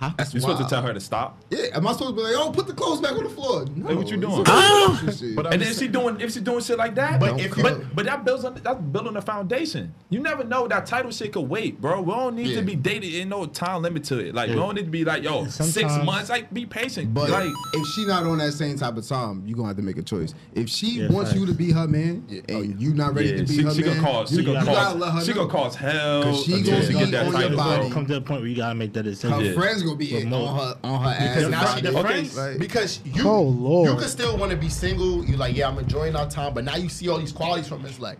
That's 0.00 0.32
You're 0.32 0.40
supposed 0.40 0.62
to 0.62 0.68
tell 0.68 0.82
her 0.82 0.94
to 0.94 1.00
stop. 1.00 1.38
Yeah, 1.50 1.66
am 1.74 1.86
I 1.86 1.92
supposed 1.92 2.10
to 2.12 2.16
be 2.16 2.22
like, 2.22 2.34
oh, 2.36 2.50
put 2.50 2.66
the 2.66 2.72
clothes 2.72 3.00
back 3.00 3.12
on 3.12 3.24
the 3.24 3.30
floor? 3.30 3.66
No, 3.76 3.88
Hey, 3.88 3.94
what 3.94 4.08
you 4.10 4.16
doing? 4.16 4.32
a 4.46 4.50
relationship 4.50 5.18
shit. 5.18 5.36
But 5.36 5.46
And 5.46 5.54
then 5.54 5.62
if 5.62 5.68
just 5.68 5.80
she 5.80 5.88
doing 5.88 6.20
if 6.20 6.32
she 6.32 6.40
doing 6.40 6.60
shit 6.62 6.78
like 6.78 6.94
that, 6.94 7.20
But 7.20 7.32
but 7.32 7.40
if 7.40 7.56
if 7.58 7.62
but, 7.62 7.94
but 7.94 8.06
that 8.06 8.24
builds 8.24 8.44
on 8.44 8.54
that's 8.62 8.80
building 8.80 9.16
a 9.16 9.22
foundation. 9.22 9.92
You 10.08 10.20
never 10.20 10.42
know 10.44 10.66
that 10.68 10.86
title 10.86 11.10
shit 11.10 11.32
could 11.32 11.42
wait, 11.48 11.80
bro. 11.80 12.00
We 12.00 12.12
don't 12.12 12.34
need 12.36 12.46
Yeah. 12.48 12.60
to 12.60 12.62
be 12.62 12.76
dated 12.76 13.12
in 13.14 13.28
no 13.28 13.44
time 13.46 13.82
limit 13.82 14.04
to 14.04 14.18
it. 14.18 14.34
Like 14.34 14.48
we 14.48 14.56
don't 14.56 14.74
need 14.74 14.84
to 14.86 14.90
be 14.90 15.04
like 15.04 15.22
yo 15.22 15.46
six 15.46 15.82
months. 16.04 16.30
Like 16.30 16.52
be 16.52 16.64
patient. 16.66 17.12
But 17.12 17.28
like 17.30 17.50
if 17.74 17.86
she 17.88 18.06
not 18.06 18.24
on 18.24 18.38
that 18.38 18.52
same 18.52 18.76
type 18.78 18.96
of 18.96 19.06
time, 19.06 19.42
you 19.46 19.54
gonna 19.54 19.68
have 19.68 19.76
to 19.76 19.82
make 19.82 19.98
a 19.98 20.02
choice. 20.02 20.34
If 20.54 20.68
she 20.70 21.00
Yeah, 21.00 21.08
wants 21.10 21.34
you 21.34 21.44
to 21.46 21.52
be 21.52 21.72
her 21.72 21.86
man 21.86 22.24
and 22.48 22.80
you 22.80 22.94
not 22.94 23.14
ready 23.14 23.28
yeah, 23.30 23.36
to 23.38 23.42
be 23.44 23.54
she, 23.56 23.62
her 23.62 23.70
she 23.74 23.82
man, 23.82 23.96
gonna 23.96 24.06
cause 24.08 24.32
you, 24.32 24.38
she 24.38 24.44
gonna 24.44 24.60
you 24.60 24.64
gotta 24.66 24.98
let 24.98 25.08
her 25.12 25.18
cause 25.18 25.26
she 25.26 25.32
gonna 25.34 25.48
cause 25.50 25.74
hell 25.76 26.22
'Cause 26.22 26.44
she 26.44 26.54
until 26.54 26.80
gonna 26.92 27.04
get 27.06 27.10
that 27.10 27.32
title, 27.32 27.90
Come 27.90 28.06
to 28.06 28.14
the 28.14 28.20
point 28.22 28.40
where 28.40 28.48
you 28.50 28.56
gotta 28.56 28.74
make 28.74 28.92
that 28.94 29.02
decision. 29.02 29.44
Her 29.44 29.52
friends 29.54 29.82
gonna 29.90 29.98
be 29.98 30.14
Remote. 30.16 30.46
on 30.46 30.58
her 30.58 30.78
on 30.84 31.02
her 31.02 31.08
ass. 31.10 31.34
because 31.36 31.50
now 31.50 31.60
she 31.60 31.82
Friday. 31.82 31.90
defends 32.22 32.36
Like, 32.36 32.58
because 32.58 33.00
you. 33.04 33.28
Oh, 33.28 33.42
Lord. 33.42 33.90
You 33.90 33.96
can 33.96 34.08
still 34.08 34.36
want 34.36 34.50
to 34.52 34.56
be 34.56 34.68
single. 34.68 35.24
You 35.24 35.36
like, 35.36 35.56
yeah, 35.56 35.68
I'm 35.68 35.78
enjoying 35.78 36.16
our 36.16 36.28
time, 36.28 36.54
but 36.54 36.64
now 36.64 36.76
you 36.76 36.88
see 36.88 37.08
all 37.08 37.18
these 37.18 37.32
qualities 37.32 37.68
from 37.68 37.84
it. 37.84 37.88
It's 37.88 38.00
like, 38.00 38.18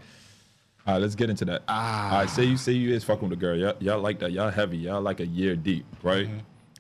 All 0.87 0.95
right, 0.95 1.01
let's 1.03 1.15
get 1.15 1.31
into 1.31 1.45
that. 1.47 1.63
Ah. 1.69 2.13
All 2.13 2.19
right, 2.21 2.31
say 2.31 2.45
you 2.45 2.57
say 2.57 2.73
you 2.73 2.95
is 2.95 3.05
fucking 3.05 3.29
with 3.29 3.39
a 3.39 3.41
girl. 3.41 3.57
Y'all, 3.57 3.75
y'all 3.81 4.01
like 4.01 4.19
that. 4.21 4.33
Y'all 4.33 4.51
heavy. 4.51 4.79
Y'all 4.79 5.01
like 5.03 5.21
a 5.21 5.27
year 5.27 5.57
deep, 5.57 5.85
right? 6.03 6.27
Mm-hmm. 6.27 6.39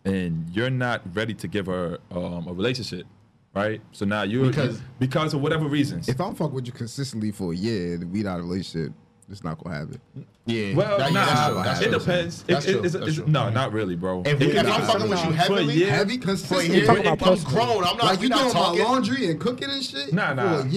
And 0.09 0.49
you're 0.51 0.71
not 0.71 1.03
ready 1.15 1.35
to 1.35 1.47
give 1.49 1.67
her 1.67 1.99
um, 2.11 2.49
a 2.49 2.53
relationship, 2.53 3.07
right? 3.55 3.83
So 3.93 4.07
now 4.07 4.23
you 4.23 4.45
Because- 4.45 4.81
because 4.99 5.35
of 5.35 5.43
whatever 5.43 5.67
reasons. 5.67 6.09
if 6.09 6.21
I'm 6.21 6.35
fucking 6.35 6.55
with 6.55 6.67
you 6.67 6.73
consistently 6.73 7.31
for 7.33 7.53
a 7.53 7.57
year 7.57 7.95
and 7.97 8.11
we 8.11 8.23
not 8.23 8.39
a 8.41 8.43
relationship, 8.43 8.93
it's 9.31 9.45
not 9.45 9.63
gonna 9.63 9.77
happen. 9.77 10.01
yeah, 10.47 10.75
well, 10.75 10.99
that- 10.99 11.13
nah, 11.13 11.25
that's 11.25 11.47
true, 11.47 11.63
that's 11.63 11.81
it 11.81 11.89
true. 11.91 11.99
depends. 11.99 12.43
That's 12.43 12.67
It- 12.67 12.71
true, 12.71 12.79
it's- 12.81 12.93
that's 12.93 13.03
it's- 13.05 13.17
true. 13.17 13.27
no, 13.29 13.51
not 13.51 13.73
really, 13.73 13.97
bro. 13.97 14.23
If, 14.27 14.41
It 14.41 14.55
if 14.57 14.67
I'm 14.67 14.83
fucking 14.83 15.01
with 15.09 15.11
you 15.11 15.17
sometimes 15.17 15.47
for 15.47 15.53
a 15.53 15.57
heavily, 15.59 15.75
year. 15.75 15.91
Heavy 15.91 16.19
for 16.19 16.27
consistently. 16.27 16.77
year, 16.77 16.87
talking 16.87 17.07
about 17.07 17.39
I'm 17.39 17.45
grown. 17.45 17.85
I'm 17.85 17.97
not. 17.97 18.05
like 18.05 18.21
you 18.23 18.29
not 18.29 18.53
doing 18.53 18.55
my 18.55 18.83
laundry 18.85 19.31
and 19.31 19.41
cooking 19.41 19.71
and 19.71 19.83
shit 19.85 20.13
Nah, 20.13 20.35
nah. 20.35 20.63
for 20.63 20.67
a 20.67 20.71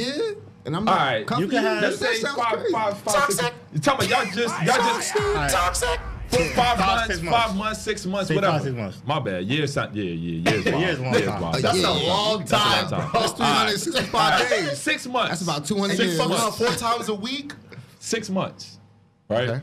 and 0.65 0.75
I'm 0.77 0.87
All 0.87 0.95
not. 0.95 0.97
right, 0.97 1.27
comforting 1.27 1.51
you 1.51 1.57
can 1.57 1.65
have- 1.73 1.83
Let's 1.83 1.99
say 1.99 2.15
sounds 2.15 2.35
five, 2.37 2.53
crazy. 2.53 2.71
five, 2.71 2.97
five, 2.99 3.13
six. 3.25 3.35
Toxic. 3.37 3.53
You 3.73 3.79
talking 3.81 4.11
about 4.11 4.25
y'all 4.25 4.33
just, 4.33 4.63
y'all 4.63 4.75
just 4.77 5.53
Toxic. 5.53 5.99
five 6.55 6.79
months, 6.79 7.07
six 7.07 7.19
five 7.19 7.29
months. 7.31 7.55
months, 7.55 7.81
six 7.81 8.05
months, 8.05 8.27
Say 8.29 8.35
whatever. 8.35 8.53
five, 8.53 8.63
six 8.63 8.75
months. 8.75 9.01
My 9.05 9.19
bad. 9.19 9.43
Years, 9.43 9.73
sound- 9.73 9.93
yeah, 9.95 10.03
yeah, 10.03 10.49
years. 10.49 10.65
wild. 10.65 10.79
Years 10.81 10.99
long 10.99 11.13
Years 11.13 11.25
time. 11.27 11.41
wild. 11.41 11.55
That's 11.55 11.77
year. 11.77 11.87
a 11.87 11.91
long 11.91 12.39
That's 12.39 12.51
a 12.51 12.55
time, 12.55 12.81
long 12.81 12.89
time. 12.89 13.09
That's 13.13 13.31
365 13.33 14.49
days. 14.49 14.77
Six 14.79 15.07
months. 15.07 15.29
That's 15.29 15.41
about 15.41 15.65
200 15.65 15.97
Six 15.97 16.03
years. 16.05 16.17
Fucking 16.17 16.33
months. 16.37 16.57
four 16.57 16.67
times 16.69 17.09
a 17.09 17.13
week. 17.15 17.53
Six 18.03 18.29
months, 18.29 18.79
right? 19.29 19.47
Okay. 19.49 19.61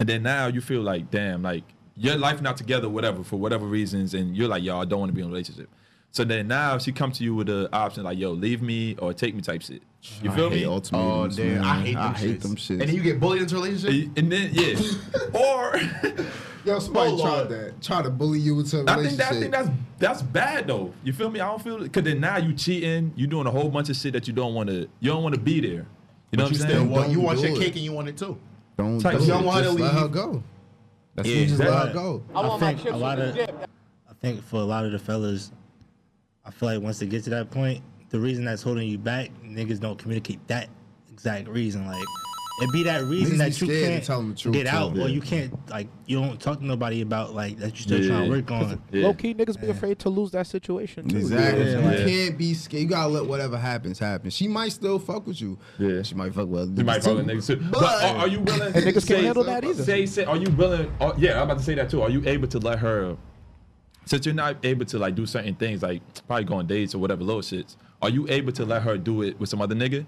And 0.00 0.08
then 0.08 0.24
now 0.24 0.48
you 0.48 0.60
feel 0.60 0.82
like, 0.82 1.12
damn, 1.12 1.42
like 1.42 1.62
your 1.96 2.16
life 2.16 2.42
not 2.42 2.56
together, 2.56 2.88
whatever, 2.88 3.22
for 3.22 3.36
whatever 3.36 3.66
reasons, 3.66 4.14
and 4.14 4.36
you're 4.36 4.48
like, 4.48 4.64
yo, 4.64 4.80
I 4.80 4.84
don't 4.84 4.98
want 4.98 5.10
to 5.10 5.14
be 5.14 5.20
in 5.20 5.26
a 5.28 5.30
relationship. 5.30 5.68
So 6.10 6.24
then 6.24 6.48
now 6.48 6.76
she 6.78 6.90
come 6.90 7.12
to 7.12 7.22
you 7.22 7.36
with 7.36 7.46
the 7.46 7.68
option 7.72 8.02
like, 8.02 8.18
yo, 8.18 8.32
leave 8.32 8.62
me 8.62 8.96
or 8.98 9.12
take 9.12 9.32
me 9.36 9.42
type 9.42 9.62
shit. 9.62 9.82
You 10.22 10.32
feel 10.32 10.46
I 10.46 10.50
me? 10.50 10.64
ultimatums, 10.64 11.38
Oh 11.38 11.42
damn, 11.42 11.54
man. 11.60 11.64
I 11.64 11.80
hate 11.82 11.92
them 11.94 12.02
I 12.02 12.12
hate 12.14 12.38
shits. 12.38 12.42
them 12.42 12.56
shits. 12.56 12.70
And 12.70 12.80
then 12.80 12.94
you 12.96 13.02
get 13.02 13.20
bullied 13.20 13.42
into 13.42 13.56
a 13.56 13.62
relationship. 13.62 14.18
And 14.18 14.32
then 14.32 14.50
yeah, 14.52 14.78
or 15.40 15.76
Yo, 16.64 16.78
somebody 16.80 17.12
Oh, 17.12 17.20
tried 17.20 17.30
Lord. 17.36 17.48
that. 17.50 17.80
Try 17.80 18.02
to 18.02 18.10
bully 18.10 18.40
you 18.40 18.58
into 18.58 18.80
a 18.80 18.84
I 18.90 18.96
relationship. 18.96 19.28
think 19.28 19.52
that, 19.52 19.60
I 19.60 19.64
think 19.66 19.78
that's 19.98 20.18
that's 20.20 20.22
bad 20.22 20.66
though. 20.66 20.92
You 21.04 21.12
feel 21.12 21.30
me? 21.30 21.38
I 21.38 21.46
don't 21.48 21.62
feel 21.62 21.76
it. 21.76 21.82
because 21.84 22.02
then 22.02 22.18
now 22.20 22.38
you 22.38 22.54
cheating, 22.54 23.12
you 23.14 23.26
doing 23.28 23.46
a 23.46 23.50
whole 23.52 23.68
bunch 23.68 23.88
of 23.88 23.94
shit 23.96 24.12
that 24.14 24.26
you 24.26 24.32
don't 24.32 24.52
want 24.54 24.68
to. 24.68 24.88
You 24.98 25.10
don't 25.12 25.22
want 25.22 25.36
to 25.36 25.40
be 25.40 25.60
there. 25.60 25.86
You 26.32 26.38
know 26.38 26.44
But 26.44 26.44
what 26.44 26.48
I'm 26.48 26.54
still 26.54 26.68
saying? 26.68 26.90
want 26.90 27.10
you 27.10 27.20
want 27.20 27.40
your 27.40 27.50
it. 27.52 27.58
cake 27.58 27.74
and 27.76 27.84
you 27.84 27.92
want 27.92 28.08
it 28.08 28.16
too. 28.16 28.38
don't 28.76 29.00
Type 29.00 29.12
do 29.14 29.18
shit. 29.20 29.22
it. 29.22 29.26
You 29.28 29.32
don't 29.34 29.44
want 29.44 29.58
her 29.58 29.64
Just 29.64 29.76
to 29.78 29.82
let 29.84 29.94
her 29.94 30.08
go. 30.08 30.42
That's 31.14 31.28
Yeah, 31.28 31.34
yeah, 31.36 31.46
just 31.46 31.58
let 31.60 31.88
her 31.88 31.92
go. 31.94 32.22
I 32.34 32.58
think 32.58 32.84
a 32.90 32.96
lot 32.96 33.18
of, 33.18 33.36
I 33.38 34.12
think 34.20 34.42
for 34.42 34.56
a 34.56 34.64
lot 34.64 34.84
of 34.84 34.92
the 34.92 34.98
fellas, 34.98 35.52
I 36.44 36.50
feel 36.50 36.68
like 36.68 36.82
once 36.82 36.98
they 36.98 37.06
get 37.06 37.24
to 37.24 37.30
that 37.30 37.50
point, 37.50 37.82
the 38.10 38.20
reason 38.20 38.44
that's 38.44 38.62
holding 38.62 38.88
you 38.88 38.98
back, 38.98 39.30
niggas 39.44 39.80
don't 39.80 39.98
communicate 39.98 40.46
that 40.48 40.68
exact 41.10 41.48
reason. 41.48 41.86
Like 41.86 42.04
it 42.62 42.72
be 42.72 42.82
that 42.84 43.04
reason 43.04 43.36
that 43.38 43.60
you 43.60 43.66
can't 43.66 44.02
tell 44.02 44.18
'em 44.20 44.30
the 44.30 44.34
truth, 44.36 44.54
get 44.54 44.62
too. 44.66 44.74
out, 44.76 44.92
or 44.96 45.00
Yeah. 45.00 45.06
you 45.08 45.20
can't 45.20 45.52
like 45.70 45.88
you 46.06 46.18
don't 46.20 46.40
talk 46.40 46.58
to 46.60 46.64
nobody 46.64 47.02
about 47.02 47.34
like 47.34 47.58
that 47.58 47.74
you 47.76 47.82
still 47.82 48.06
trying 48.06 48.24
to 48.24 48.30
work 48.30 48.50
on. 48.50 48.80
Yeah. 48.92 49.04
Low 49.08 49.14
key 49.14 49.34
niggas 49.34 49.60
be 49.60 49.68
afraid 49.68 49.98
to 50.00 50.08
lose 50.08 50.30
that 50.30 50.46
situation 50.46 51.06
too. 51.08 51.18
Exactly. 51.18 51.64
Yeah, 51.64 51.78
you 51.80 51.84
like- 51.84 52.06
can't 52.06 52.38
be 52.38 52.54
scared. 52.54 52.82
You 52.84 52.88
gotta 52.88 53.08
let 53.12 53.26
whatever 53.26 53.58
happens 53.58 53.98
happen. 53.98 54.30
She 54.30 54.48
might 54.48 54.70
still 54.72 54.98
fuck 54.98 55.26
with 55.26 55.40
you. 55.40 55.58
Yeah. 55.78 56.02
She 56.02 56.14
might 56.14 56.32
fuck 56.34 56.48
with. 56.48 56.78
You 56.78 56.84
might 56.84 57.02
fuck 57.02 57.16
with 57.16 57.26
niggas 57.26 57.46
too. 57.46 57.56
But, 57.70 57.82
are, 58.04 58.16
are 58.20 58.28
you 58.28 58.40
willing? 58.40 58.62
And 58.74 58.84
niggas 58.86 59.06
can't 59.06 59.24
handle 59.24 59.44
that 59.44 59.64
either. 59.64 59.82
Say, 59.84 60.06
say, 60.06 60.24
are 60.24 60.36
you 60.36 60.50
willing? 60.52 60.90
Or, 61.00 61.14
yeah, 61.18 61.36
I'm 61.36 61.42
about 61.50 61.58
to 61.58 61.64
say 61.64 61.74
that 61.74 61.90
too. 61.90 62.00
Are 62.02 62.10
you 62.10 62.22
able 62.26 62.48
to 62.48 62.58
let 62.58 62.78
her? 62.78 63.16
Since 64.06 64.24
you're 64.24 64.34
not 64.36 64.64
able 64.64 64.86
to 64.86 64.98
like 64.98 65.14
do 65.16 65.26
certain 65.26 65.56
things, 65.56 65.82
like 65.82 66.00
probably 66.26 66.44
go 66.44 66.54
on 66.54 66.66
dates 66.66 66.94
or 66.94 66.98
whatever 66.98 67.24
little 67.24 67.42
shits, 67.42 67.76
are 68.00 68.08
you 68.08 68.26
able 68.30 68.52
to 68.52 68.64
let 68.64 68.82
her 68.82 68.96
do 68.96 69.22
it 69.22 69.38
with 69.40 69.48
some 69.48 69.60
other 69.60 69.74
nigga 69.74 70.06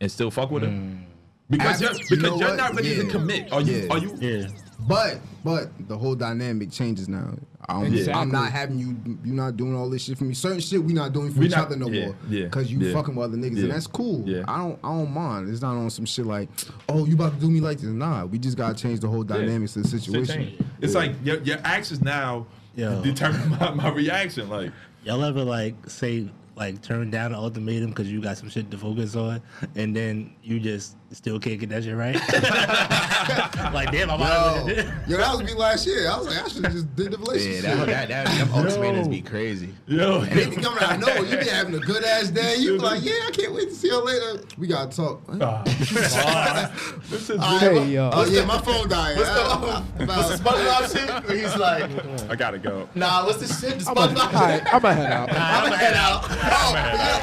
and 0.00 0.10
still 0.10 0.30
fuck 0.30 0.50
with 0.50 0.62
her? 0.62 0.70
Mm. 0.70 1.03
Because 1.50 1.82
After- 1.82 1.96
you're 2.08 2.16
you 2.18 2.22
know 2.22 2.36
you're 2.38 2.56
not 2.56 2.74
ready 2.74 2.96
to 2.96 3.04
commit. 3.06 3.52
Are 3.52 3.60
you? 3.60 3.76
Yeah. 3.82 3.86
Are 3.90 3.98
you? 3.98 4.16
Yeah, 4.20 4.48
But 4.88 5.20
but 5.44 5.68
the 5.88 5.96
whole 5.98 6.14
dynamic 6.14 6.70
changes 6.70 7.08
now. 7.08 7.34
I'm, 7.66 7.86
Exactly. 7.86 8.12
I'm 8.12 8.30
not 8.30 8.52
having 8.52 8.78
you. 8.78 8.94
You're 9.24 9.34
not 9.36 9.56
doing 9.56 9.74
all 9.74 9.88
this 9.88 10.02
shit 10.04 10.18
for 10.18 10.24
me. 10.24 10.34
Certain 10.34 10.60
shit 10.60 10.82
we 10.84 10.92
not 10.92 11.12
doing 11.14 11.32
for 11.32 11.40
We 11.40 11.46
each 11.46 11.52
not- 11.52 11.66
other 11.66 11.76
no 11.76 11.88
yeah, 11.88 12.06
more. 12.06 12.16
yeah, 12.28 12.48
Cause 12.48 12.70
you 12.70 12.78
yeah. 12.78 12.92
fucking 12.92 13.14
with 13.14 13.24
other 13.26 13.36
niggas, 13.38 13.56
Yeah. 13.56 13.62
and 13.64 13.72
that's 13.72 13.86
cool. 13.86 14.22
Yeah. 14.28 14.42
I 14.48 14.58
don't. 14.58 14.78
I 14.84 14.88
don't 14.88 15.10
mind. 15.12 15.48
It's 15.50 15.62
not 15.62 15.74
on 15.76 15.88
some 15.90 16.04
shit 16.06 16.26
like, 16.26 16.48
oh, 16.88 17.04
you 17.06 17.14
about 17.14 17.34
to 17.34 17.40
do 17.40 17.50
me 17.50 17.60
like 17.60 17.78
this. 17.78 17.88
Nah, 17.90 18.24
we 18.26 18.38
just 18.38 18.56
gotta 18.58 18.74
change 18.74 19.00
the 19.00 19.08
whole 19.08 19.22
dynamics 19.24 19.76
of 19.76 19.82
the 19.84 19.88
situation. 19.88 20.56
It's 20.80 20.92
Yeah. 20.94 20.98
like 21.00 21.12
your, 21.24 21.40
your 21.42 21.58
actions 21.64 22.02
now 22.02 22.46
Yo. 22.74 23.02
determine 23.02 23.48
my, 23.60 23.70
my 23.72 23.88
reaction. 23.90 24.48
Like, 24.50 24.70
Y'all 25.04 25.22
ever 25.24 25.44
like 25.44 25.74
say 25.88 26.28
like 26.56 26.80
turn 26.82 27.10
down 27.10 27.32
an 27.32 27.38
ultimatum 27.38 27.88
because 27.90 28.10
you 28.12 28.20
got 28.20 28.36
some 28.38 28.48
shit 28.50 28.70
to 28.70 28.78
focus 28.78 29.16
on, 29.16 29.40
and 29.74 29.96
then 29.96 30.34
you 30.42 30.60
just 30.60 30.96
still 31.14 31.38
can't 31.38 31.58
get 31.60 31.68
that 31.70 31.84
shit 31.84 31.96
right? 31.96 32.14
like 33.74 33.90
damn, 33.92 34.10
I'm 34.10 34.20
out 34.22 34.66
Yo, 34.66 34.74
yo, 35.06 35.16
that 35.18 35.32
was 35.32 35.42
me 35.42 35.54
last 35.54 35.86
year. 35.86 36.08
I 36.10 36.16
was 36.18 36.26
like, 36.26 36.44
I 36.44 36.48
should 36.48 36.64
have 36.64 36.72
just 36.72 36.94
did 36.96 37.12
the 37.12 37.18
Yeah, 37.18 37.24
relationship. 37.24 37.62
that, 37.86 38.08
that, 38.08 38.26
that, 38.26 38.38
them 38.38 38.48
ultimatums 38.54 39.08
be 39.08 39.20
crazy. 39.22 39.74
yo, 39.86 40.20
And 40.22 40.30
they 40.32 40.46
be 40.50 40.56
coming 40.56 40.82
out 40.82 40.94
of 40.94 41.00
nowhere. 41.00 41.24
You 41.24 41.38
be 41.38 41.48
having 41.48 41.74
a 41.74 41.78
good 41.80 42.04
ass 42.04 42.28
day. 42.30 42.56
You 42.56 42.72
be 42.74 42.78
like, 42.78 43.04
yeah, 43.04 43.12
I 43.26 43.30
can't 43.32 43.52
wait 43.54 43.68
to 43.68 43.74
see 43.74 43.88
you 43.88 44.04
later. 44.04 44.42
We 44.58 44.66
gotta 44.66 44.94
talk. 44.94 45.24
this 45.66 47.30
is 47.30 47.42
Hey, 47.60 47.86
yo. 47.86 48.10
Oh 48.12 48.24
yeah, 48.26 48.44
my 48.44 48.58
phone 48.58 48.88
died. 48.88 49.16
What's 49.16 49.28
the, 49.30 49.40
Uh, 49.44 49.82
what's 50.06 50.28
the 50.38 50.44
SpongeBob 50.44 50.92
shit? 50.92 51.28
Where 51.28 51.36
he's 51.36 51.56
like, 51.56 52.30
I 52.30 52.36
gotta 52.36 52.58
go. 52.58 52.88
nah, 52.94 53.24
what's 53.24 53.38
the 53.38 53.46
shit? 53.46 53.78
The 53.80 53.90
I'm 53.90 53.96
a, 53.96 54.00
SpongeBob 54.00 54.34
all 54.34 54.42
right, 54.42 54.62
shit? 54.62 54.74
I'm 54.74 54.82
gonna 54.82 54.94
head 54.94 55.12
out. 55.12 55.28
I'm 55.30 55.64
gonna 55.64 55.76
head 55.76 55.94
out. 55.94 56.24
Oh, 56.24 56.74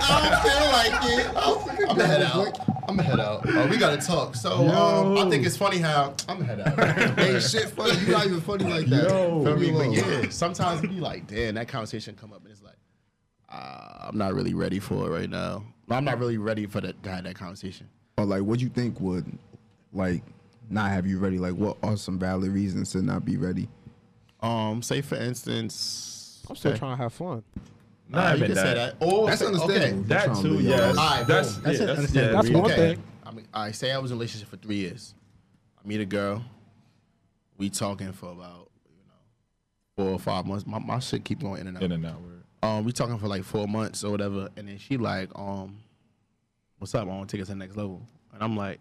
I 0.03 0.15
don't 0.21 0.41
feel 0.43 0.63
like 0.71 0.93
it. 1.19 1.27
I'm 1.35 1.89
I'm 1.89 1.97
gonna 1.97 2.07
head 2.07 2.21
out. 2.23 2.80
I'm 2.91 2.97
gonna 2.97 3.07
head 3.07 3.19
out. 3.21 3.45
Oh, 3.47 3.67
we 3.67 3.77
gotta 3.77 4.05
talk. 4.05 4.35
So 4.35 4.67
um, 4.67 5.17
I 5.17 5.29
think 5.29 5.45
it's 5.45 5.55
funny 5.55 5.77
how 5.77 6.13
I'm 6.27 6.39
gonna 6.39 6.45
head 6.45 6.59
out. 6.59 7.19
Ain't 7.19 7.41
shit 7.41 7.69
funny. 7.69 7.97
You 8.01 8.11
not 8.11 8.25
even 8.25 8.41
funny 8.41 8.65
like 8.65 8.87
that. 8.87 9.09
Yo. 9.09 9.45
Feel 9.45 9.55
me? 9.55 9.71
But 9.71 9.91
yeah, 9.93 10.29
sometimes 10.29 10.83
you 10.83 10.89
be 10.89 10.99
like, 10.99 11.25
damn, 11.25 11.55
that 11.55 11.69
conversation 11.69 12.17
come 12.19 12.33
up 12.33 12.41
and 12.43 12.51
it's 12.51 12.61
like, 12.61 12.75
uh, 13.49 14.07
I'm 14.09 14.17
not 14.17 14.33
really 14.33 14.53
ready 14.53 14.79
for 14.79 15.07
it 15.07 15.09
right 15.09 15.29
now. 15.29 15.63
I'm 15.89 16.03
not 16.03 16.19
really 16.19 16.37
ready 16.37 16.65
for 16.65 16.81
that 16.81 17.01
to 17.03 17.09
have 17.09 17.23
that 17.23 17.35
conversation. 17.35 17.87
Or 18.17 18.25
like, 18.25 18.41
what 18.41 18.59
you 18.59 18.67
think 18.67 18.99
would 18.99 19.25
like 19.93 20.21
not 20.69 20.91
have 20.91 21.07
you 21.07 21.17
ready? 21.17 21.37
Like, 21.37 21.55
what 21.55 21.77
are 21.83 21.95
some 21.95 22.19
valid 22.19 22.51
reasons 22.51 22.91
to 22.91 23.01
not 23.01 23.23
be 23.23 23.37
ready? 23.37 23.69
Um, 24.41 24.81
say 24.81 24.99
for 24.99 25.15
instance, 25.15 26.43
I'm 26.49 26.57
still 26.57 26.71
okay. 26.71 26.79
trying 26.79 26.97
to 26.97 27.03
have 27.03 27.13
fun. 27.13 27.43
Nah, 28.11 28.21
Not 28.23 28.37
you 28.39 28.43
even 28.43 28.47
can 28.47 28.55
say 28.65 28.73
that. 28.73 28.99
that. 28.99 29.05
Or 29.05 29.27
That's 29.27 29.39
say- 29.39 29.45
understandable. 29.47 29.99
Okay. 29.99 30.07
That 30.07 30.35
too, 30.41 30.57
be 30.57 30.63
yes. 30.65 30.81
honest. 30.81 30.99
Alright, 30.99 31.27
That's 31.27 31.53
boom. 31.53 31.63
That's 31.63 31.79
yeah, 31.79 31.85
that's, 31.85 32.13
yeah, 32.13 32.27
That's 32.27 32.49
one 32.49 32.65
Okay. 32.65 32.75
thing. 32.95 33.03
I 33.25 33.31
mean, 33.31 33.47
I 33.53 33.71
say 33.71 33.91
I 33.91 33.97
was 33.99 34.11
in 34.11 34.15
a 34.15 34.19
relationship 34.19 34.49
for 34.49 34.57
three 34.57 34.75
years. 34.75 35.13
I 35.83 35.87
meet 35.87 36.01
a 36.01 36.05
girl. 36.05 36.43
We 37.57 37.69
talking 37.69 38.11
for 38.11 38.31
about 38.31 38.69
you 38.89 38.97
know 39.05 39.13
four 39.95 40.09
or 40.11 40.19
five 40.19 40.45
months. 40.45 40.67
My, 40.67 40.79
my 40.79 40.99
shit 40.99 41.23
keep 41.23 41.39
going 41.39 41.61
in 41.61 41.67
and 41.67 41.77
out. 41.77 41.83
In 41.83 41.91
and 41.93 42.05
out. 42.05 42.19
word. 42.21 42.43
Um, 42.63 42.83
we 42.83 42.91
talking 42.91 43.17
for 43.17 43.27
like 43.27 43.43
four 43.43 43.67
months 43.67 44.03
or 44.03 44.11
whatever, 44.11 44.49
and 44.57 44.67
then 44.67 44.77
she 44.77 44.97
like, 44.97 45.29
um, 45.35 45.77
what's 46.79 46.93
up? 46.93 47.03
I 47.03 47.05
want 47.05 47.29
to 47.29 47.35
take 47.37 47.41
us 47.41 47.47
to 47.47 47.53
the 47.53 47.59
next 47.59 47.77
level, 47.77 48.01
and 48.33 48.43
I'm 48.43 48.57
like, 48.57 48.79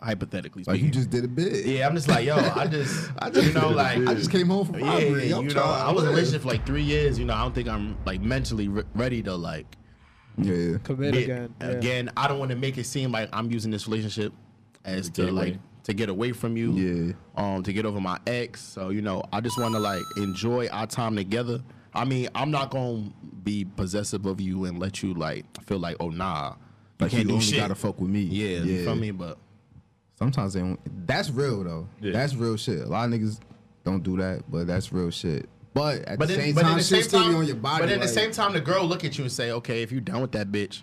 hypothetically 0.00 0.64
Like, 0.66 0.80
you 0.80 0.90
just 0.90 1.10
did 1.10 1.24
a 1.24 1.28
bit. 1.28 1.64
yeah, 1.66 1.86
I'm 1.86 1.94
just 1.94 2.08
like, 2.08 2.24
yo, 2.26 2.36
I 2.36 2.66
just, 2.66 3.10
I 3.18 3.30
just 3.30 3.48
you 3.48 3.52
know, 3.54 3.70
like, 3.70 3.98
I 4.06 4.14
just 4.14 4.30
came 4.30 4.48
home 4.48 4.66
from 4.66 4.80
yeah, 4.80 4.86
robbery. 4.94 5.32
I'm 5.34 5.48
you 5.48 5.54
know, 5.54 5.62
I 5.62 5.90
was 5.92 6.02
in 6.04 6.08
a 6.08 6.12
relationship 6.12 6.42
for 6.42 6.48
like 6.48 6.66
three 6.66 6.82
years. 6.82 7.18
You 7.18 7.24
know, 7.24 7.34
I 7.34 7.42
don't 7.42 7.54
think 7.54 7.68
I'm 7.68 7.96
like 8.04 8.20
mentally 8.20 8.68
re- 8.68 8.84
ready 8.94 9.22
to 9.22 9.34
like 9.34 9.66
Yeah. 10.38 10.78
Commit 10.84 11.14
get- 11.14 11.22
again. 11.24 11.54
Yeah. 11.60 11.66
Again, 11.68 12.10
I 12.16 12.28
don't 12.28 12.38
want 12.38 12.50
to 12.50 12.56
make 12.56 12.78
it 12.78 12.84
seem 12.86 13.12
like 13.12 13.28
I'm 13.32 13.50
using 13.50 13.70
this 13.70 13.86
relationship 13.86 14.32
as 14.84 15.10
to 15.10 15.24
get 15.26 15.34
like 15.34 15.58
to 15.84 15.94
get 15.94 16.08
away 16.08 16.32
from 16.32 16.56
you. 16.56 16.72
Yeah. 16.72 17.12
Um, 17.36 17.62
to 17.62 17.72
get 17.72 17.86
over 17.86 18.00
my 18.00 18.18
ex. 18.26 18.60
So 18.62 18.90
you 18.90 19.02
know, 19.02 19.22
I 19.32 19.40
just 19.40 19.58
want 19.58 19.74
to 19.74 19.80
like 19.80 20.02
enjoy 20.16 20.68
our 20.68 20.86
time 20.86 21.16
together. 21.16 21.60
I 21.92 22.04
mean, 22.04 22.28
I'm 22.34 22.50
not 22.50 22.70
gonna 22.70 23.10
be 23.42 23.64
possessive 23.64 24.24
of 24.26 24.40
you 24.40 24.64
and 24.66 24.78
let 24.78 25.02
you 25.02 25.12
like 25.14 25.44
feel 25.64 25.78
like, 25.78 25.96
oh 25.98 26.08
nah, 26.10 26.50
you 26.50 26.56
Like, 27.00 27.10
can't 27.10 27.22
you 27.24 27.28
do 27.28 27.34
only 27.34 27.44
shit. 27.44 27.58
gotta 27.58 27.74
fuck 27.74 28.00
with 28.00 28.10
me. 28.10 28.20
yeah, 28.22 28.62
you 28.62 28.84
feel 28.84 28.94
me? 28.94 29.10
But 29.10 29.38
Sometimes 30.20 30.52
they 30.52 30.60
don't. 30.60 30.78
That's 31.06 31.30
real 31.30 31.64
though. 31.64 31.88
Yeah. 32.00 32.12
That's 32.12 32.34
real 32.34 32.56
shit. 32.56 32.80
A 32.80 32.86
lot 32.86 33.06
of 33.12 33.18
niggas 33.18 33.40
don't 33.84 34.02
do 34.02 34.16
that, 34.18 34.42
but 34.50 34.66
that's 34.66 34.92
real 34.92 35.10
shit. 35.10 35.48
But 35.72 36.00
at 36.00 36.18
but 36.18 36.28
the 36.28 36.34
then, 36.34 36.44
same 36.46 36.54
but 36.54 36.62
time, 36.62 36.70
in 36.72 36.76
the 36.78 36.82
shit 36.84 36.88
same 36.98 37.02
still 37.04 37.20
time, 37.22 37.30
be 37.32 37.36
on 37.38 37.46
your 37.46 37.56
body. 37.56 37.82
but 37.84 37.90
at 37.92 38.00
the 38.00 38.08
same 38.08 38.30
time, 38.32 38.52
the 38.52 38.60
girl 38.60 38.84
look 38.84 39.04
at 39.04 39.16
you 39.16 39.24
and 39.24 39.32
say, 39.32 39.50
okay, 39.52 39.82
if 39.82 39.90
you 39.92 40.00
done 40.00 40.20
with 40.20 40.32
that 40.32 40.52
bitch, 40.52 40.82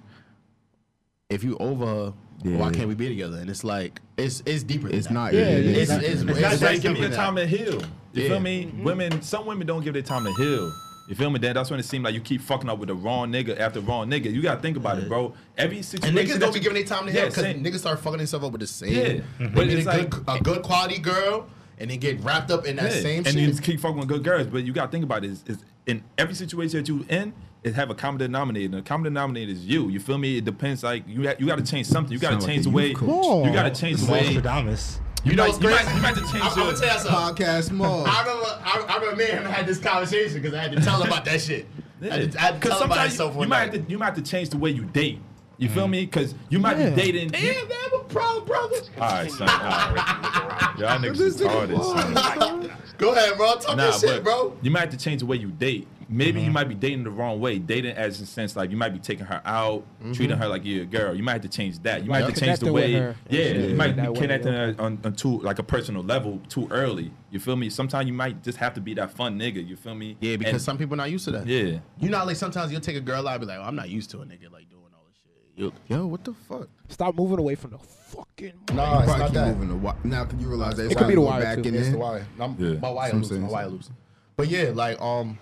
if 1.29 1.43
you 1.43 1.55
over 1.59 1.85
her, 1.85 2.13
why 2.43 2.71
can't 2.71 2.88
we 2.88 2.95
be 2.95 3.07
together? 3.09 3.38
And 3.38 3.49
it's 3.49 3.63
like 3.63 3.99
it's 4.17 4.41
it's 4.45 4.63
deeper. 4.63 4.88
Than 4.88 4.97
It's 4.97 5.07
that. 5.07 5.13
not. 5.13 5.33
Yeah, 5.33 5.41
Yeah, 5.41 5.47
yeah, 5.49 5.55
It's, 5.57 5.77
Exactly. 5.91 6.07
it's, 6.07 6.21
It's 6.21 6.31
it's, 6.31 6.41
not 6.41 6.53
it's 6.53 6.61
like 6.63 6.81
give 6.81 6.93
me 6.93 6.99
deeper 7.01 7.09
the 7.09 7.15
time 7.15 7.35
to 7.35 7.45
heal. 7.45 7.73
You 8.13 8.23
Yeah. 8.23 8.27
feel 8.29 8.39
me? 8.39 8.65
Mm-hmm. 8.65 8.83
Women, 8.83 9.21
some 9.21 9.45
women 9.45 9.67
don't 9.67 9.83
give 9.83 9.93
their 9.93 10.01
time 10.01 10.23
to 10.25 10.33
heal. 10.33 10.71
You 11.07 11.15
feel 11.15 11.29
me? 11.29 11.39
Then 11.39 11.53
that's 11.55 11.69
when 11.71 11.79
it 11.79 11.83
seems 11.83 12.03
like 12.03 12.13
you 12.13 12.19
keep 12.21 12.41
fucking 12.41 12.69
up 12.69 12.79
with 12.79 12.89
the 12.89 12.95
wrong 12.95 13.31
nigga 13.31 13.57
after 13.59 13.79
wrong 13.79 14.09
nigga. 14.09 14.25
You 14.33 14.41
gotta 14.41 14.61
think 14.61 14.75
about 14.77 14.97
it, 14.99 15.07
bro. 15.07 15.33
Every 15.57 15.81
situation. 15.81 16.17
And 16.17 16.27
situation. 16.27 16.37
niggas 16.37 16.39
don't 16.41 16.53
be 16.53 16.59
giving 16.59 16.75
their 16.75 16.83
time 16.83 17.05
to 17.07 17.13
Yeah, 17.13 17.21
him 17.21 17.29
because 17.29 17.45
niggas 17.45 17.79
start 17.79 17.99
fucking 18.01 18.17
themselves 18.17 18.45
up 18.45 18.51
with 18.51 18.61
the 18.61 18.67
same. 18.67 18.91
Yeah. 18.91 19.21
They 19.39 19.47
But 19.47 19.67
it's 19.67 19.85
a, 19.85 19.89
like- 19.89 20.09
good, 20.09 20.23
a 20.27 20.39
good 20.41 20.61
quality 20.63 20.97
girl 20.99 21.47
and 21.79 21.89
then 21.89 21.99
get 21.99 22.19
wrapped 22.21 22.51
up 22.51 22.65
in 22.65 22.75
that 22.75 22.91
Yeah. 22.93 23.01
same 23.01 23.17
and 23.19 23.27
shit. 23.27 23.35
you 23.37 23.47
just 23.47 23.63
keep 23.63 23.79
fucking 23.79 23.97
with 23.99 24.09
good 24.09 24.23
girls. 24.23 24.47
But 24.47 24.65
you 24.65 24.73
gotta 24.73 24.91
think 24.91 25.05
about 25.05 25.23
it. 25.23 25.31
Is, 25.31 25.43
is 25.47 25.63
in 25.85 26.03
every 26.17 26.35
situation 26.35 26.79
that 26.79 26.87
you 26.89 27.05
in, 27.09 27.33
it 27.63 27.73
have 27.75 27.89
a 27.89 27.95
common 27.95 28.19
denominator. 28.19 28.65
And 28.65 28.73
the 28.75 28.81
common 28.81 29.05
denominator 29.05 29.51
is 29.51 29.65
you. 29.65 29.87
You 29.89 29.99
feel 30.01 30.17
me? 30.17 30.37
It 30.37 30.45
depends. 30.45 30.83
Like 30.83 31.07
you, 31.07 31.27
ha- 31.27 31.35
you 31.39 31.45
got 31.47 31.57
to 31.57 31.63
change 31.65 31.87
something. 31.87 32.11
You 32.11 32.19
got 32.19 32.31
to 32.31 32.35
like 32.35 32.45
change 32.45 32.65
a 32.65 32.69
the 32.69 32.75
way. 32.75 32.87
youth 32.89 32.97
coach. 32.97 33.45
You 33.47 33.53
got 33.53 33.73
to 33.73 33.81
change 33.81 34.01
the 34.01 34.11
way. 34.11 34.23
Nostradamus. 34.23 34.99
You, 35.28 35.36
know 35.36 35.43
might, 35.43 35.49
what's 35.49 35.63
you, 35.63 35.69
might, 35.69 35.95
you 35.95 36.01
might 36.01 36.15
have 36.15 36.15
to 36.15 36.21
change 36.21 36.36
I'm, 36.43 36.51
I'm 36.51 36.57
your. 36.57 36.65
gonna 36.67 36.78
tell 36.78 36.93
you 36.93 37.01
something. 37.01 37.45
podcast 37.45 37.71
more. 37.71 38.07
I 38.07 38.21
remember, 38.21 38.45
I, 38.63 38.86
I 38.88 38.95
remember 38.95 39.15
me 39.17 39.30
and 39.30 39.45
him 39.45 39.51
had 39.51 39.67
this 39.67 39.78
conversation 39.78 40.41
because 40.41 40.53
I 40.53 40.61
had 40.61 40.71
to 40.71 40.82
tell 40.82 41.01
him 41.01 41.07
about 41.07 41.25
that 41.25 41.41
shit. 41.41 41.65
I 42.01 42.05
had 42.05 42.32
to, 42.32 42.39
I 42.39 42.41
had 42.41 42.53
to 42.53 42.59
Because 42.59 42.69
tell 42.71 42.82
him 42.84 42.91
about 42.91 43.11
sometimes 43.11 43.36
you, 43.36 43.41
you 43.41 43.47
might 43.47 43.59
have 43.59 43.71
to 43.73 43.91
you 43.91 43.97
might 43.97 44.05
have 44.05 44.15
to 44.15 44.21
change 44.21 44.49
the 44.49 44.57
way 44.57 44.69
you 44.69 44.86
date. 44.86 45.19
You 45.57 45.69
feel 45.69 45.88
mm. 45.88 45.91
me? 45.91 46.05
Because 46.05 46.36
you 46.49 46.59
might 46.59 46.78
Yeah. 46.78 46.91
be 46.91 46.95
dating. 47.01 47.30
Damn, 47.30 47.67
man, 47.67 47.78
I'm 47.91 47.99
a 47.99 48.03
pro, 48.03 48.41
brother. 48.41 48.78
All 49.01 49.09
right, 49.09 49.32
son. 49.32 49.49
All 49.49 49.55
right. 49.57 50.75
Y'all 50.78 50.99
niggas 50.99 51.19
is 51.19 51.41
retarded, 51.41 51.84
son. 51.84 52.71
Go 52.97 53.11
ahead, 53.13 53.38
bro. 53.38 53.55
Talk 53.55 53.75
Nah, 53.75 53.91
that 53.91 53.99
shit, 53.99 54.09
but 54.09 54.23
bro. 54.23 54.57
you 54.61 54.71
might 54.71 54.82
have 54.82 54.89
to 54.91 54.97
change 54.97 55.19
the 55.21 55.25
way 55.25 55.38
you 55.38 55.49
date. 55.49 55.88
Maybe 56.09 56.39
Mm-hmm. 56.39 56.45
you 56.47 56.51
might 56.53 56.69
be 56.69 56.75
dating 56.75 57.03
the 57.03 57.09
wrong 57.09 57.39
way. 57.41 57.59
Dating 57.59 57.95
as 57.95 58.19
in 58.19 58.25
sense 58.25 58.55
like 58.55 58.71
you 58.71 58.77
might 58.77 58.93
be 58.93 58.99
taking 58.99 59.25
her 59.25 59.41
out, 59.45 59.83
treating 60.13 60.29
Mm-hmm. 60.29 60.41
her 60.41 60.47
like 60.47 60.63
you're 60.63 60.83
a 60.83 60.85
girl. 60.85 61.13
You 61.13 61.21
might 61.23 61.33
have 61.33 61.41
to 61.41 61.49
change 61.49 61.79
that. 61.83 62.03
You 62.03 62.09
might 62.09 62.23
have 62.23 62.33
to 62.33 62.39
Yeah. 62.39 62.47
change 62.47 62.59
the 62.59 62.71
way. 62.71 62.93
her. 62.93 63.15
Yeah, 63.29 63.41
Yeah. 63.41 63.53
you 63.67 63.75
might 63.75 63.95
That 63.97 64.03
be 64.03 64.09
way, 64.11 64.19
connecting 64.19 64.53
yeah. 64.53 64.73
on, 64.79 64.99
on 65.03 65.13
to 65.13 65.27
like 65.39 65.59
a 65.59 65.63
personal 65.63 66.03
level 66.03 66.39
too 66.47 66.67
early. 66.71 67.11
You 67.31 67.39
feel 67.39 67.55
me? 67.57 67.69
Sometimes 67.69 68.07
you 68.07 68.13
might 68.13 68.41
just 68.43 68.57
have 68.59 68.73
to 68.75 68.81
be 68.81 68.93
that 68.93 69.11
fun 69.11 69.37
nigga. 69.37 69.67
You 69.67 69.75
feel 69.75 69.95
me? 69.95 70.15
Yeah, 70.21 70.37
because 70.37 70.53
And- 70.53 70.61
some 70.61 70.77
people 70.77 70.95
not 70.95 71.11
used 71.11 71.25
to 71.25 71.31
that. 71.31 71.45
yeah. 71.47 71.79
You 71.99 72.09
know, 72.09 72.23
like 72.25 72.37
sometimes 72.37 72.71
you'll 72.71 72.79
take 72.81 72.95
a 72.95 73.01
girl 73.01 73.27
out 73.27 73.33
and 73.35 73.41
be 73.41 73.47
like, 73.47 73.59
oh, 73.59 73.63
I'm 73.63 73.75
not 73.75 73.89
used 73.89 74.09
to 74.11 74.19
a 74.21 74.25
nigga 74.25 74.49
like 74.51 74.69
doing 74.69 74.83
all 74.93 75.03
this 75.09 75.17
shit. 75.21 75.33
You- 75.57 75.73
Yo, 75.87 76.07
what 76.07 76.23
the 76.23 76.33
fuck? 76.33 76.69
Stop 76.87 77.15
moving 77.15 77.39
away 77.39 77.55
from 77.55 77.71
the 77.71 77.79
fucking. 77.79 78.53
No, 78.73 79.01
Probably 79.03 79.25
keep 79.25 79.33
moving 79.47 79.67
the 79.67 79.73
wi- 79.75 79.95
Now, 80.05 80.23
can 80.23 80.39
you 80.39 80.47
realize 80.47 80.77
that 80.77 80.89
It 80.89 80.97
could 80.97 81.07
be 81.07 81.15
the 81.15 81.21
going 81.21 81.27
wire, 81.31 81.41
back 81.43 81.55
too. 81.63 81.67
in 81.69 81.75
It's 81.75 81.83
there? 81.83 81.91
the 81.91 81.97
wire. 81.97 82.27
I'm, 82.39 82.55
Yeah. 82.57 82.79
My 82.79 82.91
wire 82.91 83.09
Some 83.09 83.19
loose. 83.19 83.31
My 83.31 83.37
sense. 83.39 83.51
wire 83.51 83.67
loose. 83.67 83.89
But 84.37 84.47
yeah, 84.49 84.71
like 84.73 85.01
um, 85.01 85.37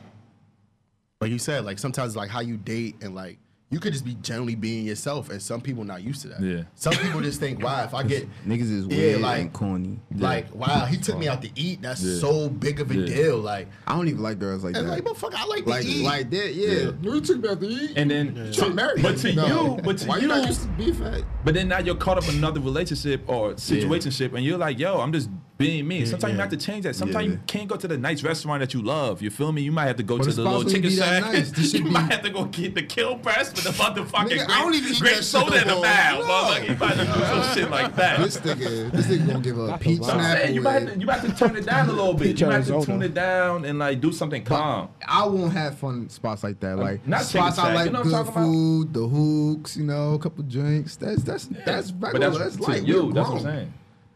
like 1.21 1.31
you 1.31 1.39
said, 1.39 1.63
like 1.65 1.79
sometimes 1.79 2.15
like 2.15 2.29
how 2.29 2.41
you 2.41 2.57
date 2.57 2.95
and 3.01 3.15
like 3.15 3.37
you 3.71 3.79
could 3.79 3.93
just 3.93 4.05
be 4.05 4.13
generally 4.15 4.53
being 4.53 4.85
yourself, 4.85 5.29
and 5.31 5.41
some 5.41 5.59
people 5.59 5.83
not 5.83 6.03
used 6.03 6.21
to 6.21 6.27
that. 6.27 6.39
Yeah. 6.39 6.63
Some 6.75 6.93
people 6.93 7.19
just 7.19 7.39
think, 7.39 7.63
wow, 7.63 7.83
if 7.83 7.95
I 7.95 8.03
get 8.03 8.27
Niggas 8.47 8.61
is 8.71 8.85
Yeah, 8.85 8.97
weird 8.97 9.21
like- 9.21 9.41
and 9.41 9.51
corny. 9.53 9.99
like, 10.15 10.53
wow, 10.53 10.85
he 10.85 10.97
took 10.97 11.17
me 11.17 11.27
out 11.27 11.41
to 11.41 11.49
eat. 11.55 11.81
That's 11.81 12.01
Yeah. 12.03 12.19
so 12.19 12.47
big 12.47 12.79
of 12.79 12.91
a 12.91 12.95
Yeah. 12.95 13.05
deal. 13.07 13.37
Like, 13.39 13.67
I 13.87 13.95
don't 13.95 14.07
even 14.07 14.21
like 14.21 14.37
girls 14.39 14.63
like 14.63 14.75
and 14.77 14.87
that. 14.87 14.91
like, 14.91 15.03
motherfucker, 15.03 15.33
I 15.35 15.45
like, 15.47 15.65
like 15.65 15.81
to 15.81 15.87
eat. 15.87 16.03
like 16.05 16.29
that, 16.29 16.53
yeah. 16.53 16.91
You 17.01 17.19
took 17.21 17.41
me 17.41 17.49
out 17.49 17.59
to 17.59 17.67
eat. 17.67 17.93
And 17.95 18.11
then, 18.11 18.35
Trying 18.53 18.75
to, 18.77 18.93
to 18.95 19.01
but 19.01 19.17
to 19.17 19.33
No. 19.33 19.47
you, 19.77 19.81
but 19.83 19.97
to 19.97 20.07
Why 20.07 20.15
you, 20.17 20.21
you 20.21 20.27
not 20.27 20.45
used 20.47 20.61
to 20.61 20.67
beef 20.69 21.01
at? 21.01 21.23
But 21.43 21.55
then 21.55 21.67
now 21.67 21.79
you're 21.79 21.95
caught 21.95 22.19
up 22.19 22.29
in 22.29 22.35
another 22.35 22.59
relationship 22.59 23.23
or 23.27 23.53
situationship, 23.55 24.35
and 24.35 24.45
you're 24.45 24.59
like, 24.59 24.77
yo, 24.77 24.99
I'm 25.01 25.11
just 25.11 25.29
being 25.57 25.87
me. 25.87 26.05
Sometimes 26.05 26.33
you 26.33 26.39
have 26.39 26.49
to 26.49 26.57
change 26.57 26.83
that. 26.83 26.95
Sometimes 26.97 27.25
Yeah. 27.27 27.31
you 27.33 27.39
can't 27.47 27.67
go 27.69 27.77
to 27.77 27.87
the 27.87 27.97
nice 27.97 28.23
restaurant 28.23 28.59
that 28.59 28.73
you 28.73 28.81
love. 28.81 29.21
You 29.21 29.29
feel 29.29 29.51
me? 29.53 29.61
You 29.61 29.71
might 29.71 29.85
have 29.85 29.95
to 29.95 30.03
go 30.03 30.17
But 30.17 30.25
to 30.25 30.33
the 30.33 30.43
little 30.43 30.63
chicken 30.65 30.81
be 30.89 30.95
that 30.97 31.23
shack. 31.23 31.33
nice. 31.33 31.57
You 31.57 31.63
should 31.63 31.85
might 31.85 32.11
have 32.11 32.21
to 32.23 32.29
go 32.29 32.45
get 32.45 32.75
the 32.75 32.83
kill 32.83 33.17
press 33.17 33.53
with 33.53 33.63
the 33.63 33.69
motherfucking 33.71 34.29
Nigga, 34.31 34.49
I 34.49 34.61
don't 34.61 34.73
even 34.75 34.93
grape, 34.99 35.13
eat 35.13 35.15
that 35.15 35.23
soda 35.23 35.61
in 35.61 35.67
no 35.67 35.75
the 35.75 35.75
more. 35.75 35.81
mouth. 35.83 36.19
No. 36.19 36.25
motherfucker. 36.25 36.69
You 36.69 36.75
might 36.77 36.97
have 36.97 37.13
to 37.13 37.19
do 37.19 37.25
some 37.25 37.53
shit 37.55 37.71
like 37.71 37.95
that. 37.95 38.19
This 38.19 38.37
nigga, 38.37 38.91
this 38.91 39.05
nigga 39.07 39.27
gonna 39.27 39.39
give 39.39 39.55
her 39.55 39.69
a 39.69 39.77
peach 39.77 40.01
snap. 40.03 40.37
saying, 40.39 40.55
you 40.55 40.61
might, 40.61 40.71
have 40.81 40.93
to, 40.93 40.99
you 40.99 41.05
might 41.05 41.19
have 41.19 41.29
to 41.31 41.35
turn 41.47 41.55
it 41.55 41.65
down 41.65 41.89
a 41.89 41.93
little 41.93 42.13
bit. 42.13 42.39
You 42.39 42.47
might 42.47 42.53
have 42.55 42.65
to 42.67 42.73
Arizona. 42.73 42.85
tune 42.99 43.03
it 43.03 43.13
down 43.13 43.65
and 43.65 43.79
like 43.79 44.01
do 44.01 44.11
something 44.11 44.43
calm. 44.43 44.89
I 45.07 45.25
won't 45.25 45.53
have 45.53 45.77
fun 45.77 46.09
spots 46.09 46.43
like 46.43 46.59
that. 46.59 46.73
Uh, 46.73 46.81
like 46.81 47.07
not 47.07 47.21
spots 47.21 47.57
I 47.59 47.73
like 47.73 47.85
you 47.85 47.91
know 47.93 48.03
good 48.03 48.11
talking 48.11 48.31
about? 48.33 48.43
food, 48.45 48.93
the 48.93 49.07
hooks, 49.07 49.77
you 49.77 49.85
know, 49.85 50.15
a 50.15 50.19
couple 50.19 50.43
drinks. 50.43 50.97
That's 50.97 51.23
that's 51.23 51.45
that's 51.65 51.91
But 51.91 52.13
regular. 52.13 52.39
that's, 52.39 52.55
That's, 52.57 52.65
to 52.65 52.71
like 52.71 52.85
you. 52.87 53.05
we're 53.05 53.13
That's 53.13 53.29
what 53.29 53.37
I'm 53.37 53.43
saying. 53.43 53.73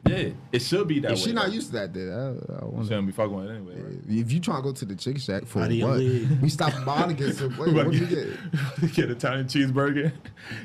Yeah, 0.08 0.30
it 0.54 0.62
should 0.62 0.88
be 0.88 1.00
that 1.02 1.12
If 1.12 1.18
way. 1.20 1.24
she 1.26 1.34
not 1.34 1.48
though. 1.48 1.52
used 1.54 1.68
to 1.68 1.74
that, 1.74 1.94
then 1.94 2.10
I, 2.10 2.14
I 2.14 2.66
You 2.66 2.68
wonder. 2.72 2.86
shouldn't 2.86 3.08
be 3.08 3.12
fucking 3.14 3.36
with 3.36 3.46
it 3.48 3.56
anyway. 3.56 3.76
Right? 3.82 4.00
If 4.08 4.32
you 4.32 4.40
trying 4.40 4.58
to 4.58 4.64
go 4.64 4.72
to 4.72 4.86
the 4.86 4.96
chicken 4.96 5.20
shack 5.20 5.46
for 5.46 5.60
How 5.60 5.68
do 5.68 5.76
you 5.76 5.86
what? 5.88 5.98
leave? 5.98 6.42
We 6.42 6.50
stop 6.50 6.74
by 6.86 7.06
to 7.08 7.14
get 7.14 7.36
some. 7.36 7.56
Wait, 7.58 7.74
what 7.74 7.92
do 7.92 7.98
you 7.98 8.06
get? 8.08 8.94
get 8.94 9.12
Italian 9.12 9.46
cheeseburger. 9.48 10.12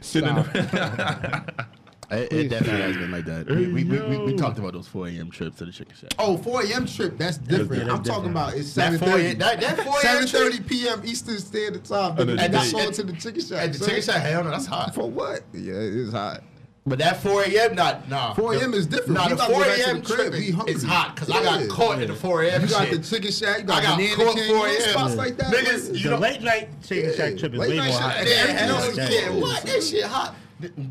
Sit 0.00 0.24
in 0.24 0.34
the 0.36 1.66
It, 2.10 2.32
it 2.32 2.48
definitely 2.50 2.82
has 2.82 2.96
been 2.98 3.10
like 3.10 3.24
that. 3.24 3.46
We, 3.48 3.66
we, 3.72 3.82
we, 3.84 3.98
we, 4.02 4.18
we 4.18 4.34
talked 4.36 4.58
about 4.58 4.74
those 4.74 4.86
4 4.86 5.08
a.m. 5.08 5.30
trips 5.30 5.56
to 5.56 5.64
the 5.64 5.72
chicken 5.72 5.94
shack. 5.96 6.10
Oh, 6.18 6.36
4 6.36 6.62
a.m. 6.64 6.86
trip, 6.86 7.16
that's 7.16 7.38
different. 7.38 7.86
that's 7.86 7.90
I'm 7.98 8.04
talking 8.04 8.30
about 8.30 8.54
it's 8.54 8.74
That 8.74 8.92
7:30. 8.92 8.98
4 8.98 9.08
a.m. 9.18 9.38
That, 9.38 9.60
that 9.62 9.76
4 9.80 9.86
a.m. 10.04 10.26
trip 10.26 10.52
7:30 10.52 10.68
p.m. 10.68 11.00
Eastern 11.04 11.38
Standard 11.38 11.84
Time. 11.84 12.18
And 12.18 12.30
And 12.30 12.38
the- 12.38 12.48
that's 12.48 12.64
and- 12.66 12.72
going 12.74 12.92
to 12.92 13.02
the 13.04 13.12
chicken 13.14 13.40
shack. 13.40 13.58
at 13.64 13.72
the 13.72 13.78
son. 13.78 13.88
chicken 13.88 14.02
shack, 14.02 14.22
hell 14.22 14.44
no, 14.44 14.50
that's 14.50 14.66
hot. 14.66 14.94
For 14.94 15.10
what? 15.10 15.42
Yeah, 15.54 15.72
it 15.72 15.94
is 15.94 16.12
hot. 16.12 16.42
But 16.86 16.98
that 16.98 17.16
4 17.22 17.44
a.m. 17.44 17.74
not 17.74 18.08
nah. 18.10 18.34
4 18.34 18.54
a.m. 18.56 18.74
is 18.74 18.86
different. 18.86 19.12
Nah, 19.14 19.22
We 19.24 19.28
the 19.30 19.34
about 19.36 19.50
4 19.50 19.58
go 19.58 19.64
back 19.64 19.76
to 19.76 19.82
a.m. 19.84 20.02
crib. 20.02 20.32
trip 20.32 20.68
is, 20.68 20.82
hot 20.84 21.14
because 21.14 21.30
I 21.30 21.42
got 21.42 21.68
caught 21.70 22.02
in 22.02 22.08
the 22.08 22.14
4 22.14 22.42
a.m. 22.42 22.60
You 22.62 22.68
got 22.68 22.88
shit. 22.88 23.02
the 23.02 23.08
chicken 23.08 23.32
shack. 23.32 23.58
You 23.60 23.64
got, 23.64 23.78
I 23.78 23.82
got 23.82 23.96
Banana 23.96 24.16
caught 24.16 24.34
King, 24.36 24.46
4 24.48 24.56
you 24.68 24.78
know, 24.78 24.84
a.m. 24.84 24.90
spots 24.90 25.14
like 25.16 25.36
that. 25.38 25.46
Niggas, 25.54 25.88
like- 25.92 25.96
you 25.96 26.02
The 26.04 26.10
know, 26.10 26.18
late 26.18 26.42
night 26.42 26.68
chicken 26.82 27.14
shack 27.16 27.36
trip 27.38 27.54
is 27.54 27.58
late 27.58 27.70
way 27.70 27.76
night 27.78 27.88
more 27.88 28.00
hot. 28.00 28.16
yeah, 28.18 28.22
Yeah, 28.34 28.46
than 28.46 28.56
hell 28.56 28.80
chicken 28.82 28.96
shack. 28.96 29.12
yeah, 29.12 29.30
what? 29.30 29.62
That 29.62 29.82
shit 29.82 30.04
hot. 30.04 30.34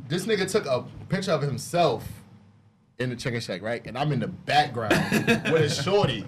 This 0.08 0.26
nigga 0.26 0.50
took 0.52 0.66
a 0.66 0.84
picture 1.10 1.32
of 1.32 1.44
himself 1.44 2.08
in 2.98 3.12
the 3.12 3.16
chicken 3.16 3.40
shack, 3.40 3.62
right? 3.62 3.86
And 3.86 3.96
I'm 3.96 4.12
in 4.12 4.20
the 4.20 4.28
background 4.28 4.94
with 5.52 5.62
a 5.62 5.70
shorty. 5.70 6.26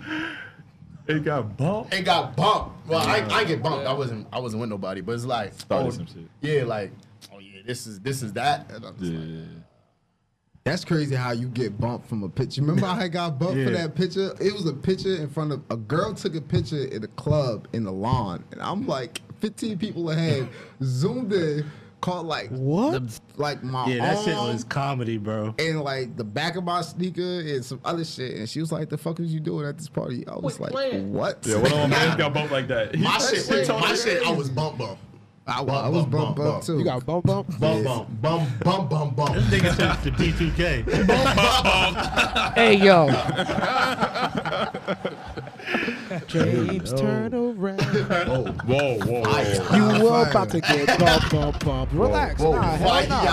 It 1.08 1.24
got 1.24 1.58
bumped. 1.58 1.92
It 1.94 2.04
got 2.04 2.36
bumped. 2.36 2.88
Well, 2.88 3.00
I, 3.00 3.26
I 3.32 3.44
get 3.44 3.64
bumped. 3.64 3.88
I 3.88 3.94
wasn't 3.94 4.28
I 4.32 4.38
wasn't 4.40 4.62
with 4.62 4.70
nobody, 4.70 5.02
but 5.02 5.14
it's 5.14 5.26
like 5.26 5.54
Started 5.54 5.88
oh, 5.88 5.90
some 5.92 6.06
shit. 6.08 6.28
Yeah, 6.42 6.64
like 6.64 6.92
yeah, 6.92 7.05
this 7.66 7.88
is 7.88 8.00
this 8.00 8.22
is 8.22 8.34
that. 8.34 8.72
And 8.72 8.86
I'm 8.86 8.98
just 8.98 9.12
like, 9.12 9.48
That's 10.64 10.84
crazy 10.86 11.16
how 11.16 11.32
you 11.32 11.48
get 11.48 11.80
bumped 11.80 12.08
from 12.08 12.24
a 12.24 12.30
picture. 12.30 12.62
Remember 12.62 12.86
how 12.86 12.94
I 13.02 13.08
got 13.08 13.38
bumped 13.40 13.64
for 13.64 13.70
that 13.72 13.96
picture? 13.96 14.34
It 14.40 14.54
was 14.54 14.66
a 14.66 14.74
picture 14.74 15.16
in 15.16 15.30
front 15.30 15.52
of 15.52 15.62
a 15.70 15.78
girl 15.78 16.14
took 16.14 16.36
a 16.36 16.42
picture 16.42 16.86
in 16.86 17.04
a 17.04 17.08
club 17.10 17.68
in 17.74 17.84
the 17.84 17.92
lawn, 17.92 18.44
and 18.52 18.62
I'm 18.62 18.88
like 18.88 19.22
15 19.40 19.78
people 19.78 20.10
ahead, 20.10 20.48
zoomed 20.84 21.32
in, 21.34 21.70
caught 22.02 22.26
like 22.26 22.50
What? 22.50 23.08
the- 23.08 23.20
like 23.38 23.64
my 23.64 23.88
Yeah, 23.88 24.14
that 24.16 24.24
shit 24.26 24.36
was 24.36 24.64
comedy, 24.64 25.18
bro. 25.18 25.54
and 25.60 25.82
like 25.82 26.16
the 26.18 26.24
back 26.24 26.56
of 26.56 26.64
my 26.64 26.82
sneaker 26.82 27.22
and 27.42 27.64
some 27.64 27.80
other 27.86 28.04
shit, 28.06 28.36
and 28.38 28.50
she 28.50 28.60
was 28.60 28.72
like, 28.72 28.90
"The 28.90 28.98
fuck 28.98 29.20
was 29.20 29.32
you 29.34 29.40
doing 29.40 29.68
at 29.68 29.78
this 29.78 29.90
party?" 29.90 30.26
I 30.28 30.36
was 30.38 30.60
like, 30.60 30.72
"What?" 30.72 31.46
Yeah, 31.46 31.58
one 31.58 31.66
of 31.72 31.78
my 31.78 31.88
mans 31.90 32.16
got 32.16 32.34
bumped 32.34 32.52
like 32.52 32.68
that. 32.70 32.98
my 32.98 33.12
That 33.20 33.22
shit, 33.36 33.46
shit 33.46 33.68
my 33.68 33.92
was 33.92 34.04
shit, 34.04 34.18
I 34.18 34.24
crazy. 34.24 34.36
was 34.38 34.50
bump 34.50 34.78
bump. 34.80 34.98
I, 35.48 35.62
wa- 35.62 35.82
I 35.82 35.90
was 35.90 36.06
bumped 36.08 36.40
up 36.40 36.64
too. 36.64 36.80
You 36.80 36.84
got 36.86 37.06
bump 37.06 37.26
bump. 37.28 37.48
Bump 37.60 37.84
bump 37.86 38.10
bump 38.22 38.50
bump 38.64 38.90
bump 38.90 39.16
bump. 39.16 39.36
This 39.36 39.44
nigga 39.46 39.76
took 39.78 40.02
the 40.02 40.10
D2K. 40.12 40.84
Hey 42.56 42.74
yo. 42.76 43.06
James, 46.28 46.94
turn 46.94 47.34
around. 47.34 47.82
Oh, 48.28 48.46
whoa, 48.66 48.98
whoa, 49.00 49.22
whoa. 49.24 49.76
You 49.76 49.86
were 50.04 50.30
about 50.30 50.50
to 50.52 50.60
get 50.62 50.88
bump 51.00 51.30
bump 51.32 51.64
bump. 51.64 51.90
Relax. 51.94 52.40
Whoa, 52.42 52.52
nah, 52.54 52.62
hell 52.76 52.90
fire. 52.90 53.08
nah. 53.08 53.26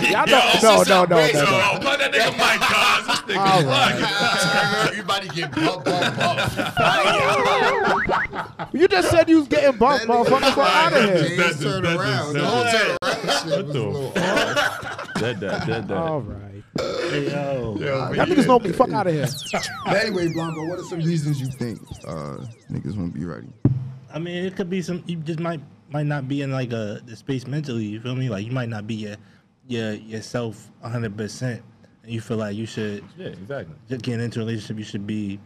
Y'all 0.10 0.26
don't. 0.26 0.62
No, 0.62 0.82
no, 0.82 1.04
no, 1.04 1.04
no, 1.04 1.06
no. 1.16 1.18
Yo, 1.26 1.78
plug 1.80 1.98
that 1.98 2.12
nigga 2.12 2.32
mic, 2.38 2.60
cuz. 2.60 3.06
This 3.06 3.20
nigga 3.36 3.38
All 3.38 3.58
is 3.58 3.64
Turn, 4.42 4.88
Everybody 4.88 5.28
get 5.28 5.50
bump 5.54 5.84
bump 5.84 6.16
bump. 6.16 6.40
You 8.74 8.88
just 8.88 9.10
said 9.10 9.28
you 9.28 9.38
was 9.38 9.48
getting 9.48 9.76
bumped, 9.84 10.06
motherfucker. 10.06 10.54
Fuck 10.54 10.58
out 10.58 10.92
of 10.92 11.04
here. 11.04 11.14
James 11.16 11.36
That's- 11.36 11.62
turned 11.62 11.86
around. 11.86 12.32
The 12.34 12.40
insane. 12.40 12.44
whole 12.44 12.64
turn 12.64 12.96
around 13.02 13.20
shit 13.22 13.44
was 13.44 13.44
a 13.44 13.62
the 13.62 13.62
little 13.62 14.10
Dead 15.14 15.40
that, 15.40 15.66
dead 15.66 15.88
that. 15.88 15.96
All 15.96 16.20
right. 16.20 16.40
Hey, 17.10 17.30
yo. 17.30 17.76
Y'all 17.78 18.10
niggas 18.26 18.46
know 18.46 18.58
me. 18.58 18.72
Fuck 18.72 18.90
out 18.92 19.06
of 19.06 19.12
here. 19.14 19.26
But 19.86 19.96
anyway, 19.96 20.32
Blanco, 20.32 20.66
what 20.68 20.78
are 20.78 20.82
some 20.84 20.98
reasons 20.98 21.40
you 21.40 21.46
think 21.46 21.80
uh, 22.06 22.38
niggas 22.70 22.96
won't 22.96 23.14
be 23.14 23.24
ready? 23.24 23.46
I 24.12 24.18
mean, 24.18 24.44
it 24.44 24.56
could 24.56 24.68
be 24.70 24.82
some. 24.82 25.02
You 25.06 25.16
just 25.16 25.38
might 25.40 25.60
might 25.90 26.06
not 26.06 26.26
be 26.28 26.42
in 26.42 26.50
like 26.50 26.72
a 26.72 27.00
the 27.06 27.14
space 27.16 27.46
mentally. 27.46 27.84
You 27.84 28.00
feel 28.00 28.16
me? 28.16 28.28
Like 28.28 28.44
you 28.44 28.52
might 28.52 28.68
not 28.68 28.86
be 28.86 28.94
your 28.96 29.16
your 29.68 29.92
yourself 29.92 30.70
100, 30.80 31.16
percent 31.16 31.62
and 32.02 32.12
you 32.12 32.20
feel 32.20 32.36
like 32.38 32.54
you 32.56 32.66
should 32.66 33.02
Yeah, 33.16 33.28
exactly. 33.28 33.74
just 33.88 34.02
get 34.02 34.20
into 34.20 34.40
a 34.40 34.44
relationship. 34.44 34.78
You 34.78 34.84
should 34.84 35.06
be 35.06 35.38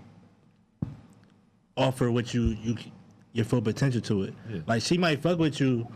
offer 1.77 2.11
what 2.11 2.33
you 2.35 2.57
you 2.63 2.77
your 3.33 3.45
full 3.45 3.63
potential 3.63 4.01
to 4.03 4.25
it. 4.25 4.35
Yeah. 4.51 4.61
Like 4.67 4.83
she 4.83 4.99
might 4.99 5.21
fuck 5.23 5.39
with 5.39 5.61
you 5.61 5.87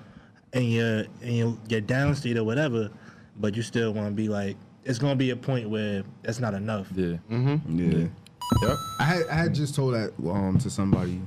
and 0.52 0.70
your 0.70 1.04
in 1.22 1.34
your, 1.34 1.58
your 1.68 1.80
down 1.80 2.14
state 2.14 2.36
or 2.36 2.44
whatever, 2.44 2.90
but 3.36 3.56
you 3.56 3.62
still 3.62 3.92
want 3.92 4.08
to 4.08 4.14
be 4.14 4.28
like. 4.28 4.56
It's 4.84 4.98
gonna 4.98 5.14
be 5.14 5.30
a 5.30 5.36
point 5.36 5.70
where 5.70 6.02
that's 6.22 6.40
not 6.40 6.54
enough. 6.54 6.88
Yeah. 6.92 7.18
Mm-hmm. 7.30 7.78
Yeah. 7.78 8.08
Yep. 8.62 8.76
I 8.98 9.04
had 9.04 9.26
I 9.28 9.34
had 9.34 9.54
just 9.54 9.76
told 9.76 9.94
that 9.94 10.10
um 10.28 10.58
to 10.58 10.68
somebody 10.70 11.20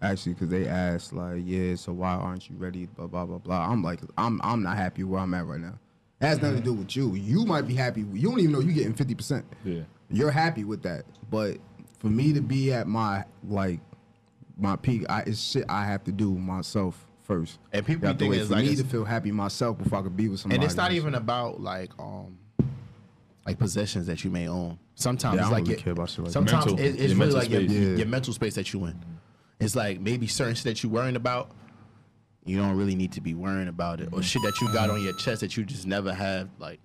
actually 0.00 0.34
because 0.34 0.48
they 0.48 0.68
asked 0.68 1.12
like, 1.12 1.42
yeah, 1.44 1.74
so 1.74 1.92
why 1.92 2.12
aren't 2.12 2.48
you 2.48 2.54
ready? 2.56 2.86
Blah 2.86 3.08
blah 3.08 3.26
blah 3.26 3.38
blah. 3.38 3.68
I'm 3.68 3.82
like, 3.82 3.98
I'm 4.16 4.40
I'm 4.44 4.62
not 4.62 4.76
happy 4.76 5.02
where 5.02 5.20
I'm 5.20 5.34
at 5.34 5.44
right 5.44 5.58
now. 5.58 5.76
It 6.20 6.26
has 6.26 6.40
nothing 6.40 6.58
to 6.58 6.62
do 6.62 6.74
with 6.74 6.94
you. 6.94 7.14
You 7.16 7.44
might 7.46 7.66
be 7.66 7.74
happy. 7.74 8.04
You 8.12 8.28
don't 8.28 8.38
even 8.38 8.52
know 8.52 8.60
you're 8.60 8.74
getting 8.74 8.94
fifty 8.94 9.16
percent. 9.16 9.44
Yeah. 9.64 9.80
You're 10.08 10.30
happy 10.30 10.62
with 10.62 10.82
that, 10.84 11.04
but 11.30 11.56
for 11.98 12.06
me 12.06 12.32
to 12.32 12.40
be 12.40 12.72
at 12.72 12.86
my 12.86 13.24
like 13.48 13.80
my 14.60 14.76
peak, 14.76 15.04
I, 15.08 15.20
it's 15.20 15.40
shit 15.40 15.64
I 15.68 15.84
have 15.84 16.04
to 16.04 16.12
do 16.12 16.34
myself 16.34 17.06
first. 17.22 17.58
And 17.72 17.84
people 17.86 18.02
You 18.02 18.08
have 18.08 18.16
to 18.16 18.24
think 18.24 18.30
wait 18.32 18.40
it's 18.40 18.48
for 18.48 18.54
like 18.56 18.64
me 18.64 18.72
it's- 18.72 18.84
to 18.84 18.90
feel 18.90 19.04
happy 19.04 19.30
myself 19.32 19.78
before 19.78 20.00
I 20.00 20.02
could 20.02 20.16
be 20.16 20.28
with 20.28 20.40
somebody. 20.40 20.56
And 20.56 20.64
it's 20.64 20.76
not 20.76 20.90
else. 20.90 20.94
even 20.96 21.14
about 21.14 21.60
like 21.60 21.90
um 21.98 22.36
like 23.46 23.58
possessions 23.58 24.06
that 24.06 24.22
you 24.24 24.30
may 24.30 24.48
own. 24.48 24.78
Sometimes 24.94 25.36
Yeah, 25.36 25.42
it's 25.42 25.50
like 25.50 25.60
really 25.62 25.72
your- 25.74 25.80
care 25.80 25.92
about 25.92 26.10
shit 26.10 26.24
like 26.24 26.32
sometimes 26.32 26.66
Mental. 26.66 26.84
it- 26.84 27.00
it's 27.00 27.14
really 27.14 27.32
like 27.32 27.48
your, 27.50 27.62
space. 27.62 27.70
Yeah. 27.72 27.96
your 27.96 28.06
mental 28.06 28.32
space 28.34 28.54
that 28.56 28.72
you 28.72 28.84
in. 28.86 29.00
It's 29.58 29.74
like 29.74 30.00
maybe 30.00 30.26
certain 30.26 30.54
shit 30.54 30.64
that 30.64 30.82
you're 30.82 30.92
worrying 30.92 31.16
about, 31.16 31.50
you 32.44 32.56
don't 32.58 32.76
really 32.76 32.94
need 32.94 33.12
to 33.12 33.20
be 33.20 33.34
worrying 33.34 33.68
about 33.68 34.00
it, 34.00 34.08
or 34.12 34.22
shit 34.22 34.42
that 34.42 34.58
you 34.60 34.72
got 34.72 34.88
on 34.90 35.02
your 35.02 35.12
chest 35.14 35.40
that 35.42 35.56
you 35.56 35.64
just 35.64 35.86
never 35.86 36.12
have 36.12 36.48
like 36.58 36.80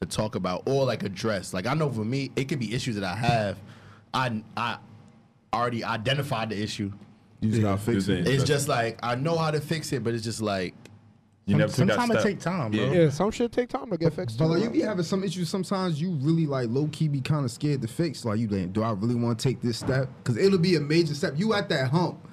to 0.00 0.06
talk 0.06 0.34
about 0.34 0.62
or 0.68 0.84
like 0.84 1.02
address. 1.02 1.52
Like 1.52 1.66
I 1.66 1.74
know 1.74 1.90
for 1.90 2.04
me, 2.04 2.30
it 2.36 2.48
could 2.48 2.58
be 2.60 2.72
issues 2.74 2.94
that 2.96 3.04
I 3.04 3.14
have. 3.16 3.58
I 4.12 4.42
I 4.56 4.78
already 5.54 5.84
identified 5.84 6.50
the 6.50 6.62
issue. 6.62 6.92
You 7.40 7.50
just 7.50 7.62
gotta 7.62 7.80
fix 7.80 8.08
it. 8.08 8.26
It's 8.28 8.44
just 8.44 8.68
like 8.68 8.98
I 9.02 9.14
know 9.14 9.36
how 9.36 9.50
to 9.50 9.60
fix 9.60 9.92
it, 9.92 10.02
but 10.04 10.14
it's 10.14 10.24
just 10.24 10.40
like 10.40 10.74
You 11.46 11.56
never 11.56 11.70
took 11.72 11.86
that 11.88 11.96
Sometimes 11.96 12.10
it 12.10 12.20
step. 12.20 12.22
take 12.32 12.40
time, 12.40 12.70
bro. 12.70 12.90
Yeah, 12.92 13.10
some 13.10 13.30
shit 13.30 13.52
take 13.52 13.68
time 13.68 13.90
to 13.90 13.98
get 13.98 14.14
fixed. 14.14 14.38
But 14.38 14.46
too, 14.46 14.52
like 14.54 14.62
you 14.62 14.70
be 14.70 14.80
having 14.80 15.04
some 15.04 15.22
issues 15.22 15.50
sometimes 15.50 16.00
you 16.00 16.12
really 16.22 16.46
like 16.46 16.68
low 16.70 16.88
key 16.90 17.08
be 17.08 17.20
kind 17.20 17.44
of 17.44 17.50
scared 17.50 17.82
to 17.82 17.88
fix. 17.88 18.24
Like 18.24 18.38
you 18.38 18.48
like, 18.48 18.72
do 18.72 18.82
I 18.82 18.92
really 18.92 19.14
want 19.14 19.38
to 19.38 19.42
take 19.48 19.60
this 19.60 19.78
step? 19.78 20.08
Because 20.22 20.38
it'll 20.38 20.58
be 20.58 20.76
a 20.76 20.80
major 20.80 21.14
step. 21.14 21.34
You 21.36 21.52
at 21.52 21.68
that 21.68 21.90
hump, 21.90 22.26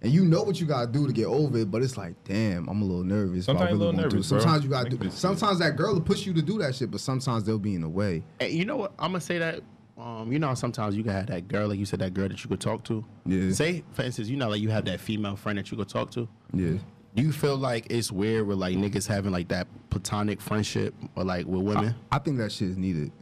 and 0.00 0.10
you 0.12 0.24
know 0.24 0.42
what 0.42 0.58
you 0.60 0.66
gotta 0.66 0.90
do 0.90 1.06
to 1.06 1.12
get 1.12 1.26
over 1.26 1.58
it. 1.58 1.70
But 1.70 1.82
it's 1.82 1.98
like, 1.98 2.14
damn, 2.24 2.66
I'm 2.68 2.80
a 2.80 2.84
little 2.86 3.04
nervous. 3.04 3.44
but 3.44 3.56
I 3.56 3.58
Sometimes 3.58 3.60
a 3.60 3.64
really 3.74 3.78
little 3.78 3.92
wanna 3.96 4.08
nervous, 4.08 4.28
bro. 4.30 4.38
Sometimes 4.38 4.64
you 4.64 4.70
gotta 4.70 4.84
Make 4.90 4.98
do. 5.00 5.04
this- 5.08 5.14
Sometimes 5.18 5.58
that 5.58 5.76
girl 5.76 5.92
will 5.92 6.00
push 6.00 6.24
you 6.24 6.32
to 6.32 6.40
do 6.42 6.56
that 6.60 6.74
shit, 6.74 6.90
but 6.90 7.00
sometimes 7.00 7.44
they'll 7.44 7.58
be 7.58 7.74
in 7.74 7.82
the 7.82 7.88
way. 7.90 8.22
Hey, 8.40 8.52
you 8.52 8.64
know 8.64 8.76
what? 8.78 8.94
I'm 8.98 9.10
gonna 9.10 9.20
say 9.20 9.36
that. 9.38 9.60
Um, 9.96 10.32
you 10.32 10.38
know, 10.38 10.54
sometimes 10.54 10.96
you 10.96 11.04
can 11.04 11.12
have 11.12 11.26
that 11.28 11.46
girl, 11.46 11.68
like 11.68 11.78
you 11.78 11.86
said, 11.86 12.00
that 12.00 12.14
girl 12.14 12.28
that 12.28 12.42
you 12.42 12.48
could 12.48 12.60
talk 12.60 12.82
to. 12.84 13.04
Yeah. 13.26 13.52
Say, 13.52 13.84
for 13.92 14.02
instance, 14.02 14.28
you 14.28 14.36
know, 14.36 14.48
like 14.48 14.60
you 14.60 14.70
have 14.70 14.84
that 14.86 15.00
female 15.00 15.36
friend 15.36 15.56
that 15.58 15.70
you 15.70 15.76
could 15.76 15.88
talk 15.88 16.10
to. 16.12 16.28
Yeah. 16.52 16.78
Do 17.14 17.22
you 17.22 17.30
feel 17.30 17.56
like 17.56 17.86
it's 17.90 18.10
weird 18.10 18.46
with 18.46 18.58
like 18.58 18.76
niggas 18.76 19.06
having 19.06 19.30
like 19.30 19.48
that 19.48 19.68
platonic 19.90 20.40
friendship 20.40 20.94
or 21.14 21.22
like 21.22 21.46
with 21.46 21.62
women? 21.62 21.94
I 22.10 22.18
think 22.18 22.38
that 22.38 22.50
shit 22.50 22.70
is 22.70 22.76
needed. 22.76 23.12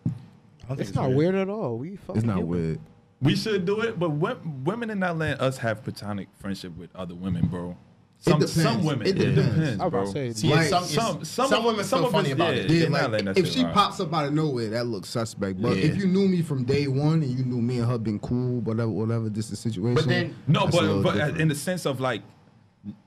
I 0.69 0.75
It's 0.75 0.95
not 0.95 1.13
weird 1.13 1.35
at 1.35 1.51
all. 1.51 1.77
We 1.77 1.97
fucking 1.97 2.17
It's 2.17 2.25
not 2.25 2.43
weird. 2.45 2.81
We 3.21 3.37
should 3.37 3.67
do 3.67 3.83
it, 3.83 3.99
but 3.99 4.11
wo- 4.11 4.41
women 4.65 4.91
in 4.91 5.01
that 5.01 5.17
land, 5.17 5.41
us 5.41 5.59
have 5.59 5.85
platonic 5.85 6.29
friendship 6.39 6.77
with 6.77 6.95
other 6.97 7.15
women, 7.15 7.47
bro. 7.47 7.77
Some, 8.23 8.35
depends. 8.39 8.63
some 8.63 8.85
women, 8.85 9.05
It 9.05 9.11
it 9.21 9.35
depends. 9.35 9.55
depends, 9.57 9.81
I 9.81 9.85
was 9.85 9.91
bro. 9.91 10.01
about 10.03 10.07
to 10.07 10.13
say, 10.13 10.33
See, 10.33 10.49
Like, 10.55 10.69
some, 10.69 10.85
some- 10.85 11.25
some, 11.25 11.49
some- 11.49 11.65
women 11.65 11.85
some 11.85 11.99
feel 11.99 12.07
of 12.07 12.13
funny 12.13 12.29
us, 12.29 12.35
about 12.35 12.55
yeah. 12.55 12.63
it. 12.63 12.71
Yeah, 12.71 12.87
in 12.87 12.93
that 12.93 13.11
like 13.11 13.25
lane, 13.25 13.35
if 13.37 13.49
she 13.53 13.65
right. 13.65 13.75
pops 13.75 13.99
up 13.99 14.15
out 14.15 14.27
of 14.27 14.33
nowhere, 14.33 14.71
that 14.71 14.87
looks 14.87 15.09
suspect. 15.09 15.61
But 15.61 15.77
Yeah. 15.77 15.87
if 15.87 15.97
you 15.97 16.07
knew 16.07 16.29
me 16.29 16.41
from 16.41 16.63
day 16.63 16.87
one 16.87 17.15
and 17.15 17.25
you 17.37 17.45
knew 17.45 17.61
me 17.61 17.79
and 17.81 17.91
her 17.91 17.99
been 17.99 18.21
cool, 18.21 18.61
whatever, 18.61 18.91
whatever, 18.91 19.29
this 19.29 19.47
is 19.47 19.51
the 19.51 19.57
situation. 19.57 19.95
But 19.97 20.07
then- 20.07 20.37
No, 20.47 20.67
that's 20.67 20.77
a 20.77 20.81
little 20.83 21.03
but 21.03 21.15
but 21.15 21.15
different. 21.19 21.41
in 21.41 21.49
the 21.49 21.57
sense 21.57 21.85
of 21.85 21.99
like, 21.99 22.23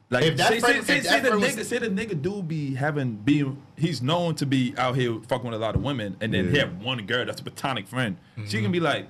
like 0.09 0.25
If 0.25 0.37
that 0.37 0.49
say, 0.49 0.59
friend- 0.59 0.85
say, 0.85 0.97
if 0.97 1.03
say, 1.05 1.09
that 1.11 1.21
the 1.23 1.27
friend 1.29 1.41
was- 1.43 1.55
nigga, 1.55 1.63
say 1.65 1.77
the 1.77 1.87
nigga 1.89 2.21
do 2.21 2.43
be 2.43 2.75
having 2.75 3.15
being 3.15 3.55
he's 3.77 4.01
known 4.01 4.35
to 4.35 4.45
be 4.45 4.73
out 4.77 4.95
here 4.97 5.17
fucking 5.29 5.45
with 5.49 5.55
a 5.55 5.63
lot 5.63 5.75
of 5.75 5.81
women, 5.81 6.17
and 6.19 6.33
then 6.33 6.49
he 6.49 6.57
Yeah. 6.57 6.65
have 6.65 6.83
one 6.83 7.03
girl 7.05 7.25
that's 7.25 7.39
a 7.39 7.43
platonic 7.43 7.87
friend. 7.87 8.17
She 8.35 8.57
can 8.57 8.63
mm-hmm. 8.65 8.71
be 8.73 8.79
like, 8.81 9.07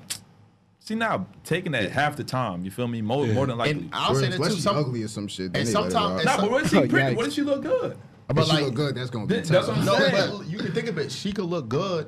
see 0.85 0.95
now 0.95 1.27
taking 1.43 1.71
that 1.73 1.91
half 1.91 2.15
the 2.15 2.23
time. 2.23 2.63
You 2.63 2.71
feel 2.71 2.87
me? 2.87 3.01
More 3.01 3.25
more 3.27 3.45
than 3.47 3.57
likely. 3.57 3.81
And 3.81 3.89
I'll 3.93 4.11
Or 4.11 4.15
say 4.19 4.27
that 4.27 4.35
unless 4.35 4.51
too. 4.51 4.55
she 4.57 4.61
Some, 4.61 4.77
ugly 4.77 5.03
or 5.03 5.07
some 5.07 5.27
shit. 5.27 5.51
then 5.53 5.61
and 5.61 5.67
they 5.69 5.73
let 5.73 5.87
it 5.87 5.91
sometimes- 5.91 6.11
ride. 6.11 6.19
and 6.19 6.25
nah, 6.25 6.41
but 6.41 6.51
what 6.51 6.63
if 6.63 6.69
she 6.69 6.77
Oh, 6.77 6.87
pretty? 6.87 6.95
yikes. 6.95 7.15
What 7.17 7.27
if 7.27 7.33
she 7.33 7.41
look 7.41 7.61
good? 7.63 7.97
But 8.27 8.35
but 8.35 8.45
she 8.45 8.51
like- 8.53 8.63
look 8.65 8.73
good. 8.75 8.95
That's 8.95 9.09
gonna 9.09 9.25
be 9.27 9.35
That's 9.35 9.49
tough. 9.49 9.67
what 9.67 9.77
I'm 9.77 9.85
no, 9.85 9.97
saying. 9.97 10.37
but 10.37 10.47
you 10.47 10.57
can 10.57 10.71
think 10.73 10.87
of 10.87 10.97
it. 10.97 11.11
She 11.11 11.31
could 11.31 11.45
look 11.45 11.67
good, 11.69 12.07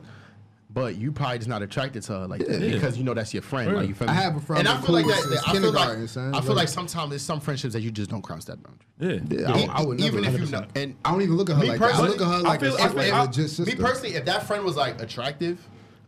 but 0.69 0.95
you 0.95 1.11
probably 1.11 1.38
just 1.39 1.47
not 1.49 1.61
attracted 1.61 2.03
to 2.03 2.13
her 2.13 2.28
like 2.28 2.45
that 2.45 2.59
because 2.59 2.97
you 2.97 3.03
know 3.03 3.13
that's 3.13 3.34
your 3.34 3.41
friend. 3.43 3.71
Yeah. 3.71 3.78
Like 3.78 3.88
you 3.88 3.93
feel 3.95 4.09
I 4.09 4.13
have 4.13 4.36
a 4.36 4.39
friend 4.39 4.59
and 4.59 4.67
I 4.67 4.73
been 4.78 4.84
feel 4.86 4.95
like 4.95 5.05
cool 5.05 5.13
that. 5.13 5.23
I 5.47 5.51
feel 5.51 5.53
kindergarten, 5.61 6.01
like 6.01 6.09
son. 6.09 6.34
I 6.36 6.41
feel 6.41 6.49
Like- 6.49 6.57
like 6.57 6.67
sometimes 6.69 7.09
there's 7.11 7.21
some 7.21 7.39
friendships 7.39 7.73
that 7.73 7.82
you 7.82 7.91
just 7.91 8.09
don't 8.09 8.21
cross 8.21 8.45
that 8.45 8.59
boundary. 8.63 9.21
Yeah. 9.30 9.47
Yeah, 9.57 9.71
I, 9.71 9.82
I 9.82 9.86
would 9.86 9.99
never. 9.99 10.17
even 10.19 10.25
if 10.25 10.39
you 10.39 10.45
100%. 10.47 10.51
know. 10.51 10.65
And 10.75 10.95
I 11.05 11.11
don't 11.11 11.21
even 11.21 11.36
look 11.38 11.49
at 11.51 11.57
her 11.57 11.65
like 11.65 11.80
that. 11.80 11.93
I 11.95 12.01
look 12.07 12.21
at 12.21 12.28
her 12.28 12.34
I 12.34 12.38
like 12.39 12.59
feel- 12.61 12.75
a, 12.75 12.80
I 12.82 12.88
like 12.88 13.05
feel- 13.05 13.15
legit 13.25 13.49
sister. 13.51 13.65
me 13.65 13.75
personally, 13.75 14.15
if 14.15 14.25
that 14.25 14.45
friend 14.47 14.63
was 14.65 14.75
like 14.75 15.01
attractive, 15.01 15.67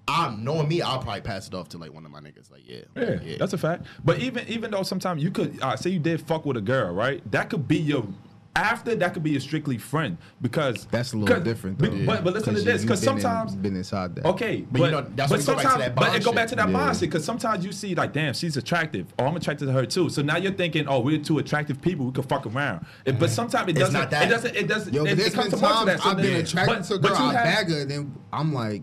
I'm 0.10 0.44
knowing 0.44 0.68
me, 0.68 0.82
I'll 0.82 1.00
probably 1.00 1.22
pass 1.22 1.48
it 1.48 1.54
off 1.54 1.70
to 1.70 1.78
like 1.78 1.94
one 1.94 2.06
of 2.06 2.12
my 2.12 2.20
niggas. 2.20 2.52
Like, 2.52 2.64
yeah, 2.68 2.80
Yeah, 2.96 3.20
yeah. 3.24 3.38
that's 3.38 3.54
a 3.54 3.58
fact. 3.58 3.86
But 4.04 4.20
even 4.20 4.48
even 4.48 4.72
though 4.72 4.84
sometimes 4.84 5.24
you 5.24 5.32
could 5.32 5.60
uh, 5.62 5.76
say 5.76 5.92
you 5.92 6.00
did 6.00 6.22
fuck 6.22 6.46
with 6.46 6.58
a 6.58 6.62
girl, 6.62 6.94
right? 6.94 7.22
That 7.32 7.50
could 7.50 7.68
be 7.68 7.78
your 7.78 8.08
after 8.56 8.94
that 8.96 9.14
could 9.14 9.24
be 9.24 9.38
a 9.38 9.40
strictly 9.40 9.78
friend 9.78 10.18
because 10.42 10.86
That's 10.92 11.14
a 11.14 11.18
little 11.18 11.34
'cause- 11.36 11.46
different 11.46 11.78
be- 11.78 11.88
though. 11.88 12.06
But, 12.08 12.24
but 12.24 12.34
listen 12.34 12.56
to 12.56 12.62
this, 12.62 12.82
because 12.82 13.00
been 13.06 13.14
in- 13.16 13.22
sometimes 13.22 13.56
been 13.56 13.76
inside 13.76 14.16
that. 14.16 14.26
Okay, 14.26 14.66
But 14.72 14.82
you 14.82 14.92
know, 14.92 15.02
that's 15.16 15.32
but 15.32 15.46
go 15.46 15.54
back 15.54 15.56
to 15.58 15.62
sometimes, 15.70 15.78
that 15.80 15.96
but 15.96 16.16
it 16.16 16.24
go 16.26 16.34
back 16.34 16.48
to 16.50 16.56
that 16.56 16.68
Yeah. 16.68 16.74
bond 16.74 17.00
because 17.00 17.24
sometimes 17.24 17.64
you 17.64 17.72
see 17.72 17.94
like, 17.96 18.12
damn, 18.12 18.34
she's 18.34 18.58
attractive, 18.58 19.06
or 19.20 19.28
I'm 19.28 19.36
attracted 19.36 19.68
to 19.68 19.72
her 19.72 19.86
too. 19.86 20.10
So 20.10 20.24
now 20.24 20.38
you're 20.38 20.52
thinking, 20.52 20.88
oh, 20.88 21.00
we're 21.00 21.20
two 21.20 21.38
attractive 21.38 21.80
people, 21.80 22.08
we 22.08 22.12
could 22.12 22.26
fuck 22.26 22.48
around. 22.48 22.86
It- 23.06 23.20
but 23.20 23.30
sometimes 23.30 23.70
it 23.70 23.74
doesn't. 23.74 23.94
not 23.94 24.10
that. 24.12 24.26
It 24.26 24.30
doesn't. 24.30 24.56
It 24.56 24.68
doesn't. 24.68 24.94
Yo, 24.94 25.06
it, 25.06 25.16
but 25.16 25.28
it 25.28 25.34
comes 25.34 25.50
been 25.52 25.60
to 25.60 25.66
most 25.66 25.74
times 25.76 25.86
that. 25.86 26.00
So 26.02 26.10
I've 26.10 26.18
been 26.18 26.36
attracted 26.36 26.76
but- 26.76 26.84
to 26.86 26.94
a 26.96 27.00
girl, 27.00 27.16
I 27.18 27.34
have- 27.34 27.44
bag 27.46 27.70
her, 27.70 27.86
then 27.86 28.16
I'm 28.34 28.52
like, 28.54 28.82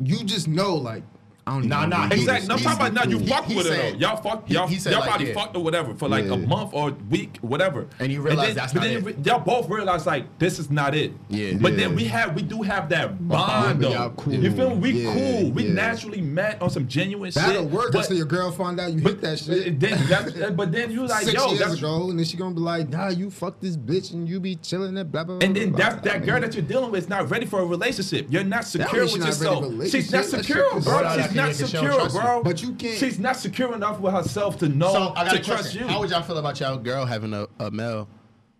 you 0.00 0.24
just 0.24 0.48
know, 0.48 0.74
like, 0.74 1.02
I 1.48 1.52
don't 1.52 1.66
Nah, 1.68 1.80
wanna 1.80 1.96
nah. 1.96 2.08
Exactly. 2.12 2.46
No, 2.48 2.54
I'm 2.56 2.60
talking 2.60 2.78
about 2.86 2.92
now. 2.92 3.04
You 3.10 3.18
he- 3.20 3.26
fuck 3.26 3.48
with 3.48 3.66
her 3.68 3.74
though. 3.92 3.96
Y'all 3.96 4.16
fuck. 4.16 4.46
he- 4.46 4.54
Y'all, 4.54 4.66
he 4.66 4.76
said 4.78 4.90
y'all 4.92 5.00
like, 5.00 5.08
probably 5.08 5.28
yeah. 5.28 5.34
fucked 5.34 5.56
or 5.56 5.64
whatever 5.64 5.94
for 5.94 6.06
like 6.08 6.26
Yeah. 6.26 6.34
a 6.34 6.36
month 6.36 6.70
or 6.74 6.90
a 6.90 6.92
week, 7.08 7.38
whatever. 7.40 7.86
And 7.98 8.12
you 8.12 8.20
realize 8.20 8.48
then, 8.48 8.56
that's 8.56 8.72
but 8.74 8.80
not 8.82 8.88
then 8.88 9.08
it. 9.08 9.26
y'all 9.26 9.38
both 9.40 9.70
realize 9.70 10.04
like 10.06 10.38
this 10.38 10.58
is 10.58 10.70
not 10.70 10.94
it. 10.94 11.12
Yeah. 11.30 11.54
But 11.58 11.72
Yeah. 11.72 11.78
then 11.78 11.94
we 11.96 12.04
have 12.04 12.34
we 12.34 12.42
do 12.42 12.60
have 12.62 12.90
that 12.90 13.26
bond, 13.26 13.80
though. 13.82 13.90
y'all 13.92 14.10
cool. 14.10 14.34
You 14.34 14.50
feel 14.52 14.70
me? 14.76 14.76
We 14.76 15.04
cool. 15.04 15.50
We 15.52 15.64
naturally 15.64 16.20
met 16.20 16.60
on 16.60 16.68
some 16.68 16.86
genuine 16.86 17.30
That'll 17.34 17.62
shit. 17.62 17.70
work 17.70 17.92
but, 17.92 18.02
until 18.02 18.16
your 18.18 18.26
girl 18.26 18.50
find 18.52 18.78
out 18.78 18.92
you 18.92 19.00
hit 19.00 19.20
that 19.22 19.38
shit. 19.38 19.80
Then, 19.80 20.54
but 20.56 20.70
then 20.70 20.90
you 20.90 21.06
like 21.06 21.24
Six 21.24 21.32
yo, 21.34 21.46
years 21.48 21.60
that's 21.60 21.74
ago, 21.78 22.10
and 22.10 22.18
then 22.18 22.26
she 22.26 22.36
gonna 22.36 22.54
be 22.54 22.60
like, 22.60 22.90
"Nah, 22.90 23.08
you 23.08 23.30
fuck 23.30 23.58
this 23.60 23.76
bitch, 23.76 24.12
and 24.12 24.28
you 24.28 24.38
be 24.38 24.56
chilling 24.56 24.96
and 24.98 25.10
blah 25.10 25.24
blah." 25.24 25.38
blah 25.38 25.46
And 25.46 25.56
then 25.56 25.70
blah. 25.70 25.94
that 25.94 26.26
girl 26.26 26.40
that 26.40 26.52
you're 26.54 26.62
dealing 26.62 26.90
with 26.90 27.04
is 27.04 27.08
not 27.08 27.30
ready 27.30 27.46
for 27.46 27.60
a 27.60 27.64
relationship. 27.64 28.26
You're 28.28 28.44
not 28.44 28.64
secure 28.66 29.04
with 29.04 29.16
yourself. 29.16 29.64
She's 29.90 30.12
not 30.12 30.24
secure, 30.26 30.80
bro. 30.80 31.02
Well, 31.38 31.46
that 31.48 31.56
She's 31.56 31.72
not 31.74 31.82
make 31.82 31.84
it 31.84 31.86
show 31.86 31.90
secure, 31.90 31.92
trust 32.00 32.14
you. 32.14 32.20
bro. 32.20 32.42
But 32.42 32.62
you 32.62 32.72
can't- 32.74 32.98
She's 32.98 33.18
not 33.18 33.36
secure 33.36 33.74
enough 33.74 34.00
with 34.00 34.12
herself 34.12 34.58
to 34.58 34.68
know 34.68 34.92
So 34.92 35.12
I 35.16 35.24
got 35.24 35.32
to 35.34 35.40
a 35.40 35.42
trust 35.42 35.62
question. 35.62 35.82
you. 35.82 35.88
How 35.88 36.00
would 36.00 36.10
y'all 36.10 36.22
feel 36.22 36.38
about 36.38 36.58
y'all 36.60 36.76
girl 36.78 37.04
having 37.06 37.32
a, 37.34 37.46
a 37.58 37.70
male 37.70 38.08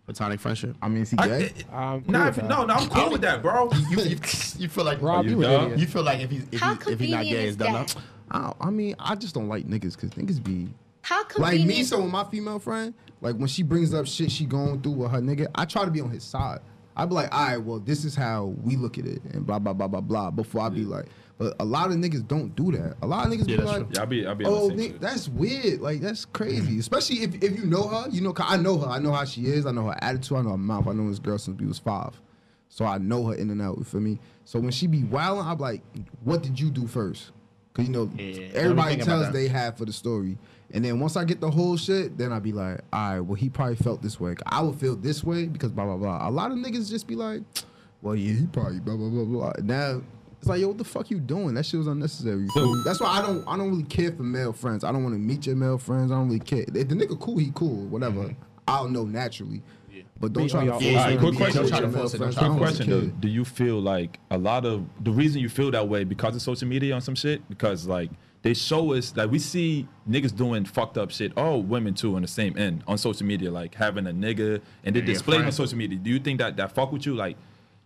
platonic 0.05 0.39
friendship? 0.39 0.75
I 0.81 0.87
mean, 0.89 1.03
is 1.03 1.11
he 1.11 1.17
gay? 1.17 1.43
it- 1.45 1.65
I'm 1.71 2.01
cool 2.03 2.11
nah, 2.11 2.25
with 2.25 2.29
if- 2.29 2.35
that. 2.43 2.49
no, 2.49 2.65
no, 2.65 2.73
I'm 2.73 2.89
cool 2.89 3.11
with 3.11 3.21
that, 3.21 3.41
bro. 3.41 3.69
You, 3.89 3.97
you, 4.03 4.17
you 4.57 4.67
feel 4.69 4.83
like 4.85 5.01
Rob, 5.01 5.25
you 5.25 5.31
you 5.41 5.43
an 5.45 5.63
idiot. 5.63 5.79
You 5.79 5.87
feel 5.87 6.03
like 6.03 6.19
if 6.21 6.31
he's 6.31 6.45
if, 6.51 6.59
How 6.59 6.75
he, 6.75 6.91
if 6.91 6.99
he's 6.99 7.11
not 7.11 7.23
gay, 7.23 7.29
is 7.45 7.55
it's 7.55 7.55
done 7.57 7.73
that? 7.73 7.95
up. 7.95 8.03
I, 8.61 8.67
I 8.67 8.69
mean, 8.69 8.95
I 8.99 9.15
just 9.15 9.33
don't 9.33 9.47
like 9.47 9.65
niggas 9.67 9.95
because 9.95 10.11
niggas 10.11 10.43
be 10.43 10.69
How 11.01 11.23
like 11.37 11.61
me. 11.61 11.83
So 11.83 12.01
with 12.01 12.11
my 12.11 12.23
female 12.25 12.59
friend, 12.59 12.93
like 13.21 13.35
when 13.35 13.47
she 13.47 13.63
brings 13.63 13.93
up 13.93 14.05
shit 14.07 14.31
she 14.31 14.45
going 14.45 14.81
through 14.81 14.93
with 14.93 15.11
her 15.11 15.19
nigga, 15.19 15.47
I 15.55 15.65
try 15.65 15.85
to 15.85 15.91
be 15.91 16.01
on 16.01 16.09
his 16.11 16.23
side. 16.23 16.59
I'd 16.95 17.07
be 17.09 17.15
like, 17.15 17.33
all 17.33 17.47
right, 17.47 17.57
well, 17.57 17.79
this 17.79 18.03
is 18.03 18.13
how 18.13 18.53
we 18.63 18.75
look 18.75 18.97
at 18.97 19.05
it, 19.05 19.21
and 19.31 19.45
blah 19.47 19.57
blah 19.57 19.73
blah 19.73 19.87
blah 19.87 20.01
blah. 20.01 20.31
Before 20.31 20.61
I 20.61 20.69
be 20.69 20.83
like, 20.83 21.05
but 21.39 21.55
a 21.59 21.65
lot 21.65 21.89
of 21.89 21.97
niggas 21.97 22.27
don't 22.27 22.55
do 22.55 22.71
that. 22.73 22.97
A 23.01 23.07
lot 23.07 23.25
of 23.25 23.33
niggas 23.33 23.47
Yeah, 23.49 23.55
be 23.57 23.63
that's 23.63 23.71
like. 23.79 23.87
Yeah, 23.95 24.01
I 24.01 24.05
be, 24.05 24.27
I 24.27 24.33
be 24.35 24.45
Oh, 24.45 24.63
the 24.63 24.67
same 24.69 24.77
ni- 24.77 24.87
shit. 24.89 25.01
that's 25.01 25.27
weird. 25.29 25.81
Like 25.81 26.01
that's 26.01 26.25
crazy. 26.25 26.61
Mm-hmm. 26.73 26.79
Especially 26.79 27.15
if, 27.23 27.41
if 27.43 27.57
you 27.57 27.65
know 27.65 27.87
her. 27.87 28.07
You 28.11 28.21
know, 28.21 28.33
'cause 28.33 28.45
I 28.47 28.57
know 28.57 28.77
her. 28.77 28.87
I 28.87 28.99
know 28.99 29.11
how 29.13 29.25
she 29.25 29.45
is. 29.47 29.65
I 29.65 29.71
know 29.71 29.85
her 29.85 29.97
attitude. 30.03 30.37
I 30.37 30.41
know 30.43 30.49
her 30.51 30.57
mouth. 30.57 30.87
I 30.87 30.91
know 30.93 31.09
this 31.09 31.17
girl 31.17 31.37
since 31.39 31.59
we 31.59 31.65
was 31.65 31.79
five, 31.79 32.21
so 32.67 32.85
I 32.85 32.99
know 32.99 33.25
her 33.27 33.33
in 33.33 33.49
and 33.49 33.61
out. 33.61 33.77
You 33.79 33.83
feel 33.85 34.01
me? 34.01 34.19
So 34.45 34.59
when 34.59 34.71
she 34.71 34.85
be 34.85 35.03
wilding, 35.05 35.45
I'm 35.45 35.57
like, 35.57 35.81
what 36.23 36.43
did 36.43 36.59
you 36.59 36.69
do 36.69 36.85
first? 36.85 37.31
Cause 37.73 37.87
you 37.87 37.93
know 37.93 38.09
Yeah. 38.17 38.47
everybody 38.53 38.97
tells 38.97 39.31
they 39.31 39.47
have 39.47 39.77
for 39.77 39.85
the 39.85 39.93
story, 39.93 40.37
and 40.71 40.83
then 40.83 40.99
once 40.99 41.15
I 41.15 41.23
get 41.23 41.39
the 41.39 41.49
whole 41.51 41.77
shit, 41.77 42.17
then 42.17 42.33
I 42.33 42.39
be 42.39 42.51
like, 42.51 42.81
all 42.91 43.11
right, 43.13 43.19
well 43.21 43.35
he 43.35 43.47
probably 43.47 43.75
felt 43.77 44.01
this 44.01 44.19
way. 44.19 44.35
I 44.47 44.61
would 44.61 44.75
feel 44.79 44.95
this 44.97 45.23
way 45.23 45.45
because 45.45 45.71
blah 45.71 45.85
blah 45.85 45.95
blah. 45.97 46.27
A 46.27 46.31
lot 46.31 46.51
of 46.51 46.57
niggas 46.57 46.89
just 46.89 47.07
be 47.07 47.15
like, 47.15 47.43
well 48.01 48.15
yeah, 48.15 48.33
he 48.33 48.45
probably 48.47 48.79
blah 48.81 48.97
blah 48.97 49.07
blah 49.09 49.23
blah. 49.23 49.53
Now 49.63 50.01
it's 50.39 50.47
like, 50.47 50.59
yo, 50.61 50.69
what 50.69 50.77
the 50.77 50.83
fuck 50.83 51.09
you 51.11 51.19
doing? 51.19 51.53
That 51.53 51.65
shit 51.65 51.77
was 51.77 51.87
unnecessary. 51.87 52.41
You 52.43 52.49
feel 52.53 52.73
me? 52.73 52.81
That's 52.85 52.99
why 52.99 53.07
I 53.09 53.21
don't 53.21 53.47
I 53.47 53.55
don't 53.57 53.69
really 53.69 53.83
care 53.83 54.11
for 54.11 54.23
male 54.23 54.53
friends. 54.53 54.83
I 54.83 54.91
don't 54.91 55.03
want 55.03 55.13
to 55.15 55.19
meet 55.19 55.45
your 55.45 55.55
male 55.55 55.77
friends. 55.77 56.11
I 56.11 56.15
don't 56.15 56.27
really 56.27 56.39
care. 56.39 56.61
If 56.67 56.73
the 56.87 56.95
nigga 56.95 57.19
cool, 57.19 57.37
he 57.37 57.51
cool, 57.53 57.85
whatever. 57.87 58.21
Mm-hmm. 58.21 58.43
I'll 58.67 58.87
know 58.89 59.05
naturally. 59.05 59.61
But 60.21 60.33
don't 60.33 60.49
try 60.49 60.65
to 60.65 60.71
force 60.71 60.83
Yeah, 60.83 61.09
me 61.11 61.17
quick 61.17 61.35
question. 61.35 61.61
Don't 61.61 61.69
try 61.69 61.79
to 61.79 61.89
force 61.91 62.13
it. 62.13 62.21
I 62.21 62.31
try 62.31 62.47
Quick 62.47 62.51
to 62.51 62.57
question 62.57 62.85
care. 62.87 62.95
though, 62.99 63.05
do 63.07 63.27
you 63.29 63.45
feel 63.45 63.79
like 63.81 64.19
a 64.31 64.37
lot 64.37 64.65
of 64.65 64.85
the 65.01 65.11
reason 65.11 65.41
you 65.41 65.47
feel 65.49 65.71
that 65.71 65.87
way 65.87 66.03
because 66.03 66.35
of 66.35 66.41
social 66.41 66.67
media 66.67 66.93
on 66.93 67.01
some 67.01 67.15
shit? 67.15 67.47
Because 67.49 67.87
like 67.87 68.09
they 68.41 68.53
show 68.53 68.93
us 68.93 69.15
like 69.15 69.31
we 69.31 69.39
see 69.39 69.87
niggas 70.09 70.35
doing 70.35 70.65
fucked 70.65 70.97
up 70.97 71.11
shit. 71.11 71.31
Oh, 71.37 71.57
women 71.57 71.93
too 71.93 72.15
on 72.15 72.21
the 72.21 72.27
same 72.27 72.57
end 72.57 72.83
on 72.85 72.97
social 72.97 73.25
media, 73.25 73.49
like 73.49 73.75
having 73.75 74.07
a 74.07 74.11
nigga 74.11 74.61
and 74.83 74.93
they 74.95 74.99
Yeah, 74.99 75.05
display 75.05 75.37
it 75.37 75.45
on 75.45 75.51
social 75.53 75.77
media. 75.77 75.97
Do 75.97 76.09
you 76.09 76.19
think 76.19 76.39
that 76.39 76.57
that 76.57 76.73
fuck 76.73 76.91
with 76.91 77.05
you? 77.05 77.15
Like 77.15 77.37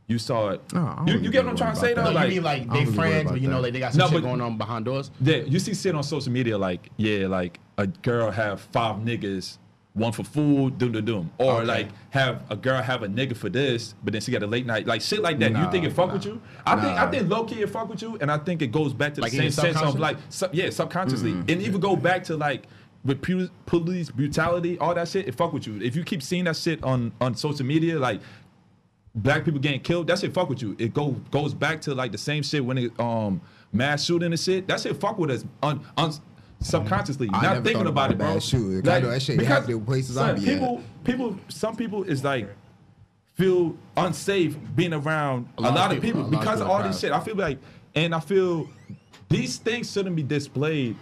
you 0.08 0.20
saw 0.20 0.49
it. 0.49 0.62
No, 0.74 1.04
you, 1.08 1.20
you 1.20 1.32
get 1.32 1.43
what 1.45 1.51
I'm 1.51 1.58
trying 1.58 1.76
to 1.76 1.80
say 1.80 1.93
though? 1.93 2.04
that. 2.04 2.10
No, 2.10 2.16
like, 2.16 2.30
you 2.30 2.36
mean 2.36 2.43
like 2.43 2.62
they 2.62 2.66
don't 2.66 2.74
really 2.74 2.86
worry 2.97 3.10
friends, 3.12 3.32
but 3.32 3.41
you 3.41 3.47
know, 3.47 3.56
that. 3.56 3.62
like 3.64 3.74
they 3.74 3.80
got 3.80 3.93
some 3.93 3.99
No, 3.99 4.08
shit 4.10 4.22
going 4.24 4.41
on 4.41 4.58
behind 4.58 4.86
doors. 4.86 5.12
yeah, 5.22 5.38
you 5.38 5.60
see 5.60 5.74
shit 5.74 5.95
on 5.95 6.04
social 6.04 6.32
media 6.32 6.58
like 6.58 6.89
yeah, 6.97 7.28
like 7.28 7.60
a 7.78 7.88
girl 7.88 8.30
have 8.30 8.60
five 8.62 8.97
niggas, 8.97 9.58
one 9.93 10.12
for 10.12 10.24
food, 10.24 10.78
doom 10.78 10.91
doom 10.91 11.06
doom, 11.06 11.32
or 11.38 11.54
Okay. 11.54 11.66
like 11.66 11.88
have 12.10 12.43
a 12.49 12.56
girl 12.56 12.82
have 12.82 13.04
a 13.04 13.08
nigga 13.08 13.36
for 13.36 13.49
this, 13.49 13.95
but 14.04 14.12
then 14.14 14.22
she 14.22 14.32
got 14.32 14.43
a 14.43 14.47
late 14.47 14.66
night, 14.66 14.86
like 14.88 15.01
shit 15.01 15.22
like 15.22 15.39
that. 15.39 15.51
you 15.51 15.72
think 15.72 15.86
it 15.86 15.93
fuck 15.93 16.08
nah. 16.08 16.14
with 16.14 16.26
you? 16.26 16.41
I 16.66 16.76
think 16.82 16.97
I 16.97 17.10
think 17.10 17.30
low 17.30 17.45
key 17.45 17.62
it 17.62 17.70
fuck 17.70 17.88
with 17.89 18.01
you, 18.01 18.18
and 18.20 18.30
I 18.32 18.38
think 18.39 18.62
it 18.62 18.72
goes 18.72 18.93
back 18.93 19.14
to 19.16 19.22
the 19.22 19.22
Like 19.22 19.34
in 19.34 19.51
same 19.51 19.68
your 19.68 19.74
sense 19.76 19.82
of 19.93 19.99
like 19.99 20.18
sub, 20.30 20.54
yeah, 20.54 20.70
subconsciously, 20.70 21.32
Mm-hmm. 21.32 21.49
and 21.49 21.62
even 21.62 21.80
go 21.80 21.95
back 21.95 22.24
to 22.26 22.36
like. 22.36 22.66
With 23.06 23.22
pu- 23.22 23.49
police 23.66 24.10
brutality, 24.10 24.80
all 24.80 24.95
that 24.95 25.10
shit, 25.10 25.28
it 25.28 25.36
fuck 25.36 25.51
with 25.51 25.68
you. 25.68 25.78
If 25.82 25.93
you 25.93 26.06
keep 26.06 26.24
seeing 26.24 26.45
that 26.45 26.56
shit 26.56 26.82
on 26.86 27.12
on 27.20 27.36
social 27.36 27.66
media, 27.66 27.99
like 27.99 28.22
black 29.16 29.45
people 29.45 29.59
getting 29.59 29.80
killed, 29.80 30.07
that 30.07 30.20
shit 30.20 30.34
fuck 30.34 30.49
with 30.49 30.61
you. 30.61 30.76
It 30.80 30.93
go 30.93 31.11
goes 31.32 31.53
back 31.53 31.82
to 31.82 31.93
like 31.93 32.11
the 32.11 32.18
same 32.18 32.43
shit 32.43 32.64
when 32.64 32.78
it 32.78 32.99
um 32.99 33.41
mass 33.72 34.03
shooting 34.03 34.32
and 34.32 34.39
shit. 34.39 34.68
That 34.68 34.80
shit 34.80 34.95
fuck 34.97 35.18
with 35.18 35.32
us 35.32 35.45
un, 35.61 35.86
un, 35.97 36.14
subconsciously, 36.59 37.30
I 37.34 37.41
not 37.41 37.64
thinking 37.64 37.88
about, 37.88 38.11
about 38.11 38.11
it, 38.11 38.18
bro. 38.18 38.39
shooting. 38.39 38.89
I 38.89 38.99
know 38.99 39.09
that 39.11 39.22
shit 39.22 39.39
happen 39.41 39.72
in 39.72 39.86
places 39.86 40.18
I 40.18 40.28
son, 40.28 40.41
be 40.41 40.49
at. 40.49 40.53
people, 40.53 40.84
people, 41.03 41.38
some 41.49 41.76
people 41.76 42.03
is 42.03 42.24
like 42.24 42.49
feel 43.36 43.76
unsafe 43.97 44.55
being 44.76 44.93
around 44.93 45.47
a 45.57 45.61
lot, 45.61 45.91
of 45.91 46.01
people, 46.01 46.22
a 46.22 46.24
lot 46.24 46.32
because 46.32 46.61
of 46.61 46.68
people 46.68 46.72
all 46.72 46.84
this 46.84 46.99
shit. 46.99 47.11
I 47.11 47.20
feel 47.20 47.36
like, 47.36 47.57
and 47.95 48.14
I 48.14 48.20
feel 48.20 48.70
these 49.30 49.57
things 49.57 49.91
shouldn't 49.91 50.16
be 50.16 50.24
displayed 50.24 50.95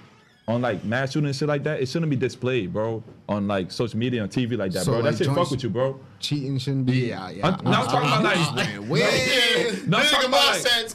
on 0.47 0.61
like 0.61 0.83
mass 0.83 1.11
shooting 1.11 1.27
and 1.27 1.35
shit 1.35 1.47
like 1.47 1.63
that. 1.63 1.81
It 1.81 1.87
shouldn't 1.87 2.09
be 2.09 2.15
displayed, 2.15 2.73
bro, 2.73 3.03
on 3.29 3.47
like 3.47 3.71
social 3.71 3.97
media, 3.99 4.23
on 4.23 4.29
TV 4.29 4.57
like 4.57 4.71
that, 4.73 4.83
So, 4.85 4.91
bro. 4.93 5.01
like, 5.01 5.11
that 5.11 5.17
shit 5.19 5.27
fuck 5.27 5.35
joints- 5.37 5.51
with 5.51 5.63
you, 5.63 5.69
bro. 5.69 5.99
Cheating 6.19 6.57
shouldn't 6.57 6.85
be. 6.87 7.07
Yeah, 7.09 7.29
yeah. 7.29 7.47
I'm, 7.47 7.67
I'm 7.67 7.85
talking 7.87 8.09
about 8.09 8.23
like, 8.55 8.89
Wait, 8.89 9.87
no, 9.87 9.97
I'm 9.97 10.05
talking 10.07 10.29
about 10.29 10.47
like, 10.47 10.61
sense. 10.61 10.93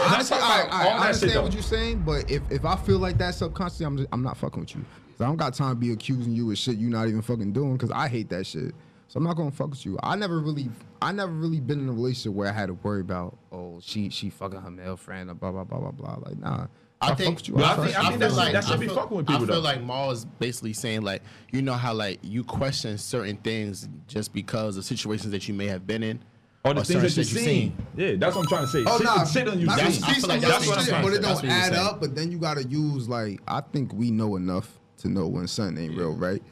Honestly, 0.00 0.36
talking 0.36 0.42
I, 0.42 0.62
about 0.66 0.72
I, 0.72 0.80
I 0.80 0.84
that 0.84 0.96
shit, 0.96 1.00
understand 1.06 1.32
though. 1.32 1.42
what 1.42 1.52
you're 1.54 1.62
saying, 1.62 2.02
but 2.04 2.30
if, 2.30 2.42
if 2.50 2.64
I 2.64 2.76
feel 2.76 2.98
like 2.98 3.18
that 3.18 3.34
subconsciously, 3.34 3.86
I'm 3.86 3.96
just, 3.96 4.08
I'm 4.12 4.22
not 4.22 4.36
fucking 4.36 4.60
with 4.60 4.74
you. 4.74 4.84
'Cause 5.16 5.20
I 5.20 5.26
don't 5.26 5.36
got 5.36 5.54
time 5.54 5.70
to 5.70 5.76
be 5.76 5.92
accusing 5.92 6.32
you 6.32 6.50
of 6.50 6.58
shit 6.58 6.76
you're 6.76 6.90
not 6.90 7.06
even 7.06 7.22
fucking 7.22 7.52
doing. 7.52 7.78
Cause 7.78 7.90
I 7.92 8.08
hate 8.08 8.28
that 8.30 8.46
shit. 8.46 8.74
So 9.06 9.18
I'm 9.18 9.22
not 9.24 9.36
gonna 9.36 9.52
fuck 9.52 9.70
with 9.70 9.86
you. 9.86 9.96
I 10.02 10.16
never 10.16 10.40
really, 10.40 10.68
I 11.00 11.12
never 11.12 11.30
really 11.30 11.60
been 11.60 11.78
in 11.80 11.88
a 11.88 11.92
relationship 11.92 12.32
where 12.32 12.48
I 12.48 12.52
had 12.52 12.66
to 12.66 12.74
worry 12.74 13.00
about, 13.00 13.36
oh, 13.52 13.78
she 13.80 14.08
she 14.10 14.28
fucking 14.30 14.60
her 14.60 14.70
male 14.72 14.96
friend, 14.96 15.30
or 15.30 15.34
blah 15.34 15.52
blah 15.52 15.62
blah 15.62 15.78
blah 15.78 15.90
blah. 15.92 16.18
Like, 16.26 16.38
nah. 16.38 16.66
I 17.04 17.08
fuck 17.08 17.18
think, 17.18 17.36
with 17.36 17.48
you. 17.48 17.54
But 17.54 17.64
I 17.64 17.76
think- 17.86 17.98
I 17.98 18.02
you. 18.02 18.08
think 18.08 18.20
that 18.20 18.30
feel 18.32 18.44
should- 18.44 18.54
that 18.54 18.64
should 18.64 18.80
be 18.80 18.86
feel- 18.86 18.94
fucking 18.96 19.16
with 19.16 19.30
I 19.30 19.36
feel 19.38 19.46
though. 19.46 19.60
like 19.60 19.82
Mal 19.84 20.10
is 20.10 20.24
basically 20.38 20.72
saying 20.72 21.02
like, 21.02 21.22
you 21.52 21.62
know 21.62 21.74
how 21.74 21.94
like 21.94 22.18
you 22.22 22.44
question 22.44 22.98
certain 22.98 23.36
things 23.38 23.88
just 24.08 24.32
because 24.32 24.76
of 24.76 24.84
situations 24.84 25.30
that 25.32 25.46
you 25.48 25.54
may 25.54 25.66
have 25.66 25.86
been 25.86 26.02
in, 26.02 26.20
Or 26.64 26.74
the 26.74 26.80
or 26.80 26.84
things 26.84 27.02
that 27.02 27.16
you've 27.16 27.26
shit 27.28 27.44
seen. 27.44 27.76
Yeah, 27.96 28.14
that's 28.16 28.34
what 28.34 28.42
I'm 28.42 28.48
trying 28.48 28.62
to 28.64 28.68
say. 28.68 28.84
Oh 28.86 28.96
shit, 28.98 29.04
nah, 29.06 29.24
shit 29.24 29.48
on 29.48 29.60
you 29.60 29.66
not 29.66 29.76
That's- 29.76 29.96
just 29.98 30.08
I 30.08 30.12
see 30.14 30.20
feel 30.20 30.28
like 30.30 30.40
some 30.42 30.50
that's 30.50 30.60
little 30.66 30.70
what 30.70 30.78
I'm 30.78 30.84
shit, 30.84 30.90
saying. 30.94 31.02
but 31.04 31.12
it 31.12 31.22
don't 31.22 31.44
add 31.50 31.72
up. 31.74 32.00
But 32.00 32.14
then 32.14 32.30
you 32.32 32.38
gotta 32.38 32.64
use 32.64 33.08
like 33.08 33.40
I 33.46 33.60
think 33.60 33.92
we 33.92 34.10
know 34.10 34.36
enough 34.36 34.68
to 34.98 35.08
know 35.08 35.26
when 35.28 35.46
something 35.46 35.82
ain't 35.84 35.96
real, 35.96 36.12
right? 36.14 36.42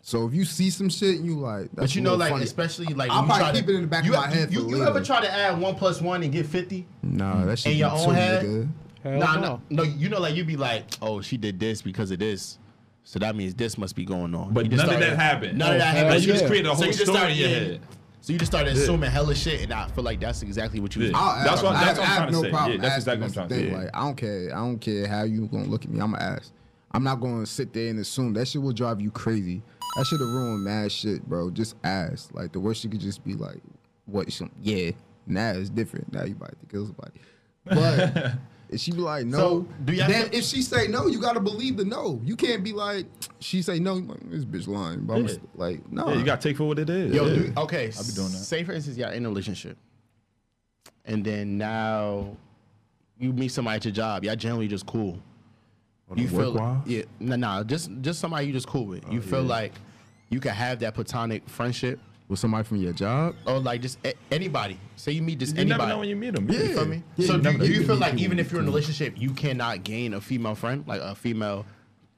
So 0.00 0.26
if 0.26 0.32
you 0.32 0.44
see 0.46 0.70
some 0.70 0.88
shit, 0.88 1.16
and 1.16 1.26
you 1.26 1.38
like, 1.38 1.64
that's 1.74 1.92
But 1.92 1.94
you 1.96 2.00
know, 2.00 2.14
like 2.14 2.30
funny. 2.30 2.44
especially 2.44 2.86
like 2.94 3.10
I'll 3.10 3.18
when 3.22 3.26
probably 3.28 3.42
try 3.44 3.52
to- 3.52 3.58
keep 3.60 3.68
it 3.68 3.74
in 3.74 3.80
the 3.82 3.86
back 3.88 4.00
of 4.00 4.06
you, 4.06 4.12
my 4.12 4.26
head 4.28 4.50
You, 4.52 4.62
for 4.64 4.70
you 4.76 4.82
ever 4.84 5.02
try 5.02 5.20
to 5.20 5.30
add 5.30 5.60
one 5.60 5.74
plus 5.74 6.00
one 6.00 6.22
and 6.22 6.32
get 6.32 6.46
fifty? 6.46 6.86
Nah, 7.02 7.44
that 7.44 7.58
shit 7.58 7.72
in 7.72 7.78
your 7.78 7.90
own 7.90 8.14
head? 8.14 8.44
nigga. 8.46 8.68
Hell 9.10 9.18
Nah, 9.20 9.34
no. 9.36 9.40
no, 9.40 9.60
no. 9.70 9.82
You 9.82 10.08
know, 10.08 10.20
like 10.20 10.34
you'd 10.34 10.46
be 10.46 10.56
like, 10.56 10.84
oh, 11.02 11.20
she 11.20 11.36
did 11.36 11.58
this 11.60 11.82
because 11.82 12.10
of 12.10 12.18
this. 12.18 12.58
So 13.04 13.18
that 13.20 13.34
means 13.36 13.54
this 13.54 13.78
must 13.78 13.96
be 13.96 14.04
going 14.04 14.34
on. 14.34 14.52
But 14.52 14.64
You 14.66 14.70
just 14.72 14.84
none 14.86 14.94
of 14.94 15.00
that 15.00 15.16
happened. 15.18 15.56
None 15.58 15.70
of 15.70 15.74
Oh, 15.76 15.78
that 15.78 15.94
happened. 15.96 16.14
Like, 16.16 16.26
you 16.26 16.32
just 16.32 16.46
created 16.46 16.66
a 16.66 16.70
So 16.70 16.74
whole 16.76 16.86
you 16.86 16.92
just 16.92 17.04
story 17.04 17.16
started, 17.18 17.32
in 17.32 17.38
your 17.38 17.48
head. 17.48 17.80
So 18.20 18.32
you 18.34 18.38
just 18.38 18.52
started 18.52 18.76
assuming 18.76 19.10
hella 19.10 19.34
shit, 19.34 19.62
and 19.62 19.72
I 19.72 19.88
feel 19.88 20.04
like 20.04 20.20
that's 20.20 20.42
exactly 20.42 20.80
what 20.80 20.94
you. 20.94 21.04
Yeah. 21.04 21.08
was 21.12 21.16
I'll 21.18 21.36
That's 21.44 21.48
ask. 21.52 21.64
what- 21.64 21.76
I 21.76 21.84
that's 21.84 21.86
have, 21.86 21.98
what 21.98 22.04
I'm 22.04 22.04
I 22.04 22.06
have 22.08 22.16
trying 22.18 22.28
to 22.28 22.32
no 22.36 22.42
say. 22.42 22.50
problem 22.50 22.72
Yeah, 22.82 22.82
that's 22.88 22.96
exactly 22.96 23.20
what 23.22 23.28
I'm 23.28 23.32
trying 23.34 23.48
to 23.48 23.54
say, 23.54 23.70
yeah. 23.70 23.78
Like 23.78 23.90
I 23.94 24.00
don't 24.00 24.16
care. 24.16 24.44
I 24.52 24.56
don't 24.58 24.78
care 24.78 25.06
how 25.08 25.22
you 25.22 25.46
gonna 25.46 25.64
look 25.64 25.84
at 25.84 25.90
me. 25.90 26.00
I'ma 26.00 26.18
ask. 26.18 26.52
I'm 26.92 27.04
not 27.04 27.20
gonna 27.20 27.46
sit 27.46 27.72
there 27.72 27.88
and 27.88 27.98
assume 28.00 28.34
that 28.34 28.46
shit 28.48 28.60
will 28.60 28.72
drive 28.72 29.00
you 29.00 29.10
crazy. 29.10 29.62
That 29.96 30.04
should 30.06 30.20
have 30.20 30.28
ruined 30.28 30.64
mad 30.64 30.92
shit, 30.92 31.26
bro. 31.26 31.50
Just 31.50 31.76
ask. 31.84 32.34
Like 32.34 32.52
the 32.52 32.60
worst 32.60 32.84
you 32.84 32.90
could 32.90 33.00
just 33.00 33.24
be 33.24 33.32
like, 33.34 33.60
"What? 34.04 34.30
Some, 34.32 34.50
yeah." 34.62 34.90
Now 35.26 35.52
it's 35.52 35.70
different. 35.70 36.12
Now 36.12 36.24
you 36.24 36.32
about 36.32 36.58
to 36.60 36.66
kill 36.66 36.86
somebody. 36.86 37.20
But 37.64 38.32
if 38.70 38.80
she 38.80 38.92
be 38.92 38.98
like, 38.98 39.26
"No," 39.26 39.36
So, 39.38 39.68
do 39.84 39.92
y'all 39.92 40.08
then 40.08 40.28
feel- 40.30 40.38
if 40.38 40.44
she 40.44 40.62
say 40.62 40.88
no, 40.88 41.06
you 41.06 41.20
gotta 41.20 41.40
believe 41.40 41.76
the 41.76 41.84
no. 41.84 42.20
You 42.24 42.36
can't 42.36 42.62
be 42.62 42.72
like, 42.72 43.06
she 43.40 43.62
say 43.62 43.78
no. 43.78 43.96
you 43.96 44.02
like, 44.02 44.30
This 44.30 44.44
bitch 44.44 44.66
lying. 44.68 45.00
But 45.06 45.14
I'm 45.16 45.26
Yeah. 45.28 45.34
like, 45.54 45.90
no. 45.92 46.08
Yeah, 46.10 46.18
you 46.18 46.24
gotta 46.24 46.42
take 46.42 46.56
for 46.56 46.64
what 46.64 46.78
it 46.78 46.90
is. 46.90 47.14
Yo, 47.14 47.26
yeah. 47.26 47.34
do, 47.34 47.52
okay. 47.58 47.90
I'll 47.96 48.04
be 48.04 48.12
doing 48.12 48.28
that. 48.32 48.38
Say 48.38 48.64
for 48.64 48.72
instance, 48.72 48.96
you're 48.98 49.08
in 49.10 49.24
a 49.24 49.28
relationship, 49.28 49.76
and 51.04 51.24
then 51.24 51.56
now 51.58 52.36
you 53.18 53.32
meet 53.32 53.48
somebody 53.48 53.76
at 53.76 53.84
your 53.84 53.92
job. 53.92 54.24
Y'all 54.24 54.36
generally 54.36 54.68
just 54.68 54.86
cool. 54.86 55.18
Oh, 56.10 56.16
you 56.16 56.24
work 56.28 56.44
feel 56.46 56.54
while? 56.54 56.82
yeah, 56.86 57.02
no, 57.20 57.36
no, 57.36 57.62
just 57.64 57.90
just 58.00 58.18
somebody 58.20 58.46
you 58.46 58.52
just 58.52 58.66
cool 58.66 58.86
with. 58.86 59.04
Oh, 59.06 59.12
You 59.12 59.20
feel 59.20 59.42
like 59.42 59.72
you 60.30 60.40
can 60.40 60.52
have 60.52 60.78
that 60.80 60.94
platonic 60.94 61.46
friendship, 61.48 62.00
With 62.28 62.38
somebody 62.38 62.64
from 62.64 62.76
your 62.76 62.92
job? 62.92 63.34
or 63.46 63.58
like 63.58 63.80
just 63.80 63.98
a- 64.04 64.14
anybody. 64.30 64.78
Say 64.96 65.12
you 65.12 65.22
meet 65.22 65.38
just 65.38 65.56
anybody. 65.56 65.68
You 65.68 65.72
anybody. 65.72 65.78
never 65.78 65.92
know 65.94 65.98
when 66.00 66.08
you 66.10 66.16
meet 66.16 66.34
them. 66.34 66.48
Yeah. 66.50 66.60
You 66.68 66.74
feel 66.74 66.84
me? 66.86 67.02
Yeah, 67.16 67.26
so 67.26 67.32
you 67.36 67.38
do, 67.42 67.52
never 67.52 67.64
do 67.64 67.72
you 67.72 67.86
feel 67.86 67.96
like 67.96 68.18
even 68.18 68.38
if 68.38 68.52
you're 68.52 68.60
in 68.60 68.66
a 68.66 68.70
relationship, 68.70 69.14
you 69.16 69.30
cannot 69.30 69.82
gain 69.82 70.12
a 70.14 70.20
female 70.20 70.54
friend, 70.54 70.84
like 70.86 71.00
a 71.00 71.14
female 71.14 71.64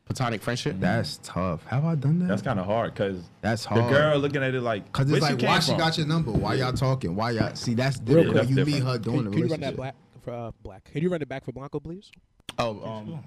platonic 0.07 0.43
friendship? 0.43 0.77
That's 0.81 1.21
tough. 1.23 1.65
Have 1.67 1.85
I 1.85 1.95
done 1.95 2.19
that? 2.19 2.27
That's 2.29 2.43
kind 2.43 2.59
of 2.59 2.67
hard 2.67 2.93
because 2.93 3.23
That's 3.41 3.65
hard. 3.65 3.85
the 3.85 3.89
girl 3.89 4.19
looking 4.19 4.43
at 4.43 4.53
it 4.53 4.63
like, 4.63 4.91
Cause 4.91 5.09
it's 5.11 5.23
like, 5.23 5.39
came 5.39 5.49
why 5.49 5.61
she 5.61 5.71
from? 5.71 5.79
got 5.79 5.97
your 5.97 6.09
number? 6.09 6.33
Why 6.33 6.55
y'all 6.55 6.73
talking? 6.73 7.15
Why 7.15 7.31
y'all 7.31 7.55
see? 7.55 7.75
That's 7.75 7.99
Real 8.05 8.25
different. 8.25 8.33
quick. 8.39 8.49
you 8.51 8.57
That's 8.57 8.67
meet 8.69 8.83
her 8.83 8.99
doing 8.99 9.17
Can, 9.17 9.25
the 9.27 9.31
can 9.31 9.39
you 9.39 9.47
run 9.49 9.61
that 9.61 9.77
black 9.77 9.95
for 10.25 10.33
uh, 10.33 10.51
black? 10.65 10.91
Can 10.91 11.03
you 11.03 11.09
run 11.09 11.23
it 11.23 11.29
back 11.29 11.45
for 11.45 11.53
Blanco, 11.53 11.79
please? 11.79 12.11
Oh, 12.59 12.83
um, 12.85 13.23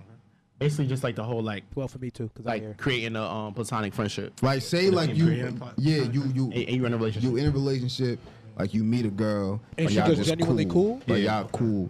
basically 0.60 0.88
just 0.88 1.04
like 1.04 1.16
the 1.16 1.24
whole 1.24 1.42
like 1.42 1.64
Well, 1.76 1.88
for 1.88 2.00
me 2.00 2.10
too, 2.12 2.30
because 2.34 2.46
I'm 2.46 2.66
like 2.68 2.78
creating 2.78 3.16
a 3.16 3.24
um, 3.24 3.54
platonic 3.54 3.94
friendship. 3.94 4.34
Like 4.42 4.62
say 4.62 4.90
like 4.90 5.16
you, 5.16 5.28
yeah, 5.78 6.04
you 6.04 6.24
you 6.34 6.46
And, 6.46 6.54
and 6.54 6.70
you 6.78 6.86
in 6.86 6.94
a 6.94 6.98
relationship. 6.98 7.30
you 7.32 7.38
in 7.38 7.46
a 7.46 7.52
relationship, 7.52 8.20
like 8.58 8.74
you 8.74 8.84
meet 8.84 9.06
a 9.06 9.10
girl, 9.10 9.62
And 9.78 9.90
she 9.90 9.96
y'all 9.98 10.14
just 10.14 10.30
genuinely 10.30 10.66
cool? 10.66 11.02
But 11.08 11.22
Yeah. 11.22 11.40
y'all 11.42 11.50
cool. 11.50 11.90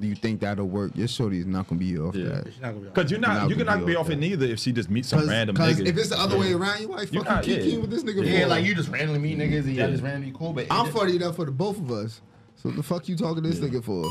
You 0.00 0.14
think 0.14 0.40
that'll 0.40 0.66
work? 0.68 0.92
Your 0.96 1.06
shorty 1.06 1.38
is 1.38 1.46
not 1.46 1.68
gonna 1.68 1.78
be 1.78 1.98
off 1.98 2.14
Yeah. 2.16 2.24
that. 2.28 2.46
She's 2.52 2.60
not 2.62 2.68
gonna 2.70 2.80
be 2.80 2.84
Because 2.88 3.10
you're 3.10 3.20
You're 3.20 3.28
not, 3.28 3.42
not 3.42 3.50
you 3.50 3.56
cannot 3.56 3.80
be 3.80 3.84
be 3.86 3.96
off 3.96 4.06
off 4.06 4.10
it 4.10 4.16
neither 4.18 4.46
if 4.46 4.58
she 4.58 4.72
just 4.72 4.90
meets 4.90 5.08
some 5.08 5.20
Cause, 5.20 5.28
random 5.28 5.54
'cause 5.54 5.76
nigga. 5.76 5.86
if 5.86 5.98
it's 5.98 6.08
the 6.08 6.18
other 6.18 6.38
way 6.38 6.52
around, 6.54 6.80
you 6.80 6.88
like 6.88 7.08
fucking 7.08 7.22
not- 7.24 7.46
yeah. 7.46 7.76
with 7.78 7.90
this 7.90 8.02
nigga. 8.02 8.26
yeah, 8.26 8.42
for? 8.44 8.48
like 8.48 8.64
you 8.64 8.74
just 8.74 8.88
randomly 8.88 9.20
meet 9.20 9.38
niggas 9.38 9.64
and 9.64 9.74
y'all 9.76 9.90
just 9.90 10.02
randomly 10.02 10.32
cool. 10.36 10.52
But 10.54 10.66
I'm 10.70 10.86
it- 10.86 10.92
funny 10.92 11.16
enough 11.16 11.36
for 11.36 11.44
the 11.44 11.50
both 11.52 11.78
of 11.78 11.90
us. 11.92 12.20
So 12.56 12.70
the 12.70 12.82
fuck 12.82 13.08
you 13.08 13.16
talking 13.16 13.42
to 13.42 13.48
this 13.48 13.58
nigga 13.60 13.82
for? 13.84 14.04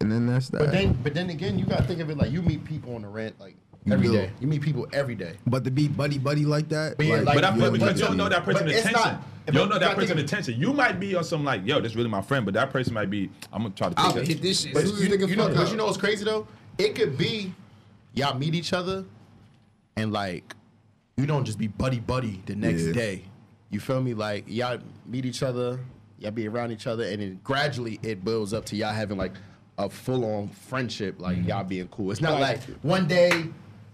And 0.00 0.10
then 0.12 0.26
that's 0.26 0.48
that. 0.50 0.58
But 0.58 0.72
then, 0.72 0.98
but 1.02 1.14
then 1.14 1.30
again, 1.30 1.58
you 1.58 1.64
gotta 1.64 1.84
think 1.84 2.00
of 2.00 2.10
it 2.10 2.16
like 2.18 2.30
you 2.30 2.42
meet 2.42 2.64
people 2.64 2.94
on 2.94 3.02
the 3.02 3.08
rent 3.08 3.38
like 3.40 3.56
every 3.90 4.08
do. 4.08 4.12
day. 4.12 4.30
You 4.40 4.46
meet 4.46 4.60
people 4.62 4.86
every 4.92 5.14
day. 5.14 5.34
But 5.46 5.64
to 5.64 5.70
be 5.70 5.88
buddy 5.88 6.18
buddy 6.18 6.44
like 6.44 6.68
that, 6.70 6.96
But 6.96 7.06
yeah, 7.06 7.16
like- 7.20 7.34
But, 7.36 7.44
I, 7.44 7.54
you 7.54 7.60
but 7.70 7.80
don't 7.80 7.96
you 7.96 8.02
don't 8.04 8.16
know 8.16 8.28
that 8.28 8.44
person's 8.44 8.62
But 8.64 8.70
it's 8.72 8.86
intention. 8.86 9.10
not- 9.12 9.22
you 9.46 9.52
don't 9.52 9.68
know 9.68 9.78
that 9.78 9.94
person's 9.94 10.08
think- 10.10 10.20
intention. 10.20 10.60
You 10.60 10.72
might 10.72 10.98
be 10.98 11.14
on 11.14 11.22
some 11.24 11.44
like, 11.44 11.66
yo, 11.66 11.80
this 11.80 11.94
really 11.94 12.08
my 12.08 12.22
friend, 12.22 12.44
but 12.46 12.54
that 12.54 12.70
person 12.70 12.94
might 12.94 13.10
be, 13.10 13.30
I'm 13.52 13.62
gonna 13.62 13.74
try 13.74 13.88
to 13.90 13.94
take 13.94 14.04
I'll 14.04 14.12
hit 14.14 14.40
this 14.42 14.62
shit. 14.62 14.72
But 14.74 14.84
As 14.84 14.88
soon 14.90 15.12
as 15.12 15.20
you, 15.20 15.26
you 15.28 15.36
know, 15.36 15.48
but 15.54 15.70
you 15.70 15.76
know 15.76 15.84
what's 15.86 15.98
crazy 15.98 16.24
though? 16.24 16.46
It 16.78 16.94
could 16.94 17.16
be 17.18 17.52
y'all 18.14 18.38
meet 18.38 18.54
each 18.54 18.72
other 18.72 19.04
and 19.96 20.12
like 20.12 20.54
you 21.16 21.26
don't 21.26 21.44
just 21.44 21.58
be 21.58 21.66
buddy 21.68 22.00
buddy 22.00 22.42
the 22.46 22.54
next 22.56 22.82
Yeah. 22.86 22.92
day. 22.92 23.24
You 23.70 23.80
feel 23.80 24.00
me? 24.00 24.14
Like 24.14 24.44
y'all 24.48 24.78
meet 25.06 25.24
each 25.26 25.42
other, 25.42 25.78
y'all 26.18 26.30
be 26.30 26.48
around 26.48 26.72
each 26.72 26.86
other, 26.86 27.04
and 27.04 27.20
then 27.20 27.40
gradually 27.44 28.00
it 28.02 28.24
builds 28.24 28.52
up 28.54 28.64
to 28.66 28.76
y'all 28.76 28.92
having 28.94 29.18
like 29.18 29.32
a 29.78 29.88
full 29.90 30.24
on 30.24 30.48
friendship, 30.48 31.16
like 31.20 31.36
Mm-hmm. 31.38 31.48
y'all 31.48 31.64
being 31.64 31.88
cool. 31.88 32.10
It's 32.12 32.20
not 32.20 32.40
Like- 32.40 32.66
like 32.68 32.76
one 32.82 33.06
day, 33.06 33.46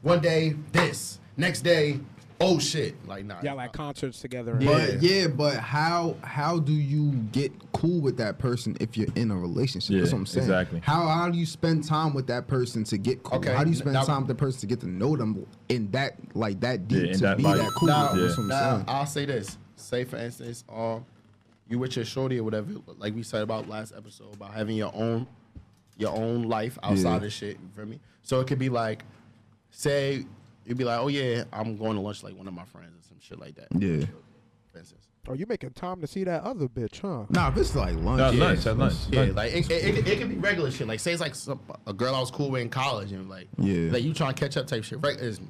one 0.02 0.20
day 0.20 0.54
this, 0.72 1.18
next 1.36 1.62
day, 1.62 2.00
oh 2.40 2.58
shit. 2.58 2.94
Like 3.06 3.24
nah. 3.24 3.40
Y'all 3.42 3.56
like 3.56 3.72
concerts 3.72 4.20
together. 4.20 4.52
and- 4.52 4.64
But 4.66 5.02
yeah, 5.02 5.26
but 5.28 5.56
how 5.56 6.16
how 6.22 6.58
do 6.58 6.72
you 6.72 7.12
get 7.32 7.52
cool 7.72 8.00
with 8.00 8.16
that 8.18 8.38
person 8.38 8.76
if 8.80 8.96
you're 8.96 9.08
in 9.14 9.30
a 9.30 9.36
relationship? 9.36 9.98
That's 9.98 10.12
what 10.12 10.18
I'm 10.18 10.26
saying. 10.26 10.44
exactly. 10.44 10.80
How 10.84 11.06
how 11.08 11.30
do 11.30 11.38
you 11.38 11.46
spend 11.46 11.84
time 11.84 12.12
with 12.12 12.26
that 12.26 12.46
person 12.46 12.84
to 12.84 12.98
get 12.98 13.22
cool? 13.22 13.38
Okay, 13.38 13.54
How 13.54 13.64
do 13.64 13.70
you 13.70 13.76
spend 13.76 13.94
now- 13.94 14.04
time 14.04 14.20
with 14.22 14.28
the 14.28 14.34
person 14.34 14.60
to 14.60 14.66
get 14.66 14.80
to 14.80 14.86
know 14.88 15.16
them 15.16 15.46
in 15.70 15.90
that 15.92 16.16
like 16.34 16.60
that 16.60 16.88
deep 16.88 17.06
Yeah, 17.06 17.12
to 17.14 17.18
that 17.20 17.36
be 17.38 17.42
light. 17.44 17.56
that 17.58 17.70
cool? 17.78 17.88
Now, 17.88 18.12
That's 18.14 18.36
what 18.36 18.42
I'm 18.42 18.48
now 18.48 18.70
saying. 18.74 18.84
I'll 18.88 19.06
say 19.06 19.24
this. 19.24 19.56
Say 19.76 20.04
for 20.04 20.16
instance, 20.18 20.62
um, 20.70 21.06
you 21.68 21.78
with 21.78 21.96
your 21.96 22.04
shorty 22.04 22.38
or 22.38 22.44
whatever, 22.44 22.68
like 22.98 23.14
we 23.14 23.22
said 23.22 23.42
about 23.42 23.66
last 23.68 23.94
episode 23.96 24.34
about 24.34 24.52
having 24.52 24.76
your 24.76 24.94
own 24.94 25.26
your 26.00 26.16
own 26.16 26.42
life 26.42 26.78
outside 26.82 27.20
Yeah. 27.20 27.26
of 27.26 27.32
shit. 27.32 27.58
You 27.60 27.68
feel 27.74 27.86
me? 27.86 28.00
So 28.22 28.40
it 28.40 28.46
could 28.46 28.58
be 28.58 28.68
like, 28.68 29.04
say 29.70 30.24
you'd 30.64 30.78
be 30.78 30.84
like, 30.84 31.00
oh 31.00 31.08
yeah, 31.08 31.44
I'm 31.52 31.76
going 31.76 31.94
to 31.94 32.00
lunch 32.00 32.22
like 32.22 32.36
one 32.36 32.48
of 32.48 32.54
my 32.54 32.64
friends 32.64 32.98
or 32.98 33.02
some 33.08 33.18
shit 33.20 33.38
like 33.38 33.54
that. 33.56 33.68
Yeah. 33.78 34.06
For 34.72 34.78
instance. 34.78 35.06
Are 35.28 35.32
oh, 35.32 35.34
you 35.34 35.44
making 35.46 35.70
time 35.70 36.00
to 36.00 36.06
see 36.06 36.24
that 36.24 36.42
other 36.42 36.66
bitch, 36.66 37.00
huh? 37.00 37.26
Nah, 37.28 37.50
if 37.50 37.56
it's 37.58 37.76
like 37.76 37.94
lunch, 37.96 38.18
No, 38.18 38.30
yeah. 38.30 38.44
lunch, 38.44 38.66
at 38.66 38.78
lunch. 38.78 38.94
Yeah, 39.10 39.20
lunch. 39.20 39.34
like 39.34 39.52
it, 39.52 39.70
it, 39.70 39.98
it, 39.98 40.08
it 40.08 40.18
could 40.18 40.30
be 40.30 40.36
regular 40.36 40.70
shit. 40.70 40.88
Like 40.88 40.98
say 40.98 41.12
it's 41.12 41.20
like 41.20 41.34
some, 41.34 41.60
a 41.86 41.92
girl 41.92 42.14
I 42.14 42.20
was 42.20 42.30
cool 42.30 42.50
with 42.50 42.62
in 42.62 42.70
college 42.70 43.12
and 43.12 43.28
like 43.28 43.46
Yeah. 43.58 43.92
like 43.92 44.02
you 44.02 44.14
trying 44.14 44.32
to 44.34 44.40
catch 44.40 44.56
up 44.56 44.66
type 44.66 44.82
shit. 44.82 44.98
Right 45.02 45.16
is 45.16 45.40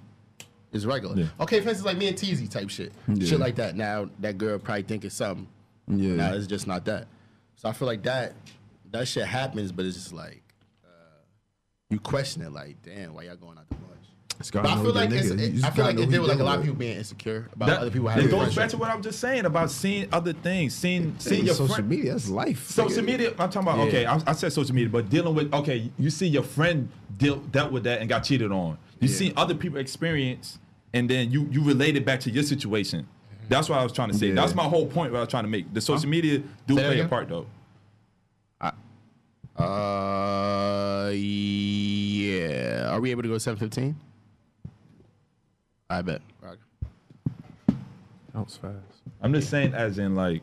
is 0.73 0.87
regular. 0.87 1.17
Yeah. 1.17 1.27
Okay, 1.41 1.61
for 1.61 1.69
instance, 1.69 1.85
like 1.87 1.99
me 1.99 2.09
and 2.09 2.17
Teasy 2.17 2.51
type 2.51 2.69
shit. 2.69 2.93
Yeah. 3.09 3.27
Shit 3.27 3.41
like 3.41 3.57
that. 3.57 3.77
Now 3.77 4.11
that 4.21 4.39
girl 4.39 4.59
probably 4.59 4.83
think 4.83 5.05
it's 5.05 5.15
something. 5.15 5.47
Yeah. 5.87 6.15
Now 6.15 6.35
it's 6.35 6.47
just 6.47 6.67
not 6.67 6.85
that. 6.87 7.07
So 7.57 7.69
I 7.69 7.73
feel 7.73 7.87
like 7.87 8.03
that 8.05 8.35
that 8.91 9.09
shit 9.09 9.27
happens, 9.27 9.73
but 9.73 9.85
it's 9.87 9.97
just 9.97 10.13
like 10.13 10.43
uh, 10.85 10.89
you 11.91 11.99
question 12.01 12.43
it. 12.43 12.53
Like, 12.53 12.83
damn, 12.83 13.15
why 13.15 13.25
y'all 13.25 13.37
going 13.37 13.59
out 13.59 13.69
to 13.71 13.75
lunch? 13.77 13.87
But 14.53 14.65
I 14.67 14.75
feel 14.77 14.95
like 14.95 15.11
it's, 15.11 15.29
it, 15.29 15.63
I 15.65 15.71
feel 15.71 15.85
like 15.85 15.97
know 15.97 16.03
it 16.03 16.05
who 16.07 16.11
deal 16.13 16.23
with 16.23 16.31
like 16.31 16.39
a 16.41 16.45
lot 16.45 16.57
of 16.59 16.65
people 16.65 16.79
being 16.79 16.97
insecure 16.97 17.51
about 17.53 17.69
That- 17.69 17.79
other 17.81 17.91
people 17.91 18.09
having. 18.09 18.25
it 18.25 18.31
goes 18.31 18.39
friendships. 18.39 18.57
back 18.57 18.71
to 18.71 18.77
what 18.79 18.89
I 18.91 18.95
was 18.97 19.05
just 19.05 19.21
saying 19.21 19.45
about 19.45 19.71
seeing 19.71 20.09
other 20.13 20.33
things, 20.33 20.75
seeing 20.75 21.15
seeing 21.19 21.45
your 21.45 21.55
social 21.55 21.75
friend. 21.75 21.89
media, 21.91 22.13
that's 22.13 22.29
life. 22.29 22.67
Social 22.71 23.03
nigga. 23.03 23.07
media, 23.07 23.29
I'm 23.39 23.51
talking 23.51 23.63
about. 23.69 23.79
Okay, 23.89 24.07
I, 24.07 24.19
I 24.27 24.33
said 24.33 24.51
social 24.53 24.75
media, 24.75 24.89
but 24.89 25.11
dealing 25.11 25.35
with 25.35 25.53
okay, 25.53 25.91
you 25.99 26.09
see 26.11 26.27
your 26.27 26.43
friend 26.43 26.89
deal, 27.19 27.37
dealt 27.37 27.71
with 27.71 27.85
that 27.85 28.01
and 28.01 28.09
got 28.09 28.25
cheated 28.25 28.51
on. 28.51 28.79
You 29.01 29.09
see 29.09 29.33
other 29.37 29.55
people 29.55 29.79
experience, 29.79 30.59
and 30.95 31.09
then 31.09 31.31
you 31.31 31.47
you 31.51 31.63
relate 31.63 31.97
it 31.97 32.07
back 32.07 32.21
to 32.21 32.31
your 32.31 32.43
situation. 32.43 33.07
That's 33.51 33.69
what 33.69 33.79
I 33.79 33.83
was 33.83 33.93
trying 33.93 34.11
to 34.11 34.17
say. 34.17 34.29
Yeah. 34.29 34.37
That's 34.37 34.55
my 34.55 34.63
whole 34.65 34.87
point. 34.87 35.11
What 35.13 35.19
I 35.19 35.21
was 35.21 35.29
trying 35.29 35.45
to 35.45 35.51
make. 35.51 35.75
The 35.75 35.81
social 35.83 36.09
media 36.09 36.39
do 36.67 36.77
Say 36.77 36.83
that 36.83 36.87
play 36.89 37.01
a 37.01 37.09
part 37.09 37.29
though. 37.29 37.47
Uh, 39.61 41.11
yeah. 41.15 42.89
Are 42.91 43.01
we 43.01 43.11
able 43.11 43.23
to 43.23 43.29
go 43.29 43.39
seven 43.39 43.59
fifteen? 43.59 43.97
I 45.89 46.03
bet. 46.03 46.21
Rock. 46.41 46.59
That 47.69 48.45
was 48.45 48.57
fast. 48.57 48.77
I'm 49.21 49.33
just 49.35 49.51
saying, 49.51 49.75
as 49.75 49.99
in 49.99 50.15
like 50.15 50.43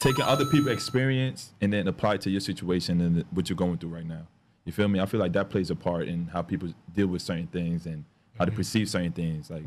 taking 0.00 0.24
other 0.24 0.44
people's 0.46 0.72
experience 0.72 1.52
and 1.60 1.72
then 1.72 1.88
apply 1.88 2.14
it 2.14 2.20
to 2.22 2.30
your 2.30 2.40
situation 2.40 3.00
and 3.00 3.24
what 3.32 3.48
you're 3.48 3.56
going 3.56 3.78
through 3.78 3.90
right 3.90 4.06
now. 4.06 4.26
You 4.64 4.72
feel 4.72 4.88
me? 4.88 5.00
I 5.00 5.06
feel 5.06 5.20
like 5.20 5.32
that 5.32 5.48
plays 5.50 5.70
a 5.70 5.76
part 5.76 6.08
in 6.08 6.26
how 6.26 6.42
people 6.42 6.72
deal 6.94 7.06
with 7.06 7.22
certain 7.22 7.46
things 7.48 7.86
and 7.86 8.04
how 8.38 8.44
Mm-hmm. 8.44 8.50
they 8.52 8.56
perceive 8.56 8.88
certain 8.88 9.12
things. 9.12 9.50
Like, 9.50 9.64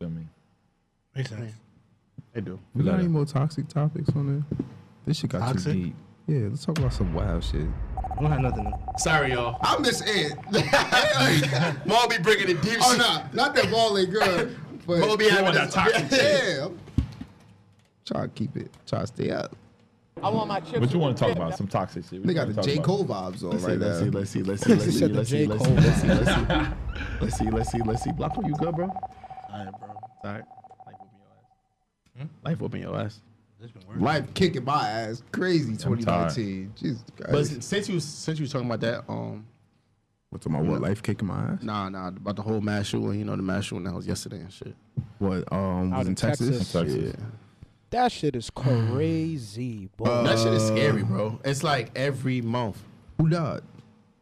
feel 0.00 0.10
me? 0.10 0.22
Makes 1.14 1.30
sense. 1.30 1.52
They 2.32 2.40
do. 2.40 2.58
We 2.74 2.82
got 2.84 2.98
any 2.98 3.08
more 3.08 3.24
toxic 3.26 3.68
topics 3.68 4.08
on 4.16 4.26
there? 4.26 4.42
This 5.04 5.18
shit 5.18 5.30
got 5.30 5.40
Toxic? 5.40 5.72
too 5.72 5.82
deep. 5.84 5.94
Yeah, 6.28 6.48
let's 6.50 6.66
talk 6.66 6.78
about 6.78 6.92
some 6.92 7.14
wild 7.14 7.42
shit. 7.42 7.66
I 7.96 8.20
don't 8.20 8.30
have 8.30 8.40
nothing. 8.40 8.64
To, 8.64 8.78
Sorry, 8.98 9.32
y'all. 9.32 9.58
I 9.62 9.78
miss 9.78 10.02
Ed. 10.02 10.36
Mal 11.86 12.06
be 12.06 12.18
bringing 12.18 12.48
the 12.48 12.54
deep 12.62 12.76
oh, 12.82 12.90
shit. 12.90 12.98
nah, 12.98 13.22
not 13.32 13.54
that 13.54 13.70
ball 13.70 13.96
ain't 13.98 14.10
good. 14.10 14.56
But 14.86 15.00
Mal 15.00 15.18
be 15.18 15.28
having 15.28 15.52
that 15.52 15.66
this- 15.66 15.74
toxic 15.74 16.10
yeah, 16.10 16.64
I'm 16.64 16.78
try 18.06 18.22
to 18.22 18.28
keep 18.28 18.56
it, 18.56 18.70
try 18.86 19.00
to 19.00 19.06
stay 19.06 19.30
up. 19.30 19.54
I 20.22 20.30
want 20.30 20.48
my 20.48 20.60
chips. 20.60 20.80
What 20.80 20.92
you 20.92 20.98
want 20.98 21.14
to 21.18 21.24
talk 21.24 21.36
about? 21.36 21.58
Some 21.58 21.66
toxic 21.66 22.04
shit. 22.08 22.20
What 22.20 22.26
They 22.26 22.32
got 22.32 22.48
the 22.48 22.54
talk 22.54 22.64
J. 22.64 22.78
Cole 22.78 23.04
vibes 23.04 23.42
on 23.44 23.50
Let's 23.50 23.64
see, 23.64 23.70
right 23.70 23.78
let's 23.78 24.00
now. 24.00 24.04
see, 24.04 24.10
let's 24.10 24.30
see, 24.30 24.42
let's 24.42 24.62
see, 24.64 24.74
let's 24.74 24.84
see, 24.84 25.06
let's 25.08 25.28
see, 25.28 25.46
let's 25.46 25.64
see, 25.64 25.74
let's 25.74 26.00
see, 26.00 26.08
let's 26.08 26.32
see, 26.32 26.40
let's 27.20 27.38
see, 27.38 27.50
let's 27.50 27.70
see, 27.70 27.82
let's 27.84 28.02
see. 28.02 28.10
Blocko, 28.12 28.46
you 28.46 28.54
good, 28.54 28.74
bro? 28.74 28.86
all 28.86 29.64
right, 29.64 29.70
bro. 29.78 29.88
All 30.24 30.32
right. 30.32 30.42
Life 32.44 32.60
whooping 32.60 32.80
your 32.80 32.98
ass. 32.98 33.04
This 33.12 33.12
been 33.12 33.16
working. 33.16 33.27
Life 33.96 34.32
kicking 34.34 34.64
my 34.64 34.88
ass, 34.88 35.22
crazy 35.32 35.72
2019. 35.76 36.72
Jesus 36.76 37.02
But 37.16 37.28
Christ. 37.30 37.62
since 37.62 37.88
you 37.88 37.98
since 38.00 38.38
you 38.38 38.44
was 38.44 38.52
talking 38.52 38.66
about 38.68 38.80
that, 38.80 39.04
um, 39.10 39.46
What's 40.30 40.44
about 40.46 40.64
what? 40.66 40.80
Life 40.82 41.02
kicking 41.02 41.26
my 41.26 41.52
ass? 41.52 41.62
nah, 41.62 41.88
nah, 41.88 42.08
about 42.08 42.36
the 42.36 42.42
whole 42.42 42.60
mass 42.60 42.86
shooting, 42.86 43.18
you 43.18 43.24
know, 43.24 43.34
the 43.34 43.42
mass 43.42 43.64
shooting 43.64 43.84
that 43.84 43.94
was 43.94 44.06
yesterday 44.06 44.40
and 44.40 44.52
shit. 44.52 44.74
What? 45.18 45.50
Um, 45.52 45.92
Out 45.92 45.98
was 46.00 46.06
in 46.06 46.12
in 46.12 46.14
Texas. 46.16 46.48
Texas. 46.50 46.72
Texas. 46.72 47.14
Yeah. 47.18 47.26
That 47.90 48.12
shit 48.12 48.36
is 48.36 48.50
crazy, 48.50 49.88
boy. 49.96 50.04
Uh, 50.04 50.22
That 50.24 50.38
shit 50.38 50.52
is 50.52 50.66
scary, 50.66 51.02
bro. 51.02 51.40
It's 51.44 51.62
like 51.62 51.90
every 51.96 52.40
month, 52.42 52.82
Who 53.18 53.28
died? 53.30 53.62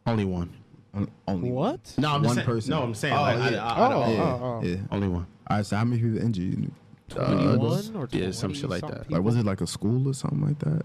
only 0.05 0.23
one. 0.25 0.49
On- 0.93 1.11
Only 1.27 1.51
what? 1.51 1.93
No, 1.97 2.07
I'm 2.07 2.13
One 2.13 2.23
just 2.23 2.35
saying, 2.35 2.45
person. 2.45 2.71
No, 2.71 2.81
I'm 2.83 2.95
saying 2.95 3.13
Oh, 3.13 3.21
like, 3.21 3.51
yeah. 3.51 3.63
I, 3.65 3.69
I, 3.69 3.87
I, 3.87 3.93
Oh, 3.93 4.11
Yeah, 4.13 4.21
oh, 4.21 4.39
oh. 4.41 4.61
yeah. 4.63 4.77
only 4.89 5.07
one. 5.09 5.27
All 5.47 5.57
right, 5.57 5.65
so 5.65 5.75
how 5.75 5.83
many 5.83 6.01
people 6.01 6.17
injured? 6.19 6.71
Uh, 7.15 7.55
21 7.55 7.95
or 7.95 8.09
yeah, 8.11 8.31
some 8.31 8.53
shit 8.53 8.69
like 8.69 8.81
20 8.81 8.95
that. 8.95 9.11
Like, 9.11 9.21
was 9.21 9.35
it 9.35 9.45
like 9.45 9.61
a 9.61 9.67
school 9.67 10.07
or 10.07 10.13
something 10.13 10.41
like 10.45 10.59
that? 10.59 10.83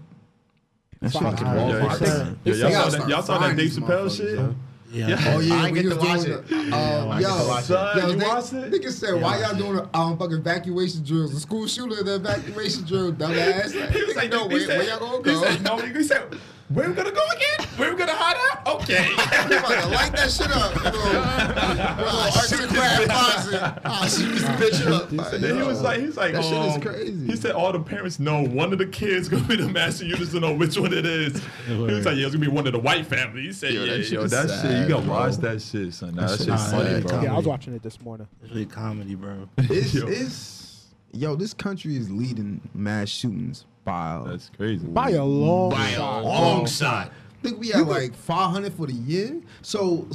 That's 1.01 1.13
shit 1.13 1.21
Five. 1.21 1.33
like 1.33 1.41
Yeah, 1.41 1.47
Walmart. 1.55 1.69
Yeah, 1.81 1.85
I 1.87 1.95
think- 1.97 2.37
yeah, 2.45 2.53
They 2.53 2.59
y'all 2.59 2.71
saw 2.71 2.89
that, 2.97 3.09
y'all 3.09 3.21
saw 3.23 3.33
that 3.33 3.39
finding 3.47 3.65
Dave 3.65 3.75
Chappelle 3.77 4.17
shit? 4.17 4.35
yo. 4.39 4.55
Yeah. 4.91 5.17
Oh 5.35 5.39
yeah, 5.39 5.55
I 5.55 5.71
we 5.71 5.81
get 5.81 5.85
was 5.85 5.97
to 5.97 5.99
watch 5.99 6.25
it. 6.27 6.47
the- 6.47 6.55
Um, 6.55 7.11
I 7.11 7.19
get 7.19 7.27
yo, 7.29 7.47
watch 7.47 7.63
it. 7.63 7.65
Son, 7.65 7.97
yo, 7.97 8.07
you 8.09 8.15
they- 8.15 8.25
watched 8.27 8.53
it? 8.53 8.71
Niggas 8.71 8.91
said, 8.91 9.21
why 9.21 9.39
y'all 9.41 9.55
doing 9.57 9.77
a 9.79 9.97
um, 9.97 10.17
fucking 10.19 10.37
evacuation 10.37 11.03
drills? 11.03 11.33
The 11.33 11.39
school 11.39 11.65
shooter 11.67 11.99
in 11.99 12.05
the 12.05 12.15
evacuation 12.15 12.85
drill, 12.85 13.11
dumbass. 13.11 13.73
Like, 13.79 13.89
He 13.89 14.03
was 14.03 14.15
like, 14.15 14.29
no, 14.31 14.47
he 14.47 14.53
where, 14.53 14.65
said, 14.67 14.77
where 14.77 14.87
y'all 14.87 14.99
gonna 14.99 15.17
He 15.17 15.23
go? 15.23 15.43
said, 15.43 15.63
no, 15.63 15.77
he 15.77 16.03
said, 16.03 16.23
where 16.69 16.89
we 16.89 16.95
gonna 16.95 17.11
go 17.11 17.25
again? 17.35 17.67
Where 17.75 17.91
we 17.91 17.97
gonna 17.97 18.13
hide 18.13 18.37
out? 18.37 18.81
Okay. 18.81 19.09
We 19.49 19.57
about 19.57 19.83
to 19.83 19.89
light 19.89 20.11
that 20.13 20.31
shit 20.31 20.49
up. 20.51 20.73
You 20.75 20.91
know, 20.91 21.23
ah, 21.25 22.45
shoot 22.47 22.69
crab 22.69 23.09
closet. 23.09 23.81
Ah, 23.83 24.07
shoot 24.07 24.31
this 24.31 24.43
bitch 24.43 24.91
up. 24.91 25.11
Like, 25.11 25.41
then 25.41 25.57
he 25.57 25.63
was 25.63 25.81
like, 25.81 25.99
he's 25.99 26.15
like, 26.15 26.33
That 26.33 26.43
shit 26.43 26.53
is 26.53 26.75
um, 26.75 26.81
crazy. 26.81 27.25
He 27.27 27.35
said 27.35 27.51
all 27.51 27.71
the 27.73 27.79
parents 27.79 28.19
know 28.19 28.43
one 28.43 28.71
of 28.71 28.79
the 28.79 28.85
kids 28.85 29.27
gonna 29.29 29.43
be 29.43 29.57
the 29.57 29.67
master 29.67 30.05
units 30.05 30.31
to 30.31 30.39
know 30.39 30.53
which 30.53 30.77
one 30.77 30.93
it 30.93 31.05
is. 31.05 31.41
He 31.67 31.75
was 31.75 32.05
like, 32.05 32.15
yeah, 32.15 32.25
it's 32.25 32.35
gonna 32.35 32.45
be 32.45 32.51
one 32.51 32.65
of 32.65 32.73
the 32.73 32.79
white 32.79 33.05
family. 33.05 33.41
He 33.41 33.53
said, 33.53 33.73
Yo, 33.73 33.83
yeah, 33.83 33.97
that 33.97 34.09
yo, 34.09 34.21
is 34.21 34.31
that 34.31 34.61
shit, 34.61 34.81
you 34.81 34.87
gotta 34.87 35.05
bro. 35.05 35.13
watch 35.13 35.35
that 35.37 35.61
shit, 35.61 35.93
son. 35.93 36.15
Nah, 36.15 36.27
that, 36.27 36.37
shit's 36.39 36.61
is 36.61 36.71
funny, 36.71 37.01
bro. 37.01 37.21
Yeah, 37.21 37.33
I 37.33 37.37
was 37.37 37.45
watching 37.45 37.73
it 37.73 37.83
this 37.83 37.99
morning. 37.99 38.27
It's 38.41 38.51
really 38.51 38.65
comedy, 38.65 39.15
bro. 39.15 39.49
It's, 39.57 39.93
Yo. 39.93 40.07
it's 40.07 40.85
yo, 41.11 41.35
this 41.35 41.53
country 41.53 41.97
is 41.97 42.09
leading 42.09 42.61
mass 42.73 43.09
shootings 43.09 43.65
by. 43.83 44.21
That's 44.25 44.49
crazy. 44.55 44.85
By 44.87 45.11
a 45.11 45.23
long 45.23 45.71
By 45.71 45.89
a 45.89 45.95
shot. 45.95 46.23
long 46.23 46.65
shot. 46.67 47.11
I 47.11 47.47
think 47.47 47.59
we 47.59 47.69
had 47.69 47.87
like 47.87 48.15
500 48.15 48.73
for 48.73 48.87
the 48.87 48.93
year. 48.93 49.41
So, 49.61 50.07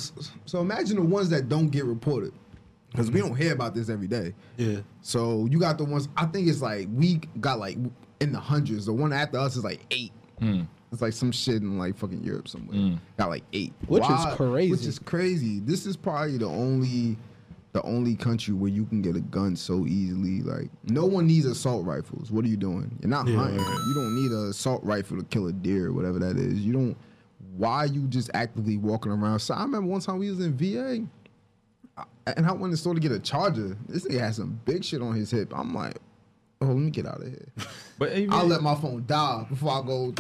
so 0.47 0.61
imagine 0.61 0.97
the 0.97 1.03
ones 1.03 1.29
that 1.31 1.49
don't 1.49 1.69
get 1.69 1.85
reported, 1.85 2.33
because 2.91 3.11
we 3.11 3.21
don't 3.21 3.35
hear 3.37 3.53
about 3.53 3.75
this 3.75 3.91
every 3.91 4.07
day. 4.07 4.35
Yeah. 4.57 4.79
So 5.03 5.47
you 5.51 5.59
got 5.61 5.77
the 5.79 5.85
ones. 5.85 6.09
I 6.17 6.25
think 6.27 6.49
it's 6.49 6.63
like 6.63 6.89
we 6.95 7.21
got 7.41 7.59
like 7.59 7.77
in 8.21 8.33
the 8.33 8.41
hundreds. 8.41 8.87
The 8.87 8.93
one 8.95 9.13
after 9.13 9.39
us 9.39 9.57
is 9.57 9.65
like 9.65 9.81
eight. 9.91 10.13
Hmm. 10.39 10.63
It's 10.91 11.03
like 11.03 11.13
some 11.13 11.31
shit 11.31 11.57
in 11.57 11.77
like 11.79 11.99
fucking 11.99 12.25
Europe 12.25 12.49
somewhere. 12.49 12.99
Got 13.19 13.29
like 13.29 13.45
eight, 13.53 13.75
Which 13.89 14.05
is 14.05 14.25
crazy. 14.37 14.71
Which 14.71 14.87
is 14.87 14.99
crazy. 14.99 15.61
This 15.61 15.85
is 15.85 15.99
probably 15.99 16.39
the 16.39 16.47
only, 16.47 17.19
the 17.73 17.83
only 17.83 18.17
country 18.17 18.55
where 18.55 18.71
you 18.71 18.85
can 18.87 19.03
get 19.03 19.17
a 19.17 19.21
gun 19.21 19.57
so 19.57 19.87
easily. 19.87 20.41
Like 20.43 20.71
no 20.85 21.05
one 21.07 21.27
needs 21.27 21.47
assault 21.47 21.85
rifles. 21.85 22.31
What 22.31 22.45
are 22.45 22.49
you 22.49 22.57
doing? 22.57 22.97
You're 23.01 23.11
not 23.11 23.27
Yeah, 23.27 23.37
hunting. 23.37 23.59
You 23.59 23.95
don't 23.95 24.15
need 24.15 24.31
an 24.31 24.49
assault 24.51 24.83
rifle 24.85 25.19
to 25.19 25.25
kill 25.25 25.47
a 25.49 25.53
deer 25.53 25.87
or 25.89 25.93
whatever 25.93 26.19
that 26.19 26.37
is. 26.37 26.55
You 26.61 26.73
don't. 26.73 26.97
Why 27.57 27.85
you 27.85 28.03
just 28.09 28.31
actively 28.35 28.77
walking 28.77 29.13
around? 29.13 29.41
So 29.41 29.55
I 29.55 29.63
remember 29.63 29.89
one 29.89 30.01
time 30.01 30.19
we 30.19 30.31
was 30.31 30.41
in 30.41 30.57
VA. 30.57 31.07
And 32.37 32.47
I 32.47 32.53
went 32.53 32.65
to 32.65 32.71
the 32.71 32.77
store 32.77 32.95
to 32.95 33.01
get 33.01 33.11
a 33.11 33.19
charger. 33.19 33.77
This 33.89 34.07
nigga 34.07 34.21
had 34.21 34.35
some 34.35 34.61
big 34.65 34.85
shit 34.85 35.03
on 35.03 35.15
his 35.15 35.31
hip. 35.31 35.53
I'm 35.57 35.75
like, 35.75 35.97
oh, 36.61 36.67
let 36.67 36.77
me 36.77 36.91
get 36.91 37.07
out 37.07 37.21
of 37.21 37.27
here. 37.29 37.49
But 37.99 38.13
even, 38.17 38.33
I'll 38.33 38.47
let 38.47 38.63
my 38.63 38.77
phone 38.77 39.05
die 39.07 39.45
before 39.49 39.73
I 39.73 39.85
go 39.85 40.15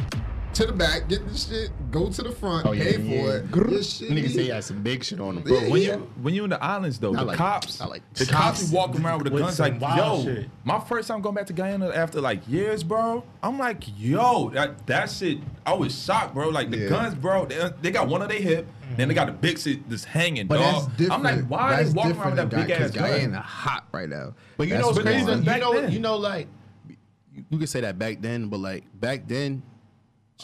to 0.55 0.67
the 0.67 0.73
back, 0.73 1.09
get 1.09 1.27
the 1.29 1.37
shit, 1.37 1.71
go 1.91 2.09
to 2.11 2.23
the 2.23 2.31
front, 2.33 2.67
Oh, 2.67 2.73
yeah, 2.73 2.85
pay 2.85 2.93
for 2.95 3.01
yeah. 3.03 3.33
it. 3.35 3.53
This 3.53 3.99
shit 3.99 4.11
Niggas 4.11 4.31
say 4.31 4.37
be- 4.39 4.43
he 4.45 4.49
had 4.49 4.65
some 4.65 4.83
big 4.83 5.05
shit 5.05 5.21
on 5.21 5.37
him. 5.39 5.45
Yeah, 5.47 5.69
when 5.69 5.83
yeah. 5.83 5.95
you 5.97 6.11
when 6.23 6.35
you 6.35 6.45
in 6.45 6.51
the 6.51 6.63
islands 6.63 6.99
though, 6.99 7.13
Not 7.13 7.21
the 7.21 7.27
like- 7.27 7.37
cops, 7.37 7.81
like 7.81 8.03
the 8.15 8.27
cops 8.27 8.69
be 8.71 8.75
walking 8.77 9.05
around 9.05 9.23
with 9.23 9.33
the 9.33 9.39
guns 9.39 9.61
like, 9.61 9.81
yo, 9.81 10.23
shit. 10.25 10.49
my 10.65 10.81
first 10.81 11.07
time 11.09 11.21
going 11.21 11.35
back 11.35 11.47
to 11.47 11.53
Guyana 11.53 11.91
after 11.91 12.21
like 12.21 12.41
years, 12.49 12.83
bro. 12.83 13.23
I'm 13.43 13.59
like, 13.59 13.85
yo, 13.99 14.51
that 14.51 14.87
that 14.87 15.11
shit, 15.11 15.39
I 15.67 15.75
was 15.75 15.97
shocked, 16.05 16.35
bro. 16.35 16.49
Like 16.49 16.71
the 16.71 16.79
Yeah. 16.79 16.89
guns, 16.89 17.15
bro, 17.15 17.47
they, 17.47 17.71
they 17.83 17.91
got 17.91 18.09
one 18.09 18.23
on 18.23 18.29
their 18.29 18.41
hip, 18.41 18.67
then 18.97 19.09
they 19.09 19.15
got 19.15 19.27
the 19.27 19.33
big 19.33 19.59
shit 19.59 19.89
just 19.89 20.07
hanging, 20.07 20.47
But 20.47 20.59
that's 20.59 20.87
dog. 20.87 20.97
different. 20.97 21.13
I'm 21.13 21.23
like, 21.37 21.45
why 21.49 21.59
are 21.59 21.77
that's 21.77 21.93
they 21.93 21.97
walking 21.97 22.17
around 22.17 22.27
with 22.31 22.37
that 22.37 22.49
different 22.49 22.69
big 22.69 22.77
than 22.79 22.85
ass 22.87 22.91
Guy- 22.91 23.01
'cause 23.01 23.11
gun? 23.11 23.19
Guyana 23.31 23.41
hot 23.43 23.85
right 23.93 24.09
now. 24.09 24.35
But 24.57 24.67
you 24.67 24.71
That's 24.75 24.83
know 24.83 24.89
what's 24.89 24.99
crazy? 25.03 25.19
You 25.21 25.61
know, 25.61 25.81
then. 25.81 25.93
you 25.93 25.99
know, 26.01 26.17
like 26.17 26.49
you, 26.89 27.45
you 27.51 27.59
could 27.59 27.69
say 27.69 27.81
that 27.83 27.99
back 27.99 28.21
then, 28.21 28.49
but 28.49 28.59
like 28.61 28.85
back 28.99 29.29
then, 29.29 29.63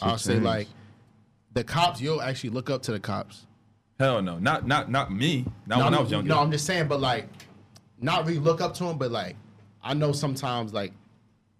I'll 0.01 0.17
say 0.17 0.33
changed. 0.33 0.45
like 0.45 0.67
the 1.53 1.63
cops. 1.63 2.01
You'll 2.01 2.21
actually 2.21 2.49
look 2.51 2.69
up 2.69 2.81
to 2.83 2.91
the 2.91 2.99
cops. 2.99 3.45
Hell 3.99 4.21
no, 4.21 4.37
not 4.39 4.67
not 4.67 4.91
not 4.91 5.11
me. 5.13 5.45
Not 5.67 5.79
no, 5.79 5.85
when 5.85 5.93
I 5.93 5.97
I'm- 5.97 6.03
was 6.03 6.11
younger. 6.11 6.29
No, 6.29 6.39
I'm 6.39 6.51
just 6.51 6.65
saying, 6.65 6.87
but 6.87 6.99
like, 6.99 7.27
not 7.99 8.25
really 8.25 8.39
look 8.39 8.59
up 8.61 8.73
to 8.75 8.85
him, 8.85 8.97
but 8.97 9.11
like, 9.11 9.35
I 9.83 9.93
know 9.93 10.11
sometimes 10.11 10.73
like, 10.73 10.91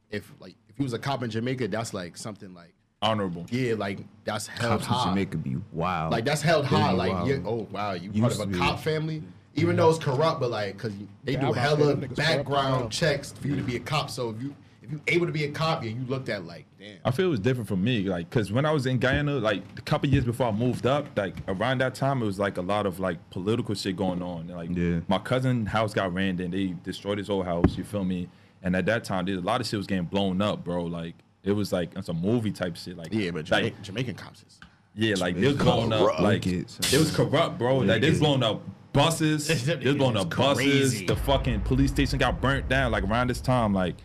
if 0.09 0.31
like 0.39 0.55
if 0.67 0.75
he 0.77 0.83
was 0.83 0.93
a 0.93 0.99
cop 0.99 1.23
in 1.23 1.29
Jamaica, 1.29 1.69
that's 1.69 1.93
like 1.93 2.17
something 2.17 2.53
like, 2.53 2.73
Honorable. 3.01 3.45
yeah, 3.49 3.75
like 3.75 3.99
that's 4.25 4.47
held 4.47 4.81
Cops 4.81 4.85
high. 4.85 5.03
in 5.03 5.09
Jamaica 5.09 5.37
be 5.37 5.55
wild. 5.71 6.11
Like 6.11 6.25
that's 6.25 6.41
held 6.41 6.65
They 6.65 6.69
high. 6.69 6.91
Like, 6.91 7.13
wild. 7.13 7.27
yeah, 7.29 7.37
oh 7.45 7.67
wow, 7.71 7.93
you 7.93 8.11
part 8.21 8.33
of 8.33 8.39
a 8.41 8.43
to 8.43 8.49
be. 8.49 8.57
cop 8.57 8.79
family, 8.81 9.23
even 9.53 9.77
though 9.77 9.89
it's 9.91 10.03
corrupt, 10.03 10.41
but 10.41 10.51
like, 10.51 10.77
cause 10.77 10.91
they 11.23 11.33
Yeah, 11.33 11.39
do 11.39 11.45
I'm 11.47 11.51
about 11.53 11.61
to 11.63 11.69
say, 11.69 11.77
hella 11.77 11.95
them 11.95 12.01
niggas 12.01 12.15
corrupt 12.15 12.17
background 12.17 12.91
checks 12.91 13.31
for 13.31 13.47
you 13.47 13.55
to 13.55 13.63
be 13.63 13.77
a 13.77 13.79
cop. 13.79 14.09
So 14.09 14.31
if 14.31 14.41
you 14.41 14.53
if 14.81 14.91
you 14.91 15.01
able 15.07 15.25
to 15.25 15.31
be 15.31 15.45
a 15.45 15.51
cop, 15.51 15.83
yeah, 15.85 15.91
you 15.91 16.03
looked 16.07 16.27
at 16.29 16.45
like, 16.45 16.65
damn. 16.85 16.97
I 17.05 17.11
feel 17.11 17.27
it 17.27 17.29
was 17.29 17.39
different 17.39 17.67
for 17.67 17.75
me, 17.75 18.01
like, 18.03 18.29
cause 18.29 18.51
when 18.51 18.65
I 18.65 18.71
was 18.71 18.85
in 18.85 18.97
Guyana, 18.99 19.33
like 19.35 19.63
a 19.77 19.81
couple 19.81 20.09
years 20.09 20.23
before 20.25 20.47
I 20.47 20.51
moved 20.51 20.85
up, 20.85 21.07
like 21.17 21.35
around 21.47 21.79
that 21.79 21.95
time, 21.95 22.21
it 22.21 22.25
was 22.25 22.39
like 22.39 22.57
a 22.57 22.61
lot 22.61 22.85
of 22.85 22.99
like 22.99 23.17
political 23.29 23.75
shit 23.75 23.95
going 23.95 24.21
on. 24.21 24.47
Like, 24.47 24.69
Yeah. 24.75 24.99
my 25.07 25.17
cousin 25.17 25.65
house 25.65 25.93
got 25.93 26.13
ran 26.13 26.39
and 26.39 26.53
they 26.53 26.75
destroyed 26.83 27.17
his 27.17 27.29
old 27.29 27.45
house. 27.45 27.77
You 27.77 27.83
feel 27.83 28.03
me? 28.05 28.29
And 28.63 28.75
at 28.75 28.85
that 28.87 29.03
time, 29.03 29.25
there's 29.25 29.37
a 29.37 29.41
lot 29.41 29.61
of 29.61 29.67
shit 29.67 29.77
was 29.77 29.87
getting 29.87 30.05
blown 30.05 30.41
up, 30.41 30.63
bro. 30.63 30.85
Like, 30.85 31.13
it 31.43 31.51
was 31.51 31.71
like 31.71 31.91
it's 31.95 32.09
a 32.09 32.13
movie 32.13 32.51
type 32.51 32.75
shit. 32.77 32.97
Like, 32.97 33.09
Yeah, 33.13 33.31
but 33.31 33.49
like, 33.51 33.61
Jamaican, 33.61 33.83
Jamaican 33.83 34.15
cops 34.15 34.43
is. 34.47 34.59
yeah, 34.95 35.15
like 35.17 35.35
they 35.35 35.47
was 35.47 35.57
blowing 35.57 35.93
up, 35.93 36.19
like 36.19 36.41
Kids. 36.41 36.79
it 36.93 36.97
was 36.97 37.15
corrupt, 37.15 37.57
bro. 37.59 37.77
Like 37.79 38.01
they 38.01 38.09
was 38.09 38.19
blowing 38.19 38.41
up 38.43 38.61
buses, 38.93 39.47
they 39.65 39.75
was 39.85 39.95
blowing 39.95 40.17
up 40.17 40.27
It's 40.27 40.35
buses. 40.35 41.05
The 41.05 41.15
fucking 41.15 41.61
police 41.61 41.91
station 41.91 42.17
got 42.17 42.41
burnt 42.41 42.67
down. 42.69 42.91
Like 42.91 43.03
around 43.03 43.29
this 43.29 43.41
time, 43.41 43.73
like 43.73 43.95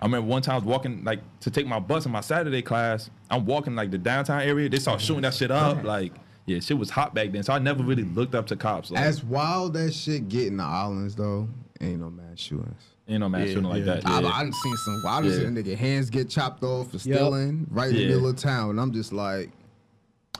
I 0.00 0.04
remember 0.04 0.28
one 0.28 0.42
time 0.42 0.54
I 0.54 0.58
was 0.58 0.64
walking 0.64 1.04
like 1.04 1.20
to 1.40 1.50
take 1.50 1.66
my 1.66 1.78
bus 1.78 2.04
in 2.06 2.12
my 2.12 2.20
Saturday 2.20 2.62
class. 2.62 3.10
I'm 3.30 3.46
walking 3.46 3.74
like 3.74 3.90
the 3.90 3.98
downtown 3.98 4.42
area. 4.42 4.68
They 4.68 4.78
started 4.78 5.04
shooting 5.04 5.22
that 5.22 5.34
shit 5.34 5.50
up. 5.50 5.84
Like 5.84 6.12
yeah, 6.44 6.60
shit 6.60 6.78
was 6.78 6.90
hot 6.90 7.14
back 7.14 7.32
then. 7.32 7.42
So 7.42 7.52
I 7.52 7.58
never 7.58 7.82
really 7.82 8.04
looked 8.04 8.34
up 8.34 8.46
to 8.48 8.56
cops. 8.56 8.90
Like, 8.90 9.02
As 9.02 9.24
wild 9.24 9.74
that 9.74 9.92
shit 9.92 10.28
get 10.28 10.46
in 10.48 10.58
the 10.58 10.64
islands 10.64 11.16
though, 11.16 11.48
ain't 11.80 12.00
no 12.00 12.10
mass 12.10 12.38
shootings. 12.38 12.82
you 13.06 13.18
know, 13.18 13.28
man, 13.28 13.46
shooting 13.46 13.64
like 13.64 13.84
that. 13.84 14.06
I, 14.06 14.20
Yeah. 14.20 14.28
I 14.28 14.42
done 14.42 14.52
seen 14.52 14.76
some 14.76 15.02
wild 15.04 15.24
shit. 15.24 15.42
Yeah. 15.42 15.48
Nigga 15.48 15.76
hands 15.76 16.10
get 16.10 16.28
chopped 16.28 16.62
off 16.62 16.90
for 16.92 16.98
stealing 16.98 17.66
right 17.70 17.88
in 17.90 17.96
the 17.96 18.06
middle 18.06 18.28
of 18.28 18.36
town, 18.36 18.70
and 18.70 18.80
I'm 18.80 18.92
just 18.92 19.12
like, 19.12 19.50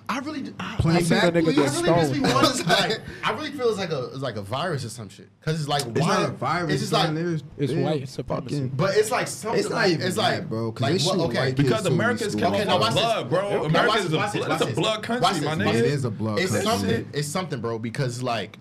I 0.09 0.21
really, 0.21 0.55
I, 0.61 0.77
Plain 0.79 0.97
I, 0.97 1.01
seen 1.03 1.19
a 1.19 1.21
nigga 1.21 1.37
I 1.37 1.41
really 1.41 1.55
just 1.55 2.13
be 2.13 2.25
stoned. 2.25 2.67
like, 2.69 3.01
I 3.25 3.33
really 3.33 3.51
feel 3.51 3.69
it's 3.71 3.79
like 3.79 3.91
a, 3.91 4.05
it's 4.07 4.19
like 4.19 4.37
a 4.37 4.43
virus 4.43 4.85
or 4.85 4.89
some 4.89 5.09
shit. 5.09 5.29
Cause 5.41 5.59
it's 5.59 5.69
like, 5.69 5.85
it's 5.85 6.01
why? 6.01 6.07
not 6.07 6.29
a 6.29 6.33
virus. 6.33 6.73
It's 6.75 6.83
just 6.83 6.93
like, 6.93 7.13
man. 7.13 7.15
There's- 7.17 7.43
It's 7.59 7.73
there's 7.73 7.85
white 7.85 8.09
supremacy. 8.09 8.55
fucking- 8.55 8.69
but 8.77 8.97
it's 8.97 9.11
like 9.11 9.27
something. 9.27 9.59
It's 9.61 9.69
not 9.69 9.75
like, 9.77 9.93
even 9.93 10.07
it's 10.07 10.17
that, 10.17 10.23
like, 10.23 10.49
bro, 10.49 10.71
'cause 10.73 10.81
like 10.83 10.99
they 11.01 11.05
what? 11.05 11.19
Okay, 11.31 11.53
because 11.53 11.73
kids 11.73 11.83
so 11.85 11.93
America's 11.93 12.27
easily. 12.29 12.43
come 12.43 12.55
Okay, 12.55 12.63
off 12.67 12.69
now 12.81 12.87
this. 12.87 12.95
blood, 12.95 13.31
bro. 13.31 13.51
Now 13.51 13.65
America 13.65 13.99
is 13.99 14.07
a, 14.07 14.09
blood- 14.11 14.35
it's 14.37 14.61
a 14.63 14.67
blood 14.75 15.03
country, 15.03 15.21
my 15.21 15.29
watch 15.57 15.59
nigga. 15.59 15.75
It 15.75 15.85
is 15.87 16.05
a 16.05 16.11
blood 16.11 16.39
It's 16.39 16.63
something. 16.63 17.09
It's 17.13 17.29
something, 17.29 17.61
bro. 17.61 17.79
Because 17.81 18.23
like, 18.23 18.59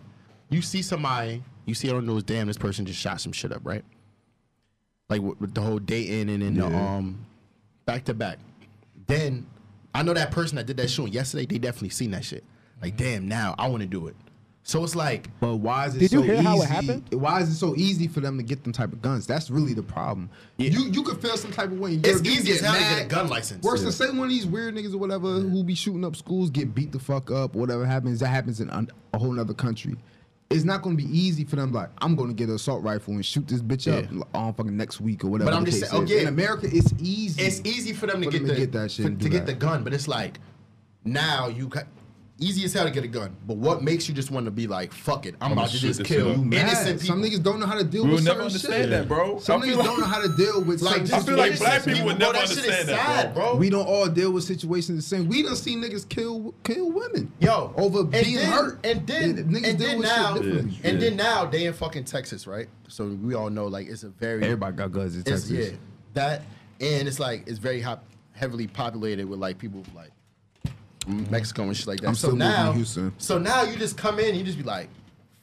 you 0.50 0.62
see 0.64 0.82
somebody, 0.82 1.43
you 1.66 1.76
see 1.76 1.89
it 1.89 1.93
on 1.96 2.06
the 2.08 2.12
news. 2.14 2.24
Damn, 2.24 2.48
this 2.48 2.58
person 2.58 2.86
just 2.88 3.00
shot 3.00 3.22
some 3.22 3.32
shit 3.32 3.52
up, 3.52 3.62
right? 3.64 3.84
Like 5.10 5.22
with, 5.22 5.39
with 5.39 5.54
the 5.54 5.62
whole 5.62 5.78
dating 5.80 6.30
and 6.30 6.41
then 6.41 6.56
the 6.56 6.68
Yeah. 6.68 6.96
um, 6.96 7.20
back 7.86 8.04
to 8.06 8.14
back. 8.16 8.39
Then 9.08 9.46
I 9.96 10.04
know 10.04 10.14
that 10.14 10.32
person 10.32 10.58
that 10.58 10.66
did 10.66 10.78
that 10.78 10.89
shooting 10.89 11.14
yesterday. 11.14 11.46
They 11.46 11.58
definitely 11.58 11.89
seen 11.89 12.12
that 12.12 12.26
shit. 12.26 12.43
Like, 12.82 12.98
mm-hmm. 12.98 13.04
damn, 13.04 13.28
now 13.28 13.56
I 13.58 13.70
want 13.70 13.82
to 13.82 13.88
do 13.88 14.08
it. 14.08 14.16
So 14.68 14.84
it's 14.84 14.96
like, 14.96 15.30
But 15.39 15.58
why 15.58 15.86
is 15.86 15.96
it 15.96 16.00
Did 16.00 16.10
so 16.12 16.18
you 16.18 16.24
hear 16.24 16.34
easy? 16.36 16.43
how 16.43 16.62
it 16.62 16.68
happened? 16.68 17.04
Why 17.14 17.39
is 17.39 17.50
it 17.50 17.56
so 17.56 17.76
easy 17.76 18.08
for 18.08 18.20
them 18.20 18.36
to 18.38 18.43
get 18.43 18.64
them 18.64 18.74
type 18.74 18.93
of 18.93 19.02
guns? 19.02 19.28
That's 19.28 19.52
really 19.52 19.74
the 19.76 19.84
problem. 19.84 20.28
You 20.58 20.89
you 20.91 21.04
could 21.04 21.22
feel 21.22 21.38
some 21.38 21.52
type 21.52 21.72
of 21.72 21.80
way. 21.80 21.93
It's 22.04 22.22
easy 22.24 22.52
as 22.54 22.62
hell 22.62 22.74
to 22.74 22.80
get 22.80 23.06
a 23.06 23.08
gun 23.08 23.30
license. 23.30 23.64
Worse 23.64 23.82
Yeah. 23.82 23.84
than 23.86 23.91
say 23.93 24.08
one 24.10 24.24
of 24.24 24.30
these 24.30 24.48
weird 24.48 24.74
niggas 24.74 24.93
or 24.96 24.98
whatever 24.98 25.28
who 25.39 25.64
be 25.64 25.76
shooting 25.76 26.04
up 26.04 26.16
schools 26.16 26.50
get 26.50 26.74
beat 26.74 26.91
the 26.91 27.00
fuck 27.00 27.30
up. 27.30 27.54
Whatever 27.54 27.86
happens, 27.86 28.20
that 28.22 28.30
happens 28.30 28.60
in 28.60 28.70
a 28.72 29.18
whole 29.18 29.39
other 29.39 29.54
country. 29.54 29.98
It's 30.52 30.64
not 30.64 30.84
going 30.84 30.96
to 30.96 31.04
be 31.04 31.10
easy 31.18 31.43
for 31.43 31.56
them. 31.56 31.72
Like 31.74 31.89
I'm 32.00 32.16
going 32.16 32.30
to 32.30 32.36
get 32.36 32.50
an 32.50 32.56
assault 32.56 32.84
rifle 32.84 33.14
and 33.16 33.26
shoot 33.26 33.48
this 33.48 33.62
bitch 33.62 33.91
up 33.91 34.06
on 34.36 34.54
fucking 34.54 34.78
next 34.78 35.02
week 35.02 35.24
or 35.24 35.28
whatever. 35.30 35.50
But 35.52 35.58
I'm 35.58 35.66
just 35.66 35.80
saying- 35.80 35.91
oh, 35.93 36.04
okay. 36.04 36.22
In 36.22 36.28
America, 36.28 36.68
it's 36.72 36.93
easy. 37.00 37.41
it's 37.41 37.62
easy 37.66 37.93
for 37.93 38.06
them 38.08 38.22
to 38.22 38.26
For 38.28 38.32
get 38.32 38.38
them 38.39 38.48
the 38.50 38.54
to 38.54 38.60
get 38.60 38.72
that 38.74 38.91
shit 38.91 39.06
for- 39.06 39.12
to 39.16 39.30
get 39.30 39.46
that. 39.48 39.54
the 39.54 39.58
gun. 39.58 39.84
But 39.84 39.93
it's 39.93 40.08
like 40.08 40.39
now 41.04 41.48
you 41.48 41.68
easy 42.38 42.65
as 42.65 42.73
hell 42.73 42.83
to 42.83 42.91
get 42.91 43.03
a 43.03 43.07
gun. 43.07 43.36
But 43.47 43.55
what 43.57 43.81
makes 43.81 44.09
you 44.09 44.13
just 44.13 44.29
want 44.29 44.45
to 44.45 44.51
be 44.51 44.67
like, 44.67 44.91
fuck 44.93 45.25
it, 45.25 45.36
I'm, 45.39 45.53
I'ma 45.53 45.61
about 45.61 45.71
to 45.71 45.79
just 45.79 46.03
kill 46.03 46.33
shit. 46.36 46.43
Mad. 46.43 46.59
innocent 46.67 47.01
people. 47.01 47.15
Some 47.15 47.23
niggas 47.23 47.41
don't 47.41 47.59
know 47.61 47.65
how 47.65 47.77
to 47.77 47.83
deal 47.83 48.03
We 48.03 48.11
with 48.11 48.19
will 48.19 48.25
never 48.25 48.41
understand 48.43 48.83
shit. 48.83 48.89
that, 48.89 49.07
bro. 49.07 49.39
Some 49.39 49.61
niggas 49.61 49.77
like- 49.77 49.86
don't 49.86 49.99
know 50.01 50.05
how 50.05 50.21
to 50.21 50.36
deal 50.36 50.61
with 50.63 50.81
like, 50.81 51.01
just 51.05 51.13
I 51.13 51.19
feel 51.21 51.38
like 51.38 51.57
black 51.57 51.86
people 51.86 52.05
would 52.05 52.19
bro, 52.19 52.31
never 52.31 52.39
that 52.39 52.49
shit 52.49 52.57
is 52.57 52.63
understand 52.65 52.89
that, 52.89 53.05
sad, 53.23 53.33
bro. 53.33 53.51
bro. 53.51 53.55
We 53.55 53.69
don't 53.69 53.86
all 53.88 54.07
deal 54.09 54.31
with 54.33 54.43
situations 54.43 54.97
the 54.97 55.01
same. 55.15 55.27
We 55.29 55.43
done 55.43 55.55
seen 55.55 55.81
niggas 55.81 56.09
kill 56.09 56.53
kill 56.63 56.91
women. 56.91 57.31
Yo, 57.39 57.73
over 57.77 57.99
and 58.01 58.11
being 58.11 58.36
then, 58.36 58.51
hurt. 58.51 58.86
and 58.86 59.07
then 59.07 59.36
niggas 59.49 59.69
and 59.69 59.77
deal 59.79 59.88
then 59.88 59.97
with 59.99 60.07
now, 60.07 60.33
shit 60.36 60.43
differently. 60.43 60.79
and 60.83 60.93
Yeah. 61.01 61.09
then 61.09 61.17
now 61.17 61.45
they 61.45 61.65
in 61.65 61.73
fucking 61.73 62.03
Texas, 62.03 62.45
right? 62.47 62.67
So 62.89 63.07
we 63.07 63.33
all 63.33 63.49
know 63.49 63.67
like 63.67 63.88
it's 63.88 64.03
a 64.03 64.09
very 64.09 64.43
Everybody 64.43 64.75
got 64.75 64.91
guns 64.91 65.15
in 65.15 65.23
Texas. 65.23 65.49
yeah 65.49 65.69
that 66.13 66.41
and 66.81 67.07
it's 67.07 67.19
like 67.19 67.47
it's 67.47 67.59
very 67.59 67.79
hot, 67.81 68.03
heavily 68.33 68.67
populated 68.67 69.25
with 69.25 69.39
like 69.39 69.57
people 69.57 69.83
like 69.95 70.11
Mexico 71.08 71.64
and 71.64 71.76
shit 71.78 71.88
like 71.88 72.01
that. 72.01 72.08
I'm 72.08 72.16
so 72.16 72.30
still 72.30 72.38
moving 72.38 72.51
to 72.51 72.58
now, 72.64 72.72
Houston. 72.74 73.14
so 73.18 73.38
now 73.38 73.64
you 73.64 73.78
just 73.78 73.97
come 73.97 74.20
in, 74.20 74.30
and 74.30 74.38
you 74.38 74.43
just 74.43 74.58
be 74.58 74.64
like, 74.64 74.89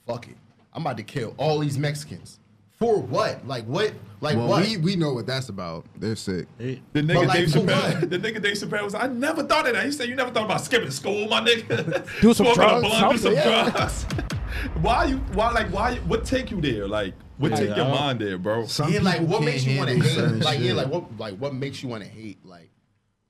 fuck 0.06 0.28
it, 0.28 0.36
I'm 0.72 0.82
about 0.82 0.96
to 0.98 1.02
kill 1.02 1.34
all 1.38 1.58
these 1.58 1.78
Mexicans 1.78 2.38
for 2.78 3.00
what? 3.00 3.46
Like 3.46 3.64
what? 3.64 3.92
Like 4.20 4.36
Well, 4.36 4.48
what? 4.48 4.66
we 4.66 4.76
we 4.76 4.96
know 4.96 5.12
what 5.14 5.26
that's 5.26 5.48
about. 5.48 5.84
They're 5.96 6.16
sick. 6.16 6.46
The 6.58 6.80
But 6.92 7.04
nigga 7.06 7.26
like, 7.26 7.38
Dave 7.38 7.52
for 7.52 7.58
Chappelle, 7.60 8.00
what? 8.00 8.10
the 8.10 8.18
nigga 8.18 8.42
Dave 8.42 8.54
Chappelle 8.56 8.84
was. 8.84 8.94
I 8.94 9.06
never 9.06 9.42
thought 9.44 9.66
of 9.68 9.74
that. 9.74 9.84
He 9.84 9.92
said 9.92 10.08
you 10.08 10.16
never 10.16 10.30
thought 10.32 10.44
about 10.46 10.60
skipping 10.62 10.90
school, 10.90 11.28
my 11.28 11.40
nigga. 11.40 12.04
Do 12.20 12.34
some 12.34 12.46
Smoking 12.46 12.62
a 12.62 12.66
drugs, 12.66 12.86
blunt, 12.88 13.12
do 13.12 13.18
some 13.18 13.34
something, 13.34 13.34
yeah. 13.34 13.70
drugs. 13.70 14.02
why 14.80 15.04
you? 15.06 15.16
Why 15.34 15.50
like 15.52 15.68
why? 15.68 15.96
What 15.98 16.24
take 16.24 16.50
you 16.50 16.60
there? 16.60 16.88
Like 16.88 17.14
what 17.38 17.50
Yeah, 17.52 17.56
take 17.56 17.76
your 17.76 17.86
I 17.86 17.90
mind 17.90 18.20
there, 18.20 18.38
bro? 18.38 18.66
Some 18.66 18.92
yeah, 18.92 19.00
like 19.00 19.20
people 19.20 19.26
what 19.28 19.42
can't 19.42 19.44
makes 19.52 19.64
you 19.64 19.78
want 19.78 19.88
to 19.90 19.94
handle 19.94 20.08
hate? 20.08 20.16
certain 20.18 20.40
Like 20.40 20.58
yeah, 20.58 20.66
shit. 20.66 20.76
like 20.76 20.86
what? 20.88 21.18
Like 21.18 21.34
what 21.38 21.54
makes 21.54 21.82
you 21.82 21.88
want 21.88 22.02
to 22.02 22.08
hate? 22.08 22.44
Like 22.44 22.70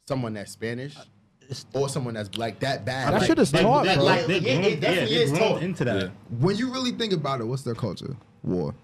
someone 0.09 0.33
that's 0.35 0.53
Spanish 0.53 0.97
or 1.75 1.89
someone 1.89 2.15
that's 2.15 2.29
black 2.29 2.59
that 2.61 2.85
bad. 2.85 3.13
That 3.13 3.19
like, 3.21 3.27
shit 3.27 3.39
is 3.39 3.53
like, 3.53 3.63
taught, 3.63 3.85
that- 3.85 3.97
bro. 3.97 4.05
like, 4.05 4.27
They 4.27 4.39
yeah, 4.39 4.53
groomed- 4.55 4.67
it 4.67 4.81
definitely 4.81 5.15
they 5.17 5.23
is 5.23 5.31
groomed 5.31 5.45
taught. 5.55 5.63
into 5.63 5.85
that. 5.85 6.03
Yeah. 6.03 6.09
When 6.41 6.57
you 6.57 6.73
really 6.73 6.93
think 6.93 7.13
about 7.13 7.41
it, 7.41 7.45
what's 7.45 7.63
their 7.63 7.75
culture? 7.75 8.17
War. 8.43 8.75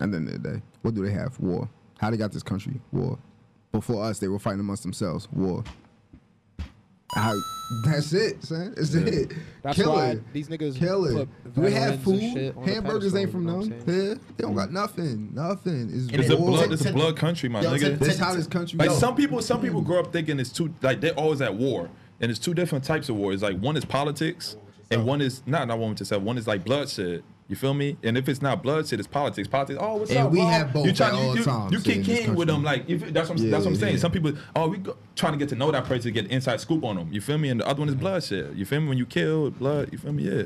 And 0.00 0.12
then 0.14 0.26
end 0.28 0.42
the 0.44 0.50
day, 0.56 0.62
what 0.82 0.94
do 0.94 1.04
they 1.04 1.12
have? 1.12 1.38
War. 1.40 1.68
How 1.98 2.10
they 2.10 2.16
got 2.16 2.32
this 2.32 2.42
country? 2.42 2.80
War. 2.92 3.18
Before 3.72 4.02
us, 4.04 4.18
they 4.18 4.28
were 4.28 4.38
fighting 4.38 4.60
amongst 4.60 4.82
themselves. 4.82 5.28
War. 5.32 5.62
I, 7.16 7.34
that's 7.86 8.12
it, 8.12 8.42
son. 8.44 8.72
It's 8.76 8.94
it. 8.94 9.32
That's 9.62 9.76
Kill 9.76 9.92
why 9.92 10.10
it. 10.10 10.32
these 10.32 10.48
niggas 10.48 10.76
Kill 10.76 11.04
it. 11.06 11.28
put 11.54 11.56
We 11.64 11.72
have 11.72 12.00
food. 12.02 12.20
shit 12.20 12.56
on 12.56 12.64
the 12.64 12.72
Hamburgers 12.72 13.14
ain't 13.16 13.32
from 13.32 13.42
you 13.42 13.46
know 13.48 13.56
what 13.58 13.84
them. 13.86 14.08
Yeah, 14.08 14.14
they 14.36 14.42
don't 14.42 14.54
got 14.54 14.72
nothing. 14.72 15.30
Nothing. 15.34 15.90
It's, 15.92 16.06
It's 16.12 16.30
a 16.30 16.36
blood. 16.36 16.72
It's 16.72 16.84
a 16.84 16.92
blood 16.92 17.16
country, 17.16 17.48
my 17.48 17.62
Yo, 17.62 17.72
nigga. 17.72 17.80
take- 17.80 17.98
That's 17.98 18.18
how 18.18 18.34
this 18.34 18.46
country 18.46 18.78
Like 18.78 18.90
goes. 18.90 19.00
some 19.00 19.16
people, 19.16 19.42
some 19.42 19.60
people 19.60 19.80
grow 19.82 19.98
up 20.00 20.12
thinking 20.12 20.38
it's 20.38 20.50
too. 20.52 20.72
Like 20.82 21.00
they're 21.00 21.14
always 21.14 21.40
at 21.40 21.52
war, 21.54 21.88
and 22.20 22.30
it's 22.30 22.38
two 22.40 22.54
different 22.54 22.84
types 22.84 23.08
of 23.08 23.16
war. 23.16 23.32
It's 23.32 23.42
like 23.42 23.58
one 23.58 23.76
is 23.76 23.84
politics, 23.84 24.56
and 24.90 25.04
one 25.06 25.20
is 25.20 25.42
not 25.46 25.68
not 25.68 25.78
one 25.78 25.94
to 25.96 26.04
say 26.04 26.16
One 26.16 26.38
is 26.38 26.46
like 26.46 26.64
bloodshed. 26.64 27.22
You 27.48 27.56
feel 27.56 27.74
me? 27.74 27.96
And 28.04 28.16
if 28.16 28.28
it's 28.28 28.40
not 28.40 28.62
bloodshed, 28.62 29.00
it's 29.00 29.08
politics. 29.08 29.48
Politics. 29.48 29.78
Oh, 29.82 29.96
what's 29.96 30.10
And 30.12 30.20
up? 30.20 30.30
we 30.30 30.38
bro? 30.38 30.46
have 30.46 30.72
both 30.72 30.86
You 30.86 30.92
try, 30.92 31.08
at 31.08 31.14
you, 31.14 31.18
all 31.18 31.36
you, 31.36 31.42
times 31.42 31.72
you 31.86 31.92
in 31.92 32.04
kick 32.04 32.28
in 32.28 32.36
with 32.36 32.46
them. 32.46 32.62
Like 32.62 32.88
if, 32.88 33.00
that's 33.12 33.28
what 33.28 33.40
I'm, 33.40 33.44
Yeah, 33.44 33.50
that's 33.50 33.64
what 33.64 33.72
I'm 33.72 33.76
saying. 33.76 33.94
yeah. 33.94 34.00
Some 34.00 34.12
people, 34.12 34.32
oh, 34.54 34.68
we 34.68 34.76
go, 34.78 34.96
trying 35.16 35.32
to 35.32 35.38
get 35.38 35.48
to 35.48 35.56
know 35.56 35.68
that 35.72 35.84
person 35.84 36.02
to 36.02 36.10
get 36.22 36.30
inside 36.30 36.60
scoop 36.60 36.84
on 36.84 36.94
them. 36.94 37.08
You 37.12 37.20
feel 37.20 37.38
me? 37.38 37.48
And 37.48 37.58
the 37.60 37.66
other 37.66 37.80
one 37.80 37.88
is 37.88 37.96
bloodshed. 37.96 38.56
You 38.56 38.64
feel 38.64 38.80
me? 38.80 38.88
When 38.88 38.98
you 38.98 39.06
kill 39.06 39.50
blood, 39.50 39.88
you 39.90 39.98
feel 39.98 40.12
me? 40.12 40.22
Yeah. 40.30 40.42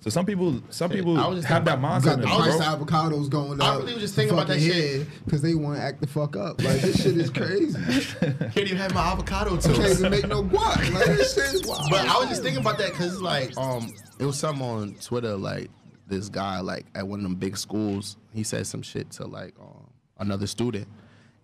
So 0.00 0.10
some 0.10 0.24
people, 0.24 0.62
some 0.70 0.90
people 0.90 1.18
I 1.18 1.26
was 1.26 1.38
just 1.38 1.48
have 1.48 1.64
that 1.64 1.80
thinking 1.80 1.90
mindset. 1.90 2.04
got 2.04 2.14
in 2.14 2.20
the 2.20 2.26
price 2.26 2.54
of 2.54 2.86
avocados 2.86 3.28
going 3.28 3.60
I 3.60 3.76
really 3.76 3.94
was 3.94 4.02
just 4.02 4.14
thinking 4.14 4.34
about 4.34 4.46
that 4.48 4.60
shit. 4.60 5.06
because 5.24 5.42
they 5.42 5.54
want 5.54 5.78
to 5.78 5.82
act 5.82 6.00
the 6.00 6.06
fuck 6.06 6.36
up. 6.36 6.62
Like 6.62 6.80
this 6.80 7.02
shit 7.02 7.16
is 7.16 7.28
crazy. 7.30 7.76
Can't 8.20 8.56
even 8.56 8.76
have 8.76 8.94
my 8.94 9.00
avocado 9.00 9.56
toast. 9.56 9.74
Can't 9.80 9.98
even 9.98 10.10
make 10.10 10.28
no 10.28 10.44
guac. 10.44 10.92
Like 10.94 11.06
this 11.06 11.34
shit 11.34 11.54
is 11.54 11.66
wild. 11.66 11.86
But 11.90 12.06
I 12.06 12.18
was 12.18 12.28
just 12.28 12.42
thinking 12.42 12.60
about 12.60 12.78
that 12.78 12.92
because 12.92 13.20
like 13.20 13.56
um, 13.58 13.92
it 14.20 14.24
was 14.26 14.38
something 14.38 14.64
on 14.64 14.94
Twitter 14.94 15.36
like 15.36 15.70
this 16.06 16.28
guy 16.28 16.60
like 16.60 16.86
at 16.94 17.06
one 17.06 17.18
of 17.18 17.24
them 17.24 17.34
big 17.34 17.56
schools. 17.56 18.16
He 18.32 18.44
said 18.44 18.66
some 18.66 18.82
shit 18.82 19.10
to 19.12 19.26
like 19.26 19.54
um, 19.60 19.90
another 20.18 20.46
student, 20.46 20.86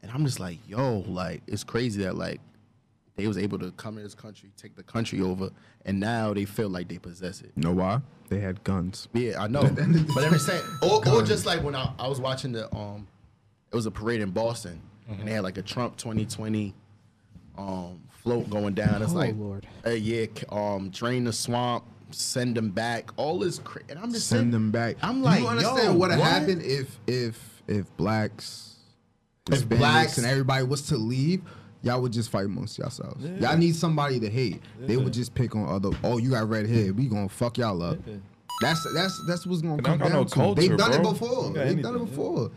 and 0.03 0.11
I'm 0.13 0.25
just 0.25 0.39
like, 0.39 0.59
yo, 0.69 0.99
like 1.09 1.43
it's 1.49 1.65
crazy 1.65 2.05
that 2.05 2.15
like 2.17 2.41
they 3.17 3.27
was 3.27 3.37
able 3.39 3.59
to 3.59 3.71
come 3.73 3.99
in 3.99 4.05
this 4.05 4.15
country, 4.15 4.51
take 4.57 4.75
the 4.77 4.83
country 4.83 5.21
over, 5.21 5.51
and 5.85 6.01
now 6.01 6.33
they 6.33 6.45
feel 6.45 6.69
like 6.69 6.89
they 6.89 6.99
possess 6.99 7.41
it. 7.43 7.53
You 7.57 7.63
know 7.65 7.73
why? 7.73 8.01
They 8.29 8.41
had 8.41 8.63
guns. 8.65 9.09
Yeah, 9.13 9.43
I 9.43 9.47
know. 9.49 9.63
but 10.15 10.25
I'm 10.25 10.33
just 10.33 10.47
saying, 10.47 10.63
or, 10.83 11.07
or 11.09 11.23
just 11.23 11.45
like 11.45 11.63
when 11.63 11.75
I, 11.77 11.93
I 11.99 12.09
was 12.09 12.21
watching 12.21 12.53
the 12.53 12.75
um, 12.75 13.07
it 13.71 13.77
was 13.77 13.87
a 13.87 13.91
parade 13.91 14.21
in 14.23 14.31
Boston, 14.31 14.81
and 15.09 15.27
they 15.29 15.33
had 15.33 15.43
like 15.43 15.59
a 15.59 15.63
Trump 15.63 15.97
2020 15.97 16.75
um 17.59 18.01
float 18.23 18.49
going 18.49 18.73
down. 18.75 19.03
It's 19.03 19.13
Oh, 19.13 19.17
like, 19.17 19.35
Lord. 19.37 19.67
uh, 19.87 19.91
yeah, 19.91 20.27
um, 20.51 20.89
drain 20.91 21.25
the 21.25 21.33
swamp, 21.33 21.85
send 22.13 22.55
them 22.57 22.71
back. 22.71 23.11
All 23.17 23.39
this, 23.39 23.59
cra- 23.59 23.83
and 23.91 23.99
I'm 23.99 24.13
just 24.13 24.29
Send 24.29 24.39
sitting- 24.39 24.51
them 24.53 24.71
back. 24.71 24.97
I'm 25.03 25.23
like, 25.23 25.41
you 25.41 25.49
understand 25.49 25.85
yo, 25.85 25.95
what 25.95 26.11
would 26.11 26.19
happen 26.21 26.61
if 26.63 26.99
if 27.07 27.63
if 27.69 27.95
blacks, 27.99 28.77
If 29.51 29.65
Hispanics, 29.69 29.79
blacks- 29.79 30.19
and 30.19 30.27
everybody 30.27 30.65
was 30.65 30.83
to 30.89 30.97
leave? 30.97 31.43
Y'all 31.83 32.01
would 32.01 32.12
just 32.12 32.30
fight 32.30 32.47
amongst 32.47 32.78
yourselves. 32.78 33.24
Y'all 33.41 33.57
need 33.57 33.74
somebody 33.74 34.20
to 34.20 34.30
hate. 34.30 34.62
They 34.80 34.97
would 34.97 35.12
just 35.12 35.35
pick 35.35 35.57
on 35.57 35.68
other. 35.68 35.91
Oh, 36.05 36.18
you 36.18 36.30
got 36.30 36.49
red 36.49 36.66
hair. 36.66 36.93
We 36.93 37.07
gonna 37.09 37.28
fuck 37.28 37.59
y'all 37.59 37.83
up. 37.83 37.99
That's 38.61 38.87
that's 38.95 39.20
that's 39.26 39.47
what's 39.47 39.62
gonna 39.62 39.83
come 39.83 39.99
don't 39.99 39.99
got 39.99 40.09
down 40.11 40.22
no 40.22 40.24
to. 40.24 40.35
culture, 40.35 40.61
They've 40.61 40.76
done 40.78 40.93
it 40.93 41.03
before. 41.03 41.53
They've 41.53 41.83
done 41.83 41.95
it 41.95 41.99
anything. 41.99 42.05
before. 42.07 42.51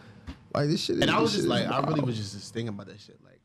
Like 0.53 0.67
this 0.69 0.82
shit. 0.84 0.97
And 1.01 1.09
I 1.09 1.19
was 1.19 1.34
just 1.34 1.47
like, 1.47 1.67
I 1.67 1.80
really 1.82 2.01
was 2.01 2.15
just, 2.15 2.34
just 2.34 2.53
thinking 2.53 2.69
about 2.69 2.88
that 2.88 2.99
shit. 3.01 3.17
Like, 3.23 3.39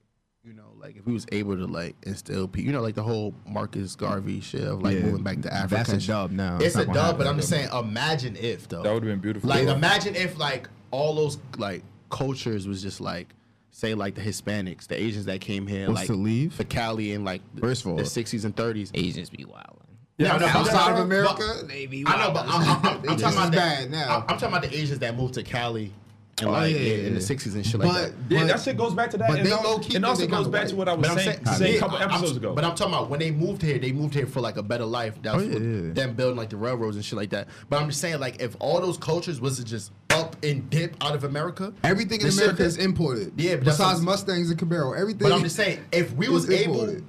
you 0.45 0.53
know, 0.53 0.72
like 0.78 0.97
if 0.97 1.07
we 1.07 1.12
was 1.14 1.24
able 1.33 1.57
to 1.57 1.64
like 1.66 1.97
instill 2.03 2.47
people, 2.47 2.66
you 2.66 2.72
know, 2.72 2.83
like 2.83 2.95
the 2.95 3.03
whole 3.03 3.33
Marcus 3.47 3.97
Garvey 3.97 4.41
shit 4.41 4.62
of 4.64 4.83
like 4.83 4.97
Yeah. 4.97 5.05
moving 5.05 5.22
back 5.22 5.41
to 5.43 5.53
Africa. 5.53 5.74
That's 5.91 6.05
a 6.05 6.07
dub 6.07 6.31
now. 6.33 6.57
It's, 6.57 6.76
It's 6.76 6.76
a 6.76 6.85
dub, 6.93 7.16
but. 7.18 7.26
I'm 7.26 7.37
just 7.37 7.49
saying, 7.49 7.68
imagine 7.72 8.37
if 8.37 8.68
though. 8.68 8.83
That 8.83 8.93
would 8.93 9.03
have 9.03 9.11
been 9.11 9.20
beautiful. 9.20 9.49
Like, 9.49 9.66
imagine 9.66 10.14
if 10.14 10.39
like 10.39 10.68
all 10.91 11.14
those 11.14 11.39
like 11.57 11.83
cultures 12.11 12.68
was 12.68 12.83
just 12.83 13.01
like, 13.01 13.35
say 13.71 13.95
like 13.95 14.14
the 14.14 14.21
Hispanics, 14.21 14.87
the 14.87 15.01
Asians 15.01 15.27
that 15.27 15.41
came 15.41 15.66
here, 15.66 15.87
Was 15.89 15.97
like 15.97 16.07
to 16.09 16.14
leave? 16.14 16.57
the 16.57 16.64
Cali 16.64 17.12
in 17.12 17.25
like 17.25 17.43
the, 17.55 17.61
First 17.61 17.85
of 17.85 17.93
all- 17.93 17.97
the 17.97 18.03
60s 18.05 18.45
and 18.45 18.55
30s. 18.55 18.91
Asians 18.95 19.31
be 19.31 19.45
wildin'. 19.45 19.77
Yeah, 20.18 20.37
no, 20.37 20.47
outside 20.47 20.93
of 20.93 20.99
America, 20.99 21.62
they 21.66 21.87
be 21.87 22.05
I 22.07 22.27
know, 22.27 22.31
but 22.33 22.45
I'm, 22.47 22.61
I'm, 22.62 22.87
I'm, 22.87 23.11
I'm 23.11 23.16
talking 23.16 23.23
about 23.39 23.45
as 23.45 23.51
the, 23.53 23.57
bad 23.57 23.91
now. 23.91 24.16
I'm, 24.16 24.23
I'm 24.23 24.27
talking 24.39 24.49
about 24.49 24.62
the 24.62 24.77
Asians 24.77 24.99
that 24.99 25.16
moved 25.16 25.33
to 25.35 25.43
Cali 25.43 25.93
and 26.41 26.49
Oh, 26.49 26.53
like 26.53 26.73
yeah, 26.75 26.79
yeah, 26.79 26.93
yeah, 26.95 27.07
in 27.07 27.14
the 27.14 27.21
60s 27.21 27.55
and 27.55 27.64
shit 27.66 27.81
like 27.81 27.89
But- 27.89 27.95
that. 27.95 28.12
Yeah, 28.29 28.41
but- 28.41 28.47
that 28.49 28.61
shit 28.61 28.77
goes 28.77 28.93
back 28.93 29.11
to 29.12 29.16
that. 29.18 29.29
but 29.31 29.39
and 29.39 29.47
they 29.47 29.53
al- 29.53 29.62
low-key 29.62 29.97
and 29.97 30.05
also 30.05 30.21
they 30.23 30.27
goes 30.27 30.45
kinda 30.45 30.59
back 30.59 30.68
to 30.68 30.77
what 30.77 30.89
I 30.91 30.93
was 30.93 31.07
saying, 31.07 31.45
saying, 31.47 31.57
saying 31.57 31.77
a 31.77 31.81
couple 31.81 31.97
I'm- 31.97 32.11
episodes 32.11 32.37
ago. 32.37 32.55
But 32.55 32.64
I'm 32.64 32.75
talking 32.75 32.93
about 32.93 33.09
when 33.09 33.18
they 33.21 33.31
moved 33.31 33.62
here, 33.62 33.79
they 33.79 33.93
moved 33.93 34.12
here 34.12 34.27
for 34.27 34.41
like 34.43 34.59
a 34.59 34.62
better 34.62 34.85
life. 34.85 35.14
That's 35.23 35.37
Oh, 35.39 35.41
yeah, 35.41 35.53
what 35.55 35.62
yeah. 35.62 35.93
them 35.95 36.14
building 36.14 36.37
like 36.37 36.51
the 36.51 36.57
railroads 36.59 36.97
and 36.97 37.05
shit 37.05 37.16
like 37.16 37.31
that. 37.31 37.49
But 37.71 37.81
I'm 37.81 37.89
just 37.89 38.03
saying, 38.03 38.21
like, 38.21 38.43
if 38.43 38.57
all 38.61 38.79
those 38.83 38.99
cultures 38.99 39.41
was 39.41 39.57
to 39.57 39.64
just 39.64 39.91
up 39.91 39.95
and 40.43 40.68
dip 40.70 40.97
out 41.01 41.14
of 41.14 41.24
America, 41.24 41.72
Everything 41.84 42.20
in 42.20 42.26
this 42.26 42.38
America 42.38 42.64
is 42.64 42.76
imported. 42.76 43.32
Yeah, 43.36 43.57
but 43.57 43.66
that's 43.66 43.78
what 43.78 43.86
besides 43.86 44.03
Mustangs 44.03 44.51
and 44.51 44.59
Camaro, 44.59 44.99
everything. 44.99 45.28
But 45.28 45.32
I'm 45.32 45.43
just 45.43 45.57
saying, 45.57 45.80
if 45.93 46.12
we 46.14 46.28
was 46.28 46.49
able 46.51 46.80
imported. 46.80 47.05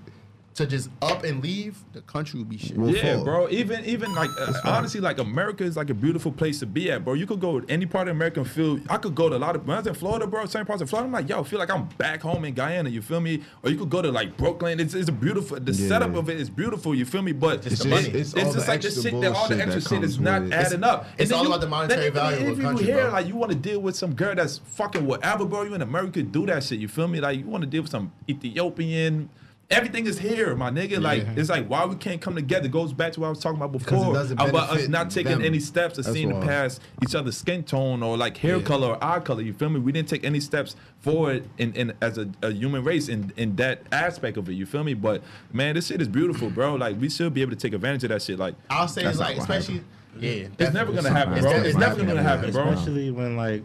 To 0.53 0.65
just 0.67 0.89
up 1.01 1.23
and 1.23 1.41
leave, 1.41 1.77
the 1.93 2.01
country 2.01 2.37
would 2.37 2.49
be 2.49 2.57
shit. 2.57 2.77
Well, 2.77 2.89
Yeah, 2.93 3.15
fall. 3.15 3.23
bro. 3.23 3.49
Even 3.49 3.85
even 3.85 4.13
like 4.13 4.29
uh, 4.37 4.51
honestly, 4.65 4.99
like 4.99 5.17
America 5.17 5.63
is 5.63 5.77
like 5.77 5.89
a 5.89 5.93
beautiful 5.93 6.29
place 6.31 6.59
to 6.59 6.65
be 6.65 6.91
at, 6.91 7.05
bro. 7.05 7.13
You 7.13 7.25
could 7.25 7.39
go 7.39 7.61
to 7.61 7.71
any 7.71 7.85
part 7.85 8.09
of 8.09 8.15
America 8.17 8.41
and 8.41 8.49
feel. 8.49 8.79
I 8.89 8.97
could 8.97 9.15
go 9.15 9.29
to 9.29 9.37
a 9.37 9.39
lot 9.39 9.55
of 9.55 9.65
when 9.65 9.77
I 9.77 9.79
was 9.79 9.87
in 9.87 9.93
Florida, 9.93 10.27
bro. 10.27 10.45
Certain 10.47 10.65
parts 10.65 10.81
of 10.81 10.89
Florida, 10.89 11.07
I'm 11.07 11.13
like, 11.13 11.29
yo, 11.29 11.39
I 11.39 11.43
feel 11.43 11.57
like 11.57 11.71
I'm 11.71 11.85
back 11.97 12.21
home 12.21 12.43
in 12.43 12.53
Guyana. 12.53 12.89
You 12.89 13.01
feel 13.01 13.21
me? 13.21 13.41
Or 13.63 13.69
you 13.69 13.77
could 13.77 13.89
go 13.89 14.01
to 14.01 14.11
like 14.11 14.35
Brooklyn. 14.35 14.81
It's, 14.81 14.93
it's 14.93 15.07
a 15.07 15.13
beautiful. 15.13 15.57
The 15.57 15.71
Yeah. 15.71 15.87
setup 15.87 16.15
of 16.15 16.29
it 16.29 16.37
is 16.39 16.49
beautiful. 16.49 16.93
You 16.93 17.05
feel 17.05 17.21
me? 17.21 17.31
But 17.31 17.59
It's 17.65 17.67
it's, 17.67 17.83
the 17.83 17.89
just, 17.89 18.07
money. 18.07 18.19
it's, 18.19 18.33
It's 18.33 18.43
all 18.45 18.53
just 18.53 18.65
the 18.65 18.71
like 18.71 18.81
the 18.81 18.87
extra 18.87 19.03
shit 19.03 19.21
that 19.21 19.27
all 19.33 19.47
the 19.47 19.55
bullshit 19.55 19.59
extra 19.75 19.81
that 19.81 19.89
shit 19.89 20.03
is 20.03 20.19
not 20.19 20.41
it. 20.43 20.51
adding 20.53 20.83
up. 20.83 21.07
it's 21.17 21.31
all 21.31 21.43
you- 21.43 21.47
about 21.49 21.61
the 21.61 21.67
monetary 21.67 21.99
then 22.01 22.07
even 22.09 22.21
value 22.21 22.37
of 22.41 22.47
a 22.47 22.51
if 22.51 22.57
you 22.57 22.63
country, 22.63 22.85
hear 22.87 23.03
bro. 23.03 23.11
like 23.13 23.27
you 23.27 23.35
want 23.37 23.51
to 23.53 23.57
deal 23.57 23.79
with 23.79 23.95
some 23.95 24.13
girl 24.13 24.35
that's 24.35 24.57
fucking 24.57 25.05
whatever, 25.05 25.45
bro. 25.45 25.63
You 25.63 25.73
in 25.75 25.81
America 25.81 26.21
do 26.23 26.45
that 26.47 26.63
shit. 26.65 26.79
You 26.79 26.89
feel 26.89 27.07
me? 27.07 27.21
Like 27.21 27.39
you 27.39 27.45
want 27.45 27.61
to 27.63 27.69
deal 27.69 27.83
with 27.83 27.91
some 27.91 28.11
Ethiopian. 28.29 29.29
Everything 29.71 30.05
is 30.05 30.19
here, 30.19 30.53
my 30.53 30.69
nigga. 30.69 31.01
Like 31.01 31.25
it's 31.37 31.49
like 31.49 31.65
why 31.67 31.85
we 31.85 31.95
can't 31.95 32.19
come 32.19 32.35
together. 32.35 32.67
Goes 32.67 32.91
back 32.91 33.13
to 33.13 33.21
what 33.21 33.27
I 33.27 33.29
was 33.29 33.39
talking 33.39 33.55
about 33.57 33.71
before 33.71 34.11
about 34.11 34.69
us 34.69 34.89
not 34.89 35.09
taking 35.09 35.31
them. 35.31 35.41
any 35.41 35.61
steps 35.61 35.95
to 35.95 36.03
seeing 36.03 36.33
why. 36.37 36.45
past 36.45 36.81
each 37.01 37.15
other's 37.15 37.37
skin 37.37 37.63
tone 37.63 38.03
or 38.03 38.17
like 38.17 38.35
hair 38.35 38.57
Yeah. 38.57 38.63
color 38.63 38.89
or 38.89 39.03
eye 39.03 39.21
color. 39.21 39.41
You 39.41 39.53
feel 39.53 39.69
me? 39.69 39.79
We 39.79 39.93
didn't 39.93 40.09
take 40.09 40.25
any 40.25 40.41
steps 40.41 40.75
forward 40.99 41.47
in, 41.57 41.73
in 41.73 41.93
as 42.01 42.17
a, 42.17 42.29
a 42.41 42.51
human 42.51 42.83
race 42.83 43.07
in 43.07 43.31
in 43.37 43.55
that 43.55 43.83
aspect 43.93 44.35
of 44.37 44.49
it. 44.49 44.53
You 44.53 44.65
feel 44.65 44.83
me? 44.83 44.93
But 44.93 45.23
man, 45.53 45.75
this 45.75 45.87
shit 45.87 46.01
is 46.01 46.09
beautiful, 46.09 46.49
bro. 46.49 46.75
Like 46.75 46.99
we 46.99 47.09
should 47.09 47.33
be 47.33 47.41
able 47.41 47.51
to 47.51 47.57
take 47.57 47.73
advantage 47.73 48.03
of 48.03 48.09
that 48.09 48.21
shit. 48.21 48.37
Like 48.37 48.55
I'll 48.69 48.89
say 48.89 49.05
it's 49.05 49.19
like, 49.19 49.37
gonna 49.37 49.41
especially, 49.41 49.83
yeah, 50.19 50.47
it's 50.59 50.73
never 50.73 50.91
gonna 50.91 51.09
happen, 51.09 51.41
bro. 51.41 51.51
It's 51.51 51.67
it's 51.67 51.77
never 51.77 51.95
definitely 51.95 52.07
gonna 52.07 52.23
never 52.23 52.37
happen, 52.37 52.51
bro. 52.51 52.67
Especially 52.73 53.11
when 53.11 53.37
like 53.37 53.63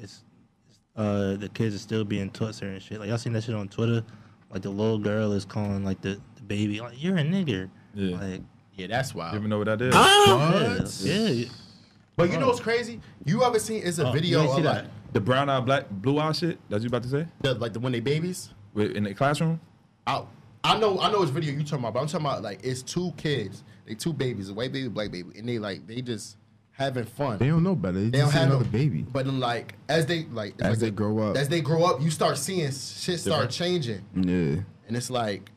it's 0.00 0.24
uh 0.96 1.34
the 1.34 1.50
kids 1.52 1.74
are 1.74 1.78
still 1.78 2.04
being 2.04 2.30
taught 2.30 2.54
certain 2.54 2.80
shit. 2.80 2.98
Like 2.98 3.10
y'all 3.10 3.18
seen 3.18 3.34
that 3.34 3.44
shit 3.44 3.54
on 3.54 3.68
Twitter. 3.68 4.02
Like 4.54 4.62
the 4.62 4.70
little 4.70 4.98
girl 4.98 5.32
is 5.32 5.44
calling 5.44 5.84
like 5.84 6.00
the, 6.00 6.20
the 6.36 6.42
baby 6.42 6.80
like 6.80 7.02
you're 7.02 7.16
a 7.18 7.22
nigger. 7.22 7.68
Yeah. 7.92 8.16
Like 8.18 8.40
Yeah, 8.76 8.86
that's 8.86 9.14
why. 9.14 9.24
You 9.24 9.26
wild. 9.32 9.36
even 9.38 9.50
know 9.50 9.58
what 9.58 9.66
that 9.66 9.82
is? 9.82 9.94
What? 9.94 11.06
yeah, 11.12 11.28
yeah. 11.28 11.48
But 12.16 12.30
you 12.30 12.38
know 12.38 12.46
what's 12.46 12.60
crazy? 12.60 13.00
You 13.24 13.42
ever 13.42 13.58
seen? 13.58 13.82
It's 13.84 13.98
a 13.98 14.08
Oh, 14.08 14.12
video 14.12 14.42
you 14.44 14.48
ain't 14.50 14.58
of 14.60 14.64
like. 14.64 14.84
The 15.12 15.20
brown 15.20 15.48
eye, 15.50 15.60
black, 15.60 15.90
blue 15.90 16.18
eye 16.18 16.32
shit. 16.32 16.58
That's 16.68 16.82
you 16.84 16.88
about 16.88 17.02
to 17.02 17.08
say? 17.08 17.26
the, 17.42 17.54
like 17.54 17.72
the 17.72 17.80
when 17.80 17.92
they 17.92 18.00
babies. 18.00 18.50
With- 18.72 18.92
In 18.96 19.04
the 19.04 19.14
classroom? 19.14 19.60
I, 20.06 20.24
I 20.62 20.78
know 20.78 21.00
I 21.00 21.10
know 21.10 21.20
which 21.20 21.30
video 21.30 21.52
you 21.52 21.62
talking 21.64 21.80
about, 21.80 21.94
but 21.94 22.00
I'm 22.00 22.06
talking 22.06 22.26
about 22.26 22.42
like 22.42 22.60
it's 22.64 22.82
two 22.82 23.12
kids, 23.16 23.64
they 23.86 23.94
two 23.94 24.12
babies, 24.12 24.50
a 24.50 24.54
white 24.54 24.72
baby, 24.72 24.88
black 24.88 25.10
baby, 25.10 25.36
and 25.36 25.48
they 25.48 25.58
like 25.58 25.86
they 25.88 26.00
just 26.00 26.36
having 26.76 27.04
fun. 27.04 27.38
They 27.38 27.48
don't 27.48 27.62
know 27.62 27.74
better. 27.74 27.98
They, 27.98 28.10
They 28.10 28.18
just 28.18 28.32
don't 28.32 28.40
have 28.40 28.50
another 28.50 28.64
no 28.64 28.70
baby. 28.70 29.02
But 29.10 29.26
then 29.26 29.40
like 29.40 29.74
as 29.88 30.06
they 30.06 30.24
like 30.26 30.54
As 30.60 30.70
like 30.70 30.78
they 30.80 30.88
a- 30.88 30.90
grow 30.90 31.18
up. 31.30 31.36
as 31.36 31.48
they 31.48 31.60
grow 31.60 31.84
up, 31.84 32.00
you 32.02 32.10
start 32.10 32.36
seeing 32.38 32.66
shit 32.70 33.20
start 33.20 33.50
Different. 33.50 33.50
changing, 33.52 34.04
Yeah. 34.14 34.62
and 34.88 34.96
it's 34.96 35.10
like 35.10 35.50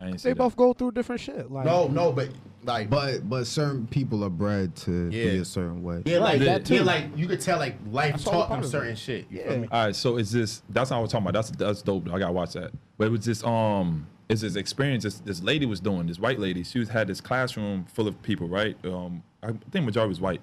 I 0.00 0.08
ain't 0.08 0.20
see 0.20 0.28
They 0.28 0.32
that. 0.32 0.38
both 0.38 0.56
go 0.56 0.72
through 0.72 0.92
different 0.92 1.20
shit. 1.20 1.50
Like 1.50 1.66
no, 1.66 1.88
no, 1.88 2.12
but 2.12 2.30
like 2.64 2.88
But 2.88 3.28
but 3.28 3.46
certain 3.46 3.86
people 3.86 4.22
are 4.24 4.30
bred 4.30 4.74
to 4.76 5.10
be 5.10 5.20
a 5.38 5.44
certain 5.44 5.82
way. 5.82 6.02
yeah, 6.06 6.18
like 6.18 6.38
Right, 6.38 6.38
that 6.40 6.70
yeah, 6.70 6.78
too. 6.78 6.84
like 6.84 7.04
you 7.16 7.26
could 7.26 7.40
tell 7.40 7.58
like 7.58 7.76
life 7.90 8.12
That's 8.12 8.24
taught 8.24 8.48
them 8.48 8.62
certain 8.64 8.92
it. 8.92 8.98
shit. 8.98 9.26
You 9.30 9.40
Yeah. 9.44 9.66
All 9.70 9.84
right, 9.86 9.96
so 9.96 10.16
is 10.16 10.30
this? 10.32 10.62
That's 10.70 10.90
not 10.90 10.98
what 10.98 11.04
I'm 11.04 11.10
talking 11.10 11.26
about. 11.28 11.34
That's 11.34 11.50
that's 11.50 11.82
dope. 11.82 12.08
I 12.12 12.18
gotta 12.18 12.32
watch 12.32 12.52
that. 12.54 12.70
But 12.96 13.08
it 13.08 13.10
was 13.10 13.24
this 13.24 13.42
um, 13.44 14.06
is 14.28 14.40
this 14.42 14.56
experience 14.56 15.02
this, 15.04 15.18
this 15.20 15.42
lady 15.42 15.66
was 15.66 15.80
doing. 15.80 16.06
This 16.06 16.18
white 16.18 16.38
lady. 16.38 16.62
She 16.64 16.78
was 16.78 16.88
had 16.88 17.08
this 17.08 17.20
classroom 17.20 17.84
full 17.92 18.06
of 18.08 18.22
people, 18.22 18.46
right? 18.48 18.76
Um, 18.84 19.22
I 19.42 19.48
think 19.70 19.84
majority 19.86 20.08
was 20.10 20.20
white, 20.20 20.40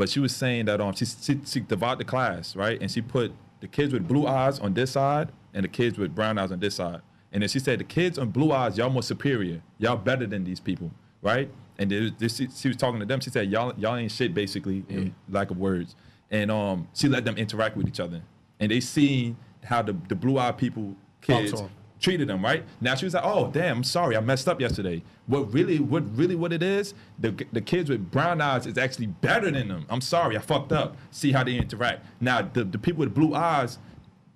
but 0.00 0.08
she 0.08 0.18
was 0.18 0.34
saying 0.34 0.64
that 0.64 0.80
um, 0.80 0.94
she 0.94 1.04
she, 1.04 1.38
she 1.44 1.60
divided 1.60 1.98
the 1.98 2.04
class, 2.06 2.56
right? 2.56 2.80
And 2.80 2.90
she 2.90 3.02
put 3.02 3.32
the 3.60 3.68
kids 3.68 3.92
with 3.92 4.08
blue 4.08 4.26
eyes 4.26 4.58
on 4.58 4.72
this 4.72 4.92
side 4.92 5.28
and 5.52 5.62
the 5.62 5.68
kids 5.68 5.98
with 5.98 6.14
brown 6.14 6.38
eyes 6.38 6.50
on 6.50 6.58
this 6.58 6.76
side. 6.76 7.02
And 7.34 7.42
then 7.42 7.50
she 7.50 7.58
said 7.58 7.80
the 7.80 7.84
kids 7.84 8.18
on 8.18 8.30
blue 8.30 8.50
eyes, 8.50 8.78
y'all 8.78 8.88
more 8.88 9.02
superior. 9.02 9.60
Y'all 9.76 9.96
better 9.98 10.26
than 10.26 10.42
these 10.44 10.58
people, 10.58 10.90
right? 11.20 11.50
And 11.78 11.90
there- 11.90 12.08
this, 12.18 12.36
she, 12.38 12.48
she 12.48 12.68
was 12.68 12.78
talking 12.78 12.98
to 12.98 13.04
them. 13.04 13.20
She 13.20 13.28
said 13.28 13.50
y'all 13.50 13.74
y'all 13.76 13.94
ain't 13.96 14.10
shit 14.10 14.32
basically, 14.32 14.84
in 14.88 15.14
lack 15.28 15.50
of 15.50 15.58
words. 15.58 15.94
And 16.30 16.50
um, 16.50 16.88
she 16.94 17.06
let 17.06 17.26
them 17.26 17.36
interact 17.36 17.76
with 17.76 17.86
each 17.86 18.00
other, 18.00 18.22
and 18.58 18.70
they 18.70 18.80
seen 18.80 19.36
how 19.64 19.82
the 19.82 19.94
the 20.08 20.14
blue 20.14 20.38
eyed 20.38 20.56
people 20.56 20.96
kids. 21.20 21.52
Treated 22.00 22.28
them 22.28 22.42
right. 22.42 22.64
Now 22.80 22.94
she 22.94 23.04
was 23.04 23.14
like, 23.14 23.24
"Oh 23.24 23.50
damn, 23.52 23.78
I'm 23.78 23.84
sorry, 23.84 24.16
I 24.16 24.20
messed 24.20 24.48
up 24.48 24.60
yesterday." 24.60 25.02
What 25.26 25.52
really, 25.52 25.78
what 25.78 26.02
really, 26.16 26.34
what 26.34 26.52
it 26.52 26.62
is? 26.62 26.94
The 27.18 27.32
the 27.52 27.60
kids 27.60 27.90
with 27.90 28.10
brown 28.10 28.40
eyes 28.40 28.66
is 28.66 28.78
actually 28.78 29.06
better 29.06 29.50
than 29.50 29.68
them. 29.68 29.86
I'm 29.88 30.00
sorry, 30.00 30.36
I 30.36 30.40
fucked 30.40 30.72
up. 30.72 30.96
See 31.10 31.32
how 31.32 31.44
they 31.44 31.56
interact. 31.56 32.04
Now 32.20 32.42
the 32.42 32.64
the 32.64 32.78
people 32.78 33.00
with 33.00 33.14
blue 33.14 33.34
eyes, 33.34 33.78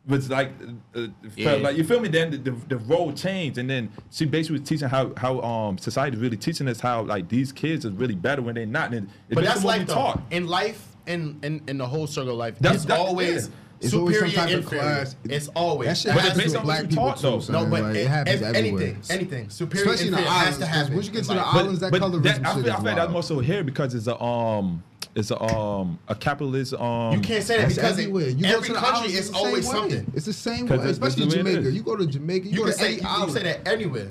was 0.06 0.28
like, 0.28 0.50
uh, 0.94 1.00
uh, 1.00 1.06
Yeah. 1.34 1.48
felt 1.50 1.62
like 1.62 1.76
you 1.78 1.84
feel 1.84 1.98
me. 2.00 2.08
Then 2.08 2.30
the, 2.30 2.36
the, 2.36 2.50
the 2.68 2.76
role 2.76 3.12
changed, 3.12 3.56
and 3.58 3.68
then 3.70 3.90
she 4.10 4.26
basically 4.26 4.60
was 4.60 4.68
teaching 4.68 4.88
how 4.88 5.12
how 5.16 5.40
um 5.40 5.78
society 5.78 6.16
is 6.16 6.22
really 6.22 6.36
teaching 6.36 6.68
us 6.68 6.80
how 6.80 7.02
like 7.02 7.28
these 7.28 7.52
kids 7.52 7.84
is 7.86 7.92
really 7.92 8.14
better 8.14 8.42
when 8.42 8.54
they're 8.54 8.66
not. 8.66 8.92
And 8.92 9.08
it's 9.28 9.34
But 9.34 9.44
that's 9.44 9.64
like 9.64 9.86
taught. 9.86 10.20
in 10.30 10.46
life, 10.46 10.94
in, 11.06 11.38
in 11.42 11.62
in 11.66 11.78
the 11.78 11.86
whole 11.86 12.06
circle 12.06 12.32
of 12.32 12.38
life, 12.38 12.58
That's- 12.58 12.82
it's 12.82 12.84
that- 12.86 12.98
always 12.98 13.48
yeah. 13.48 13.54
It's 13.80 13.92
always 13.92 14.18
some 14.18 14.28
superior 14.30 14.48
type 14.56 14.58
of 14.64 14.66
class. 14.66 15.16
It's 15.24 15.48
always 15.48 15.88
That 15.88 15.96
shit 15.98 16.14
But 16.14 16.22
happens 16.22 16.42
based 16.42 16.54
with 16.54 16.62
black 16.64 16.88
people 16.88 17.04
taught, 17.12 17.16
too. 17.18 17.52
though. 17.52 17.64
no, 17.64 17.70
but 17.70 17.82
like, 17.82 17.94
it, 17.96 18.00
it 18.00 18.08
happens 18.08 18.40
if 18.40 18.46
everywhere. 18.54 18.82
anything, 18.82 19.02
anything 19.10 19.50
superior 19.50 19.84
Especially 19.92 20.06
in 20.08 20.12
the 20.14 20.18
inferior 20.18 20.38
has 20.38 20.42
islands, 20.42 20.58
to 20.58 20.64
'cause 20.64 20.74
happen. 20.76 20.94
once 20.94 21.06
you 21.06 21.12
get 21.12 21.18
in 21.18 21.24
to 21.24 21.28
the 21.28 21.34
life. 21.36 21.54
islands, 21.54 21.80
that 21.80 21.92
colorism 21.92 22.22
that, 22.22 22.30
I 22.30 22.34
shit 22.34 22.42
feel, 22.64 22.72
I 22.72 22.76
is 22.76 22.82
feel 22.82 22.94
that's 22.94 23.12
more 23.12 23.22
so 23.22 23.38
here 23.40 23.64
because 23.64 23.94
it's 23.94 24.06
a 24.06 24.20
um 24.22 24.82
it's 25.14 25.30
a 25.30 25.40
um 25.42 25.98
a 26.08 26.14
capitalist 26.14 26.74
um 26.74 27.12
you 27.14 27.20
can't 27.20 27.44
say 27.44 27.58
that 27.58 27.68
because 27.68 27.98
everywhere. 27.98 28.28
it, 28.28 28.36
You 28.38 28.42
go 28.44 28.60
to 28.60 28.72
the 28.72 28.78
country 28.78 28.96
islands, 28.96 29.14
is 29.14 29.28
it's 29.28 29.36
always 29.36 29.64
same 29.70 29.74
way. 29.84 29.90
something. 29.90 30.12
It's 30.14 30.26
the 30.26 30.32
same 30.32 30.66
way, 30.66 30.76
that's- 30.76 30.98
that's 30.98 31.14
especially 31.14 31.42
way 31.44 31.52
Jamaica. 31.52 31.70
You 31.72 31.82
go 31.82 31.96
to 31.96 32.06
Jamaica, 32.06 32.46
you, 32.46 32.50
You 32.52 32.56
go 32.58 32.64
can 32.64 32.72
to 32.72 32.78
say 32.78 32.86
any 32.86 32.94
you 32.96 33.00
can 33.02 33.30
say 33.30 33.42
that 33.42 33.68
anywhere. 33.68 34.10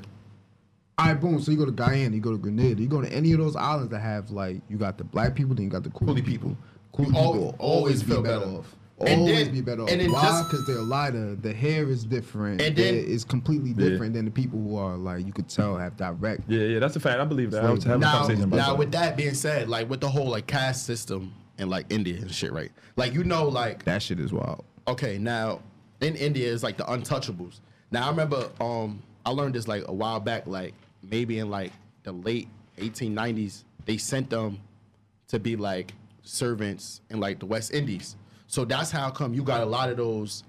All 0.97 1.07
right, 1.07 1.20
boom. 1.20 1.41
So 1.41 1.51
you 1.51 1.57
go 1.57 1.66
to 1.66 1.72
Guyana, 1.72 2.14
you 2.16 2.22
go 2.22 2.32
to 2.32 2.38
Grenada, 2.38 2.80
you 2.82 2.88
go 2.88 3.01
to 3.01 3.11
any 3.11 3.32
of 3.34 3.39
those 3.39 3.55
islands 3.55 3.89
that 3.89 3.99
have 3.99 4.30
like 4.30 4.61
you 4.70 4.78
got 4.78 4.97
the 4.99 5.03
black 5.03 5.34
people, 5.36 5.55
then 5.55 5.66
you 5.66 5.72
got 5.72 5.84
the 5.84 5.89
cool 5.89 6.09
Coolie 6.09 6.24
people. 6.24 6.49
people. 6.51 6.57
Cool 6.93 7.05
You 7.07 7.11
people 7.11 7.24
al- 7.26 7.34
will 7.34 7.55
always 7.57 8.03
be 8.03 8.11
feel 8.11 8.22
better, 8.22 8.39
better. 8.41 8.51
off. 8.59 8.76
And 9.08 9.22
always 9.22 9.45
then- 9.45 9.54
be 9.54 9.62
better 9.62 9.84
off. 9.84 9.89
and 9.91 10.12
Why? 10.12 10.43
Because 10.43 10.66
they're 10.68 10.78
lighter. 10.82 11.36
The 11.36 11.54
hair 11.54 11.89
is 11.89 12.04
different. 12.06 12.62
And 12.62 12.76
then- 12.76 12.95
it's 13.08 13.24
completely 13.24 13.72
Yeah. 13.72 13.89
different 13.89 14.14
than 14.14 14.26
the 14.26 14.32
people 14.32 14.60
who 14.62 14.76
are 14.78 14.97
like 14.97 15.26
you 15.26 15.34
could 15.34 15.47
tell 15.47 15.78
have 15.78 15.95
direct. 15.97 16.41
yeah 16.49 16.62
yeah 16.66 16.80
that's 16.80 16.95
a 16.95 16.99
fact 16.99 17.20
I 17.20 17.26
believe 17.26 17.51
that 17.51 17.64
I 17.66 17.72
was 17.72 17.84
having 17.84 18.01
a 18.04 18.06
Now, 18.06 18.12
conversation 18.20 18.43
about 18.45 18.58
now 18.58 18.70
that. 18.72 18.78
with 18.80 18.91
that 18.91 19.18
being 19.18 19.34
said, 19.34 19.70
like 19.70 19.89
with 19.89 20.01
the 20.01 20.10
whole 20.10 20.30
like 20.30 20.47
caste 20.47 20.86
system 20.86 21.34
in 21.58 21.70
like 21.70 21.86
India 21.89 22.18
and 22.20 22.32
shit, 22.32 22.51
right? 22.51 22.72
Like 22.95 23.14
you 23.14 23.24
know, 23.24 23.47
like 23.47 23.84
That 23.86 24.01
shit 24.01 24.20
is 24.20 24.32
wild. 24.34 24.64
okay, 24.88 25.18
now 25.18 25.60
in 26.01 26.16
India 26.16 26.51
it's 26.54 26.64
like 26.64 26.78
the 26.78 26.84
untouchables. 26.86 27.60
Now 27.91 28.08
I 28.08 28.10
remember 28.10 28.49
um 28.60 29.01
I 29.26 29.30
learned 29.32 29.56
this 29.56 29.68
like 29.68 29.84
a 29.88 29.93
while 29.93 30.20
back, 30.20 30.47
like 30.47 30.74
maybe 31.01 31.39
in 31.39 31.49
like 31.49 31.72
the 32.04 32.12
late 32.12 32.47
1890s, 32.78 33.64
they 33.86 33.97
sent 33.97 34.30
them 34.30 34.60
to 35.30 35.39
be 35.39 35.56
like 35.56 35.93
servants 36.24 37.01
in 37.10 37.20
like 37.20 37.39
the 37.39 37.45
West 37.45 37.74
Indies. 37.74 38.16
So 38.54 38.66
that's 38.66 38.91
how 38.91 39.10
come 39.10 39.34
you 39.34 39.41
got 39.41 39.62
a 39.62 39.66
lot 39.66 39.89
of 39.89 39.97
those 39.97 40.43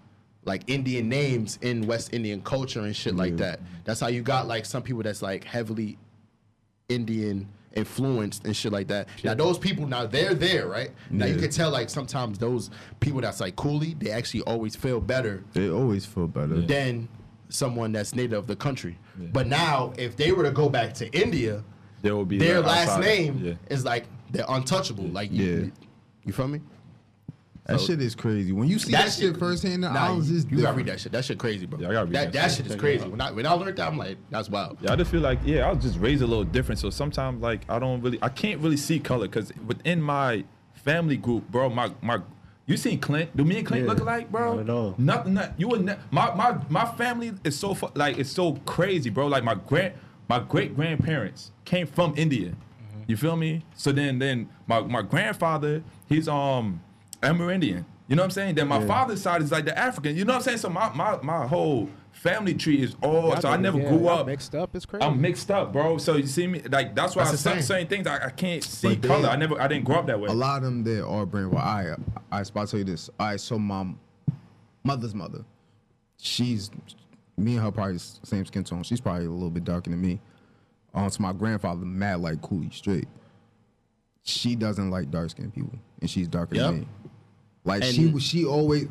like 0.44 0.62
Indian 0.66 1.08
names 1.08 1.58
in 1.62 1.86
West 1.86 2.12
Indian 2.12 2.42
culture 2.42 2.80
and 2.80 2.94
shit 2.94 3.16
like 3.16 3.38
that. 3.38 3.60
That's 3.84 3.98
how 3.98 4.08
you 4.08 4.20
got 4.20 4.46
like 4.46 4.66
some 4.66 4.82
people 4.82 5.02
that's 5.02 5.22
like 5.22 5.42
heavily 5.42 5.96
Indian 6.90 7.48
influenced 7.72 8.44
and 8.44 8.54
shit 8.54 8.72
like 8.72 8.88
that. 8.88 9.08
Now 9.24 9.32
those 9.32 9.56
people 9.58 9.86
now 9.86 10.04
they're 10.04 10.34
there, 10.34 10.66
right? 10.68 10.90
Now 11.08 11.24
you 11.24 11.36
can 11.36 11.48
tell 11.50 11.70
like 11.70 11.88
sometimes 11.88 12.36
those 12.36 12.68
people 13.00 13.22
that's 13.22 13.40
like 13.40 13.56
coolie, 13.56 13.98
they 13.98 14.10
actually 14.10 14.42
always 14.42 14.76
feel 14.76 15.00
better 15.00 15.42
They 15.54 15.70
always 15.70 16.04
feel 16.04 16.26
better. 16.26 16.60
than 16.60 17.08
someone 17.48 17.92
that's 17.92 18.14
native 18.14 18.34
of 18.38 18.46
the 18.46 18.56
country. 18.56 18.98
But 19.32 19.46
now 19.46 19.94
if 19.96 20.14
they 20.14 20.30
were 20.32 20.42
to 20.42 20.50
go 20.50 20.68
back 20.68 20.92
to 21.00 21.10
India, 21.18 21.64
there 22.02 22.14
will 22.14 22.26
be 22.26 22.36
their 22.36 22.60
last 22.60 22.90
outside- 22.90 23.00
name 23.00 23.38
yeah. 23.42 23.54
is 23.70 23.82
like 23.86 24.04
they're 24.30 24.44
untouchable. 24.46 25.04
Like 25.04 25.32
you, 25.32 25.44
Yeah. 25.46 25.70
you 26.26 26.34
feel 26.34 26.48
me? 26.48 26.60
That 27.66 27.80
So- 27.80 27.86
shit 27.86 28.02
is 28.02 28.14
crazy. 28.14 28.52
When 28.52 28.68
you 28.68 28.78
see 28.78 28.92
that, 28.92 29.10
shit 29.10 29.38
firsthand, 29.38 29.84
the 29.84 29.90
nah, 29.90 30.06
islands 30.08 30.30
you, 30.30 30.36
is 30.36 30.46
you 30.50 30.60
gotta 30.60 30.76
read 30.76 30.86
that 30.86 31.00
shit. 31.00 31.12
That 31.12 31.24
shit 31.24 31.38
crazy, 31.38 31.64
bro. 31.64 31.80
Yeah, 31.80 31.88
I 31.88 31.92
gotta 31.92 32.04
read 32.06 32.14
that. 32.14 32.24
that 32.24 32.32
That 32.34 32.50
shit. 32.50 32.66
shit 32.66 32.74
is 32.74 32.76
crazy. 32.76 33.08
When 33.08 33.20
I 33.22 33.30
when 33.30 33.46
I 33.46 33.52
learned 33.52 33.78
that, 33.78 33.88
I'm 33.88 33.96
like, 33.96 34.18
that's 34.28 34.50
wild. 34.50 34.76
Yeah, 34.82 34.92
I 34.92 34.96
just 34.96 35.10
feel 35.10 35.22
like 35.22 35.38
yeah, 35.46 35.66
I 35.66 35.72
was 35.72 35.82
just 35.82 35.98
raised 35.98 36.22
a 36.22 36.26
little 36.26 36.44
different. 36.44 36.78
So 36.78 36.90
sometimes 36.90 37.40
like 37.42 37.62
I 37.70 37.78
don't 37.78 38.02
really, 38.02 38.18
I 38.20 38.28
can't 38.28 38.60
really 38.60 38.76
see 38.76 38.98
color 38.98 39.26
because 39.28 39.50
within 39.66 40.02
my 40.02 40.44
family 40.74 41.16
group, 41.16 41.50
bro, 41.50 41.70
my 41.70 41.90
my, 42.02 42.18
you 42.66 42.76
seen 42.76 42.98
Clint? 43.00 43.34
Do 43.34 43.44
me 43.44 43.58
and 43.58 43.66
Clint 43.66 43.84
Yeah, 43.84 43.90
look 43.92 44.00
alike, 44.00 44.30
bro? 44.30 44.56
not 44.56 44.60
at 44.64 44.70
all. 44.70 44.94
Nothing. 44.98 45.34
Not, 45.34 45.54
you 45.58 45.68
would 45.68 45.86
ne- 45.86 45.96
my 46.10 46.34
my 46.34 46.58
my 46.68 46.84
family 46.96 47.32
is 47.44 47.58
so 47.58 47.72
fu- 47.72 47.88
like 47.94 48.18
it's 48.18 48.30
so 48.30 48.56
crazy, 48.66 49.08
bro. 49.08 49.26
Like 49.26 49.42
my 49.42 49.54
grand 49.54 49.94
my 50.28 50.38
great 50.38 50.76
grandparents 50.76 51.50
came 51.64 51.86
from 51.86 52.12
India. 52.18 52.52
You 53.06 53.16
feel 53.16 53.36
me? 53.36 53.62
So 53.74 53.90
then 53.90 54.18
then 54.18 54.50
my 54.66 54.80
my 54.82 55.00
grandfather, 55.00 55.82
he's 56.10 56.28
um 56.28 56.82
Amerindian. 57.24 57.84
You 58.08 58.16
know 58.16 58.22
what 58.22 58.26
I'm 58.26 58.30
saying? 58.32 58.54
Then 58.56 58.68
my 58.68 58.84
father's 58.86 59.22
side 59.22 59.40
is 59.42 59.50
like 59.50 59.64
the 59.64 59.76
African. 59.78 60.14
You 60.16 60.24
know 60.26 60.34
what 60.34 60.38
I'm 60.40 60.42
saying? 60.42 60.58
So 60.58 60.68
my 60.68 60.92
my 60.92 61.18
my 61.22 61.46
whole 61.46 61.88
family 62.12 62.52
tree 62.54 62.82
is 62.82 62.94
all. 63.02 63.30
Y'all 63.30 63.40
so 63.40 63.48
I 63.48 63.56
never 63.56 63.78
yeah, 63.78 63.88
grew 63.88 64.08
up. 64.08 64.26
mixed 64.26 64.54
up. 64.54 64.76
It's 64.76 64.84
crazy. 64.84 65.02
I'm 65.04 65.18
mixed 65.20 65.50
up, 65.50 65.72
bro. 65.72 65.96
So 65.96 66.16
you 66.16 66.26
see 66.26 66.46
me 66.46 66.60
like 66.70 66.94
that's 66.94 67.16
why 67.16 67.24
That's 67.24 67.46
I 67.46 67.60
certain, 67.60 67.86
things 67.86 68.06
I, 68.06 68.26
I 68.26 68.30
can't 68.30 68.62
see 68.62 68.88
But 68.88 69.02
they- 69.02 69.08
color. 69.08 69.28
I 69.30 69.36
never 69.36 69.58
I 69.60 69.68
didn't 69.68 69.84
grow 69.86 69.96
up 70.00 70.06
that 70.08 70.20
way. 70.20 70.28
A 70.28 70.32
lot 70.32 70.58
of 70.58 70.64
them 70.64 70.84
there 70.84 71.06
are 71.06 71.24
brand. 71.24 71.50
Well, 71.52 71.62
I 71.62 71.94
I 72.30 72.42
spot 72.42 72.68
tell 72.68 72.78
you 72.78 72.84
this. 72.84 73.08
I 73.18 73.36
so 73.36 73.58
my 73.58 73.86
mother's 74.82 75.14
mother, 75.14 75.42
she's 76.18 76.70
me 77.38 77.54
and 77.54 77.64
her 77.64 77.72
probably 77.72 77.98
same 77.98 78.44
skin 78.44 78.64
tone. 78.64 78.82
She's 78.82 79.00
probably 79.00 79.24
a 79.26 79.30
little 79.30 79.50
bit 79.50 79.64
darker 79.64 79.88
than 79.90 80.00
me. 80.02 80.20
Um, 80.92 81.08
to 81.10 81.22
my 81.22 81.32
grandfather, 81.32 81.84
mad 81.86 82.20
like 82.20 82.36
coolie 82.42 82.72
straight. 82.72 83.08
She 84.22 84.54
doesn't 84.54 84.90
like 84.90 85.10
dark 85.10 85.30
skinned 85.30 85.54
people, 85.54 85.78
and 86.00 86.08
she's 86.08 86.28
darker 86.28 86.54
Yep. 86.54 86.64
than 86.66 86.80
me. 86.80 86.86
Like 87.64 87.82
And- 87.82 87.94
she 87.94 88.06
was, 88.06 88.22
she 88.22 88.44
always. 88.44 88.88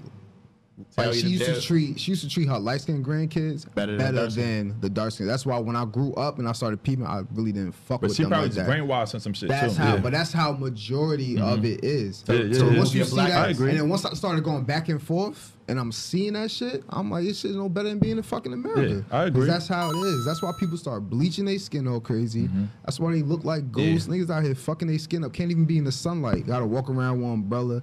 Like 0.97 1.13
she 1.13 1.27
used 1.27 1.33
to 1.33 1.37
difference. 1.39 1.65
treat, 1.65 1.99
she 1.99 2.11
used 2.11 2.23
to 2.23 2.29
treat 2.29 2.47
her 2.47 2.57
light 2.57 2.81
skinned 2.81 3.05
grandkids 3.05 3.71
Better 3.75 3.95
better, 3.95 4.27
than 4.27 4.69
than 4.69 4.81
the 4.81 4.89
dark 4.89 5.11
skin. 5.11 5.27
That's 5.27 5.45
why 5.45 5.59
when 5.59 5.75
I 5.75 5.85
grew 5.85 6.13
up 6.15 6.39
and 6.39 6.49
I 6.49 6.51
started 6.51 6.81
peeping, 6.81 7.05
I 7.05 7.21
really 7.35 7.51
didn't 7.51 7.73
fuck 7.73 8.01
but 8.01 8.07
with 8.07 8.17
she 8.17 8.23
them 8.23 8.31
probably 8.31 8.47
like 8.49 8.55
just 8.55 8.67
that. 8.67 8.75
brainwashed 8.79 9.13
on 9.13 9.19
some 9.19 9.33
shit 9.33 9.49
That's 9.49 9.75
too. 9.75 9.81
how, 9.83 9.93
yeah. 9.95 10.01
but 10.01 10.13
that's 10.13 10.33
how 10.33 10.51
majority 10.53 11.39
of 11.39 11.63
it 11.63 11.83
is. 11.85 12.23
Yeah, 12.27 12.35
yeah, 12.35 12.53
so 12.57 12.69
yeah. 12.71 12.77
once 12.79 12.93
you 12.93 13.03
see 13.03 13.13
black- 13.13 13.29
that, 13.29 13.45
I 13.45 13.49
agree. 13.51 13.69
and 13.69 13.79
then 13.81 13.89
once 13.89 14.03
I 14.03 14.13
started 14.15 14.43
going 14.43 14.63
back 14.63 14.89
and 14.89 15.01
forth, 15.01 15.55
and 15.67 15.79
I'm 15.79 15.91
seeing 15.91 16.33
that 16.33 16.49
shit, 16.49 16.83
I'm 16.89 17.09
like, 17.11 17.23
this 17.25 17.39
shit 17.41 17.51
is 17.51 17.57
no 17.57 17.69
better 17.69 17.89
than 17.89 17.99
being 17.99 18.17
in 18.17 18.23
fucking 18.23 18.51
America. 18.51 18.81
Yeah, 19.07 19.15
I 19.15 19.19
'Cause 19.21 19.27
agree. 19.27 19.45
That's 19.47 19.67
how 19.67 19.91
it 19.91 19.95
is. 19.97 20.25
That's 20.25 20.41
why 20.41 20.51
people 20.59 20.77
start 20.77 21.07
bleaching 21.07 21.45
their 21.45 21.59
skin 21.59 21.87
all 21.87 21.99
crazy. 22.01 22.47
Mm-hmm. 22.47 22.65
That's 22.83 22.99
why 22.99 23.11
they 23.11 23.21
look 23.21 23.45
like 23.45 23.71
ghosts. 23.71 24.07
Niggas 24.07 24.31
out 24.31 24.43
here 24.43 24.55
fucking 24.55 24.87
their 24.87 24.97
skin 24.99 25.23
up. 25.23 25.33
Can't 25.33 25.51
even 25.51 25.65
be 25.65 25.77
in 25.77 25.83
the 25.83 25.91
sunlight. 25.91 26.47
Got 26.47 26.59
to 26.59 26.65
walk 26.65 26.89
around 26.89 27.19
with 27.19 27.27
an 27.27 27.33
umbrella. 27.35 27.81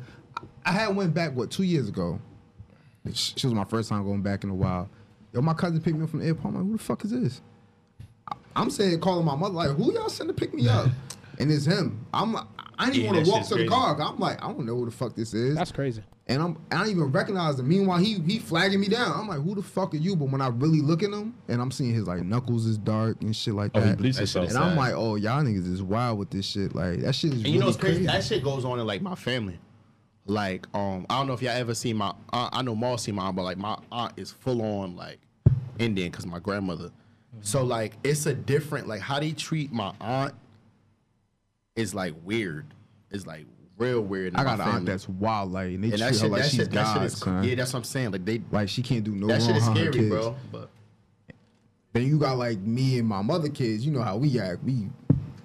I 0.65 0.71
I 0.71 0.73
had 0.73 0.97
went 0.97 1.15
back 1.15 1.35
what 1.35 1.51
two 1.51 1.63
years 1.63 1.89
ago. 1.89 2.21
She 3.13 3.33
she 3.37 3.47
was 3.47 3.55
my 3.55 3.65
first 3.65 3.89
time 3.89 4.05
going 4.05 4.23
back 4.23 4.45
in 4.45 4.51
a 4.51 4.55
while. 4.55 4.89
Yo, 5.33 5.41
my 5.41 5.55
cousin 5.55 5.81
picked 5.81 5.97
me 5.97 6.05
up 6.05 6.11
from 6.11 6.21
the 6.21 6.27
airport. 6.27 6.55
I'm 6.55 6.61
like, 6.61 6.67
who 6.71 6.77
the 6.77 6.83
fuck 6.83 7.05
is 7.05 7.11
this? 7.13 7.41
I- 8.29 8.35
I'm 8.57 8.69
saying, 8.69 9.01
calling 9.01 9.25
my 9.25 9.37
mother, 9.37 9.55
like, 9.55 9.71
who 9.71 9.93
y'all 9.95 10.09
send 10.09 10.29
to 10.29 10.35
pick 10.35 10.53
me 10.53 10.69
up? 10.69 10.91
and 11.39 11.51
it's 11.53 11.65
him. 11.65 12.05
I'm, 12.13 12.33
like, 12.33 12.45
I 12.79 12.87
didn't 12.87 12.97
Yeah, 12.97 13.03
even 13.11 13.15
want 13.15 13.25
to 13.27 13.31
walk 13.33 13.43
to 13.45 13.49
the 13.51 13.55
crazy. 13.57 13.69
car. 13.69 13.95
'cause 13.95 14.11
I'm 14.11 14.19
like, 14.19 14.43
I 14.45 14.49
don't 14.49 14.67
know 14.67 14.77
who 14.77 14.85
the 14.87 14.91
fuck 14.91 15.15
this 15.15 15.33
is. 15.35 15.55
That's 15.55 15.71
crazy. 15.73 16.03
and 16.27 16.43
I'm, 16.43 16.59
I 16.73 16.79
don't 16.79 16.89
even 16.91 17.05
recognize 17.13 17.59
him. 17.59 17.69
Meanwhile, 17.69 17.99
he 17.99 18.15
he 18.21 18.39
flagging 18.41 18.81
me 18.81 18.89
down. 18.89 19.13
I'm 19.19 19.29
like, 19.29 19.41
who 19.41 19.55
the 19.55 19.63
fuck 19.63 19.95
are 19.95 19.99
you? 19.99 20.15
But 20.17 20.31
when 20.31 20.41
I 20.43 20.49
really 20.49 20.81
look 20.81 21.03
at 21.05 21.11
him, 21.11 21.35
and 21.49 21.63
I'm 21.63 21.71
seeing 21.71 21.95
his 21.95 22.07
like 22.09 22.23
knuckles 22.25 22.67
is 22.67 22.77
dark 22.77 23.23
and 23.23 23.35
shit 23.35 23.55
like 23.55 23.71
Oh, 23.75 23.81
he 23.81 23.91
that. 23.91 23.99
bleached 23.99 24.19
That 24.19 24.29
shit 24.29 24.43
himself. 24.43 24.63
and 24.65 24.71
I'm 24.73 24.77
like, 24.77 24.95
oh, 24.95 25.15
y'all 25.15 25.43
niggas 25.43 25.73
is 25.73 25.83
wild 25.83 26.19
with 26.19 26.31
this 26.31 26.45
shit. 26.45 26.75
Like 26.75 27.01
that 27.01 27.15
shit 27.15 27.33
is 27.33 27.37
And 27.37 27.45
really 27.45 27.55
you 27.55 27.61
know 27.61 27.67
what's 27.67 27.79
crazy? 27.79 27.95
crazy. 28.05 28.07
That 28.09 28.25
shit 28.25 28.43
goes 28.45 28.65
on 28.65 28.79
in 28.81 28.87
like 28.87 29.01
my 29.01 29.15
family. 29.15 29.59
Like, 30.31 30.66
um, 30.74 31.07
I 31.11 31.18
don't 31.18 31.26
know 31.26 31.33
if 31.33 31.43
y'all 31.43 31.51
ever 31.57 31.74
seen 31.74 31.97
my 31.97 32.14
aunt. 32.33 32.55
I 32.55 32.62
know 32.62 32.76
Mal 32.76 32.97
seen 32.99 33.16
my 33.16 33.24
aunt, 33.24 33.35
but 33.37 33.43
like 33.43 33.59
my 33.59 33.76
aunt 33.91 34.12
is 34.16 34.31
full 34.31 34.62
on 34.62 34.95
like 34.95 35.18
Indian 35.81 36.09
because 36.11 36.24
my 36.24 36.39
grandmother. 36.39 36.93
So 37.41 37.64
like 37.64 37.95
it's 38.05 38.26
a 38.26 38.35
different 38.35 38.87
like 38.87 39.01
how 39.01 39.18
they 39.18 39.33
treat 39.33 39.72
my 39.72 39.93
aunt 40.01 40.35
is 41.74 41.95
like 41.97 42.14
weird. 42.22 42.66
It's 43.11 43.26
like 43.26 43.45
real 43.76 44.03
weird. 44.03 44.37
I 44.37 44.45
got 44.45 44.61
an 44.61 44.68
aunt 44.68 44.87
that's 44.87 45.09
wild. 45.09 45.50
Like 45.50 45.68
and 45.72 45.83
they 45.83 45.88
and 45.91 45.99
treat 45.99 45.99
that 45.99 46.09
her 46.09 46.14
shit, 46.14 46.30
like 46.30 46.42
that 46.42 46.49
she's 46.50 46.61
shit, 46.61 46.71
that 46.71 47.11
shit 47.11 47.21
God, 47.25 47.42
is 47.45 47.49
yeah. 47.49 47.55
That's 47.57 47.72
what 47.72 47.80
I'm 47.80 47.84
saying. 47.84 48.13
Like 48.13 48.25
they, 48.25 48.41
Like 48.53 48.68
she 48.68 48.83
can't 48.83 49.03
do 49.03 49.11
no 49.13 49.26
that 49.26 49.41
wrong. 49.41 49.46
shit 49.49 49.57
is 49.57 49.64
scary, 49.64 49.92
kids. 49.92 50.09
bro. 50.11 50.37
But 50.53 50.71
Then 51.92 52.07
you 52.07 52.18
got 52.18 52.38
like 52.38 52.59
me 52.61 53.00
and 53.00 53.09
my 53.09 53.22
mother 53.22 53.49
kids. 53.49 53.84
You 53.84 53.91
know 53.91 54.03
how 54.03 54.17
we 54.17 54.38
act. 54.38 54.63
We 54.63 54.91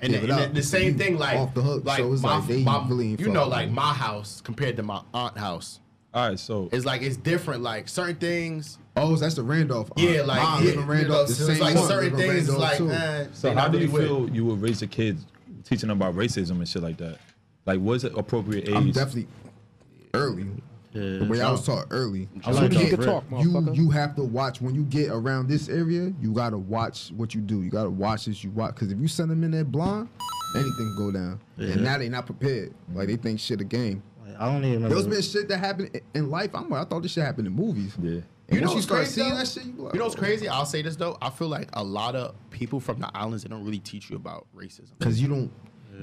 And, 0.01 0.13
the, 0.13 0.19
and 0.19 0.29
the- 0.29 0.59
the 0.59 0.63
same 0.63 0.93
We 0.93 0.99
thing, 1.03 1.17
like 1.17 1.37
off 1.37 1.53
the 1.53 1.61
hook. 1.61 1.85
like 1.85 1.97
so 1.99 2.13
it's 2.13 2.21
my, 2.21 2.37
like 2.37 2.47
they 2.47 2.63
my- 2.63 2.85
really 2.87 3.11
ain't 3.11 3.19
you 3.19 3.29
know, 3.29 3.47
like 3.47 3.69
my 3.71 3.93
house 3.93 4.41
compared 4.41 4.75
to 4.77 4.83
my 4.83 5.01
aunt 5.13 5.37
house. 5.37 5.79
All 6.13 6.29
right, 6.29 6.39
so 6.39 6.69
It's 6.71 6.85
like 6.85 7.01
it's 7.01 7.17
different. 7.17 7.61
Like 7.61 7.89
certain 7.89 8.15
things, 8.15 8.77
me. 8.77 8.83
Oh, 9.03 9.15
that's 9.17 9.35
the 9.35 9.43
Randolph. 9.43 9.91
aunt. 9.97 10.09
yeah, 10.09 10.21
like 10.21 10.41
Mine 10.41 10.63
yeah, 10.63 10.69
live 10.69 10.73
in 10.75 10.79
you 10.79 10.85
know, 10.85 10.91
Randolph. 10.93 11.27
The 11.27 11.33
so 11.33 11.47
it's 11.51 11.59
same 11.59 11.75
like 11.75 11.87
certain 11.89 12.17
things, 12.17 12.49
like 12.55 12.77
too. 12.77 12.89
eh, 12.91 13.25
so 13.33 13.53
how 13.53 13.67
do 13.67 13.79
you 13.79 13.87
really 13.87 13.93
with. 13.93 14.03
feel 14.07 14.29
you 14.35 14.45
would 14.45 14.61
raise 14.61 14.79
your 14.81 14.87
kids 14.87 15.25
teaching 15.65 15.89
them 15.89 16.01
about 16.01 16.15
racism 16.15 16.51
and 16.51 16.67
shit 16.69 16.81
like 16.83 16.95
that? 16.97 17.17
Like, 17.65 17.79
what's 17.81 18.03
it 18.05 18.17
appropriate 18.17 18.69
age? 18.69 18.75
I'm 18.75 18.91
definitely 18.91 19.27
early. 20.13 20.45
Yeah. 20.95 21.19
The 21.19 21.25
way 21.25 21.41
I 21.41 21.51
was 21.51 21.65
taught 21.65 21.87
early. 21.91 22.29
I 22.45 22.51
like 22.51 22.71
you, 22.71 22.89
get- 22.89 23.01
Talk, 23.01 23.25
you 23.37 23.71
you 23.73 23.89
have 23.91 24.15
to 24.15 24.23
watch 24.23 24.61
when 24.61 24.73
you 24.73 24.83
get 24.83 25.09
around 25.09 25.49
this 25.49 25.67
area. 25.69 26.13
You 26.21 26.31
gotta 26.33 26.57
watch 26.57 27.11
what 27.15 27.35
you 27.35 27.41
do. 27.41 27.61
You 27.61 27.69
gotta 27.69 27.89
watch 27.89 28.25
this. 28.25 28.43
You 28.43 28.51
watch 28.51 28.75
because 28.75 28.91
if 28.91 28.99
you 28.99 29.07
send 29.07 29.29
them 29.29 29.43
in 29.43 29.51
there 29.51 29.65
blind, 29.65 30.07
anything 30.55 30.95
go 30.97 31.11
down. 31.11 31.39
Yeah. 31.57 31.73
And 31.73 31.83
now 31.83 31.97
they 31.97 32.09
not 32.09 32.25
prepared. 32.25 32.73
Like 32.93 33.07
they 33.07 33.17
think 33.17 33.39
shit 33.39 33.59
a 33.61 33.65
game. 33.65 34.01
Like, 34.25 34.39
I 34.39 34.51
don't 34.51 34.63
even 34.63 34.89
There's 34.89 35.07
been 35.07 35.21
shit 35.21 35.49
that 35.49 35.57
happened 35.57 35.99
in 36.13 36.29
life. 36.29 36.51
I'm 36.53 36.69
like, 36.69 36.85
I 36.85 36.89
thought 36.89 37.01
this 37.03 37.11
shit 37.11 37.23
happened 37.23 37.47
in 37.47 37.53
movies. 37.53 37.93
yeah. 38.01 38.21
And 38.47 38.57
You 38.57 38.61
know 38.61 38.69
you 38.69 38.75
what's 38.75 38.85
start 38.85 38.99
crazy, 39.01 39.13
seeing 39.21 39.29
though? 39.31 39.37
that 39.37 39.47
shit, 39.47 39.65
you, 39.65 39.73
like, 39.73 39.93
You 39.93 39.99
know 39.99 40.05
what's 40.05 40.15
oh. 40.15 40.19
crazy? 40.19 40.47
I'll 40.47 40.65
say 40.65 40.81
this 40.81 40.95
though. 40.95 41.17
I 41.21 41.29
feel 41.29 41.47
like 41.47 41.67
a 41.73 41.83
lot 41.83 42.15
of 42.15 42.35
people 42.51 42.79
from 42.79 42.99
the 42.99 43.09
islands 43.15 43.43
they 43.43 43.49
don't 43.49 43.65
really 43.65 43.79
teach 43.79 44.09
you 44.09 44.15
about 44.15 44.45
racism. 44.55 44.97
Cause 44.99 45.19
you 45.19 45.27
don't, 45.27 45.51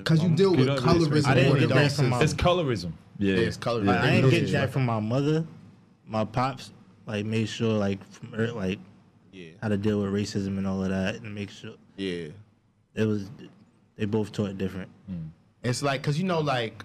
cause 0.05 0.21
you 0.21 0.29
um, 0.29 0.35
deal 0.35 0.51
with 0.51 0.61
You 0.61 0.67
don't 0.67 0.85
really 0.85 1.07
colorism. 1.07 1.27
I 1.27 1.35
didn't 1.35 1.59
get 1.61 1.69
than 1.69 1.79
that 1.79 1.93
from 1.93 2.09
my. 2.09 2.21
It's 2.21 2.35
colorism. 2.35 2.93
Yeah, 3.23 3.35
Yeah, 3.37 3.41
it's 3.47 3.57
colorism. 3.57 3.87
Like, 3.87 3.99
I 3.99 4.07
They 4.07 4.13
ain't 4.15 4.23
don't 4.23 4.31
get 4.31 4.51
that 4.53 4.71
from 4.73 4.85
my 4.85 5.01
mother, 5.01 5.45
my 6.07 6.25
pops. 6.25 6.73
like 7.07 7.25
made 7.27 7.49
sure 7.49 7.73
like 7.79 8.03
from 8.11 8.35
ear- 8.39 8.53
like 8.53 8.79
Yeah. 9.33 9.51
how 9.61 9.69
to 9.69 9.77
deal 9.77 10.01
with 10.03 10.13
racism 10.13 10.59
and 10.59 10.67
all 10.67 10.83
of 10.83 10.91
that, 10.91 11.17
and 11.17 11.35
make 11.35 11.51
sure 11.51 11.75
Yeah. 11.97 12.29
it 12.95 13.05
was 13.05 13.31
they 13.97 14.05
both 14.07 14.33
taught 14.33 14.57
different. 14.59 14.91
It's 15.63 15.83
like, 15.83 16.03
cause 16.03 16.19
you 16.19 16.25
know, 16.25 16.41
like, 16.41 16.85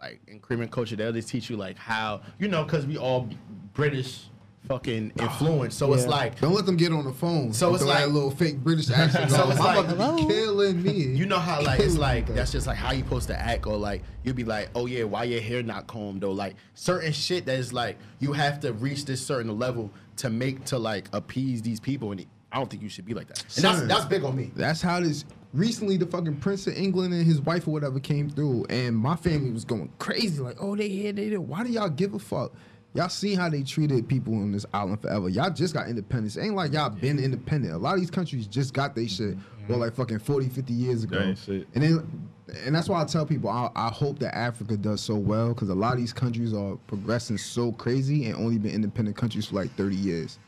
like 0.00 0.20
in 0.28 0.38
Cream 0.38 0.66
culture, 0.68 0.94
they 0.94 1.06
always 1.06 1.26
teach 1.26 1.50
you 1.50 1.56
like 1.56 1.76
how, 1.76 2.20
you 2.38 2.46
know, 2.48 2.64
cause 2.64 2.86
we 2.86 2.96
all 2.96 3.28
British 3.74 4.26
fucking 4.68 5.12
influence. 5.18 5.74
So 5.74 5.92
it's 5.94 6.06
like, 6.06 6.38
Don't 6.40 6.54
let 6.54 6.66
them 6.66 6.76
get 6.76 6.92
on 6.92 7.04
the 7.04 7.12
phone. 7.12 7.52
So 7.52 7.74
it's 7.74 7.82
throw 7.82 7.92
that 7.92 8.04
like- 8.04 8.12
little 8.12 8.30
fake 8.30 8.58
British 8.58 8.90
accent. 8.94 9.30
So 9.30 9.36
so 9.38 9.50
it's 9.50 9.60
I'm 9.60 9.98
like- 9.98 10.16
be 10.18 10.26
killing 10.26 10.82
me. 10.82 10.92
you 11.18 11.26
know 11.26 11.38
how 11.38 11.62
like 11.62 11.80
it's 11.80 11.96
like 11.96 12.26
that's 12.34 12.52
just 12.52 12.66
like 12.66 12.76
how 12.76 12.92
you 12.92 13.02
supposed 13.02 13.28
to 13.28 13.38
act, 13.38 13.66
or 13.66 13.76
like 13.76 14.02
you'd 14.24 14.36
be 14.36 14.44
like, 14.44 14.68
oh 14.74 14.86
yeah, 14.86 15.04
why 15.04 15.24
your 15.24 15.40
hair 15.40 15.62
not 15.62 15.86
combed, 15.86 16.22
or 16.24 16.34
like 16.34 16.54
certain 16.74 17.12
shit 17.12 17.46
that 17.46 17.58
is 17.58 17.72
like 17.72 17.96
you 18.20 18.32
have 18.32 18.60
to 18.60 18.72
reach 18.74 19.04
this 19.04 19.24
certain 19.24 19.58
level 19.58 19.90
to 20.16 20.30
make 20.30 20.64
to 20.66 20.78
like 20.78 21.08
appease 21.12 21.62
these 21.62 21.80
people, 21.80 22.12
and 22.12 22.24
I 22.52 22.58
don't 22.58 22.68
think 22.70 22.82
you 22.82 22.88
should 22.88 23.06
be 23.06 23.14
like 23.14 23.28
that. 23.28 23.42
And 23.56 23.64
that's 23.64 23.80
that's 23.82 24.04
big 24.04 24.24
on 24.24 24.36
me. 24.36 24.52
That's 24.54 24.82
how 24.82 25.00
this. 25.00 25.24
Recently, 25.54 25.96
the 25.96 26.04
fucking 26.04 26.36
Prince 26.40 26.66
of 26.66 26.76
England 26.76 27.14
and 27.14 27.24
his 27.24 27.40
wife 27.40 27.66
or 27.66 27.70
whatever 27.70 27.98
came 27.98 28.28
through, 28.28 28.66
and 28.68 28.94
my 28.94 29.16
family 29.16 29.50
was 29.50 29.64
going 29.64 29.90
crazy. 29.98 30.40
Like, 30.40 30.58
oh, 30.60 30.76
they 30.76 30.90
here, 30.90 31.10
they 31.10 31.30
there. 31.30 31.40
Why 31.40 31.64
do 31.64 31.70
y'all 31.70 31.88
give 31.88 32.12
a 32.12 32.18
fuck? 32.18 32.52
Y'all 32.98 33.08
see 33.08 33.36
how 33.36 33.48
they 33.48 33.62
treated 33.62 34.08
people 34.08 34.34
on 34.34 34.50
this 34.50 34.66
island 34.74 35.00
forever. 35.00 35.28
Y'all 35.28 35.50
just 35.50 35.72
got 35.72 35.86
independence. 35.86 36.36
Ain't 36.36 36.56
like 36.56 36.72
y'all 36.72 36.90
been 36.90 37.20
independent. 37.20 37.72
A 37.72 37.78
lot 37.78 37.94
of 37.94 38.00
these 38.00 38.10
countries 38.10 38.48
just 38.48 38.74
got 38.74 38.96
their 38.96 39.06
shit, 39.06 39.36
well, 39.68 39.78
like 39.78 39.94
fucking 39.94 40.18
40, 40.18 40.48
50 40.48 40.72
years 40.72 41.04
ago. 41.04 41.16
Dang 41.20 41.36
shit. 41.36 41.68
And 41.76 41.84
then, 41.84 42.28
and 42.66 42.74
that's 42.74 42.88
why 42.88 43.00
I 43.00 43.04
tell 43.04 43.24
people 43.24 43.50
I, 43.50 43.70
I 43.76 43.86
hope 43.90 44.18
that 44.18 44.36
Africa 44.36 44.76
does 44.76 45.00
so 45.00 45.14
well 45.14 45.50
because 45.50 45.68
a 45.68 45.76
lot 45.76 45.92
of 45.92 46.00
these 46.00 46.12
countries 46.12 46.52
are 46.52 46.74
progressing 46.88 47.38
so 47.38 47.70
crazy 47.70 48.26
and 48.26 48.34
only 48.34 48.58
been 48.58 48.72
independent 48.72 49.16
countries 49.16 49.46
for 49.46 49.54
like 49.54 49.70
30 49.76 49.94
years. 49.94 50.40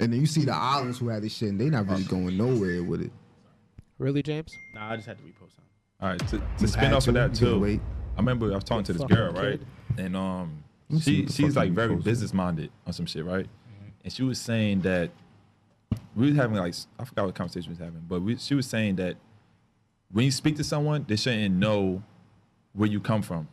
And 0.00 0.10
then 0.10 0.18
you 0.18 0.26
see 0.26 0.46
the 0.46 0.56
islands 0.56 0.96
who 0.96 1.10
had 1.10 1.22
this 1.22 1.36
shit 1.36 1.50
and 1.50 1.60
they 1.60 1.68
not 1.68 1.90
really 1.90 2.04
going 2.04 2.38
nowhere 2.38 2.82
with 2.84 3.02
it. 3.02 3.12
Really, 3.98 4.22
James? 4.22 4.56
Nah, 4.74 4.92
I 4.92 4.96
just 4.96 5.08
had 5.08 5.18
to 5.18 5.24
repost 5.24 5.54
something. 5.54 5.64
All 6.00 6.08
right, 6.08 6.28
to, 6.28 6.42
to 6.56 6.68
spin 6.68 6.94
off 6.94 7.06
of 7.06 7.12
that 7.12 7.34
too. 7.34 7.60
wait. 7.60 7.82
I 8.14 8.20
remember 8.20 8.50
I 8.50 8.54
was 8.54 8.64
talking 8.64 8.84
to 8.84 8.94
this 8.94 9.04
girl, 9.04 9.30
right? 9.34 9.60
kid. 9.60 9.66
And 9.98 10.16
um, 10.16 10.48
me 10.48 10.54
see 10.54 10.65
she 11.00 11.26
she's 11.26 11.56
like 11.56 11.72
very 11.72 11.96
business 11.96 12.32
minded 12.32 12.70
on 12.86 12.92
some 12.92 13.06
shit, 13.06 13.24
right? 13.24 13.44
Mm-hmm. 13.46 13.88
And 14.04 14.12
she 14.12 14.22
was 14.22 14.40
saying 14.40 14.82
that 14.82 15.10
we 16.14 16.28
was 16.28 16.36
having 16.36 16.56
like 16.56 16.74
I 16.98 17.04
forgot 17.04 17.26
what 17.26 17.34
conversation 17.34 17.70
we 17.70 17.72
was 17.74 17.78
having, 17.84 18.02
but 18.08 18.22
we, 18.22 18.36
she 18.36 18.54
was 18.54 18.66
saying 18.66 18.96
that 18.96 19.16
when 20.12 20.24
you 20.24 20.30
speak 20.30 20.56
to 20.56 20.64
someone, 20.64 21.04
they 21.08 21.16
shouldn't 21.16 21.54
know 21.56 22.02
where 22.72 22.88
you 22.88 23.00
come 23.00 23.22
from. 23.22 23.48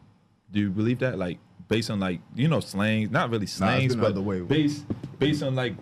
Do 0.51 0.59
you 0.59 0.69
believe 0.69 0.99
that? 0.99 1.17
Like 1.17 1.39
based 1.67 1.89
on 1.89 1.99
like 1.99 2.19
you 2.35 2.47
know 2.47 2.59
slangs, 2.59 3.09
not 3.09 3.29
really 3.31 3.47
slangs, 3.47 3.95
been 3.95 4.01
but 4.01 4.15
the 4.15 4.21
way. 4.21 4.41
based 4.41 4.85
based 5.19 5.41
on 5.43 5.55
like 5.55 5.73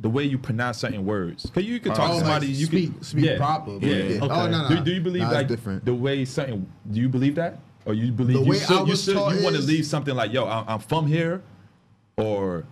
the 0.00 0.08
way 0.08 0.22
you 0.22 0.38
pronounce 0.38 0.78
certain 0.78 1.04
words. 1.04 1.50
Cause 1.52 1.64
you 1.64 1.80
could 1.80 1.92
oh, 1.92 1.94
talk 1.96 2.10
Oh, 2.10 2.12
to 2.14 2.18
somebody, 2.20 2.46
like 2.48 2.56
you 2.56 2.66
speak- 2.66 2.94
could 2.94 3.04
speak 3.04 3.36
proper, 3.36 3.78
Yeah. 3.80 3.94
yeah. 3.96 4.24
Okay. 4.24 4.28
Oh, 4.30 4.46
no, 4.46 4.62
no. 4.62 4.68
Do, 4.68 4.80
do 4.84 4.92
you 4.92 5.00
believe 5.00 5.22
Nah, 5.22 5.28
it's 5.30 5.34
like 5.34 5.48
different. 5.48 5.84
the 5.84 5.94
way 5.94 6.24
something? 6.24 6.70
Do 6.88 7.00
you 7.00 7.08
believe 7.08 7.34
that, 7.34 7.58
or 7.88 7.94
you 7.94 8.12
believe 8.12 8.36
The 8.36 8.42
you 8.44 8.50
way 8.50 8.58
should? 8.58 8.70
I 8.76 8.80
you 8.80 8.86
was 8.86 9.02
should. 9.02 9.14
taught 9.14 9.34
You 9.34 9.42
want 9.42 9.56
to 9.56 9.62
leave 9.62 9.86
something 9.86 10.14
like, 10.14 10.30
"Yo, 10.32 10.44
I'm, 10.46 10.64
I'm 10.68 10.78
from 10.78 11.06
here," 11.06 11.42
or 12.18 12.64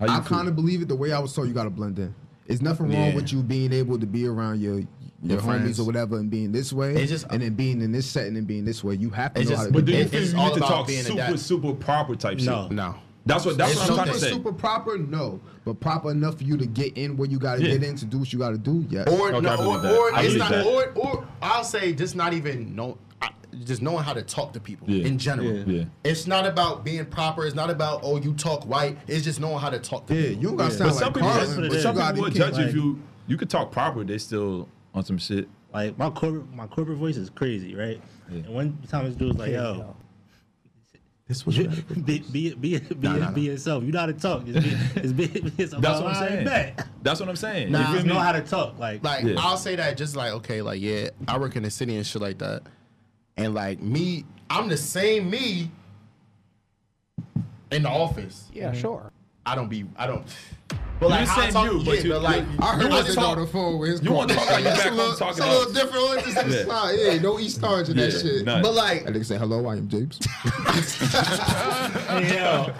how 0.00 0.06
you 0.06 0.12
I 0.12 0.20
kind 0.20 0.48
of 0.48 0.56
believe 0.56 0.80
it 0.82 0.88
the 0.88 0.96
way 0.96 1.12
I 1.12 1.18
was 1.18 1.34
told. 1.34 1.48
You 1.48 1.54
got 1.54 1.64
to 1.64 1.70
blend 1.70 1.98
in. 1.98 2.14
It's 2.46 2.62
nothing 2.62 2.86
wrong 2.86 3.08
Yeah. 3.08 3.14
with 3.14 3.30
you 3.32 3.42
being 3.42 3.72
able 3.74 3.98
to 3.98 4.06
be 4.06 4.26
around 4.26 4.60
your 4.60 4.78
your, 5.22 5.36
Your 5.36 5.40
homies 5.40 5.44
friends. 5.44 5.80
or 5.80 5.84
whatever 5.86 6.18
and 6.18 6.28
being 6.30 6.52
this 6.52 6.70
way, 6.70 6.94
It's 6.96 7.10
just- 7.10 7.26
and 7.30 7.40
then 7.40 7.54
being 7.54 7.80
in 7.80 7.92
this 7.92 8.04
setting 8.04 8.36
and 8.36 8.46
being 8.46 8.66
this 8.66 8.84
way. 8.84 8.94
You 8.96 9.08
have 9.10 9.32
to 9.32 9.40
know 9.42 9.48
just- 9.48 9.58
how 9.58 9.66
to 9.68 9.72
But 9.72 9.84
do 9.86 9.92
do 9.92 9.98
you 9.98 10.04
It- 10.04 10.10
feel 10.10 10.22
it's 10.22 10.32
you 10.34 10.38
all 10.38 10.48
need 10.48 10.54
to 10.54 10.60
talk 10.60 10.86
being 10.86 11.02
super, 11.02 11.36
super 11.38 11.72
proper 11.72 12.14
type 12.14 12.38
No. 12.40 12.64
shit? 12.64 12.72
No. 12.72 12.94
That's 13.24 13.46
what. 13.46 13.56
That's 13.56 13.72
It's 13.72 13.80
what 13.80 13.90
I'm 13.92 13.96
no- 13.96 14.02
trying 14.02 14.12
to 14.14 14.20
super, 14.20 14.26
say. 14.26 14.32
super 14.36 14.52
proper, 14.52 14.98
no, 14.98 15.40
but 15.64 15.80
proper 15.80 16.10
enough 16.10 16.36
for 16.36 16.44
you 16.44 16.58
to 16.58 16.66
get 16.66 16.98
in 16.98 17.16
where 17.16 17.26
you 17.26 17.38
got 17.38 17.56
to 17.56 17.62
Yeah. 17.62 17.78
get 17.78 17.84
in 17.84 17.96
to 17.96 18.04
do 18.04 18.18
what 18.18 18.30
you 18.34 18.38
got 18.38 18.50
to 18.50 18.58
do. 18.58 18.84
Yes. 18.90 19.08
Or 19.08 19.30
Okay, 19.32 19.40
no, 19.40 19.48
I 19.48 19.56
or, 19.56 19.78
or 19.78 20.20
it's 20.20 20.34
not, 20.34 20.50
that. 20.50 20.66
or 20.66 20.88
or 20.94 21.24
I'll 21.40 21.64
say 21.64 21.94
just 21.94 22.14
not 22.16 22.34
even 22.34 22.76
know, 22.76 22.98
I- 23.03 23.03
just 23.64 23.82
knowing 23.82 24.02
how 24.04 24.12
to 24.12 24.22
talk 24.22 24.52
to 24.54 24.60
people 24.60 24.90
Yeah. 24.90 25.06
in 25.06 25.18
general. 25.18 25.52
Yeah. 25.52 25.64
Yeah. 25.80 25.84
It's 26.04 26.26
not 26.26 26.46
about 26.46 26.84
being 26.84 27.04
proper. 27.06 27.46
It's 27.46 27.54
not 27.54 27.70
about 27.70 28.00
oh 28.02 28.16
you 28.20 28.34
talk 28.34 28.64
white. 28.66 28.98
It's 29.06 29.24
just 29.24 29.40
knowing 29.40 29.58
how 29.58 29.70
to 29.70 29.78
talk 29.78 30.06
to 30.06 30.14
yeah, 30.14 30.28
people. 30.28 30.42
you 30.42 30.48
don't 30.48 30.56
got 30.56 30.70
to 30.72 30.72
Yeah. 30.72 30.78
sound 30.78 30.90
But 30.90 30.94
some 30.98 31.06
like 31.06 31.14
people, 31.14 31.28
Carlin, 31.28 31.44
that's 31.46 31.56
what 31.56 31.64
it 31.64 31.68
but 31.68 31.76
is. 31.76 31.82
some 31.82 31.96
people 31.96 32.22
will 32.22 32.30
judge 32.30 32.58
you 32.58 32.64
if 32.64 32.74
you 32.74 33.02
you 33.26 33.36
could 33.36 33.50
talk 33.50 33.70
proper. 33.72 34.04
They 34.04 34.18
still 34.18 34.68
on 34.94 35.04
some 35.04 35.18
shit. 35.18 35.48
Like 35.72 35.96
my 35.98 36.10
corporate 36.10 36.52
my 36.54 36.66
corporate 36.66 36.98
voice 36.98 37.16
is 37.16 37.30
crazy, 37.30 37.74
right? 37.74 38.00
Yeah. 38.30 38.38
And 38.38 38.48
one 38.54 38.78
time 38.88 39.06
this 39.06 39.14
dude 39.16 39.28
was 39.28 39.36
like, 39.38 39.52
"Yo, 39.52 39.96
This 41.26 41.46
was 41.46 41.56
be 41.56 41.66
be 42.20 42.54
be 42.54 42.54
be, 42.54 42.80
Nah, 43.00 43.16
nah, 43.16 43.30
be 43.30 43.40
yourself. 43.42 43.82
You 43.82 43.92
know 43.92 44.00
how 44.00 44.06
to 44.06 44.12
talk. 44.12 44.44
Just 44.44 44.62
be, 44.62 45.00
just 45.00 45.16
be, 45.16 45.26
be 45.26 45.62
yourself." 45.62 45.82
That's 45.82 46.00
what 46.02 46.14
I'm 46.14 46.28
saying. 46.28 46.44
bet. 46.44 46.86
That's 47.02 47.18
what 47.18 47.28
I'm 47.30 47.36
saying. 47.36 47.72
Nah, 47.72 47.88
You 47.88 47.94
Just 47.94 48.06
know 48.06 48.18
how 48.18 48.32
to 48.32 48.42
talk. 48.42 48.78
Like, 48.78 49.02
like 49.02 49.24
Yeah. 49.24 49.34
I'll 49.38 49.56
say 49.56 49.74
that 49.76 49.96
just 49.96 50.16
like 50.16 50.32
okay, 50.34 50.60
like 50.62 50.80
yeah, 50.82 51.08
I 51.26 51.38
work 51.38 51.56
in 51.56 51.62
the 51.62 51.70
city 51.70 51.96
and 51.96 52.06
shit 52.06 52.20
like 52.20 52.38
that, 52.38 52.62
and 53.36 53.54
like 53.54 53.80
me, 53.80 54.24
I'm 54.50 54.68
the 54.68 54.76
same 54.76 55.30
me 55.30 55.70
in 57.70 57.82
the 57.82 57.88
office. 57.88 58.48
Yeah, 58.52 58.72
sure. 58.72 59.10
I 59.46 59.54
don't 59.54 59.68
be, 59.68 59.84
I 59.96 60.06
don't. 60.06 60.24
But 61.00 61.06
You 61.06 61.10
like 61.16 61.24
the 61.26 61.30
how 61.32 61.50
talk, 61.50 61.64
you, 61.72 61.78
yeah, 61.78 61.84
but 61.84 62.04
you- 62.04 62.10
but 62.12 62.22
like 62.22 62.36
you- 62.40 62.58
I 62.60 62.66
heard 62.66 62.76
You 62.78 62.84
you 62.86 62.90
wanna 62.94 63.04
was 63.04 63.14
talk- 63.14 63.36
on 63.36 63.40
the 63.40 63.46
phone 63.48 63.78
with 63.78 63.90
his 63.90 64.02
you 64.02 64.12
wanna 64.12 64.34
partner. 64.34 64.44
talk 64.46 64.50
like 64.54 64.64
you 64.64 64.70
It's 64.70 64.78
back 64.78 64.86
a 64.86 64.88
home 64.90 64.98
little- 64.98 65.16
talking 65.16 65.28
It's 65.30 65.40
a 65.40 65.50
little 65.58 65.72
different. 65.74 66.04
What 66.04 66.26
is 66.26 66.34
this? 66.34 66.54
Yeah. 66.66 66.72
Nah, 66.72 66.90
yeah, 66.90 67.18
no 67.20 67.38
East 67.40 67.62
Orange 67.64 67.88
in 67.90 67.96
that 67.96 68.12
shit. 68.12 68.44
nah. 68.44 68.62
but 68.62 68.74
like 68.74 69.04
And 69.06 69.16
they 69.16 69.22
say, 69.24 69.36
hello, 69.36 69.66
I 69.66 69.72
am 69.76 69.88
James. 69.88 70.18
yo, 72.32 72.72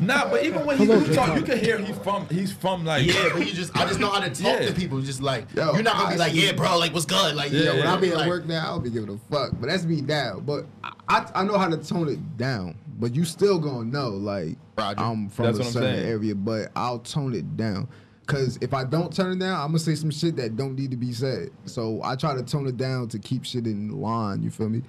Nah, 0.00 0.28
but 0.30 0.44
even 0.44 0.64
when 0.64 0.78
he 0.78 0.86
do 0.86 1.14
talk, 1.14 1.36
you 1.36 1.42
can 1.42 1.58
hear 1.58 1.78
he's 1.78 1.96
from 1.98 2.26
he's 2.28 2.52
from 2.52 2.84
like 2.84 3.06
Yeah, 3.06 3.30
but 3.32 3.46
you 3.46 3.52
just 3.52 3.76
I 3.76 3.86
just 3.86 3.98
know 4.00 4.10
how 4.10 4.20
to 4.20 4.30
talk 4.30 4.60
Yeah. 4.60 4.66
to 4.68 4.72
people. 4.72 5.00
Just 5.00 5.20
like 5.20 5.46
Yo, 5.54 5.72
you're 5.74 5.82
not 5.82 5.96
gonna 5.96 6.12
be 6.12 6.18
like, 6.18 6.32
see- 6.32 6.46
yeah, 6.46 6.52
bro, 6.52 6.78
like 6.78 6.92
what's 6.94 7.06
good? 7.06 7.34
Like, 7.34 7.50
Yeah, 7.52 7.60
yeah, 7.60 7.70
When 7.70 7.78
when 7.80 7.86
I 7.88 7.92
I 7.94 7.96
be 7.96 8.06
be 8.06 8.12
at 8.12 8.18
like, 8.18 8.28
work 8.28 8.46
now, 8.46 8.62
I 8.62 8.66
don't 8.70 8.84
be 8.84 8.90
giving 8.90 9.08
a 9.10 9.18
fuck. 9.34 9.50
But 9.60 9.68
that's 9.68 9.84
me 9.84 10.00
now. 10.00 10.40
But 10.44 10.64
I, 11.08 11.26
I 11.34 11.44
know 11.44 11.58
how 11.58 11.68
to 11.68 11.76
tone 11.76 12.08
it 12.08 12.38
down. 12.38 12.76
But 12.98 13.14
you 13.14 13.24
still 13.24 13.58
gonna 13.58 13.84
know, 13.84 14.10
like 14.10 14.56
Roger. 14.76 15.00
I'm 15.00 15.28
from 15.28 15.46
That's 15.46 15.58
a 15.58 15.60
what 15.60 15.66
I'm 15.68 15.72
certain 15.72 15.96
saying. 15.96 16.08
area, 16.08 16.34
but 16.34 16.70
I'll 16.76 16.98
tone 16.98 17.34
it 17.34 17.56
down. 17.56 17.88
Cause 18.26 18.56
if 18.60 18.72
I 18.72 18.84
don't 18.84 19.14
turn 19.14 19.32
it 19.32 19.38
down, 19.40 19.60
I'm 19.60 19.68
gonna 19.68 19.78
say 19.80 19.94
some 19.96 20.10
shit 20.10 20.36
that 20.36 20.56
don't 20.56 20.76
need 20.76 20.90
to 20.92 20.96
be 20.96 21.12
said. 21.12 21.50
So 21.66 22.00
I 22.04 22.14
try 22.16 22.34
to 22.34 22.42
tone 22.42 22.66
it 22.68 22.76
down 22.76 23.08
to 23.08 23.18
keep 23.18 23.44
shit 23.44 23.66
in 23.66 23.90
line. 24.00 24.42
You 24.42 24.50
feel 24.50 24.68
me? 24.68 24.82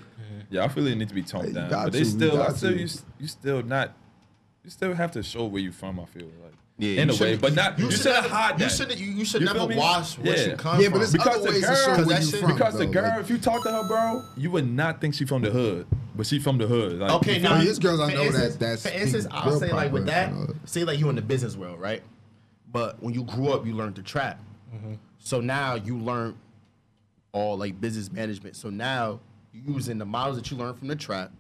Yeah, 0.49 0.65
I 0.65 0.67
feel 0.67 0.85
it 0.85 0.95
need 0.95 1.09
to 1.09 1.15
be 1.15 1.23
toned 1.23 1.47
You 1.47 1.53
down. 1.53 1.69
But 1.69 1.85
they 1.93 1.99
to, 1.99 2.05
you 2.05 2.05
still, 2.05 2.41
I 2.41 2.49
still, 2.49 2.71
to. 2.71 2.77
you, 2.79 2.87
you 3.19 3.27
still 3.27 3.63
not, 3.63 3.93
you 4.63 4.69
still 4.69 4.93
have 4.93 5.11
to 5.13 5.23
show 5.23 5.45
where 5.45 5.61
you 5.61 5.71
from. 5.71 5.99
I 5.99 6.05
feel 6.05 6.27
like, 6.43 6.53
yeah, 6.77 7.01
in 7.01 7.09
a 7.09 7.15
way, 7.15 7.35
but 7.35 7.55
not. 7.55 7.79
You, 7.79 7.89
should 7.89 8.01
shouldn't 8.01 8.23
never- 8.23 8.35
hide 8.35 8.59
You 8.61 8.69
should 8.69 8.99
you, 8.99 9.07
you 9.07 9.25
should 9.25 9.41
You 9.41 9.47
never 9.47 9.65
wash 9.65 10.17
what 10.19 10.37
Yeah. 10.37 10.45
you 10.51 10.55
come 10.55 10.79
Yeah, 10.79 10.89
from. 10.89 10.93
but 10.93 11.01
it's 11.03 11.11
Because 11.11 11.27
other 11.37 11.45
the 11.45 11.49
ways 11.51 11.61
to 11.61 11.67
girl- 11.67 11.75
show 11.85 11.95
Cause 11.95 12.05
where 12.05 12.21
you 12.21 12.31
from. 12.37 12.53
because 12.53 12.77
the 12.77 12.85
girl, 12.85 13.03
like- 13.09 13.19
if 13.21 13.29
you 13.31 13.37
talk 13.39 13.63
to 13.63 13.71
her, 13.71 13.87
bro, 13.87 14.21
you 14.37 14.51
would 14.51 14.67
not 14.69 15.01
think 15.01 15.15
she 15.15 15.25
from 15.25 15.41
the 15.41 15.49
hood, 15.49 15.87
but 16.15 16.25
she 16.25 16.39
from 16.39 16.57
the 16.57 16.67
hood. 16.67 16.99
Like, 16.99 17.11
Okay, 17.13 17.39
now 17.39 17.55
mean, 17.55 17.65
there's 17.65 17.79
girls 17.79 17.99
I 17.99 18.13
know 18.13 18.29
that- 18.31 18.43
instance- 18.45 18.55
that 18.57 18.79
for 18.79 18.89
instance, 18.97 19.27
I'll 19.31 19.59
say 19.59 19.71
like 19.71 19.91
with 19.91 20.05
that, 20.07 20.33
say 20.65 20.83
like 20.83 20.99
you 20.99 21.09
in 21.09 21.15
the 21.15 21.21
business 21.21 21.55
world, 21.55 21.79
right? 21.79 22.01
But 22.71 23.01
when 23.03 23.13
you 23.13 23.23
grew 23.23 23.49
up, 23.49 23.65
you 23.65 23.73
learned 23.73 23.95
to 23.97 24.03
trap. 24.03 24.39
Mm-hmm. 24.75 24.93
So 25.19 25.39
now 25.41 25.75
you 25.75 25.97
learn 25.97 26.35
all 27.31 27.57
like 27.57 27.79
business 27.79 28.11
management. 28.11 28.55
So 28.55 28.69
now 28.69 29.19
you 29.53 29.61
using 29.73 29.97
the 29.97 30.05
models 30.05 30.37
that 30.37 30.49
you 30.51 30.57
learned 30.57 30.79
from 30.79 30.87
the 30.87 30.95
trap, 30.95 31.31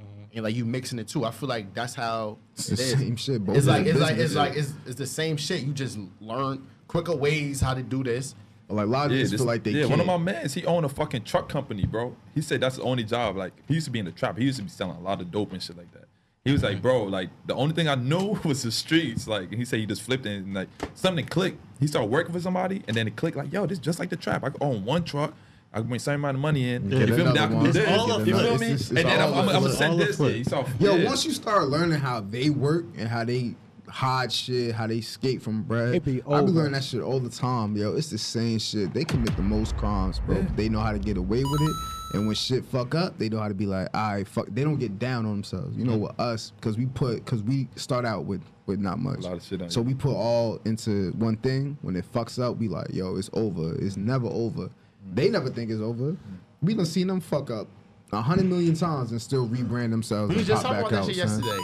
mm-hmm. 0.00 0.24
and 0.34 0.44
like 0.44 0.54
you 0.54 0.64
mixing 0.64 0.98
it 0.98 1.08
too. 1.08 1.24
I 1.24 1.30
feel 1.30 1.48
like 1.48 1.72
that's 1.74 1.94
how 1.94 2.38
It's 2.54 2.68
it 2.70 2.76
the 2.76 2.82
is. 2.82 2.90
same 2.92 3.16
shit, 3.16 3.44
both 3.44 3.56
It's 3.56 3.66
like 3.66 3.86
it's 3.86 3.98
like 4.00 4.16
it's 4.16 4.34
like 4.34 4.56
it's, 4.56 4.72
it's 4.86 4.96
the 4.96 5.06
same 5.06 5.36
shit. 5.36 5.62
You 5.62 5.72
just 5.72 5.98
learn 6.20 6.66
quicker 6.88 7.14
ways 7.14 7.60
how 7.60 7.74
to 7.74 7.82
do 7.82 8.02
this. 8.02 8.34
Like 8.74 8.86
a 8.86 8.90
lot 8.90 9.06
of 9.06 9.12
Yeah, 9.12 9.24
niggas 9.24 9.30
this- 9.30 9.40
feel 9.40 9.46
like 9.46 9.62
they 9.64 9.70
yeah. 9.72 9.78
can't. 9.80 9.90
One 9.90 10.00
of 10.00 10.06
my 10.06 10.16
mans, 10.18 10.54
he 10.54 10.64
owned 10.66 10.84
a 10.86 10.88
fucking 10.88 11.24
truck 11.24 11.48
company, 11.48 11.86
bro. 11.86 12.14
He 12.34 12.40
said 12.42 12.60
that's 12.60 12.76
the 12.76 12.82
only 12.82 13.04
job. 13.04 13.36
Like 13.36 13.52
he 13.68 13.74
used 13.74 13.86
to 13.86 13.90
be 13.92 13.98
in 13.98 14.04
the 14.04 14.12
trap. 14.12 14.38
He 14.38 14.44
used 14.44 14.58
to 14.58 14.62
be 14.64 14.70
selling 14.70 14.96
a 14.96 15.00
lot 15.00 15.20
of 15.20 15.30
dope 15.30 15.52
and 15.52 15.62
shit 15.62 15.76
like 15.76 15.92
that. 15.92 16.04
He 16.44 16.52
was 16.52 16.62
like, 16.62 16.80
bro, 16.80 17.04
like 17.04 17.28
the 17.46 17.54
only 17.54 17.74
thing 17.74 17.86
I 17.88 17.96
knew 17.96 18.38
was 18.44 18.62
the 18.62 18.72
streets. 18.72 19.28
Like 19.28 19.52
he 19.52 19.64
said, 19.64 19.78
he 19.80 19.86
just 19.86 20.02
flipped 20.02 20.24
it 20.26 20.36
and 20.42 20.54
like 20.54 20.68
something 20.94 21.26
clicked. 21.26 21.58
He 21.80 21.86
started 21.86 22.10
working 22.10 22.32
for 22.32 22.40
somebody, 22.40 22.82
and 22.88 22.96
then 22.96 23.06
it 23.06 23.16
clicked. 23.16 23.36
Like, 23.36 23.52
yo, 23.52 23.66
this 23.66 23.78
just 23.78 23.98
like 23.98 24.08
the 24.10 24.16
trap. 24.16 24.42
I 24.44 24.48
could 24.50 24.62
own 24.62 24.84
one 24.84 25.04
truck. 25.04 25.34
I 25.72 25.78
can 25.78 25.86
bring 25.86 26.00
same 26.00 26.16
amount 26.16 26.34
of 26.36 26.40
money 26.40 26.70
in. 26.70 26.88
Get 26.88 27.08
you 27.08 27.14
feel 27.14 27.16
me? 27.16 27.22
another 27.30 27.38
That 27.38 27.46
could 27.48 27.54
one. 27.56 27.62
be 27.64 27.68
It's 27.70 27.78
this. 27.78 27.98
all 28.00 28.10
a 28.12 28.18
You 28.24 28.24
flip. 28.32 28.36
feel 28.44 28.52
It's 28.54 28.60
me? 28.60 28.68
just- 28.72 28.88
And 28.90 28.98
it's 28.98 29.08
then 29.08 29.20
all 29.20 29.28
I'm, 29.28 29.34
a 29.34 29.40
I'm, 29.40 29.48
I'm 29.48 29.54
gonna 29.54 29.66
It's 29.68 29.78
send 29.78 29.92
all 29.92 29.98
this. 29.98 30.16
flip. 30.16 30.30
Yeah, 30.32 30.36
he 30.38 30.44
saw. 30.44 30.64
Yo, 30.80 31.04
once 31.04 31.24
you 31.24 31.32
start 31.32 31.68
learning 31.68 32.00
how 32.00 32.20
they 32.20 32.50
work 32.50 32.86
and 32.98 33.08
how 33.08 33.22
they 33.24 33.54
hide 33.90 34.32
shit, 34.32 34.74
how 34.74 34.86
they 34.86 34.96
escape 34.96 35.42
from 35.42 35.62
bread, 35.62 35.94
It 35.94 36.04
be 36.04 36.12
I 36.12 36.14
be 36.14 36.22
over. 36.26 36.44
learning 36.50 36.72
that 36.72 36.84
shit 36.84 37.00
all 37.02 37.20
the 37.20 37.28
time, 37.30 37.76
yo. 37.76 37.94
It's 37.96 38.10
the 38.10 38.18
same 38.18 38.58
shit. 38.58 38.94
They 38.94 39.04
commit 39.04 39.36
the 39.36 39.42
most 39.42 39.76
crimes, 39.76 40.20
bro. 40.20 40.42
They 40.56 40.68
know 40.68 40.80
how 40.80 40.92
to 40.92 40.98
get 40.98 41.16
away 41.16 41.42
with 41.44 41.60
it. 41.62 41.76
And 42.12 42.26
when 42.26 42.34
shit 42.34 42.64
fuck 42.64 42.94
up, 42.96 43.18
they 43.18 43.28
know 43.28 43.38
how 43.38 43.46
to 43.48 43.54
be 43.54 43.66
like, 43.66 43.88
all 43.94 44.14
right, 44.14 44.26
fuck. 44.26 44.46
They 44.50 44.64
don't 44.64 44.78
get 44.78 44.98
down 44.98 45.26
on 45.26 45.32
themselves. 45.32 45.76
You 45.76 45.84
know, 45.84 45.96
with 45.96 46.18
us, 46.18 46.52
because 46.56 46.76
we 46.76 46.86
put, 46.86 47.24
because 47.24 47.42
we 47.42 47.68
start 47.76 48.04
out 48.04 48.24
with 48.24 48.42
with 48.66 48.78
not 48.80 48.98
much. 48.98 49.18
A 49.20 49.22
lot 49.28 49.36
of 49.36 49.42
shit 49.44 49.62
on 49.62 49.70
so 49.70 49.80
you. 49.80 49.86
we 49.86 49.94
put 49.94 50.14
all 50.14 50.60
into 50.64 51.10
one 51.12 51.36
thing. 51.36 51.76
When 51.82 51.94
it 51.96 52.10
fucks 52.12 52.40
up, 52.42 52.56
we 52.56 52.68
like, 52.68 52.88
yo, 52.92 53.16
it's 53.16 53.30
over. 53.32 53.74
It's 53.76 53.96
never 53.96 54.26
over. 54.28 54.62
Mm. 54.66 54.70
They 55.14 55.28
never 55.28 55.50
think 55.50 55.70
it's 55.70 55.80
over. 55.80 56.12
Mm. 56.12 56.16
We 56.62 56.74
done 56.74 56.86
seen 56.86 57.06
them 57.06 57.20
fuck 57.20 57.50
up 57.50 57.68
a 58.12 58.20
hundred 58.20 58.46
million 58.46 58.74
times 58.74 59.12
and 59.12 59.22
still 59.22 59.48
rebrand 59.48 59.90
themselves 59.90 60.30
We 60.32 60.38
and 60.38 60.46
just 60.46 60.62
pop 60.64 60.72
back 60.72 60.80
about 60.80 60.90
that 60.90 60.98
out. 61.00 61.06
shit 61.06 61.16
son. 61.28 61.28
yesterday. 61.42 61.58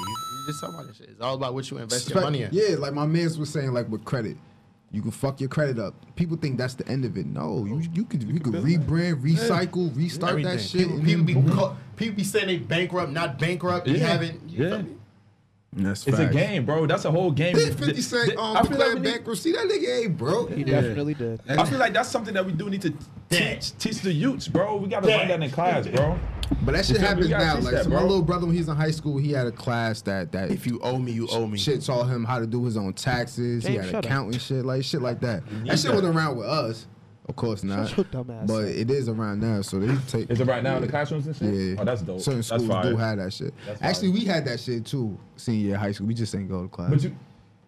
You, 0.47 0.53
you 0.53 0.53
just 0.53 0.61
talking 0.61 0.75
about 0.77 0.89
this 0.89 0.97
shit. 0.97 1.11
It's 1.11 1.21
all 1.21 1.35
about 1.35 1.55
what 1.55 1.71
you 1.71 1.79
invest 1.79 2.11
your 2.11 2.21
money 2.21 2.43
in. 2.43 2.51
Yeah, 2.53 2.77
like 2.77 2.93
my 2.95 3.07
man's 3.07 3.39
was 3.39 3.51
saying, 3.51 3.73
like 3.73 3.89
with 3.89 4.05
credit, 4.05 4.37
you 4.93 5.03
can 5.03 5.11
fuck 5.11 5.41
your 5.41 5.49
credit 5.49 5.79
up. 5.79 5.95
People 6.17 6.37
think 6.37 6.59
that's 6.59 6.75
the 6.75 6.87
end 6.89 7.05
of 7.05 7.17
it. 7.17 7.27
No, 7.27 7.65
you 7.65 7.83
you 7.93 8.05
could 8.05 8.23
you 8.23 8.41
could 8.41 8.55
rebrand, 8.55 9.23
recycle, 9.23 9.95
restart 9.97 10.33
Everything. 10.33 10.57
that 10.57 10.63
shit. 10.63 10.89
People, 10.89 11.05
people, 11.05 11.25
be, 11.25 11.35
boom. 11.35 11.51
co- 11.51 11.77
people 11.97 12.17
be 12.17 12.25
saying 12.25 12.47
they 12.47 12.59
bankrupt, 12.59 13.11
not 13.13 13.39
bankrupt. 13.39 13.87
You 13.87 13.99
haven't. 13.99 14.49
You 14.49 14.69
Yeah. 14.69 14.83
Feel 15.77 15.85
me? 15.85 15.89
That's 15.89 16.07
It's 16.07 16.19
a 16.19 16.27
game, 16.27 16.65
bro. 16.67 16.87
That's 16.87 17.05
a 17.05 17.11
whole 17.11 17.31
game. 17.31 17.55
Did 17.55 17.77
50 17.79 18.01
Cent 18.01 18.27
Th- 18.27 18.39
um, 18.39 18.57
I 18.57 18.63
feel 18.63 18.71
like 18.71 18.79
declare 18.79 18.95
need- 18.95 19.05
bankruptcy? 19.05 19.53
That 19.53 19.67
nigga 19.69 20.03
ain't 20.05 20.17
broke. 20.17 20.53
He 20.53 20.65
definitely 20.65 21.15
did. 21.15 21.41
I 21.49 21.65
feel 21.65 21.79
like 21.79 21.93
that's 21.93 22.09
something 22.09 22.35
that 22.35 22.45
we 22.45 22.53
do 22.53 22.69
need 22.71 22.83
to 22.83 22.95
teach 23.31 23.77
teach 23.79 24.01
the 24.01 24.13
youths, 24.13 24.49
bro. 24.49 24.77
We 24.77 24.89
gotta 24.89 25.07
learn 25.07 25.29
that 25.29 25.43
in 25.43 25.51
class, 25.51 25.87
bro. 25.87 26.19
But 26.63 26.73
that 26.77 26.87
shit 26.87 26.99
feel 26.99 27.07
happens 27.09 27.29
now. 27.29 27.59
Like 27.59 27.75
that, 27.75 27.85
so 27.85 27.91
my 27.91 28.01
little 28.01 28.23
brother, 28.23 28.47
when 28.47 28.55
he 28.55 28.61
was 28.61 28.69
in 28.69 28.77
high 28.77 28.93
school, 28.93 29.19
he 29.19 29.33
had 29.33 29.47
a 29.49 29.53
class 29.53 30.01
that 30.03 30.31
that 30.33 30.51
If 30.53 30.65
you 30.67 30.79
owe 30.81 30.97
me, 30.99 31.11
you 31.13 31.27
owe 31.33 31.47
me. 31.47 31.59
shit 31.59 31.83
taught 31.83 32.05
him 32.05 32.25
how 32.25 32.39
to 32.39 32.47
do 32.47 32.65
his 32.65 32.77
own 32.77 32.93
taxes. 32.93 33.67
he 33.67 33.75
had 33.75 33.95
accounting 33.95 34.39
shit, 34.39 34.65
like 34.65 34.85
shit 34.85 35.03
like 35.03 35.21
that. 35.21 35.43
That 35.67 35.79
shit 35.79 35.93
wasn't 35.93 36.15
around 36.17 36.37
with 36.37 36.47
us, 36.47 36.87
of 37.29 37.37
course 37.37 37.63
not. 37.65 37.97
your 37.97 38.05
dumb 38.05 38.31
ass 38.31 38.47
but 38.47 38.65
up. 38.65 38.69
it 38.71 38.91
is 38.91 39.09
around 39.09 39.41
now, 39.41 39.61
so 39.63 39.79
they 39.81 39.95
take. 40.09 40.31
Is 40.31 40.41
it 40.41 40.47
right 40.47 40.63
now 40.63 40.77
in 40.77 40.83
the 40.83 40.89
classrooms 40.89 41.27
and 41.27 41.37
shit? 41.37 41.53
Yeah. 41.55 41.77
Oh, 41.81 41.85
that's 41.85 42.03
dope. 42.03 42.21
Certain 42.21 42.39
That's 42.39 42.49
schools 42.49 42.67
fire. 42.69 42.91
do 42.91 42.97
have 42.97 43.19
that 43.19 43.33
shit. 43.33 43.53
That's 43.67 43.83
Actually, 43.83 44.09
fire. 44.13 44.19
we 44.21 44.25
had 44.27 44.45
that 44.47 44.61
shit 44.61 44.87
too. 44.87 45.19
Senior 45.37 45.61
year 45.67 45.75
of 45.75 45.81
high 45.81 45.93
school, 45.93 46.07
we 46.07 46.15
just 46.15 46.33
didn't 46.33 46.49
go 46.49 46.63
to 46.63 46.69
class. 46.69 46.91
But 46.91 47.03
you, 47.03 47.17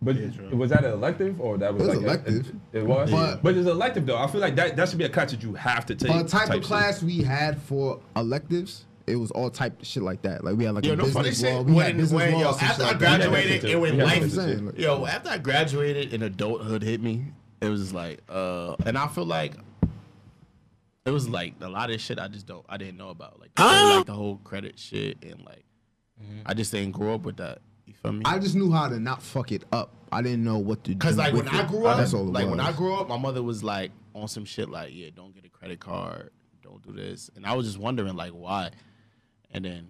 but 0.01 0.57
was 0.57 0.71
that 0.71 0.85
an 0.85 0.93
elective 0.93 1.41
or 1.41 1.59
that 1.59 1.75
was, 1.75 1.83
It 1.83 1.87
was 1.89 1.97
like 1.99 2.05
a- 2.05 2.05
elective. 2.29 2.55
it 2.73 2.87
was, 2.87 3.11
But- 3.11 3.43
but, 3.43 3.57
it's 3.57 3.67
elective 3.69 4.07
though. 4.07 4.17
I 4.17 4.27
feel 4.29 4.41
like 4.41 4.55
that 4.57 4.77
that 4.77 4.89
should 4.89 4.99
be 4.99 5.05
a 5.05 5.09
class 5.09 5.33
that 5.33 5.43
you 5.43 5.55
have 5.55 5.87
to 5.87 5.95
take. 5.97 6.09
But 6.09 6.23
the 6.25 6.29
type, 6.29 6.49
of 6.51 6.55
shit. 6.55 6.63
class 6.65 7.03
we 7.03 7.23
had 7.23 7.61
for 7.61 7.99
electives, 8.15 8.85
it 9.09 9.17
was 9.17 9.31
all 9.33 9.51
type 9.51 9.81
of 9.81 9.87
shit 9.87 10.05
like 10.05 10.23
that. 10.23 10.45
Like 10.45 10.57
we 10.57 10.65
had 10.65 10.75
like 10.77 10.85
Yo, 10.85 10.93
a 10.93 10.97
no 10.97 11.07
funny 11.07 11.31
business 11.31 11.51
shit. 11.51 11.57
law. 11.57 11.63
We 11.63 11.73
had 11.77 11.87
When, 11.87 11.97
business 11.97 12.13
when, 12.13 12.33
law. 12.35 12.41
yo, 12.41 12.51
some 12.53 12.59
shit 12.61 12.69
after 12.71 12.83
I 12.83 12.87
like 12.87 12.99
that. 13.01 13.19
graduated, 13.21 13.63
Yeah, 13.65 13.71
it 13.71 13.81
went 13.81 13.97
yeah, 13.97 14.05
life. 14.05 14.21
that's 14.21 14.37
what 14.37 14.43
I'm 14.45 14.49
saying, 14.53 14.67
like- 14.67 14.79
Yo, 14.79 15.07
after 15.07 15.31
I 15.31 15.39
graduated 15.39 16.15
and 16.15 16.23
adulthood 16.23 16.83
hit 16.85 17.03
me, 17.03 17.25
it 17.61 17.69
was 17.69 17.93
like, 17.93 18.21
uh, 18.29 18.77
and 18.87 18.97
I 18.97 19.07
feel 19.09 19.25
like 19.27 19.55
it 21.07 21.11
was 21.11 21.29
like 21.29 21.55
a 21.61 21.69
lot 21.69 21.91
of 21.91 22.01
shit 22.01 22.19
I 22.19 22.29
just 22.29 22.47
don't, 22.47 22.65
I 22.69 22.77
didn't 22.77 22.97
know 22.97 23.11
about, 23.11 23.41
like, 23.41 23.55
the 23.55 23.63
whole, 23.63 23.97
like 23.97 24.07
the 24.07 24.13
whole 24.13 24.37
credit 24.45 24.79
shit, 24.79 25.19
and 25.23 25.45
like, 25.45 25.65
I 26.45 26.55
just 26.55 26.73
didn't 26.73 26.93
grow 26.93 27.15
up 27.15 27.23
with 27.23 27.37
that. 27.39 27.61
You 27.87 27.95
feel 27.95 28.13
me? 28.13 28.23
I 28.25 28.39
just 28.39 28.55
knew 28.55 28.71
how 28.71 28.89
to 28.89 28.99
not 28.99 29.23
fuck 29.23 29.53
it 29.53 29.65
up. 29.73 29.95
I 30.13 30.21
didn't 30.23 30.45
know 30.45 30.59
what 30.59 30.85
to 30.85 30.93
do. 30.93 30.99
Cause 30.99 31.17
like 31.17 31.33
with 31.33 31.47
when 31.47 31.55
I 31.55 31.67
grew 31.67 31.87
up, 31.87 31.99
that's 31.99 32.13
all 32.15 32.27
it 32.29 32.33
like 32.33 32.45
was. 32.45 32.51
when 32.51 32.61
I 32.61 32.73
grew 32.73 32.95
up, 32.95 33.09
my 33.09 33.17
mother 33.19 33.43
was 33.43 33.63
like 33.63 33.91
on 34.15 34.29
some 34.29 34.45
shit 34.45 34.69
like, 34.69 34.91
yeah, 34.93 35.11
don't 35.15 35.35
get 35.35 35.45
a 35.45 35.49
credit 35.49 35.81
card, 35.81 36.31
don't 36.63 36.83
do 36.83 36.93
this, 36.93 37.31
and 37.37 37.47
I 37.47 37.55
was 37.55 37.67
just 37.67 37.79
wondering 37.79 38.15
like 38.17 38.33
why, 38.33 38.71
and 39.51 39.65
then 39.65 39.89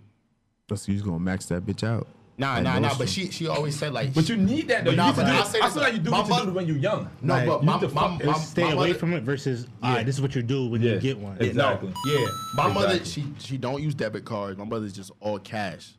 That's 0.68 0.86
you 0.88 0.94
just 0.94 1.04
gonna 1.06 1.18
max 1.18 1.46
that 1.46 1.64
bitch 1.64 1.86
out. 1.86 2.06
Nah, 2.38 2.60
nah, 2.60 2.78
nah, 2.78 2.94
but 2.96 3.08
she 3.08 3.30
she 3.30 3.46
always 3.48 3.76
said 3.78 3.92
like, 3.92 4.14
But 4.14 4.28
you 4.28 4.36
need 4.36 4.68
that 4.68 4.84
though. 4.84 4.90
But 4.90 4.90
You 4.92 4.96
nah, 4.96 5.06
need 5.08 5.14
to 5.16 5.20
but 5.22 5.26
do 5.26 5.32
I'll 5.36 5.42
it. 5.42 5.46
say 5.46 5.60
I 5.60 5.64
this, 5.66 5.74
feel 5.74 5.82
like 5.82 5.92
you 5.94 5.98
do 5.98 6.10
my 6.10 6.16
need 6.18 6.22
to 6.24 6.28
do 6.28 6.34
mother- 6.36 6.50
it 6.50 6.54
when 6.54 6.66
you're 6.66 6.76
young. 6.76 7.10
no, 7.20 7.34
Like, 7.34 7.46
but 7.46 7.60
you 7.60 7.66
my, 7.66 7.72
need 7.74 7.80
to 7.88 7.94
my, 7.94 8.00
fuck- 8.18 8.24
my, 8.24 8.32
Stay 8.34 8.62
my 8.64 8.70
away 8.72 8.86
mother- 8.88 8.98
from 8.98 9.12
it 9.14 9.22
versus, 9.24 9.66
all 9.82 9.90
Yeah. 9.90 9.96
right, 9.96 10.06
this 10.06 10.14
is 10.16 10.22
what 10.22 10.34
you 10.34 10.42
do 10.42 10.68
when 10.68 10.80
Yeah. 10.82 10.92
you 10.94 11.00
get 11.00 11.18
one. 11.18 11.34
It's- 11.36 11.48
Exactly. 11.50 11.88
No, 12.06 12.12
yeah, 12.12 12.26
my 12.54 12.68
mother 12.72 12.94
Exactly. 12.96 13.24
she 13.38 13.46
she 13.48 13.56
don't 13.58 13.82
use 13.82 13.94
debit 13.94 14.24
cards. 14.24 14.56
My 14.56 14.64
mother's 14.64 14.92
just 14.92 15.10
all 15.20 15.38
cash. 15.38 15.92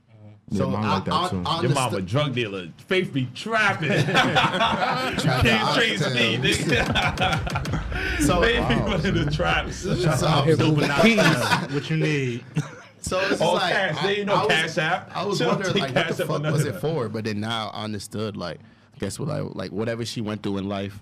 Yeah, 0.52 0.66
mine 0.66 0.82
like 0.82 1.06
that, 1.06 1.30
too. 1.30 1.44
I 1.46 1.62
Your 1.62 1.70
mama 1.70 1.80
a 1.80 2.00
understood- 2.00 2.06
drug 2.08 2.34
dealer. 2.34 2.70
Faith 2.88 3.14
be 3.14 3.28
trapping. 3.36 3.90
Trap 4.06 5.18
Can't 5.20 5.44
the 5.44 5.74
trace 5.76 6.02
oxtail. 6.04 6.40
me, 6.42 6.50
nigga. 6.50 8.22
So, 8.22 8.42
Faith 8.42 8.68
be 8.68 8.76
one 8.76 8.94
of 8.94 9.04
the 9.04 9.30
traps. 9.32 9.76
so, 9.76 9.94
Here, 9.94 10.56
so, 10.58 10.72
moving 10.72 10.90
Keys, 11.02 11.20
keys. 11.22 11.74
what 11.74 11.90
you 11.92 11.98
need. 11.98 12.44
so 13.02 13.20
it's 13.20 13.30
just 13.30 13.42
All 13.42 13.56
like 13.56 13.74
cash. 13.74 13.98
I, 13.98 14.02
There 14.08 14.18
ain't 14.18 14.26
no 14.28 14.34
I 14.36 14.40
was, 14.46 14.48
cash 14.48 14.78
app. 14.78 15.12
I 15.16 15.26
was 15.26 15.38
She 15.38 15.44
don't 15.44 15.54
wondering 15.56 15.74
take 15.74 15.96
like 15.96 16.08
what 16.08 16.18
the 16.18 16.26
fuck 16.26 16.44
was 16.44 16.66
it 16.66 16.76
for, 16.76 17.10
but 17.10 17.26
then 17.26 17.40
now 17.40 17.70
I 17.74 17.84
understood 17.84 18.36
like 18.38 18.60
guess 19.00 19.20
what 19.20 19.30
I 19.30 19.40
like 19.40 19.72
whatever 19.72 20.04
she 20.06 20.22
went 20.22 20.44
through 20.44 20.58
in 20.58 20.68
life. 20.70 21.00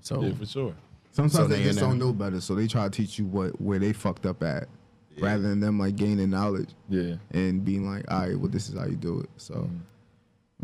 So 0.00 0.22
Yeah, 0.22 0.34
for 0.34 0.46
sure. 0.46 0.74
Sometimes 1.12 1.32
So 1.34 1.46
they 1.46 1.56
they 1.58 1.64
just 1.64 1.78
don't 1.78 1.98
know 1.98 2.12
better, 2.12 2.40
so 2.40 2.54
they 2.54 2.66
try 2.66 2.84
to 2.84 2.90
teach 2.90 3.18
you 3.18 3.24
what 3.26 3.60
where 3.60 3.78
they 3.78 3.92
fucked 3.92 4.26
up 4.26 4.42
at, 4.42 4.68
rather 5.18 5.42
than 5.42 5.60
them 5.60 5.78
like 5.78 5.96
gaining 5.96 6.30
knowledge 6.30 6.70
Yeah. 6.88 7.14
and 7.30 7.64
being 7.64 7.90
like, 7.90 8.04
all 8.10 8.20
right, 8.20 8.38
well 8.38 8.50
this 8.50 8.68
is 8.68 8.76
how 8.78 8.84
you 8.86 8.96
do 8.96 9.20
it. 9.20 9.30
So 9.36 9.54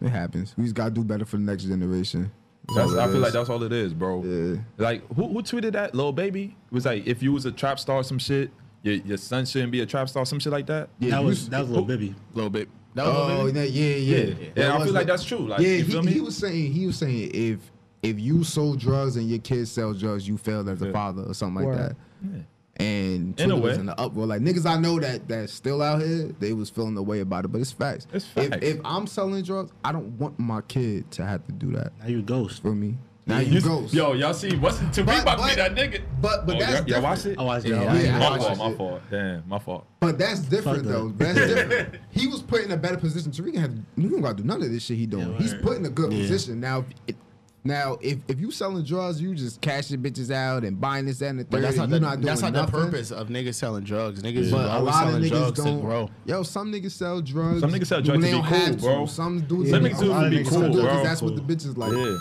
Mm-hmm. 0.01 0.07
it 0.07 0.11
happens. 0.11 0.55
We 0.57 0.65
just 0.65 0.75
gotta 0.75 0.91
do 0.91 1.05
better 1.05 1.25
for 1.27 1.37
the 1.37 1.43
next 1.43 1.65
generation. 1.65 2.31
That's 2.69 2.77
That's, 2.77 2.93
all 2.93 2.99
it 2.99 3.03
I 3.03 3.13
feel 3.13 3.21
like 3.21 3.33
that's 3.33 3.49
all 3.51 3.63
it 3.63 3.73
is, 3.73 3.93
bro. 3.93 4.23
Yeah. 4.25 4.57
Like 4.79 5.07
who, 5.15 5.29
who 5.29 5.43
tweeted 5.43 5.73
that? 5.73 5.95
Lil 5.95 6.13
Baby 6.13 6.57
it 6.71 6.75
was 6.75 6.87
like, 6.87 7.07
if 7.07 7.23
you 7.23 7.33
was 7.33 7.45
a 7.45 7.53
trap 7.53 7.79
star, 7.79 7.97
or 7.99 8.05
some 8.05 8.19
shit. 8.19 8.51
Your, 8.83 8.95
your 8.95 9.17
son 9.17 9.47
shouldn't 9.47 9.71
be 9.73 9.81
a 9.81 9.87
trap 9.87 10.09
star, 10.09 10.27
some 10.27 10.39
shit 10.41 10.53
like 10.53 10.67
that. 10.67 10.89
Yeah, 10.99 11.11
that 11.11 11.25
was 11.25 11.49
that 11.51 11.61
was 11.61 11.69
a 11.69 11.73
little 11.73 11.87
bibby. 11.87 12.15
a 12.33 12.37
little 12.37 12.51
bit. 12.51 12.69
That 12.95 13.07
was 13.07 13.15
a 13.15 13.19
Oh, 13.19 13.27
little 13.27 13.45
bit. 13.47 13.55
that, 13.55 13.71
yeah, 13.71 13.95
yeah. 13.95 14.19
Yeah, 14.19 14.49
yeah. 14.57 14.77
I 14.77 14.85
feel 14.85 14.93
like 14.93 15.07
that's 15.07 15.25
true. 15.25 15.39
Like, 15.47 15.61
yeah, 15.61 15.69
you 15.69 15.85
feel 15.85 16.01
he, 16.01 16.07
me? 16.07 16.13
he 16.15 16.21
was 16.21 16.37
saying 16.37 16.73
he 16.73 16.87
was 16.87 16.97
saying 16.99 17.31
if 17.33 17.59
if 18.03 18.19
you 18.19 18.43
sold 18.45 18.81
drugs 18.81 19.17
and 19.17 19.31
your 19.31 19.39
kids 19.39 19.71
sell 19.71 19.93
drugs, 19.95 20.27
you 20.27 20.37
failed 20.37 20.69
as 20.69 20.83
a 20.83 20.87
Yeah. 20.87 20.93
father 20.93 21.23
or 21.23 21.35
something 21.35 21.65
like 21.65 21.77
Word. 21.77 21.97
that. 22.23 22.45
And 22.77 23.39
In 23.39 23.51
a 23.51 23.55
Twitter 23.55 23.55
was 23.55 23.75
way. 23.75 23.81
in 23.81 23.87
the 23.87 24.01
uproar. 24.01 24.27
Like 24.27 24.41
niggas 24.41 24.67
I 24.67 24.79
know 24.79 24.99
that 24.99 25.29
that's 25.29 25.53
still 25.53 25.83
out 25.83 26.01
here, 26.03 26.33
they 26.41 26.53
was 26.53 26.71
feeling 26.71 26.95
the 26.95 27.03
way 27.03 27.21
about 27.21 27.45
it. 27.45 27.49
But 27.49 27.61
it's 27.61 27.71
facts. 27.71 28.07
It's 28.13 28.27
If, 28.35 28.51
facts. 28.51 28.67
if 28.67 28.81
I'm 28.85 29.07
selling 29.07 29.43
drugs, 29.45 29.71
I 29.85 29.93
don't 29.93 30.19
want 30.19 30.39
my 30.39 30.63
kid 30.63 31.11
to 31.13 31.25
have 31.25 31.45
to 31.47 31.53
do 31.53 31.71
that 31.73 31.93
Now 32.01 32.09
you 32.09 32.19
a 32.21 32.23
ghost. 32.23 32.63
for 32.63 32.75
me. 32.75 32.97
Now 33.25 33.39
you, 33.39 33.61
ghost. 33.61 33.95
Yo, 33.95 34.15
y'all 34.15 34.35
see 34.35 34.57
what's 34.57 34.79
to 34.79 34.85
me 35.03 35.07
But- 35.07 35.23
about 35.23 35.39
to 35.39 35.49
be 35.49 35.55
that 35.55 35.75
nigga. 35.77 36.01
but- 36.21 36.45
but 36.45 36.57
oh, 36.57 36.59
that's 36.59 36.73
y'all, 36.73 36.89
y'all 36.89 37.03
watch 37.03 37.19
different. 37.23 37.39
it? 37.39 37.41
Oh, 37.41 37.43
I 37.43 37.47
watched 37.47 37.67
it. 37.67 37.69
yeah, 37.71 37.95
Yeah, 38.03 38.17
I 38.17 38.19
My 38.19 38.31
watched 38.31 38.43
fault, 38.45 38.59
that 38.59 38.71
my 38.71 38.77
fault. 38.77 39.01
Damn, 39.11 39.49
my 39.49 39.59
fault. 39.61 39.87
But 40.01 40.19
that's 40.19 40.41
different 40.41 40.79
Fuck 40.85 40.87
though. 40.93 41.09
that. 41.11 41.35
That's 41.35 41.39
different. 41.55 41.95
He 42.11 42.27
was 42.27 42.43
put 42.43 42.63
in 42.65 42.73
a 42.73 42.77
better 42.77 42.97
position. 42.97 43.31
Tariq 43.31 43.57
had 43.57 43.85
you 43.97 44.09
don't 44.09 44.23
gotta 44.23 44.35
do 44.35 44.43
none 44.45 44.61
of 44.63 44.71
this 44.71 44.83
shit 44.83 44.97
he 44.99 45.07
doing. 45.07 45.31
Yeah, 45.33 45.39
He's 45.39 45.55
put 45.55 45.77
in 45.77 45.87
a 45.87 45.91
good 45.91 46.11
position. 46.11 46.59
Now 46.59 46.85
if, 47.07 47.15
now 47.65 47.97
if 48.01 48.19
if 48.27 48.41
you 48.41 48.51
selling 48.51 48.83
drugs, 48.85 49.23
you 49.23 49.37
just 49.37 49.61
cashing 49.61 50.03
bitches 50.03 50.33
out 50.33 50.65
and 50.65 50.81
buying 50.81 51.07
this 51.07 51.21
that, 51.21 51.29
and 51.29 51.39
the 51.39 51.45
But 51.45 51.59
third. 51.59 51.63
that's 51.63 51.77
not, 51.77 51.85
and 51.85 51.93
the, 51.93 52.01
not 52.01 52.15
doing 52.17 52.27
that's 52.27 52.43
not 52.43 52.53
nothing. 52.55 52.81
the 52.81 52.87
purpose 52.87 53.13
of 53.13 53.29
niggas 53.29 53.55
selling 53.55 53.85
drugs. 53.85 54.21
Niggas 54.21 54.51
But 54.51 54.67
a 54.67 54.71
always 54.73 54.87
lot 54.95 55.05
of 55.07 55.11
selling 55.13 55.23
niggas 55.23 55.29
drugs 55.31 55.59
to 55.61 55.65
don't. 55.67 55.81
grow. 55.81 56.11
Yo, 56.27 56.43
some 56.43 56.73
niggas 56.73 56.91
sell 56.91 57.21
drugs. 57.21 57.61
Some 57.61 57.71
niggas 57.71 57.87
sell 57.87 57.99
when 57.99 58.05
drugs 58.21 58.23
they 58.25 58.31
to 58.33 58.37
be 58.37 58.43
don't 58.43 58.49
cool, 58.51 58.59
have 58.59 58.77
to. 58.77 58.83
bro. 58.83 59.07
Some 59.07 59.41
do 59.43 59.63
it. 59.63 59.71
Some 59.71 59.85
to 59.85 59.91
niggas 59.91 60.01
be 60.01 60.07
do 60.07 60.13
it 60.13 60.25
to 60.25 60.31
be 60.31 60.45
cool, 60.45 60.61
do 60.61 60.67
it 60.67 60.73
'cause 60.73 60.83
bro. 60.83 61.03
That's 61.05 61.23
what 61.23 61.37
the 61.37 61.43
bitches 61.43 61.77
like. 61.77 61.93
Yeah. 61.93 62.17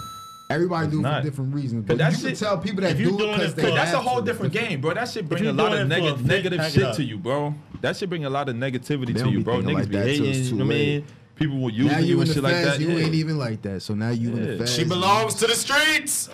Everybody 0.51 0.87
It's 0.87 0.95
do 0.95 1.05
it 1.05 1.15
for 1.17 1.21
different 1.23 1.53
reasons. 1.55 1.85
But 1.85 1.87
But 1.87 1.97
that 1.99 2.11
you 2.13 2.17
shit- 2.19 2.27
can 2.27 2.35
tell 2.47 2.57
people 2.57 2.81
that 2.81 2.91
if 2.91 2.99
you 2.99 3.17
do 3.17 3.23
it 3.29 3.31
because 3.33 3.53
they 3.55 3.61
for- 3.63 3.69
But 3.69 3.75
that's 3.75 3.93
a 3.93 3.99
whole 3.99 4.19
to. 4.19 4.25
different 4.25 4.53
game, 4.53 4.81
bro. 4.81 4.93
That 4.93 5.09
shit 5.09 5.27
bring 5.29 5.45
a 5.47 5.53
lot 5.53 5.73
of 5.73 5.87
neg- 5.87 6.03
a 6.03 6.17
fit, 6.17 6.25
negative 6.25 6.71
shit 6.71 6.93
to 6.95 7.03
you, 7.03 7.17
bro. 7.17 7.55
That 7.81 7.95
shit 7.97 8.09
bring 8.09 8.25
a 8.25 8.29
lot 8.29 8.49
of 8.49 8.55
negativity 8.55 9.17
to 9.17 9.29
you, 9.29 9.41
bro. 9.43 9.55
thinking 9.61 9.75
Niggas 9.75 9.79
like 9.79 9.89
be 9.89 9.95
that 9.97 10.03
till 10.05 10.25
it's 10.25 10.37
hating, 10.37 10.45
you 10.45 10.51
know 10.57 10.65
what 10.65 10.73
I 10.75 10.77
mean? 10.77 11.03
People 11.35 11.57
will 11.57 11.69
Now 11.69 11.75
use 11.75 11.97
you 11.97 12.05
you 12.15 12.21
and 12.21 12.27
shit 12.29 12.43
feds, 12.43 12.43
like 12.43 12.65
that. 12.65 12.79
you 12.79 12.89
yeah. 12.91 13.05
ain't 13.05 13.15
even 13.15 13.37
like 13.39 13.61
that. 13.63 13.81
So 13.81 13.95
now 13.95 14.09
you 14.11 14.29
in 14.31 14.43
the 14.43 14.51
Yeah. 14.51 14.57
feds. 14.59 14.75
She 14.75 14.83
belongs 14.83 15.33
to 15.35 15.47
the 15.47 15.55
streets. 15.55 16.29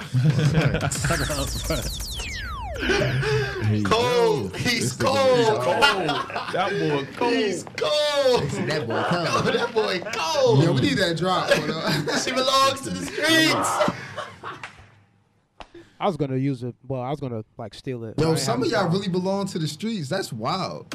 cold. 3.85 4.56
He's 4.57 4.94
cold. 4.94 5.64
That 6.53 6.69
boy 6.72 7.07
cold. 7.15 7.34
He's 7.34 7.64
cold. 7.76 8.49
That 8.68 8.88
boy 8.88 9.03
Oh, 9.06 9.07
come. 9.44 9.53
that 9.53 9.73
boy 9.73 9.99
cold. 10.14 10.64
Yo, 10.64 10.72
we 10.73 10.81
need 10.81 10.98
that 10.98 11.18
drop. 11.18 11.49
She 11.52 12.31
belongs 12.31 12.81
to 12.81 12.89
the 12.89 13.06
streets. 13.06 13.91
I 15.99 16.06
was 16.07 16.18
gonna 16.18 16.38
use 16.38 16.64
it. 16.64 16.76
Well, 16.88 17.02
I 17.02 17.10
was 17.10 17.19
gonna 17.19 17.44
like 17.57 17.74
steal 17.74 18.03
it. 18.06 18.19
Yo, 18.19 18.36
some 18.36 18.61
of 18.64 18.69
y'all 18.69 18.88
it. 18.88 18.91
really 18.94 19.07
belong 19.07 19.48
to 19.48 19.60
the 19.60 19.68
streets. 19.68 20.10
That's 20.10 20.32
wild. 20.32 20.94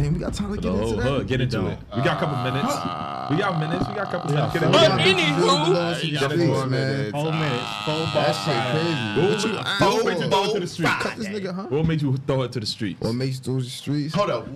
Damn, 0.00 0.14
we 0.14 0.20
got 0.20 0.32
time 0.32 0.54
to 0.54 0.60
get 0.60 0.72
into 0.72 0.96
that. 0.96 1.02
hood. 1.02 1.26
Get 1.28 1.40
into 1.42 1.66
it. 1.66 1.78
We 1.94 2.02
got 2.02 2.16
a 2.16 2.20
couple 2.20 2.36
ah. 2.36 2.44
minutes. 2.44 3.30
We 3.30 3.36
got 3.36 3.60
minutes. 3.60 3.88
We 3.88 3.94
got 3.94 4.08
a 4.08 4.10
couple 4.10 4.32
minutes. 4.32 4.52
Get 4.54 4.62
into 4.62 4.78
it. 4.78 4.82
anywho- 4.82 5.04
really 5.04 5.40
belong 5.40 5.66
to 5.66 5.72
the 6.06 6.12
got 6.12 6.30
streets, 6.30 6.46
four 6.46 6.66
minutes. 6.66 7.10
Four 7.10 7.32
minutes. 7.32 7.52
Four 7.84 7.94
ah. 7.98 8.12
That 8.14 8.32
shit 8.40 8.60
crazy. 8.72 9.20
What 9.20 9.44
you, 9.44 9.86
What 9.86 10.06
made 10.06 10.22
you 10.22 10.30
throw 10.30 10.44
it 10.44 10.52
to 10.54 10.60
the 10.60 10.66
streets? 10.66 10.92
cut 11.00 11.16
this 11.18 11.26
nigga, 11.28 11.54
huh? 11.54 11.62
What 11.64 11.86
made 11.86 12.02
you 12.02 12.16
throw 12.16 12.42
it 12.42 12.52
to 12.52 12.60
the 12.60 12.66
streets? 12.66 13.00
What 13.00 13.12
makes 13.12 13.40
those 13.40 13.70
streets? 13.70 14.14
Hold 14.14 14.30
up. 14.30 14.48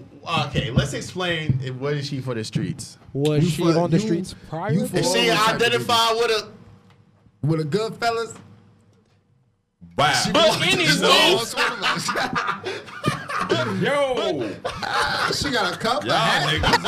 Okay, 0.47 0.71
let's 0.71 0.95
explain. 0.95 1.53
What 1.79 1.95
is 1.95 2.07
she 2.07 2.21
for 2.21 2.35
the 2.35 2.45
streets? 2.45 2.97
Was 3.13 3.45
You 3.45 3.51
she 3.51 3.63
for- 3.63 3.79
on 3.81 3.91
the 3.91 3.99
you- 3.99 4.03
streets 4.03 4.35
prior? 4.49 4.73
you 4.73 4.87
for- 4.87 4.97
Is 4.99 5.13
she 5.13 5.29
all 5.29 5.37
type 5.37 5.57
of 5.57 5.63
identified 5.63 6.17
with 6.17 6.31
a? 6.31 6.49
With 7.47 7.61
a 7.61 7.65
good 7.65 7.97
fellas? 7.97 8.33
Wow. 9.97 10.13
But 10.33 10.59
anywho, 10.61 11.55
Yo. 13.81 14.49
She 15.33 15.51
got 15.53 15.73
a 15.75 15.77
cup, 15.79 16.05
Y'all 16.05 16.15
hat. 16.17 16.49
niggas. 16.49 16.83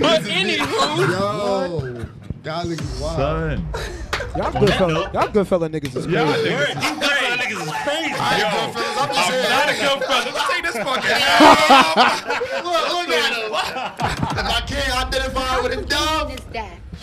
but 0.00 0.22
anywho, 0.22 0.96
Yo, 0.98 2.06
y'all 2.44 2.64
niggas 2.64 3.00
wild. 3.00 3.16
Son. 3.16 3.66
y'all 4.36 4.52
good 4.60 4.74
fella. 4.74 5.10
Y'all 5.12 5.28
good 5.32 5.48
fella 5.48 5.68
niggas 5.68 5.96
is 5.96 6.06
Y'all 6.06 6.26
crazy. 6.32 6.50
niggas. 6.50 6.74
niggas 7.38 7.62
is 7.62 7.72
crazy. 7.82 8.10
Yo, 8.10 8.16
I'm 8.16 9.10
not 9.10 9.68
a 9.68 9.74
good 9.74 9.98
fella. 10.06 10.30
Let's 10.32 10.46
take 10.48 10.62
this 10.62 10.76
fucking 10.76 11.10
Look, 12.64 12.82
look 12.92 13.08
at 13.08 13.32
her. 13.32 13.46
If 14.38 14.46
I 14.46 14.60
can't 14.66 14.92
identify 15.06 15.60
with 15.60 15.72
him, 15.72 15.84
dumb. 15.86 16.36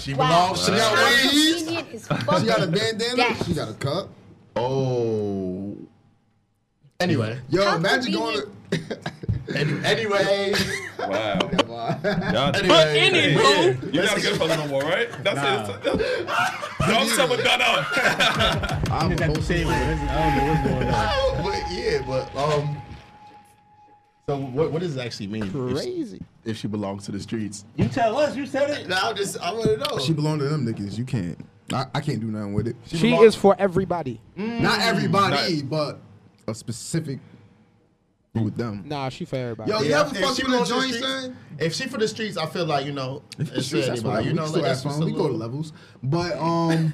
Is? 0.09 0.15
She 0.15 0.19
Wow. 0.19 0.27
belongs 0.27 0.65
to 0.65 0.71
got 0.71 0.77
the 0.77 0.97
How 0.97 1.09
streets. 1.11 1.63
convenient 1.63 1.93
is 1.93 2.07
She 2.41 2.45
got 2.47 2.61
a 2.61 2.67
bandana. 2.67 3.15
that. 3.15 3.43
She 3.45 3.53
got 3.53 3.69
a 3.69 3.73
cup. 3.73 4.09
Oh. 4.55 5.77
Anyway, 6.99 7.39
Yo, 7.49 7.63
How 7.63 7.75
imagine 7.77 8.13
going 8.13 8.41
to 8.71 8.97
Any, 9.55 9.83
anyway, 9.85 10.53
Wow. 10.99 11.39
Y'all, 11.39 12.51
But 12.51 12.63
anywho, 12.63 13.93
you're 13.93 14.03
not 14.03 14.17
a 14.17 14.21
good 14.21 14.37
fella 14.37 14.57
no 14.57 14.67
more, 14.67 14.81
right? 14.83 15.09
That's 15.23 15.69
it. 15.69 16.27
Don't 16.87 17.07
someone 17.09 17.39
done 17.43 17.61
up. 17.61 17.87
I'm 18.91 19.11
At 19.11 19.17
the 19.17 19.27
both 19.27 19.47
table. 19.47 19.71
I 19.71 19.75
don't 19.95 20.35
know 20.37 20.45
what's 20.53 20.63
going 20.67 20.87
on. 20.93 21.43
but 21.43 21.71
yeah, 21.71 22.01
but 22.05 22.35
um. 22.35 22.81
So 24.29 24.37
what 24.37 24.71
what 24.71 24.83
does 24.83 24.95
it 24.95 24.99
actually 25.03 25.25
mean? 25.25 25.45
if 25.45 25.51
she- 25.51 25.57
Crazy. 25.89 26.21
If 26.45 26.57
she 26.57 26.67
belongs 26.67 27.03
to 27.05 27.11
the 27.11 27.19
streets. 27.19 27.65
You 27.77 27.87
tell 27.87 28.15
us. 28.19 28.35
You 28.35 28.45
said 28.45 28.69
it. 28.69 28.87
Now 28.87 29.09
I'm 29.09 29.15
just 29.15 29.39
I 29.41 29.51
want 29.51 29.65
to 29.65 29.77
know. 29.77 29.97
She 29.97 30.13
belong 30.13 30.37
to 30.37 30.45
them 30.47 30.67
niggas. 30.67 30.99
You 30.99 31.03
can't. 31.03 31.35
I, 31.73 31.85
I 31.95 31.99
can't 31.99 32.19
do 32.19 32.27
nothing 32.27 32.53
with 32.53 32.67
it. 32.67 32.75
She 32.85 33.09
belong- 33.09 33.25
is 33.25 33.33
for 33.35 33.55
everybody. 33.57 34.21
Not 34.35 34.81
everybody, 34.81 35.63
but 35.63 35.99
a 36.47 36.53
specific 36.53 37.17
with 38.35 38.55
them. 38.55 38.83
Nah, 38.85 39.09
she 39.09 39.25
for 39.25 39.35
everybody. 39.35 39.71
Yo, 39.71 39.81
you 39.81 39.93
ever 39.95 40.15
if 40.15 40.21
fuck 40.23 40.35
she 40.37 40.43
with 40.43 40.53
a 40.53 40.57
the 40.59 40.65
joint, 40.65 40.83
streets- 40.93 40.99
son? 41.07 41.37
If 41.57 41.73
she 41.73 41.87
for 41.87 41.97
the 41.97 42.07
streets, 42.07 42.37
I 42.37 42.45
feel 42.45 42.65
like 42.65 42.85
you 42.85 42.91
know. 42.91 43.23
It's 43.39 43.49
Streets, 43.49 43.67
shit, 43.69 43.85
that's 43.87 44.03
but, 44.03 44.23
you 44.25 44.29
we 44.29 44.35
know, 44.35 44.43
like, 44.43 44.49
still 44.51 44.61
that's 44.61 44.83
have 44.83 44.91
just 44.91 44.99
fun. 44.99 45.09
a 45.09 45.11
We 45.11 45.17
go 45.17 45.27
to 45.27 45.33
levels. 45.33 45.73
But 46.03 46.37
um, 46.37 46.93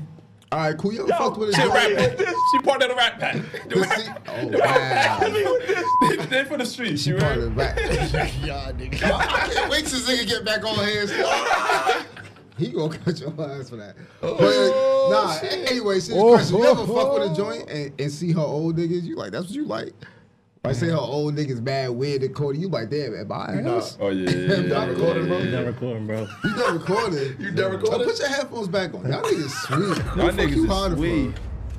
all 0.51 0.59
right, 0.59 0.77
cool. 0.77 0.93
You 0.93 1.01
ever 1.01 1.11
fucked 1.11 1.37
with 1.37 1.49
a 1.49 1.53
She 1.53 1.61
a 1.61 1.69
rat 1.69 2.17
joint? 2.17 2.29
She 2.51 2.59
part 2.59 2.81
of 2.83 2.89
the 2.89 2.95
rat 2.95 3.19
pack. 3.19 3.35
See? 3.97 4.11
Oh 4.27 4.47
wow. 6.09 6.25
They 6.25 6.43
for 6.45 6.57
the 6.57 6.65
streets. 6.65 7.01
She 7.03 7.11
You 7.11 7.17
part 7.17 7.37
right? 7.37 7.37
of 7.39 7.43
the 7.43 7.49
back. 7.51 7.77
Yeah, 8.43 8.71
nigga. 8.71 9.03
I 9.03 9.49
can't 9.53 9.69
wait 9.69 9.85
till 9.85 9.99
this 9.99 10.09
nigga 10.09 10.27
get 10.27 10.45
back 10.45 10.63
on 10.63 10.75
hands. 10.75 11.11
He 12.57 12.71
gonna 12.71 12.97
cut 12.97 13.19
your 13.19 13.31
ass 13.31 13.69
for 13.69 13.75
that. 13.75 13.97
Oh, 14.21 14.37
but 14.37 14.45
Oh, 14.47 15.09
nah, 15.11 15.47
anyway, 15.49 15.99
serious 15.99 16.23
Oh, 16.23 16.35
question. 16.35 16.57
You 16.57 16.65
ever 16.65 16.81
oh, 16.81 16.85
fuck 16.85 17.13
with 17.13 17.23
oh. 17.23 17.33
a 17.33 17.35
joint 17.35 17.69
and, 17.69 17.99
and 17.99 18.11
see 18.11 18.31
her 18.31 18.39
old 18.39 18.77
niggas? 18.77 19.03
You 19.03 19.17
like, 19.17 19.31
that's 19.33 19.47
what 19.47 19.55
you 19.55 19.65
like? 19.65 19.93
If 20.65 20.69
I 20.69 20.73
say 20.79 20.87
her 20.87 20.97
old 20.97 21.35
niggas 21.35 21.63
bad, 21.63 21.89
weird, 21.91 22.23
and 22.23 22.33
Cody, 22.35 22.59
you 22.59 22.67
like, 22.69 22.89
damn, 22.89 23.13
am 23.15 23.31
I 23.31 23.61
ass? 23.77 23.97
Oh 23.99 24.09
yeah. 24.09 24.29
yeah, 24.29 24.35
You 24.35 24.41
yeah, 24.63 24.69
done 24.69 24.69
yeah, 24.69 24.85
recording, 24.93 25.27
bro? 25.27 25.37
You 25.39 25.51
done 25.51 25.65
recording, 25.65 26.07
bro. 26.07 26.27
You 26.43 26.55
done 26.55 26.73
recording. 26.79 27.35
You 27.39 27.51
done 27.51 27.71
recording? 27.73 28.07
Put 28.07 28.19
your 28.19 28.27
headphones 28.29 28.67
back 28.67 28.93
on. 28.95 29.05
Y'all 29.11 29.21
niggas 29.21 29.49
sweet. 29.49 29.79
Y'all 29.79 29.89
What 30.25 30.35
the 30.35 30.41
fuck 30.43 30.49
niggas 30.49 30.55
you 30.55 30.71
is 30.71 30.97
sweet. 30.97 31.33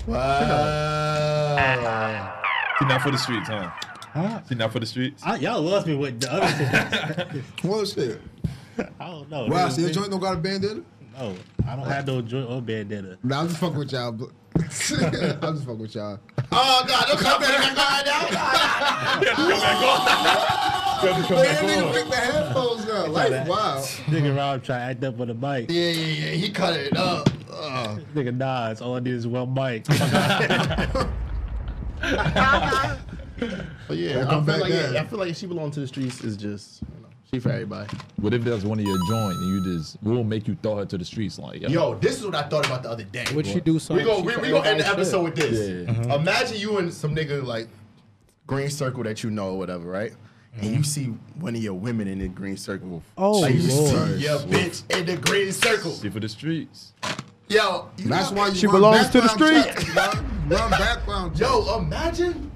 for? 0.06 0.10
Wow. 0.12 2.32
She 2.78 2.84
not 2.84 3.02
for 3.02 3.10
the 3.10 3.18
streets, 3.18 3.48
huh? 3.48 3.70
Huh? 4.12 4.40
She 4.48 4.54
not 4.54 4.72
for 4.72 4.80
the 4.80 4.86
streets. 4.86 5.22
I, 5.24 5.36
y'all 5.36 5.60
lost 5.60 5.86
me 5.86 5.94
with 5.94 6.20
the 6.20 6.32
other 6.32 6.48
shit. 7.34 7.44
Well, 7.64 7.84
shit. 7.84 8.20
I 9.00 9.06
don't 9.10 9.30
know. 9.30 9.46
Wow, 9.46 9.68
Niggas 9.68 9.72
so 9.72 9.80
your 9.80 9.90
joint 9.90 10.10
don't 10.10 10.20
got 10.20 10.34
a 10.34 10.36
bandana? 10.36 10.82
No, 11.18 11.34
I 11.66 11.76
don't 11.76 11.86
have 11.86 12.06
no 12.06 12.20
joint 12.22 12.48
or 12.50 12.60
bandana. 12.60 13.16
Nah, 13.22 13.40
I'm 13.40 13.48
just 13.48 13.58
fucking 13.60 13.78
with 13.78 13.92
y'all. 13.92 14.12
but- 14.12 14.30
I'm 14.56 14.62
just 14.62 15.64
fucking 15.64 15.78
with 15.78 15.94
y'all. 15.94 16.18
Oh 16.52 16.84
God! 16.86 17.06
Don't 17.08 17.18
come 17.18 17.40
back 17.40 17.68
on 17.68 17.74
now. 17.74 18.22
Man, 21.06 21.22
nigga 21.22 21.92
pick 21.92 22.08
the 22.08 22.16
headphones 22.16 22.88
up. 22.88 23.08
Like, 23.08 23.46
wow. 23.48 23.78
Nigga 24.06 24.36
Rob 24.36 24.62
try 24.64 24.78
to 24.78 24.82
act 24.84 25.04
up 25.04 25.20
on 25.20 25.28
the 25.28 25.34
mic. 25.34 25.70
Yeah, 25.70 25.90
yeah, 25.90 25.90
yeah. 25.90 26.30
He 26.32 26.50
cut 26.50 26.74
it 26.78 26.96
up. 26.96 27.28
Uh. 27.50 27.98
Nigga 28.14 28.34
Nas, 28.34 28.80
all 28.80 28.96
I 28.96 29.00
need 29.00 29.12
is 29.14 29.26
one 29.26 29.52
mic. 29.52 29.84
But 33.88 33.98
yeah, 33.98 34.22
I 34.22 34.24
come 34.24 34.44
feel 34.46 34.54
back 34.54 34.60
like 34.62 34.72
yeah, 34.72 34.92
I 35.00 35.04
feel 35.04 35.18
like 35.18 35.28
if 35.30 35.36
she 35.36 35.46
belongs 35.46 35.74
to 35.74 35.80
the 35.80 35.86
streets 35.86 36.24
is 36.24 36.36
just 36.38 36.80
you 36.82 36.88
know, 37.02 37.05
she 37.32 37.40
for 37.40 37.50
everybody. 37.50 37.88
What 38.16 38.34
if 38.34 38.44
that's 38.44 38.64
one 38.64 38.78
of 38.78 38.84
your 38.84 38.98
joint 39.08 39.36
and 39.36 39.48
you 39.48 39.74
just 39.74 39.96
we'll 40.02 40.24
make 40.24 40.46
you 40.46 40.56
throw 40.62 40.76
her 40.76 40.86
to 40.86 40.98
the 40.98 41.04
streets 41.04 41.38
like 41.38 41.60
yo? 41.60 41.68
Yo, 41.68 41.94
this 41.96 42.18
is 42.18 42.24
what 42.24 42.34
I 42.34 42.42
thought 42.42 42.66
about 42.66 42.82
the 42.82 42.90
other 42.90 43.04
day. 43.04 43.24
Would 43.34 43.46
she 43.46 43.60
do 43.60 43.74
We 43.74 43.78
something? 43.78 44.06
go 44.06 44.20
we, 44.20 44.32
for 44.32 44.40
we 44.40 44.50
gonna 44.50 44.68
end 44.68 44.80
the 44.80 44.86
everybody 44.86 45.02
episode 45.02 45.22
with 45.24 45.36
this. 45.36 45.86
Yeah. 45.88 45.92
Mm-hmm. 45.92 46.10
Imagine 46.12 46.58
you 46.58 46.78
and 46.78 46.92
some 46.92 47.14
nigga 47.14 47.44
like 47.44 47.68
green 48.46 48.70
circle 48.70 49.02
that 49.04 49.22
you 49.22 49.30
know 49.30 49.50
or 49.50 49.58
whatever, 49.58 49.88
right? 49.88 50.12
And 50.54 50.64
mm-hmm. 50.64 50.76
you 50.76 50.82
see 50.84 51.04
one 51.38 51.54
of 51.54 51.62
your 51.62 51.74
women 51.74 52.08
in 52.08 52.20
the 52.20 52.28
green 52.28 52.56
circle. 52.56 53.02
Oh, 53.18 53.32
like 53.40 53.54
you 53.54 53.68
Lord. 53.68 54.18
see 54.18 54.24
your 54.24 54.38
bitch 54.38 54.96
in 54.96 55.06
the 55.06 55.16
green 55.16 55.52
circle. 55.52 55.92
She 55.94 56.08
for 56.08 56.20
the 56.20 56.28
streets. 56.28 56.94
Yo, 57.48 57.90
you 57.96 58.08
That's 58.08 58.30
know- 58.30 58.38
why 58.38 58.48
you 58.48 58.54
She 58.54 58.66
belongs 58.66 59.08
to 59.10 59.20
the 59.20 59.28
background 59.28 59.78
street. 59.78 59.96
Run 60.48 60.70
background. 60.70 61.38
Yo, 61.38 61.78
imagine. 61.78 62.50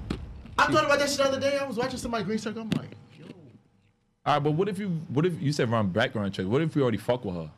I 0.57 0.71
thought 0.71 0.85
about 0.85 0.99
that 0.99 1.09
shit 1.09 1.17
the 1.17 1.25
other 1.25 1.39
day. 1.39 1.57
I 1.57 1.65
was 1.65 1.77
watching 1.77 1.97
somebody 1.97 2.23
green 2.23 2.37
circle. 2.37 2.61
I'm 2.61 2.69
like, 2.71 2.89
yo. 2.90 2.90
All 4.25 4.33
right, 4.35 4.39
but 4.43 4.51
what 4.51 4.69
if 4.69 4.77
you 4.77 4.89
what 5.09 5.25
if 5.25 5.41
you 5.41 5.51
said 5.51 5.69
run 5.71 5.87
background 5.87 6.33
check? 6.33 6.45
What 6.45 6.61
if 6.61 6.75
you 6.75 6.83
already 6.83 6.97
fuck 6.99 7.25
with 7.25 7.35
her? 7.35 7.49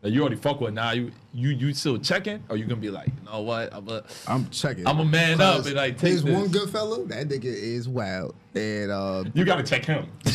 Like 0.00 0.12
you 0.12 0.20
already 0.20 0.36
fuck 0.36 0.60
with 0.60 0.70
her 0.70 0.74
now. 0.74 0.92
You 0.92 1.10
you 1.34 1.50
you 1.50 1.74
still 1.74 1.98
checking, 1.98 2.42
or 2.48 2.56
you 2.56 2.64
gonna 2.64 2.80
be 2.80 2.90
like, 2.90 3.08
you 3.08 3.14
know 3.30 3.40
what? 3.42 3.72
I'm 3.74 3.88
a 3.88 4.04
I'm 4.28 4.48
checking. 4.50 4.86
I'm 4.86 5.00
a 5.00 5.04
man 5.04 5.40
up 5.40 5.64
and 5.66 5.74
like 5.74 5.94
take 5.94 6.10
There's 6.10 6.22
this. 6.22 6.34
one 6.34 6.48
good 6.48 6.70
fella. 6.70 7.04
That 7.06 7.28
nigga 7.28 7.44
is 7.44 7.88
wild. 7.88 8.34
And 8.54 8.90
uh, 8.92 9.24
You 9.34 9.44
gotta 9.44 9.62
check 9.64 9.84
him. 9.84 10.06
you 10.24 10.32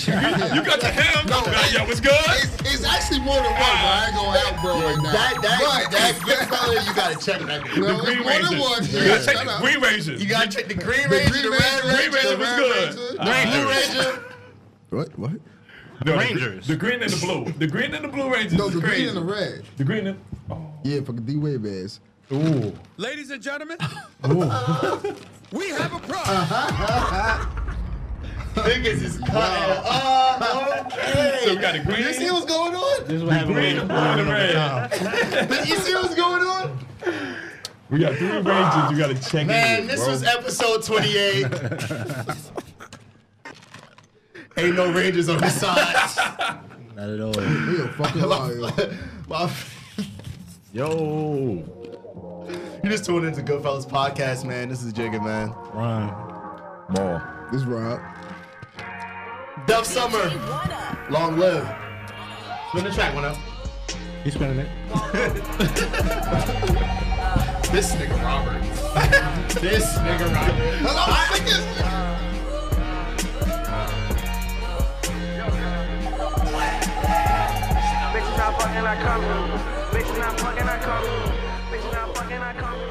got 0.63 0.79
to 0.81 0.87
him. 0.91 1.27
No, 1.27 1.39
Like, 1.41 1.71
yo, 1.73 1.85
what's 1.85 1.99
good? 2.01 2.11
it's, 2.27 2.73
it's 2.73 2.83
actually 2.85 3.19
more 3.19 3.35
than 3.35 3.43
one, 3.43 3.53
bro. 3.53 3.67
I 3.67 4.05
ain't 4.07 4.15
gonna 4.15 4.39
out, 4.39 4.61
bro, 4.61 4.73
right 4.81 4.97
now. 4.97 5.11
That 5.11 5.41
that 5.41 5.91
that 5.91 6.21
good 6.25 6.47
fella, 6.49 6.73
you 6.83 6.93
gotta 6.95 7.15
check 7.25 7.41
that 7.47 7.61
nigga. 7.63 7.77
No, 7.79 7.99
Green 8.03 8.17
it's 8.19 8.25
more 8.25 8.33
than 8.33 8.43
Rangers. 8.43 8.59
one. 8.59 8.83
You 8.85 8.99
Yeah, 8.99 9.07
gotta 9.07 9.25
check 9.25 9.45
the. 9.47 9.57
Green 9.61 9.79
Rangers. 9.81 10.21
You 10.23 10.27
gotta 10.29 10.49
check 10.49 10.67
the 10.67 10.73
green 10.75 11.03
The 11.09 11.15
ranger, 11.15 11.29
Green 11.31 11.43
the 11.43 11.49
red 11.51 11.83
Ranger, 11.83 11.95
ranger, 11.95 12.11
Ranger 12.11 12.29
the 12.29 12.37
was 12.37 12.49
Red 12.49 12.95
good. 12.95 13.19
Ranger. 13.27 13.51
blue 13.51 13.69
ranger. 13.69 14.23
What? 14.89 15.17
What? 15.17 15.31
No, 16.05 16.15
Rangers. 16.15 16.67
The, 16.67 16.75
green 16.75 17.01
and 17.01 17.11
the 17.11 17.25
blue. 17.25 17.51
The 17.53 17.67
green 17.67 17.93
and 17.93 18.05
the 18.05 18.09
blue 18.09 18.31
Rangers. 18.31 18.57
No, 18.57 18.67
is 18.67 18.75
the 18.75 18.81
crazy. 18.81 19.05
green 19.05 19.17
and 19.17 19.17
the 19.17 19.33
red. 19.33 19.63
The 19.77 19.83
green 19.83 20.07
and 20.07 20.19
oh. 20.51 20.71
Yeah, 20.83 20.99
fucking 21.01 21.25
D 21.25 21.37
Wave 21.37 21.65
ass. 21.65 21.99
Ladies 22.97 23.31
and 23.31 23.41
gentlemen, 23.41 23.77
we 25.51 25.69
have 25.69 25.93
a 25.93 25.99
problem. 25.99 27.63
Niggas 28.57 29.03
is 29.03 29.17
cutting 29.19 29.35
up. 29.35 29.83
Ah, 29.85 30.85
okay. 30.87 31.41
So 31.45 31.55
we 31.55 31.61
got 31.61 31.73
the 31.73 31.79
green. 31.79 31.99
You 31.99 32.13
see 32.13 32.29
what's 32.31 32.45
going 32.45 32.75
on? 32.75 33.03
This 33.07 33.13
is 33.13 33.23
what 33.23 33.33
happened 33.33 33.53
green, 33.55 33.77
the 33.77 33.85
blue, 33.85 33.95
and 33.95 34.19
the 34.19 34.31
red. 34.31 35.67
You 35.67 35.75
see 35.77 35.93
what's 35.93 36.15
going 36.15 36.43
on? 36.43 36.79
We 37.89 37.99
got 37.99 38.15
three 38.15 38.27
Rangers. 38.27 38.91
You 38.91 38.97
gotta 38.97 39.15
check 39.15 39.41
in 39.41 39.47
Man, 39.47 39.81
with, 39.81 39.91
this 39.91 40.03
bro. 40.03 40.09
was 40.09 40.23
episode 40.23 40.83
28. 40.83 41.45
Ain't 44.57 44.75
no 44.75 44.91
Rangers 44.91 45.29
on 45.29 45.41
his 45.41 45.53
side. 45.53 45.93
Not 46.95 47.09
at 47.09 47.19
all. 47.21 47.31
We 47.31 47.81
a 47.81 47.87
fucking 47.89 48.21
liar. 48.23 48.97
My- 49.27 49.51
Yo. 50.73 51.63
you 52.83 52.89
just 52.89 53.05
tuned 53.05 53.25
into 53.25 53.41
Goodfellas 53.41 53.87
podcast, 53.87 54.45
man. 54.45 54.69
This 54.69 54.81
is 54.83 54.93
Jigga, 54.93 55.23
man. 55.23 55.53
Run. 55.73 56.07
More. 56.89 57.47
This 57.51 57.61
is 57.61 57.67
Rob. 57.67 58.01
Dove 59.67 59.85
Summer, 59.85 60.29
long 61.09 61.37
live. 61.37 61.67
Spin 62.69 62.83
the 62.83 62.91
track 62.91 63.13
one 63.13 63.25
up. 63.25 63.37
He's 64.23 64.33
spinning 64.33 64.59
it. 64.59 64.69
This 67.69 67.91
nigga 67.95 68.23
Robert. 68.23 68.61
this 69.61 69.97
nigga 69.97 70.33
Robert. 70.33 71.96
Fucking, 78.77 78.87
I 78.87 79.03
come. 79.03 79.23
Bitch 79.91 80.17
not 80.17 80.39
fucking, 80.39 80.69
I 80.69 80.77
come. 80.79 81.03
Bitch 81.71 81.91
not 81.91 82.15
fucking, 82.15 82.37
I 82.37 82.53
come. 82.53 82.86